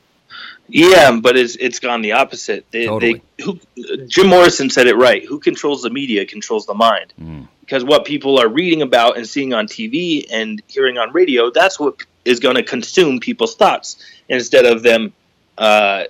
Yeah, 0.67 1.19
but 1.21 1.37
it's 1.37 1.55
it's 1.57 1.79
gone 1.79 2.01
the 2.01 2.13
opposite. 2.13 2.65
They, 2.71 2.87
Totally. 2.87 3.21
they 3.37 3.43
who, 3.43 3.59
Jim 4.07 4.27
Morrison 4.27 4.71
said 4.71 4.87
it 4.87 4.95
right. 4.95 5.23
Who 5.23 5.39
controls 5.39 5.83
the 5.83 5.91
media 5.91 6.25
controls 6.25 6.65
the 6.65 6.73
mind. 6.73 7.13
Mm. 7.21 7.47
Because 7.63 7.85
what 7.85 8.03
people 8.03 8.39
are 8.39 8.47
reading 8.49 8.81
about 8.81 9.15
and 9.15 9.27
seeing 9.27 9.53
on 9.53 9.67
TV 9.67 10.25
and 10.29 10.61
hearing 10.67 10.97
on 10.97 11.13
radio, 11.13 11.49
that's 11.49 11.79
what 11.79 11.95
is 12.25 12.41
going 12.41 12.55
to 12.55 12.63
consume 12.63 13.19
people's 13.21 13.55
thoughts 13.55 13.97
instead 14.27 14.65
of 14.65 14.83
them, 14.83 15.13
uh, 15.57 16.03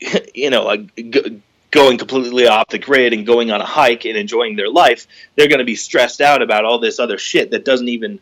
you 0.34 0.50
know, 0.50 0.76
g- 0.96 1.42
going 1.72 1.98
completely 1.98 2.46
off 2.46 2.68
the 2.68 2.78
grid 2.78 3.12
and 3.12 3.26
going 3.26 3.50
on 3.50 3.60
a 3.60 3.66
hike 3.66 4.04
and 4.04 4.16
enjoying 4.16 4.54
their 4.54 4.70
life. 4.70 5.08
They're 5.34 5.48
going 5.48 5.58
to 5.58 5.64
be 5.64 5.74
stressed 5.74 6.20
out 6.20 6.40
about 6.40 6.64
all 6.64 6.78
this 6.78 7.00
other 7.00 7.18
shit 7.18 7.50
that 7.50 7.64
doesn't 7.64 7.88
even 7.88 8.20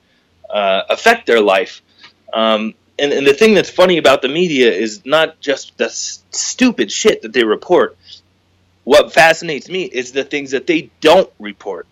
uh, 0.49 0.82
affect 0.89 1.27
their 1.27 1.41
life. 1.41 1.82
Um, 2.32 2.74
and, 2.99 3.12
and 3.12 3.27
the 3.27 3.35
thing 3.35 3.55
that's 3.55 3.70
funny 3.70 3.99
about 3.99 4.23
the 4.23 4.28
media 4.28 4.73
is 4.73 5.05
not 5.05 5.41
just 5.41 5.77
the 5.77 5.86
s- 5.86 6.23
stupid 6.31 6.91
shit 6.91 7.23
that 7.23 7.32
they 7.32 7.45
report. 7.45 7.97
What 8.85 9.12
fascinates 9.12 9.69
me 9.69 9.85
is 9.85 10.12
the 10.12 10.24
things 10.24 10.53
that 10.53 10.66
they 10.66 10.91
don't 11.01 11.31
report. 11.39 11.86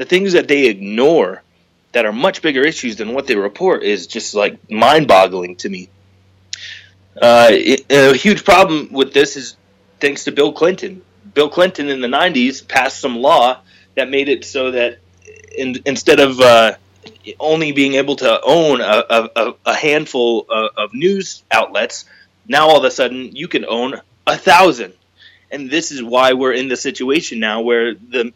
The 0.00 0.06
things 0.06 0.32
that 0.32 0.48
they 0.48 0.64
ignore 0.64 1.42
that 1.92 2.06
are 2.06 2.12
much 2.12 2.40
bigger 2.40 2.62
issues 2.62 2.96
than 2.96 3.12
what 3.12 3.26
they 3.26 3.36
report 3.36 3.82
is 3.82 4.06
just 4.06 4.34
like 4.34 4.70
mind 4.70 5.06
boggling 5.06 5.56
to 5.56 5.68
me. 5.68 5.90
Uh, 7.20 7.48
it, 7.50 7.84
a 7.90 8.16
huge 8.16 8.42
problem 8.42 8.88
with 8.92 9.12
this 9.12 9.36
is 9.36 9.58
thanks 10.00 10.24
to 10.24 10.32
Bill 10.32 10.54
Clinton. 10.54 11.02
Bill 11.34 11.50
Clinton 11.50 11.90
in 11.90 12.00
the 12.00 12.08
90s 12.08 12.66
passed 12.66 12.98
some 12.98 13.18
law 13.18 13.60
that 13.94 14.08
made 14.08 14.30
it 14.30 14.46
so 14.46 14.70
that 14.70 15.00
in, 15.54 15.76
instead 15.84 16.18
of 16.18 16.40
uh, 16.40 16.76
only 17.38 17.72
being 17.72 17.92
able 17.92 18.16
to 18.16 18.40
own 18.42 18.80
a, 18.80 19.04
a, 19.10 19.54
a 19.66 19.74
handful 19.74 20.46
of, 20.48 20.70
of 20.78 20.94
news 20.94 21.42
outlets, 21.50 22.06
now 22.48 22.68
all 22.68 22.78
of 22.78 22.84
a 22.84 22.90
sudden 22.90 23.36
you 23.36 23.48
can 23.48 23.66
own 23.66 24.00
a 24.26 24.38
thousand. 24.38 24.94
And 25.50 25.68
this 25.68 25.92
is 25.92 26.02
why 26.02 26.32
we're 26.32 26.54
in 26.54 26.68
the 26.68 26.76
situation 26.78 27.38
now 27.38 27.60
where 27.60 27.94
the 27.94 28.32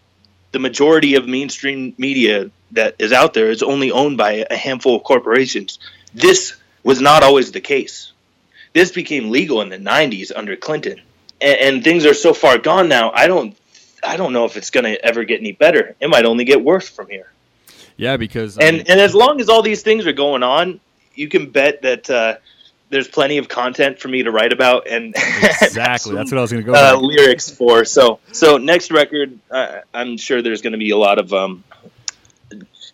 the 0.54 0.60
majority 0.60 1.16
of 1.16 1.26
mainstream 1.26 1.94
media 1.98 2.48
that 2.70 2.94
is 3.00 3.12
out 3.12 3.34
there 3.34 3.50
is 3.50 3.60
only 3.60 3.90
owned 3.90 4.16
by 4.16 4.46
a 4.48 4.54
handful 4.54 4.94
of 4.94 5.02
corporations. 5.02 5.80
This 6.14 6.56
was 6.84 7.00
not 7.00 7.24
always 7.24 7.50
the 7.50 7.60
case. 7.60 8.12
This 8.72 8.92
became 8.92 9.30
legal 9.30 9.62
in 9.62 9.68
the 9.68 9.78
90s 9.78 10.30
under 10.34 10.54
Clinton. 10.54 11.00
And, 11.40 11.58
and 11.58 11.84
things 11.84 12.06
are 12.06 12.14
so 12.14 12.32
far 12.32 12.56
gone 12.58 12.88
now. 12.88 13.10
I 13.10 13.26
don't 13.26 13.56
I 14.06 14.16
don't 14.16 14.32
know 14.32 14.44
if 14.44 14.56
it's 14.56 14.70
going 14.70 14.84
to 14.84 15.04
ever 15.04 15.24
get 15.24 15.40
any 15.40 15.50
better. 15.50 15.96
It 15.98 16.08
might 16.08 16.24
only 16.24 16.44
get 16.44 16.62
worse 16.62 16.88
from 16.88 17.08
here. 17.08 17.32
Yeah, 17.96 18.16
because 18.16 18.56
And 18.56 18.88
and 18.88 19.00
as 19.00 19.12
long 19.12 19.40
as 19.40 19.48
all 19.48 19.62
these 19.62 19.82
things 19.82 20.06
are 20.06 20.12
going 20.12 20.44
on, 20.44 20.78
you 21.16 21.26
can 21.26 21.50
bet 21.50 21.82
that 21.82 22.08
uh, 22.08 22.36
there's 22.94 23.08
plenty 23.08 23.38
of 23.38 23.48
content 23.48 23.98
for 23.98 24.06
me 24.08 24.22
to 24.22 24.30
write 24.30 24.52
about 24.52 24.86
and 24.86 25.14
exactly 25.62 26.14
that's 26.14 26.30
what 26.30 26.38
I 26.38 26.40
was 26.40 26.52
going 26.52 26.64
to 26.64 26.72
go. 26.72 26.74
uh, 26.74 26.94
with. 26.94 27.16
lyrics 27.16 27.50
for. 27.50 27.84
So 27.84 28.20
so 28.32 28.56
next 28.56 28.92
record, 28.92 29.38
uh, 29.50 29.80
I'm 29.92 30.16
sure 30.16 30.40
there's 30.42 30.62
going 30.62 30.72
to 30.72 30.78
be 30.78 30.90
a 30.90 30.96
lot 30.96 31.18
of 31.18 31.32
um, 31.32 31.64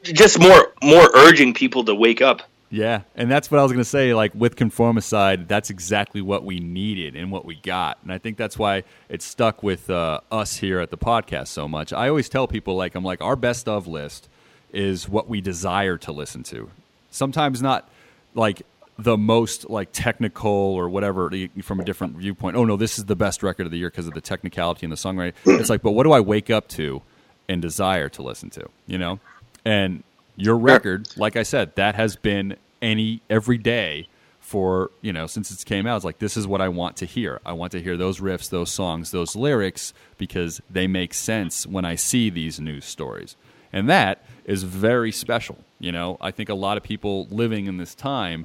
just 0.03 0.41
more 0.41 0.73
more 0.83 1.09
urging 1.15 1.55
people 1.55 1.85
to 1.85 1.95
wake 1.95 2.23
up. 2.23 2.43
Yeah, 2.73 3.03
and 3.17 3.29
that's 3.29 3.51
what 3.51 3.59
I 3.59 3.65
was 3.65 3.73
going 3.73 3.83
to 3.83 3.89
say. 3.89 4.15
Like 4.15 4.33
with 4.35 4.55
Conformicide, 4.55 5.49
that's 5.49 5.71
exactly 5.71 6.23
what 6.23 6.45
we 6.45 6.61
needed 6.61 7.17
and 7.17 7.31
what 7.33 7.45
we 7.45 7.57
got, 7.57 7.99
and 8.03 8.13
I 8.13 8.19
think 8.19 8.37
that's 8.37 8.57
why 8.59 8.85
it 9.09 9.23
stuck 9.23 9.63
with 9.63 9.91
uh, 9.91 10.21
us 10.31 10.57
here 10.57 10.79
at 10.81 10.91
the 10.91 10.99
podcast 10.99 11.49
so 11.49 11.67
much. 11.67 11.93
I 11.93 12.09
always 12.09 12.29
tell 12.29 12.47
people 12.47 12.77
like 12.77 12.95
I'm 12.95 13.05
like 13.05 13.21
our 13.21 13.37
best 13.37 13.69
of 13.69 13.87
list 13.87 14.29
is 14.73 15.09
what 15.09 15.29
we 15.29 15.41
desire 15.41 15.99
to 15.99 16.13
listen 16.13 16.45
to. 16.45 16.71
Sometimes 17.11 17.61
not 17.61 17.89
like 18.35 18.63
the 19.03 19.17
most 19.17 19.71
like 19.71 19.89
technical 19.93 20.51
or 20.51 20.89
whatever 20.89 21.31
from 21.63 21.81
a 21.81 21.85
different 21.85 22.17
viewpoint. 22.17 22.57
Oh 22.57 22.65
no, 22.65 22.77
this 22.77 22.99
is 22.99 23.07
the 23.07 23.17
best 23.17 23.43
record 23.43 23.67
of 23.67 23.73
the 23.73 23.79
year 23.79 23.91
because 23.91 24.07
of 24.07 24.15
the 24.15 24.21
technicality 24.21 24.85
and 24.87 24.93
the 24.93 24.97
songwriting. 24.97 25.35
It's 25.61 25.71
like, 25.71 25.83
but 25.83 25.93
what 25.93 26.05
do 26.05 26.13
I 26.13 26.21
wake 26.21 26.51
up 26.51 26.69
to 26.69 27.03
and 27.49 27.61
desire 27.61 28.09
to 28.11 28.23
listen 28.23 28.51
to? 28.51 28.69
You 28.87 28.99
know, 28.99 29.21
and 29.65 30.03
your 30.37 30.57
record, 30.57 31.09
like 31.17 31.37
I 31.37 31.43
said, 31.43 31.75
that 31.77 31.95
has 31.95 32.17
been 32.17 32.57
any 32.81 33.21
every 33.29 33.59
day 33.59 34.09
for 34.41 34.91
you 35.01 35.13
know 35.13 35.27
since 35.27 35.51
it 35.51 35.65
came 35.65 35.87
out. 35.87 35.97
It's 35.97 36.05
like 36.05 36.19
this 36.19 36.37
is 36.37 36.47
what 36.47 36.61
I 36.61 36.69
want 36.69 36.97
to 36.99 37.07
hear. 37.07 37.41
I 37.47 37.53
want 37.53 37.73
to 37.73 37.81
hear 37.81 37.97
those 37.97 38.21
riffs, 38.21 38.51
those 38.51 38.71
songs, 38.71 39.11
those 39.11 39.37
lyrics 39.37 39.95
because 40.19 40.61
they 40.69 40.87
make 40.87 41.15
sense 41.15 41.67
when 41.67 41.85
I 41.85 41.95
see 41.95 42.31
these 42.31 42.59
news 42.59 42.85
stories, 42.85 43.37
and 43.73 43.89
that 43.89 44.25
is 44.45 44.63
very 44.63 45.13
special. 45.13 45.59
You 45.79 45.93
know, 45.93 46.19
I 46.21 46.31
think 46.31 46.49
a 46.49 46.55
lot 46.55 46.77
of 46.77 46.83
people 46.83 47.27
living 47.31 47.67
in 47.67 47.77
this 47.77 47.95
time 47.95 48.45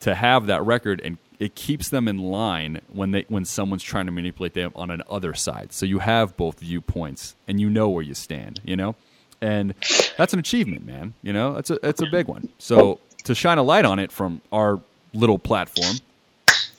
to 0.00 0.14
have 0.14 0.46
that 0.46 0.64
record 0.64 1.00
and 1.04 1.18
it 1.38 1.54
keeps 1.54 1.88
them 1.88 2.06
in 2.06 2.18
line 2.18 2.82
when 2.92 3.12
they 3.12 3.24
when 3.28 3.44
someone's 3.44 3.82
trying 3.82 4.06
to 4.06 4.12
manipulate 4.12 4.54
them 4.54 4.72
on 4.76 4.90
an 4.90 5.02
other 5.08 5.34
side. 5.34 5.72
So 5.72 5.86
you 5.86 6.00
have 6.00 6.36
both 6.36 6.60
viewpoints 6.60 7.34
and 7.48 7.58
you 7.58 7.70
know 7.70 7.88
where 7.88 8.02
you 8.02 8.14
stand, 8.14 8.60
you 8.64 8.76
know? 8.76 8.94
And 9.40 9.74
that's 10.18 10.34
an 10.34 10.38
achievement, 10.38 10.84
man. 10.84 11.14
You 11.22 11.32
know, 11.32 11.54
that's 11.54 11.70
a 11.70 11.78
that's 11.82 12.02
a 12.02 12.06
big 12.10 12.28
one. 12.28 12.50
So 12.58 13.00
to 13.24 13.34
shine 13.34 13.56
a 13.56 13.62
light 13.62 13.86
on 13.86 13.98
it 13.98 14.12
from 14.12 14.42
our 14.52 14.80
little 15.14 15.38
platform 15.38 15.96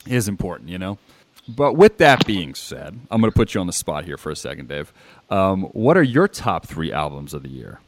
is 0.05 0.27
important, 0.27 0.69
you 0.69 0.77
know. 0.77 0.99
But 1.47 1.73
with 1.73 1.97
that 1.97 2.25
being 2.27 2.53
said, 2.53 2.99
I'm 3.09 3.19
going 3.19 3.31
to 3.31 3.35
put 3.35 3.55
you 3.55 3.61
on 3.61 3.67
the 3.67 3.73
spot 3.73 4.05
here 4.05 4.17
for 4.17 4.31
a 4.31 4.35
second, 4.35 4.69
Dave. 4.69 4.93
Um, 5.31 5.63
what 5.73 5.97
are 5.97 6.03
your 6.03 6.27
top 6.27 6.67
three 6.67 6.91
albums 6.91 7.33
of 7.33 7.41
the 7.41 7.49
year? 7.49 7.79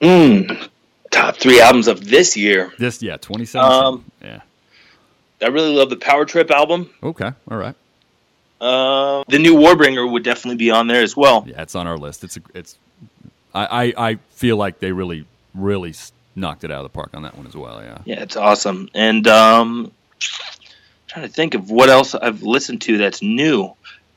Mm, 0.00 0.68
top 1.16 1.36
three 1.36 1.60
albums 1.60 1.88
of 1.88 2.04
this 2.04 2.36
year. 2.36 2.72
This, 2.78 3.02
yeah, 3.02 3.16
2017. 3.16 3.84
Um, 3.84 4.04
yeah. 4.22 4.40
I 5.42 5.48
really 5.48 5.74
love 5.74 5.90
the 5.90 5.96
Power 5.96 6.24
Trip 6.24 6.50
album. 6.50 6.90
Okay, 7.02 7.30
all 7.50 7.56
right. 7.56 7.74
Uh, 8.60 9.22
the 9.28 9.38
new 9.38 9.54
Warbringer 9.54 10.10
would 10.10 10.22
definitely 10.22 10.56
be 10.56 10.70
on 10.70 10.86
there 10.86 11.02
as 11.02 11.16
well. 11.16 11.44
Yeah, 11.46 11.62
it's 11.62 11.74
on 11.74 11.86
our 11.86 11.98
list. 11.98 12.24
It's 12.24 12.38
a, 12.38 12.40
it's. 12.54 12.78
I, 13.54 13.66
I 13.84 14.10
I 14.10 14.14
feel 14.30 14.56
like 14.56 14.78
they 14.78 14.92
really 14.92 15.26
really 15.54 15.94
knocked 16.34 16.64
it 16.64 16.70
out 16.70 16.84
of 16.84 16.84
the 16.84 16.94
park 16.94 17.10
on 17.14 17.22
that 17.22 17.36
one 17.36 17.46
as 17.46 17.54
well. 17.54 17.82
Yeah. 17.82 17.98
Yeah, 18.04 18.22
it's 18.22 18.36
awesome. 18.36 18.88
And 18.94 19.26
um, 19.26 19.92
trying 21.06 21.26
to 21.26 21.32
think 21.32 21.54
of 21.54 21.70
what 21.70 21.88
else 21.88 22.14
I've 22.14 22.42
listened 22.42 22.82
to 22.82 22.98
that's 22.98 23.22
new. 23.22 23.72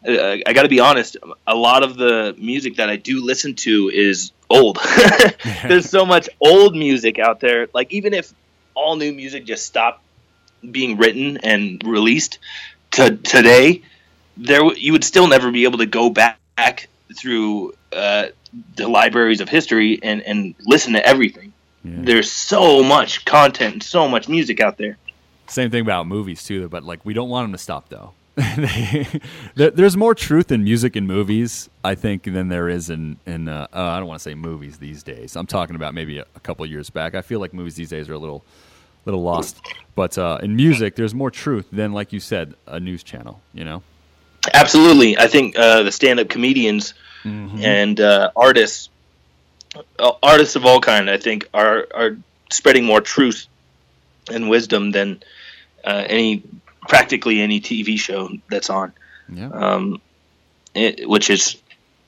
Uh, 0.07 0.37
I 0.45 0.53
got 0.53 0.63
to 0.63 0.69
be 0.69 0.79
honest. 0.79 1.17
A 1.47 1.55
lot 1.55 1.83
of 1.83 1.97
the 1.97 2.35
music 2.37 2.77
that 2.77 2.89
I 2.89 2.95
do 2.95 3.23
listen 3.23 3.55
to 3.55 3.89
is 3.93 4.31
old. 4.49 4.79
There's 5.63 5.89
so 5.89 6.05
much 6.05 6.29
old 6.39 6.75
music 6.75 7.19
out 7.19 7.39
there. 7.39 7.67
Like 7.73 7.91
even 7.93 8.13
if 8.13 8.33
all 8.75 8.95
new 8.95 9.13
music 9.13 9.45
just 9.45 9.65
stopped 9.65 10.01
being 10.69 10.97
written 10.97 11.37
and 11.37 11.81
released 11.85 12.39
to 12.91 13.17
today, 13.17 13.83
there 14.37 14.65
you 14.73 14.91
would 14.93 15.03
still 15.03 15.27
never 15.27 15.51
be 15.51 15.63
able 15.63 15.79
to 15.79 15.85
go 15.85 16.09
back 16.09 16.89
through 17.15 17.73
uh, 17.93 18.27
the 18.75 18.87
libraries 18.87 19.41
of 19.41 19.49
history 19.49 19.99
and 20.01 20.21
and 20.23 20.55
listen 20.65 20.93
to 20.93 21.05
everything. 21.05 21.53
Yeah. 21.83 21.95
There's 21.99 22.31
so 22.31 22.83
much 22.83 23.25
content 23.25 23.73
and 23.73 23.83
so 23.83 24.07
much 24.07 24.27
music 24.27 24.59
out 24.59 24.77
there. 24.77 24.97
Same 25.47 25.71
thing 25.71 25.81
about 25.81 26.07
movies 26.07 26.43
too, 26.43 26.67
but 26.69 26.83
like 26.83 27.05
we 27.05 27.13
don't 27.13 27.29
want 27.29 27.45
them 27.45 27.51
to 27.53 27.57
stop 27.57 27.89
though. 27.89 28.13
there's 29.55 29.97
more 29.97 30.15
truth 30.15 30.51
in 30.51 30.63
music 30.63 30.95
and 30.95 31.07
movies, 31.07 31.69
I 31.83 31.95
think, 31.95 32.23
than 32.23 32.47
there 32.49 32.69
is 32.69 32.89
in 32.89 33.17
in. 33.25 33.49
Uh, 33.49 33.67
uh, 33.73 33.81
I 33.81 33.99
don't 33.99 34.07
want 34.07 34.19
to 34.19 34.23
say 34.23 34.35
movies 34.35 34.77
these 34.77 35.03
days. 35.03 35.35
I'm 35.35 35.47
talking 35.47 35.75
about 35.75 35.93
maybe 35.93 36.19
a, 36.19 36.25
a, 36.35 36.39
couple 36.39 36.65
years 36.65 36.89
back. 36.89 37.15
I 37.15 37.21
feel 37.21 37.39
like 37.39 37.53
movies 37.53 37.75
these 37.75 37.89
days 37.89 38.07
are 38.09 38.13
a 38.13 38.17
little 38.17 38.43
little 39.05 39.21
lost, 39.21 39.61
but 39.95 40.17
uh, 40.17 40.39
in 40.41 40.55
music, 40.55 40.95
there's 40.95 41.13
more 41.13 41.31
truth 41.31 41.67
than, 41.71 41.91
like 41.91 42.13
you 42.13 42.19
said, 42.19 42.53
a 42.67 42.79
news 42.79 43.03
channel. 43.03 43.41
You 43.53 43.65
know. 43.65 43.83
Absolutely, 44.53 45.17
I 45.17 45.27
think 45.27 45.57
uh, 45.57 45.83
the 45.83 45.91
stand-up 45.91 46.29
comedians 46.29 46.93
mm-hmm. 47.23 47.59
and 47.61 47.99
uh, 47.99 48.31
artists, 48.35 48.89
uh, 49.97 50.11
artists 50.23 50.55
of 50.55 50.65
all 50.65 50.79
kind, 50.79 51.09
I 51.09 51.17
think, 51.17 51.49
are 51.53 51.87
are 51.93 52.17
spreading 52.51 52.85
more 52.85 53.01
truth 53.01 53.47
and 54.31 54.49
wisdom 54.49 54.91
than 54.91 55.21
any 55.83 56.43
practically 56.89 57.39
any 57.39 57.61
TV 57.61 57.97
show 57.97 58.29
that's 58.49 58.69
on. 58.69 58.91
Yeah. 59.29 59.49
Um, 59.49 60.01
it, 60.75 61.07
which 61.07 61.29
is 61.29 61.55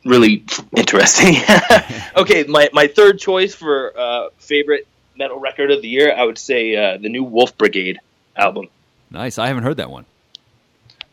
really 0.04 0.44
interesting. 0.76 1.36
okay, 2.18 2.44
my, 2.44 2.70
my 2.74 2.88
third 2.88 3.20
choice 3.20 3.56
for 3.56 3.98
uh, 3.98 4.30
favorite 4.40 4.88
metal 5.16 5.40
record 5.40 5.72
of 5.72 5.82
the 5.82 5.88
year, 5.88 6.14
I 6.14 6.24
would 6.24 6.38
say 6.38 6.76
uh, 6.76 6.98
the 6.98 7.08
new 7.08 7.24
Wolfbrigade 7.24 8.00
album. 8.36 8.68
Nice. 9.10 9.38
I 9.38 9.48
haven't 9.48 9.64
heard 9.64 9.78
that 9.78 9.90
one. 9.90 10.06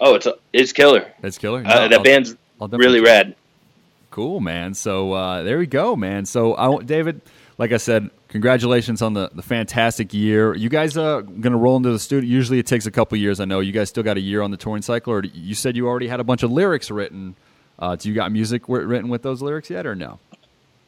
Oh, 0.01 0.15
it's 0.15 0.27
a, 0.27 0.37
it's 0.53 0.73
killer. 0.73 1.13
It's 1.23 1.39
killer. 1.39 1.63
No, 1.63 1.71
uh, 1.71 1.89
that 1.89 1.99
I'll, 1.99 2.05
band's 2.05 2.37
I'll 2.61 2.69
really 2.69 3.01
rad. 3.01 3.35
Cool, 4.11 4.41
man. 4.41 4.75
So 4.75 5.13
uh, 5.13 5.43
there 5.43 5.59
we 5.59 5.67
go, 5.67 5.97
man. 5.97 6.25
So 6.25 6.57
I, 6.57 6.83
David, 6.83 7.21
like 7.59 7.73
I 7.73 7.77
said, 7.77 8.11
congratulations 8.29 9.03
on 9.03 9.15
the, 9.15 9.31
the 9.33 9.43
fantastic 9.43 10.15
year. 10.15 10.55
You 10.55 10.69
guys 10.69 10.97
uh, 10.97 11.21
going 11.21 11.53
to 11.53 11.57
roll 11.57 11.77
into 11.77 11.91
the 11.91 11.99
studio? 11.99 12.29
Usually 12.29 12.59
it 12.59 12.67
takes 12.67 12.87
a 12.87 12.91
couple 12.91 13.19
years. 13.19 13.41
I 13.41 13.45
know 13.45 13.61
you 13.61 13.73
guys 13.73 13.89
still 13.89 14.03
got 14.03 14.17
a 14.17 14.21
year 14.21 14.43
on 14.43 14.51
the 14.51 14.57
touring 14.57 14.83
cycle, 14.83 15.13
or 15.13 15.25
you 15.25 15.55
said 15.55 15.77
you 15.77 15.89
already 15.89 16.09
had 16.09 16.21
a 16.21 16.25
bunch 16.25 16.43
of 16.43 16.53
lyrics 16.53 16.91
written. 16.91 17.37
Uh, 17.79 17.97
do 17.97 18.09
you 18.09 18.15
got 18.15 18.31
music 18.33 18.69
written 18.69 19.09
with 19.09 19.23
those 19.23 19.43
lyrics 19.43 19.71
yet, 19.71 19.87
or 19.87 19.95
no? 19.95 20.19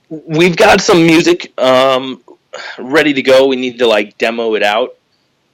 We've 0.09 0.57
got 0.57 0.81
some 0.81 1.07
music 1.07 1.53
um, 1.59 2.23
ready 2.79 3.13
to 3.15 3.23
go. 3.23 3.47
We 3.47 3.57
need 3.57 3.79
to 3.79 3.87
like 3.87 4.19
demo 4.19 4.55
it 4.55 4.63
out, 4.63 4.97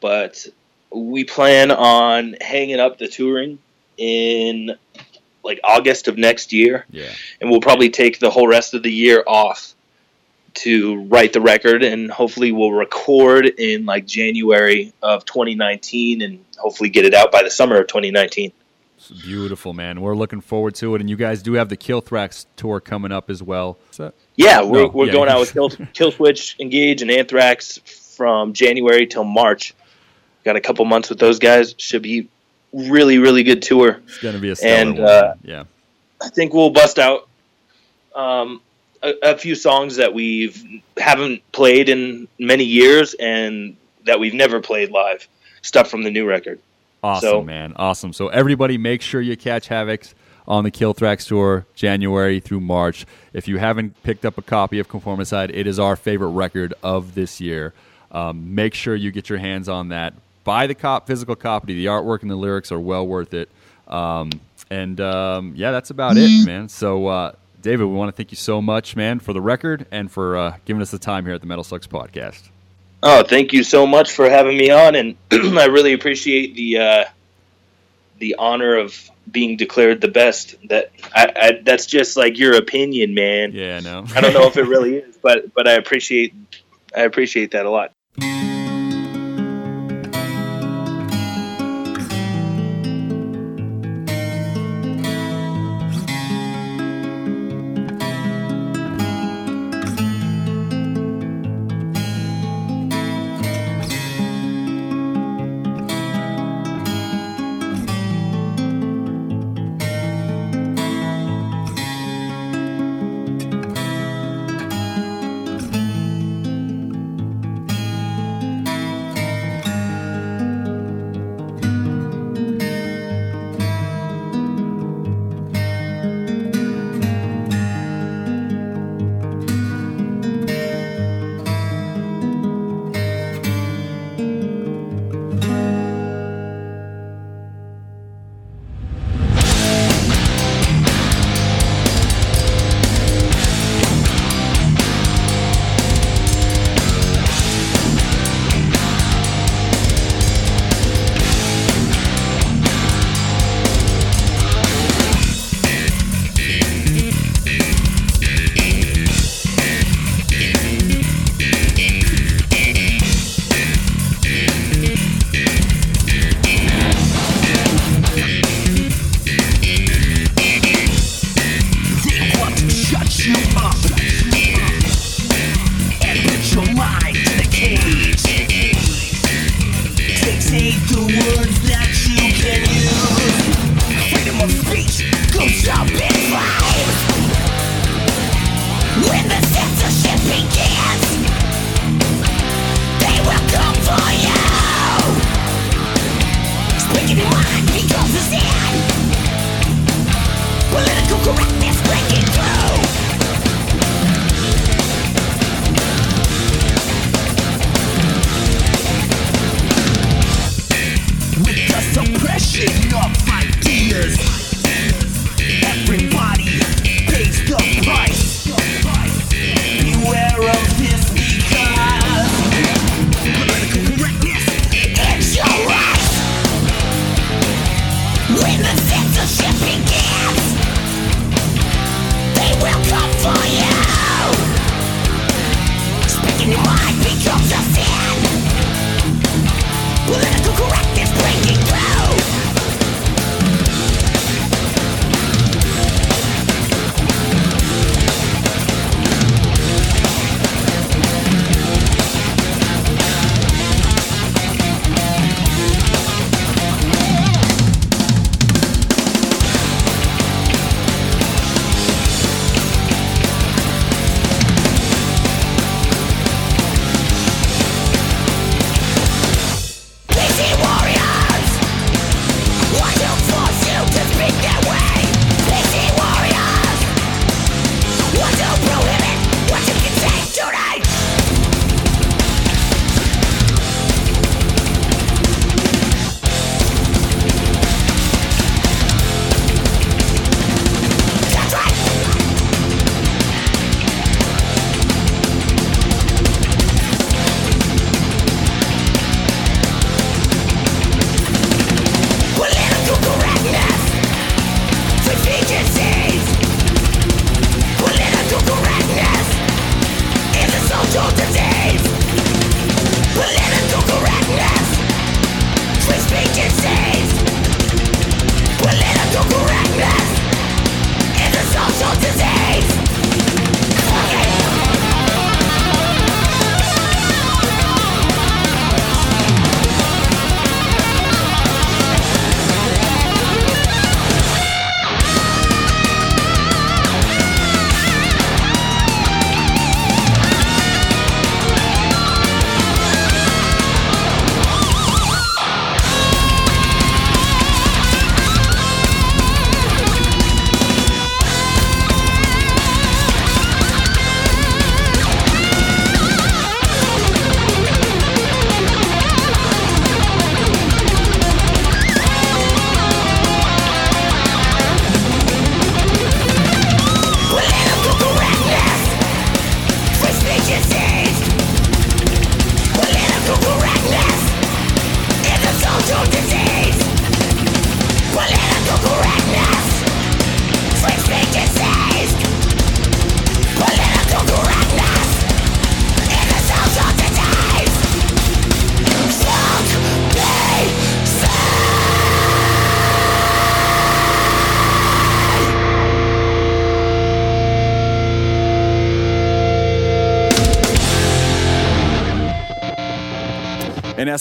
but 0.00 0.46
we 0.90 1.24
plan 1.24 1.70
on 1.70 2.36
hanging 2.40 2.80
up 2.80 2.98
the 2.98 3.06
touring 3.06 3.58
in 3.98 4.76
like 5.44 5.60
August 5.62 6.08
of 6.08 6.16
next 6.16 6.54
year. 6.54 6.86
Yeah, 6.90 7.12
and 7.40 7.50
we'll 7.50 7.60
probably 7.60 7.90
take 7.90 8.18
the 8.18 8.30
whole 8.30 8.48
rest 8.48 8.72
of 8.72 8.82
the 8.82 8.90
year 8.90 9.22
off 9.26 9.75
to 10.56 11.02
write 11.04 11.32
the 11.32 11.40
record 11.40 11.82
and 11.82 12.10
hopefully 12.10 12.52
we'll 12.52 12.72
record 12.72 13.46
in 13.46 13.86
like 13.86 14.06
January 14.06 14.92
of 15.02 15.24
2019 15.24 16.22
and 16.22 16.44
hopefully 16.58 16.90
get 16.90 17.04
it 17.04 17.14
out 17.14 17.30
by 17.30 17.42
the 17.42 17.50
summer 17.50 17.80
of 17.80 17.86
2019. 17.86 18.52
It's 18.96 19.10
beautiful, 19.10 19.72
man. 19.72 20.00
We're 20.00 20.16
looking 20.16 20.40
forward 20.40 20.74
to 20.76 20.94
it. 20.94 21.00
And 21.00 21.10
you 21.10 21.16
guys 21.16 21.42
do 21.42 21.52
have 21.54 21.68
the 21.68 21.76
Killthrax 21.76 22.46
tour 22.56 22.80
coming 22.80 23.12
up 23.12 23.30
as 23.30 23.42
well. 23.42 23.78
Yeah, 24.36 24.62
we're, 24.62 24.82
no, 24.82 24.88
we're 24.88 25.06
yeah. 25.06 25.12
going 25.12 25.28
out 25.28 25.40
with 25.40 25.52
Kill, 25.52 25.70
Killswitch, 25.70 26.58
Engage, 26.58 27.02
and 27.02 27.10
Anthrax 27.10 27.78
from 28.16 28.52
January 28.52 29.06
till 29.06 29.24
March. 29.24 29.74
Got 30.44 30.56
a 30.56 30.60
couple 30.60 30.84
months 30.86 31.10
with 31.10 31.18
those 31.18 31.38
guys. 31.38 31.74
Should 31.76 32.02
be 32.02 32.28
really, 32.72 33.18
really 33.18 33.42
good 33.42 33.62
tour. 33.62 34.00
It's 34.06 34.18
going 34.18 34.34
to 34.34 34.40
be 34.40 34.50
a 34.50 34.56
and 34.62 34.98
uh, 34.98 35.34
yeah. 35.42 35.64
I 36.22 36.28
think 36.30 36.54
we'll 36.54 36.70
bust 36.70 36.98
out 36.98 37.28
um, 38.14 38.60
a, 39.02 39.14
a 39.22 39.38
few 39.38 39.54
songs 39.54 39.96
that 39.96 40.14
we've 40.14 40.62
haven't 40.96 41.40
played 41.52 41.88
in 41.88 42.28
many 42.38 42.64
years 42.64 43.14
and 43.14 43.76
that 44.04 44.20
we've 44.20 44.34
never 44.34 44.60
played 44.60 44.90
live. 44.90 45.28
Stuff 45.62 45.90
from 45.90 46.02
the 46.02 46.10
new 46.10 46.26
record. 46.26 46.60
Awesome, 47.02 47.28
so, 47.28 47.42
man. 47.42 47.72
Awesome. 47.76 48.12
So 48.12 48.28
everybody, 48.28 48.78
make 48.78 49.02
sure 49.02 49.20
you 49.20 49.36
catch 49.36 49.68
Havoks 49.68 50.14
on 50.48 50.64
the 50.64 50.70
Killthrax 50.70 51.26
tour 51.26 51.66
January 51.74 52.40
through 52.40 52.60
March. 52.60 53.06
If 53.32 53.48
you 53.48 53.58
haven't 53.58 54.00
picked 54.02 54.24
up 54.24 54.38
a 54.38 54.42
copy 54.42 54.78
of 54.78 54.88
Conformicide, 54.88 55.50
it 55.52 55.66
is 55.66 55.78
our 55.78 55.96
favorite 55.96 56.30
record 56.30 56.74
of 56.82 57.14
this 57.14 57.40
year. 57.40 57.74
Um, 58.12 58.54
make 58.54 58.74
sure 58.74 58.94
you 58.94 59.10
get 59.10 59.28
your 59.28 59.38
hands 59.38 59.68
on 59.68 59.88
that. 59.88 60.14
Buy 60.44 60.66
the 60.66 60.74
cop 60.74 61.06
physical 61.06 61.34
copy. 61.34 61.74
The 61.74 61.86
artwork 61.86 62.22
and 62.22 62.30
the 62.30 62.36
lyrics 62.36 62.70
are 62.70 62.78
well 62.78 63.06
worth 63.06 63.34
it. 63.34 63.50
Um, 63.88 64.30
and 64.70 65.00
um, 65.00 65.52
yeah, 65.56 65.72
that's 65.72 65.90
about 65.90 66.16
it, 66.16 66.46
man. 66.46 66.68
So 66.68 67.08
uh, 67.08 67.32
David, 67.62 67.86
we 67.86 67.94
want 67.94 68.08
to 68.08 68.16
thank 68.16 68.30
you 68.30 68.36
so 68.36 68.62
much, 68.62 68.96
man, 68.96 69.18
for 69.18 69.32
the 69.32 69.40
record 69.40 69.86
and 69.90 70.10
for 70.10 70.36
uh, 70.36 70.56
giving 70.64 70.82
us 70.82 70.90
the 70.90 70.98
time 70.98 71.24
here 71.24 71.34
at 71.34 71.40
the 71.40 71.46
MetalSucks 71.46 71.88
podcast. 71.88 72.50
Oh, 73.02 73.22
thank 73.22 73.52
you 73.52 73.62
so 73.62 73.86
much 73.86 74.12
for 74.12 74.28
having 74.28 74.56
me 74.56 74.70
on, 74.70 74.94
and 74.94 75.16
I 75.30 75.66
really 75.66 75.92
appreciate 75.92 76.54
the 76.54 76.78
uh, 76.78 77.04
the 78.18 78.36
honor 78.38 78.76
of 78.76 79.10
being 79.30 79.56
declared 79.56 80.00
the 80.00 80.08
best. 80.08 80.54
That 80.68 80.90
I, 81.14 81.32
I, 81.36 81.60
that's 81.62 81.86
just 81.86 82.16
like 82.16 82.38
your 82.38 82.56
opinion, 82.56 83.14
man. 83.14 83.52
Yeah, 83.52 83.76
I 83.76 83.80
know. 83.80 84.04
I 84.14 84.20
don't 84.20 84.32
know 84.32 84.46
if 84.46 84.56
it 84.56 84.64
really 84.66 84.96
is, 84.96 85.16
but 85.18 85.52
but 85.54 85.68
I 85.68 85.72
appreciate 85.72 86.34
I 86.96 87.02
appreciate 87.02 87.52
that 87.52 87.66
a 87.66 87.70
lot. 87.70 87.92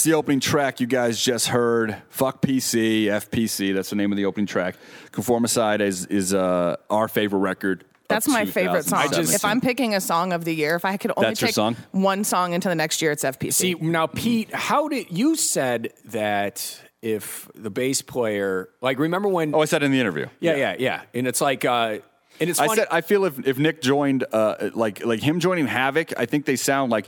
The 0.05 0.13
opening 0.13 0.39
track 0.39 0.79
you 0.79 0.85
guys 0.85 1.19
just 1.19 1.47
heard. 1.47 1.97
Fuck 2.09 2.39
PC, 2.39 3.05
FPC. 3.05 3.73
That's 3.73 3.89
the 3.89 3.95
name 3.95 4.11
of 4.11 4.17
the 4.17 4.25
opening 4.25 4.45
track. 4.45 4.75
Conformicide 5.11 5.81
is 5.81 6.05
is 6.05 6.31
uh, 6.31 6.75
our 6.91 7.07
favorite 7.07 7.39
record. 7.39 7.85
That's 8.07 8.27
my 8.27 8.45
favorite 8.45 8.85
song. 8.85 9.01
2017. 9.01 9.33
If 9.33 9.43
I'm 9.43 9.61
picking 9.61 9.95
a 9.95 9.99
song 9.99 10.31
of 10.31 10.45
the 10.45 10.53
year, 10.53 10.75
if 10.75 10.85
I 10.85 10.97
could 10.97 11.11
only 11.17 11.29
That's 11.29 11.41
pick 11.41 11.55
song? 11.55 11.75
one 11.91 12.23
song 12.23 12.53
into 12.53 12.69
the 12.69 12.75
next 12.75 13.01
year, 13.01 13.13
it's 13.13 13.23
FPC. 13.23 13.53
See 13.53 13.73
now, 13.73 14.05
Pete, 14.05 14.53
how 14.53 14.87
did 14.89 15.09
you 15.09 15.35
said 15.35 15.91
that 16.05 16.79
if 17.01 17.49
the 17.55 17.71
bass 17.71 18.03
player, 18.03 18.69
like, 18.81 18.99
remember 18.99 19.27
when? 19.27 19.55
Oh, 19.55 19.61
I 19.61 19.65
said 19.65 19.81
in 19.81 19.91
the 19.91 19.99
interview. 19.99 20.27
Yeah, 20.39 20.55
yeah, 20.55 20.75
yeah, 20.77 21.01
and 21.15 21.25
it's 21.25 21.41
like, 21.41 21.65
uh, 21.65 21.97
and 22.39 22.49
it's 22.49 22.59
I 22.59 22.67
said 22.75 22.87
I 22.91 23.01
feel 23.01 23.25
if 23.25 23.47
if 23.47 23.57
Nick 23.57 23.81
joined 23.81 24.25
uh, 24.31 24.69
like 24.73 25.05
like 25.05 25.21
him 25.21 25.39
joining 25.39 25.67
Havok, 25.67 26.13
I 26.17 26.25
think 26.25 26.45
they 26.45 26.57
sound 26.57 26.91
like 26.91 27.07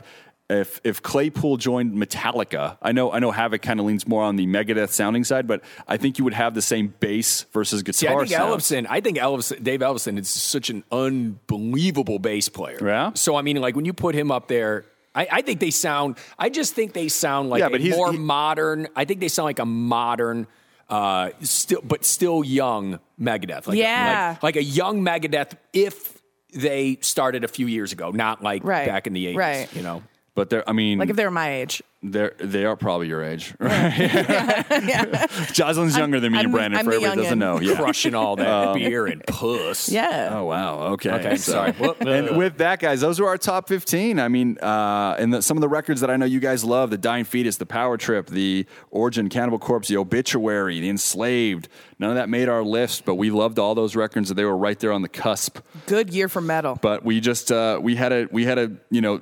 if 0.50 0.80
if 0.84 1.02
Claypool 1.02 1.58
joined 1.58 1.92
Metallica. 1.94 2.78
I 2.80 2.92
know 2.92 3.12
I 3.12 3.18
know 3.18 3.30
Havok 3.32 3.60
kind 3.62 3.80
of 3.80 3.86
leans 3.86 4.06
more 4.08 4.22
on 4.22 4.36
the 4.36 4.46
Megadeth 4.46 4.90
sounding 4.90 5.24
side, 5.24 5.46
but 5.46 5.62
I 5.86 5.96
think 5.98 6.18
you 6.18 6.24
would 6.24 6.32
have 6.34 6.54
the 6.54 6.62
same 6.62 6.94
bass 7.00 7.44
versus 7.52 7.82
guitar. 7.82 7.92
See, 7.98 8.08
I 8.08 8.16
think 8.16 8.28
sound. 8.30 8.52
Ellefson. 8.60 8.86
I 8.88 9.00
think 9.00 9.18
Ellefson, 9.18 9.62
Dave 9.62 9.80
Ellefson 9.80 10.18
is 10.18 10.28
such 10.30 10.70
an 10.70 10.84
unbelievable 10.90 12.18
bass 12.18 12.48
player. 12.48 12.78
Yeah. 12.82 13.12
So 13.14 13.36
I 13.36 13.42
mean, 13.42 13.56
like 13.60 13.76
when 13.76 13.84
you 13.84 13.92
put 13.92 14.14
him 14.14 14.30
up 14.30 14.48
there, 14.48 14.84
I, 15.14 15.28
I 15.30 15.42
think 15.42 15.60
they 15.60 15.70
sound. 15.70 16.16
I 16.38 16.48
just 16.48 16.74
think 16.74 16.92
they 16.92 17.08
sound 17.08 17.50
like 17.50 17.60
Yeah, 17.60 17.66
a 17.66 17.70
but 17.70 17.80
he's- 17.80 17.96
more 17.96 18.12
he- 18.12 18.18
modern. 18.18 18.88
I 18.96 19.04
think 19.04 19.20
they 19.20 19.28
sound 19.28 19.44
like 19.44 19.58
a 19.58 19.66
modern, 19.66 20.46
uh, 20.88 21.30
still 21.40 21.80
but 21.82 22.04
still 22.04 22.44
young 22.44 23.00
Megadeth. 23.20 23.66
Like 23.66 23.76
a- 23.76 23.80
Yeah. 23.80 24.28
like, 24.40 24.42
like 24.42 24.56
a 24.56 24.62
young 24.64 25.02
Megadeth 25.02 25.52
if 25.72 26.16
they 26.54 26.96
started 27.02 27.44
a 27.44 27.48
few 27.48 27.66
years 27.66 27.92
ago, 27.92 28.10
not 28.10 28.42
like 28.42 28.64
Right. 28.64 28.86
back 28.88 29.06
in 29.06 29.12
the 29.12 29.26
eighties. 29.26 29.36
Right. 29.36 29.68
You 29.76 29.82
know. 29.82 30.02
But 30.38 30.50
they're 30.50 30.68
I 30.68 30.72
mean 30.72 31.00
like 31.00 31.10
if 31.10 31.16
they're 31.16 31.32
my 31.32 31.50
age. 31.50 31.82
They're 32.02 32.32
they 32.38 32.64
are 32.64 32.76
probably 32.76 33.08
your 33.08 33.24
age. 33.24 33.54
Jocelyn's 35.52 35.96
younger 35.96 36.20
than 36.20 36.32
me 36.32 36.38
I'm 36.38 36.44
and 36.46 36.52
Brandon 36.54 36.78
I'm 36.78 36.84
for 36.84 36.92
everybody 36.92 37.16
that 37.16 37.22
doesn't 37.24 37.38
know. 37.38 37.60
Yeah. 37.60 37.76
Crushing 37.76 38.14
all 38.14 38.36
that 38.36 38.74
beer 38.74 39.06
and 39.06 39.24
puss. 39.26 39.88
Yeah. 39.88 40.30
Oh 40.32 40.44
wow. 40.44 40.78
Okay. 40.92 41.10
Okay, 41.10 41.36
So- 41.36 41.52
sorry. 41.52 41.74
And 42.08 42.36
with 42.36 42.58
that, 42.58 42.78
guys, 42.78 43.00
those 43.00 43.18
are 43.20 43.26
our 43.26 43.36
top 43.38 43.68
fifteen. 43.68 44.18
I 44.20 44.28
mean, 44.28 44.58
uh, 44.62 45.16
and 45.18 45.34
the, 45.34 45.42
some 45.42 45.56
of 45.56 45.60
the 45.60 45.68
records 45.68 46.00
that 46.00 46.10
I 46.10 46.16
know 46.16 46.24
you 46.26 46.40
guys 46.40 46.64
love: 46.64 46.90
the 46.90 46.98
Dying 46.98 47.24
Fetus, 47.24 47.56
the 47.56 47.66
Power 47.66 47.96
Trip, 47.96 48.28
the 48.28 48.66
Origin, 48.90 49.28
Cannibal 49.28 49.58
Corpse, 49.58 49.88
the 49.88 49.96
Obituary, 49.96 50.80
the 50.80 50.88
Enslaved. 50.88 51.68
None 51.98 52.10
of 52.10 52.16
that 52.16 52.28
made 52.28 52.48
our 52.48 52.62
list, 52.62 53.04
but 53.04 53.16
we 53.16 53.30
loved 53.30 53.58
all 53.58 53.74
those 53.74 53.96
records. 53.96 54.28
That 54.28 54.34
they 54.34 54.44
were 54.44 54.56
right 54.56 54.78
there 54.78 54.92
on 54.92 55.02
the 55.02 55.08
cusp. 55.08 55.58
Good 55.86 56.14
year 56.14 56.28
for 56.28 56.40
metal. 56.40 56.78
But 56.80 57.04
we 57.04 57.20
just 57.20 57.50
uh, 57.50 57.80
we 57.82 57.96
had 57.96 58.12
a 58.12 58.28
we 58.30 58.44
had 58.44 58.58
a 58.58 58.72
you 58.90 59.00
know 59.00 59.20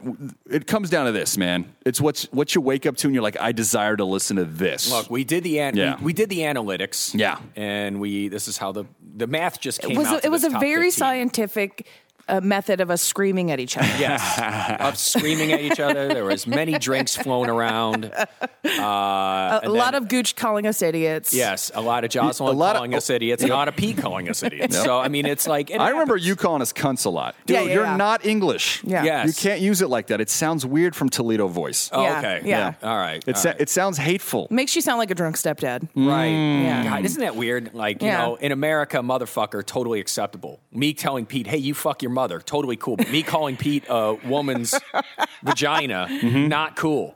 it 0.48 0.66
comes 0.66 0.90
down 0.90 1.06
to 1.06 1.12
this 1.12 1.36
man. 1.38 1.72
It's 1.84 2.00
what's 2.00 2.24
what 2.32 2.54
you 2.54 2.60
wake 2.66 2.84
up 2.84 2.96
to 2.98 3.06
and 3.08 3.14
you're 3.14 3.22
like 3.22 3.38
I 3.40 3.52
desire 3.52 3.96
to 3.96 4.04
listen 4.04 4.36
to 4.36 4.44
this. 4.44 4.90
Look, 4.90 5.08
we 5.10 5.24
did 5.24 5.44
the 5.44 5.60
an- 5.60 5.76
Yeah. 5.76 5.96
we, 5.98 6.06
we 6.06 6.12
did 6.12 6.28
the 6.28 6.40
analytics. 6.40 7.14
Yeah. 7.18 7.38
and 7.54 8.00
we 8.00 8.28
this 8.28 8.48
is 8.48 8.58
how 8.58 8.72
the 8.72 8.84
the 9.16 9.26
math 9.26 9.60
just 9.60 9.80
came 9.80 9.92
It 9.92 9.98
was 9.98 10.08
out. 10.08 10.22
a, 10.22 10.26
it 10.26 10.30
was 10.30 10.44
a 10.44 10.50
very 10.50 10.90
15. 10.90 10.92
scientific 10.92 11.86
uh, 12.28 12.40
method 12.40 12.80
of 12.80 12.90
us 12.90 13.02
screaming 13.02 13.50
at 13.50 13.60
each 13.60 13.76
other. 13.76 13.86
Yes, 13.98 14.78
of 14.80 14.98
screaming 14.98 15.52
at 15.52 15.60
each 15.60 15.80
other. 15.80 16.08
There 16.08 16.24
was 16.24 16.46
many 16.46 16.78
drinks 16.78 17.16
flown 17.16 17.48
around. 17.48 18.12
Uh, 18.16 18.30
a 18.64 19.60
and 19.64 19.72
lot 19.72 19.92
then- 19.92 20.02
of 20.02 20.08
Gooch 20.08 20.36
calling 20.36 20.66
us 20.66 20.82
idiots. 20.82 21.32
yes, 21.32 21.70
a 21.74 21.80
lot 21.80 22.04
of 22.04 22.10
Jocelyn 22.10 22.54
A 22.54 22.58
lot 22.58 22.70
of- 22.76 22.80
calling 22.80 22.94
us 22.94 23.08
idiots, 23.10 23.42
and 23.42 23.50
a 23.52 23.54
lot 23.54 23.68
of 23.68 23.76
Pete 23.76 23.98
calling 23.98 24.28
us 24.28 24.42
idiots. 24.42 24.74
Yep. 24.76 24.84
So 24.84 24.98
I 24.98 25.08
mean, 25.08 25.26
it's 25.26 25.46
like 25.46 25.70
it 25.70 25.80
I 25.80 25.90
remember 25.90 26.16
you 26.16 26.36
calling 26.36 26.62
us 26.62 26.72
cunts 26.72 27.06
a 27.06 27.10
lot. 27.10 27.34
Dude, 27.46 27.54
Yeah, 27.54 27.62
yeah, 27.62 27.74
you're 27.74 27.84
yeah. 27.84 27.96
not 27.96 28.24
English. 28.26 28.82
Yeah. 28.84 29.04
Yes. 29.04 29.26
You 29.42 29.48
can't 29.50 29.60
use 29.60 29.82
it 29.82 29.88
like 29.88 30.08
that. 30.08 30.20
It 30.20 30.30
sounds 30.30 30.66
weird 30.66 30.94
from 30.96 31.08
Toledo 31.08 31.46
voice. 31.48 31.90
Oh, 31.92 32.02
Yeah, 32.02 32.18
okay. 32.18 32.42
yeah. 32.44 32.74
All 32.82 32.96
right. 32.96 33.22
It, 33.26 33.36
all 33.36 33.40
sa- 33.42 33.48
right. 33.50 33.60
it 33.60 33.68
sounds 33.68 33.98
hateful. 33.98 34.48
Makes 34.50 34.74
you 34.76 34.82
sound 34.82 34.98
like 34.98 35.10
a 35.10 35.14
drunk 35.14 35.36
stepdad. 35.36 35.88
Right. 35.94 36.26
Yeah. 36.26 36.84
God, 36.84 37.04
isn't 37.04 37.20
that 37.20 37.36
weird? 37.36 37.72
Like, 37.74 38.02
you 38.02 38.08
Yeah. 38.08 38.18
know, 38.26 38.34
in 38.36 38.52
America, 38.52 38.98
motherfucker, 38.98 39.64
totally 39.64 40.00
acceptable. 40.00 40.60
Me 40.72 40.92
telling 40.92 41.24
Pete, 41.26 41.46
hey, 41.46 41.58
you 41.58 41.74
fuck 41.74 42.02
your 42.02 42.10
mother, 42.16 42.40
totally 42.40 42.76
cool. 42.76 42.96
But 42.96 43.10
me 43.10 43.22
calling 43.22 43.56
Pete 43.56 43.84
a 43.88 44.14
woman's 44.24 44.74
vagina, 45.44 46.08
mm-hmm. 46.10 46.48
not 46.48 46.74
cool. 46.74 47.14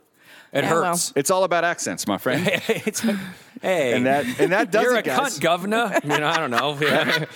It 0.53 0.63
Yeah, 0.65 0.73
well. 0.75 0.85
hurts. 0.91 1.13
It's 1.17 1.31
all 1.31 1.43
about 1.45 1.65
accents, 1.65 2.07
my 2.07 2.19
friend. 2.19 2.43
it's 2.69 3.05
like, 3.05 3.17
hey, 3.61 3.93
And 3.95 4.07
that 4.07 4.25
and 4.41 4.53
that 4.53 4.71
does 4.71 4.83
you're 4.83 4.97
it, 4.97 5.01
a 5.01 5.03
guys. 5.03 5.39
cunt, 5.39 5.41
governor. 5.41 5.91
I 6.03 6.07
mean, 6.07 6.23
I 6.23 6.37
don't 6.39 6.51
know. 6.51 6.79
Yeah. 6.81 7.27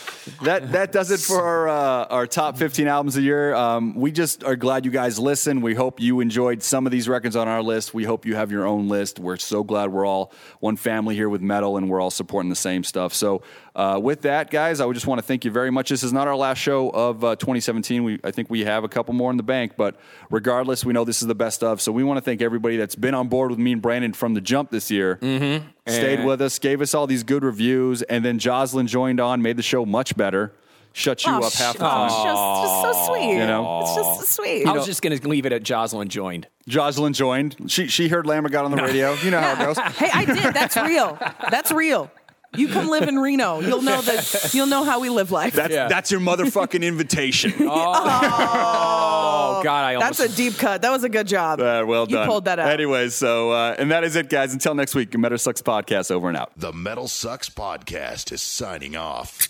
that 0.42 0.72
that 0.72 0.92
does 0.92 1.10
it 1.10 1.20
for 1.20 1.42
our 1.42 1.68
uh, 1.68 2.04
our 2.06 2.26
top 2.26 2.56
15 2.56 2.86
albums 2.86 3.16
of 3.16 3.22
the 3.22 3.26
year. 3.26 3.54
Um, 3.54 3.94
we 3.94 4.10
just 4.10 4.42
are 4.44 4.56
glad 4.56 4.84
you 4.84 4.90
guys 4.90 5.18
listen. 5.18 5.60
We 5.60 5.74
hope 5.74 6.00
you 6.00 6.20
enjoyed 6.20 6.62
some 6.62 6.86
of 6.86 6.92
these 6.92 7.08
records 7.08 7.36
on 7.36 7.46
our 7.48 7.62
list. 7.62 7.92
We 7.94 8.04
hope 8.04 8.24
you 8.26 8.34
have 8.36 8.50
your 8.50 8.66
own 8.66 8.88
list. 8.88 9.18
We're 9.18 9.36
so 9.36 9.62
glad 9.62 9.92
we're 9.92 10.06
all 10.06 10.32
one 10.60 10.76
family 10.76 11.14
here 11.14 11.28
with 11.28 11.40
metal 11.42 11.76
and 11.76 11.88
we're 11.90 12.00
all 12.00 12.10
supporting 12.10 12.48
the 12.50 12.56
same 12.56 12.84
stuff. 12.84 13.12
So 13.14 13.42
uh, 13.74 13.98
with 14.02 14.22
that, 14.22 14.50
guys, 14.50 14.80
I 14.80 14.86
would 14.86 14.94
just 14.94 15.06
want 15.06 15.18
to 15.18 15.26
thank 15.26 15.44
you 15.44 15.50
very 15.50 15.70
much. 15.70 15.90
This 15.90 16.02
is 16.02 16.12
not 16.12 16.26
our 16.28 16.36
last 16.36 16.58
show 16.58 16.88
of 16.90 17.22
uh, 17.24 17.36
2017. 17.36 18.02
We 18.04 18.20
I 18.24 18.30
think 18.30 18.48
we 18.50 18.64
have 18.64 18.84
a 18.84 18.88
couple 18.88 19.14
more 19.14 19.30
in 19.30 19.36
the 19.36 19.42
bank, 19.42 19.72
but 19.76 19.96
regardless, 20.30 20.84
we 20.84 20.92
know 20.92 21.04
this 21.04 21.20
is 21.22 21.28
the 21.28 21.34
best 21.34 21.62
of. 21.62 21.80
So 21.82 21.92
we 21.92 22.02
want 22.04 22.16
to 22.18 22.22
thank 22.22 22.40
everybody 22.40 22.76
that's 22.76 22.94
been 22.96 23.14
on 23.14 23.28
board 23.28 23.50
with 23.50 23.58
me 23.58 23.72
and 23.72 23.82
Brandon 23.82 24.12
from 24.12 24.34
the 24.34 24.40
jump 24.40 24.70
this 24.70 24.90
year. 24.90 25.16
Mm-hmm. 25.16 25.66
Stayed 25.86 26.20
And- 26.20 26.26
with 26.26 26.40
us, 26.40 26.58
gave 26.58 26.80
us 26.80 26.94
all 26.94 27.06
these 27.06 27.22
good 27.22 27.44
reviews, 27.44 28.02
and 28.02 28.24
then 28.24 28.38
Jocelyn 28.38 28.86
joined 28.86 29.20
on, 29.20 29.42
made 29.42 29.56
the 29.58 29.62
show 29.62 29.84
much 29.84 30.16
better. 30.16 30.52
Shut 30.96 31.26
you 31.26 31.32
Oh, 31.32 31.42
up 31.42 31.52
sh- 31.52 31.56
half 31.58 31.76
the 31.76 31.84
oh, 31.84 31.88
time. 31.88 32.06
it's 32.06 32.14
just, 32.14 32.62
just 32.62 33.06
so 33.06 33.12
sweet. 33.12 33.32
You 33.32 33.46
know? 33.46 33.80
it's 33.82 33.94
just 33.96 34.20
so 34.36 34.42
sweet. 34.42 34.64
I 34.64 34.72
was 34.72 34.86
just 34.86 35.02
going 35.02 35.18
to 35.18 35.28
leave 35.28 35.44
it 35.44 35.52
at 35.52 35.64
Jocelyn 35.64 36.08
joined. 36.08 36.46
Jocelyn 36.68 37.12
joined. 37.14 37.56
She 37.66 37.88
she 37.88 38.06
heard 38.08 38.26
Lammer 38.26 38.48
got 38.50 38.64
on 38.64 38.70
the 38.70 38.76
radio. 38.76 39.12
You 39.14 39.32
know 39.32 39.40
how 39.40 39.52
it 39.54 39.58
goes. 39.58 39.76
hey, 39.96 40.10
I 40.14 40.24
did. 40.24 40.54
That's 40.54 40.76
real. 40.76 41.18
That's 41.50 41.72
real. 41.72 42.10
You 42.56 42.68
come 42.68 42.88
live 42.88 43.08
in 43.08 43.18
Reno, 43.18 43.60
you'll 43.60 43.82
know 43.82 44.00
that. 44.00 44.50
You'll 44.54 44.66
know 44.66 44.84
how 44.84 45.00
we 45.00 45.08
live 45.08 45.30
life. 45.32 45.54
That's 45.54 45.72
Yeah. 45.72 45.88
that's 45.88 46.10
your 46.10 46.20
motherfucking 46.20 46.82
invitation. 46.82 47.52
Oh, 47.66 49.60
God, 49.62 49.84
I 49.84 49.94
almost. 49.94 50.18
That's 50.18 50.32
a 50.32 50.36
deep 50.36 50.56
cut. 50.58 50.82
That 50.82 50.90
was 50.90 51.04
a 51.04 51.08
good 51.08 51.26
job. 51.26 51.60
Uh, 51.60 51.84
well 51.86 52.06
You 52.08 52.16
done. 52.16 52.26
pulled 52.28 52.44
that 52.46 52.58
out. 52.58 52.68
Anyway, 52.70 53.08
so 53.08 53.50
uh, 53.50 53.74
and 53.78 53.90
that 53.90 54.04
is 54.04 54.16
it, 54.16 54.28
guys. 54.28 54.52
Until 54.52 54.74
next 54.74 54.94
week, 54.94 55.10
MetalSucks 55.12 55.62
podcast 55.62 56.10
over 56.10 56.28
and 56.28 56.36
out. 56.36 56.52
The 56.56 56.72
MetalSucks 56.72 57.50
Podcast 57.50 58.32
is 58.32 58.42
signing 58.42 58.96
off. 58.96 59.48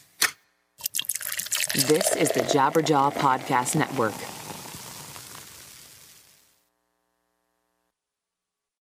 This 1.75 2.15
is 2.17 2.31
the 2.31 2.41
Jabberjaw 2.41 3.15
Podcast 3.15 3.75
Network. 3.77 4.15